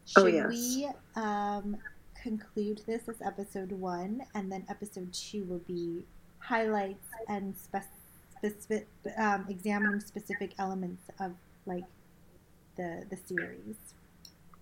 Should 0.07 0.23
Oh, 0.25 0.27
yes. 0.27 0.49
we 0.49 0.89
um, 1.17 1.77
conclude 2.21 2.81
this 2.87 3.09
as 3.09 3.17
episode 3.23 3.73
one, 3.73 4.23
and 4.35 4.51
then 4.51 4.65
episode 4.69 5.13
two 5.13 5.45
will 5.45 5.59
be 5.67 6.05
highlights 6.39 7.07
and 7.29 7.55
spec- 7.57 7.93
specific 8.39 8.89
um, 9.19 9.45
examining 9.49 10.01
specific 10.01 10.55
elements 10.59 11.03
of 11.21 11.33
like 11.67 11.85
the 12.77 13.05
the 13.11 13.17
series. 13.27 13.77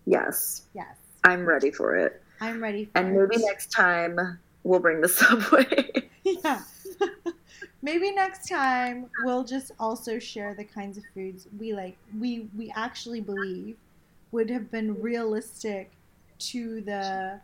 Yes, 0.05 0.63
Yes, 0.75 0.97
I'm 1.25 1.47
ready 1.47 1.71
for 1.71 1.95
it. 1.97 2.23
I'm 2.41 2.63
ready 2.63 2.87
for 2.87 2.93
And 2.95 3.17
it. 3.17 3.29
maybe 3.29 3.45
next 3.45 3.71
time 3.71 4.39
we'll 4.63 4.81
bring 4.81 5.01
the 5.01 5.09
subway. 5.21 6.11
yeah. 6.25 6.63
Maybe 7.83 8.11
next 8.11 8.49
time 8.49 9.09
we'll 9.25 9.45
just 9.45 9.71
also 9.79 10.19
share 10.19 10.53
the 10.53 10.65
kinds 10.65 10.99
of 10.99 11.05
foods 11.15 11.47
we 11.61 11.73
like 11.73 11.97
we 12.19 12.49
we 12.57 12.73
actually 12.75 13.21
believe 13.21 13.77
would 14.33 14.51
have 14.51 14.69
been 14.71 15.01
realistic 15.01 15.91
to 16.41 16.81
the 16.81 17.41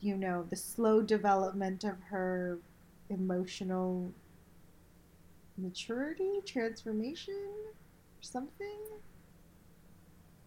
you 0.00 0.16
know, 0.16 0.44
the 0.50 0.56
slow 0.56 1.00
development 1.00 1.84
of 1.84 1.94
her 2.10 2.58
emotional 3.08 4.10
maturity, 5.56 6.40
transformation, 6.44 7.34
or 7.34 7.72
something. 8.20 8.80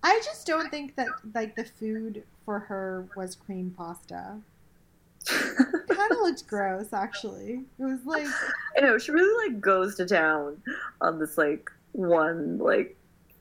I 0.06 0.22
just 0.24 0.46
don't 0.46 0.70
think 0.70 0.96
that 0.98 1.08
like 1.34 1.56
the 1.56 1.66
food 1.66 2.22
for 2.46 2.60
her 2.60 3.08
was 3.16 3.34
cream 3.34 3.74
pasta. 3.76 4.38
Kind 5.26 6.12
of 6.12 6.20
looked 6.22 6.46
gross, 6.48 6.94
actually. 6.94 7.64
It 7.80 7.84
was 7.84 8.06
like 8.06 8.28
I 8.78 8.82
know 8.82 9.00
she 9.00 9.12
really 9.12 9.50
like 9.50 9.60
goes 9.60 9.96
to 9.96 10.06
town 10.06 10.62
on 11.02 11.18
this 11.18 11.40
like 11.40 11.72
one 11.94 12.60
like 12.60 12.96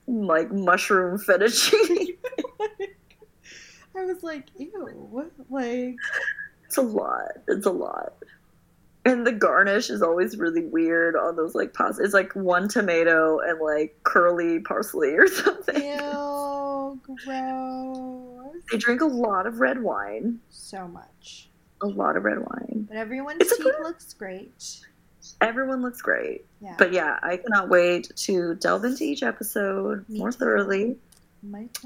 like 0.07 0.51
mushroom 0.53 1.19
fettuccine. 1.19 2.17
I 3.97 4.05
was 4.07 4.23
like, 4.23 4.47
ew, 4.59 5.31
like 5.51 5.97
it's 6.65 6.79
a 6.79 6.83
lot. 6.83 7.33
It's 7.47 7.67
a 7.67 7.71
lot. 7.73 8.15
And 9.05 9.27
the 9.27 9.33
garnish 9.33 9.91
is 9.91 10.01
always 10.01 10.39
really 10.39 10.65
weird 10.65 11.15
on 11.15 11.37
those 11.37 11.55
like 11.55 11.75
pasta. 11.75 12.03
It's 12.03 12.15
like 12.15 12.35
one 12.35 12.69
tomato 12.69 13.39
and 13.41 13.61
like 13.61 13.99
curly 14.05 14.61
parsley 14.61 15.15
or 15.15 15.27
something. 15.29 15.77
ew, 15.77 16.44
gross. 17.05 18.55
They 18.71 18.79
drink 18.79 19.01
a 19.01 19.07
lot 19.07 19.47
of 19.47 19.61
red 19.61 19.83
wine. 19.83 20.41
So 20.51 20.87
much, 20.89 21.49
A 21.83 21.87
lot 21.87 22.17
of 22.17 22.25
red 22.25 22.39
wine. 22.39 22.87
but 22.89 22.97
everyone's 22.97 23.41
It's 23.43 23.57
teeth 23.57 23.67
looks 23.83 24.13
great. 24.15 24.81
Everyone 25.41 25.81
looks 25.83 26.03
great. 26.03 26.45
Yeah, 26.61 26.75
But 26.79 26.93
yeah, 26.93 27.19
I 27.23 27.37
cannot 27.39 27.69
wait 27.71 28.11
to 28.17 28.55
delve 28.57 28.85
into 28.85 29.05
each 29.05 29.23
episode 29.23 30.05
Me 30.09 30.19
more 30.19 30.31
too. 30.33 30.39
thoroughly, 30.39 30.97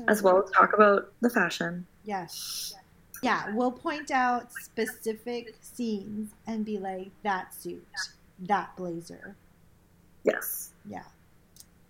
as 0.08 0.22
well 0.22 0.42
as 0.42 0.50
talk 0.50 0.72
about 0.74 1.12
the 1.20 1.30
fashion. 1.30 1.86
Yes, 2.04 2.74
Yeah, 3.22 3.52
we'll 3.54 3.72
point 3.72 4.10
out 4.10 4.52
specific 4.52 5.54
scenes 5.60 6.30
and 6.46 6.64
be 6.64 6.78
like, 6.78 7.10
that 7.22 7.52
suit, 7.54 7.84
that 8.40 8.76
blazer. 8.76 9.34
Yes. 10.24 10.70
Yeah. 10.88 11.02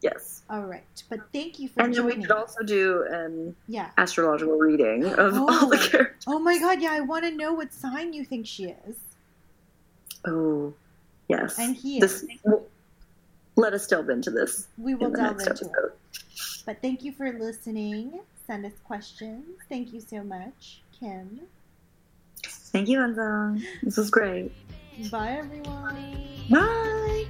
Yes. 0.00 0.42
All 0.48 0.62
right. 0.62 0.84
But 1.10 1.20
thank 1.32 1.58
you 1.58 1.68
for 1.68 1.82
And 1.82 1.92
then 1.94 2.06
we 2.06 2.14
could 2.14 2.30
also 2.30 2.62
do 2.62 3.04
an 3.10 3.56
yeah. 3.66 3.90
astrological 3.98 4.56
reading 4.56 5.04
of 5.06 5.34
all 5.36 5.68
the 5.68 5.76
Oh. 5.76 5.88
characters. 5.90 6.24
Oh 6.26 6.38
my 6.38 6.58
god, 6.58 6.80
yeah, 6.80 6.92
I 6.92 7.00
want 7.00 7.24
to 7.24 7.30
know 7.32 7.52
what 7.52 7.72
sign 7.72 8.12
you 8.12 8.24
think 8.24 8.46
she 8.46 8.66
is. 8.86 8.96
Oh, 10.24 10.72
yes. 11.28 11.58
And 11.58 11.74
he 11.74 11.98
this, 12.00 12.22
is. 12.22 12.28
well, 12.44 12.64
let 13.56 13.72
us 13.74 13.86
delve 13.88 14.08
into 14.10 14.30
this 14.30 14.68
We 14.78 14.94
will 14.94 15.10
delve 15.10 15.40
into 15.40 15.64
it. 15.64 15.98
But 16.64 16.80
thank 16.82 17.02
you 17.02 17.12
for 17.12 17.32
listening. 17.32 18.20
Send 18.46 18.64
us 18.66 18.72
questions. 18.84 19.44
Thank 19.68 19.92
you 19.92 20.00
so 20.00 20.22
much, 20.22 20.80
Kim. 20.98 21.40
Thank 22.44 22.88
you, 22.88 22.98
Eunsong. 22.98 23.62
This 23.82 23.96
was 23.96 24.10
great. 24.10 24.52
Bye, 25.10 25.38
everyone. 25.38 26.24
Bye. 26.50 27.26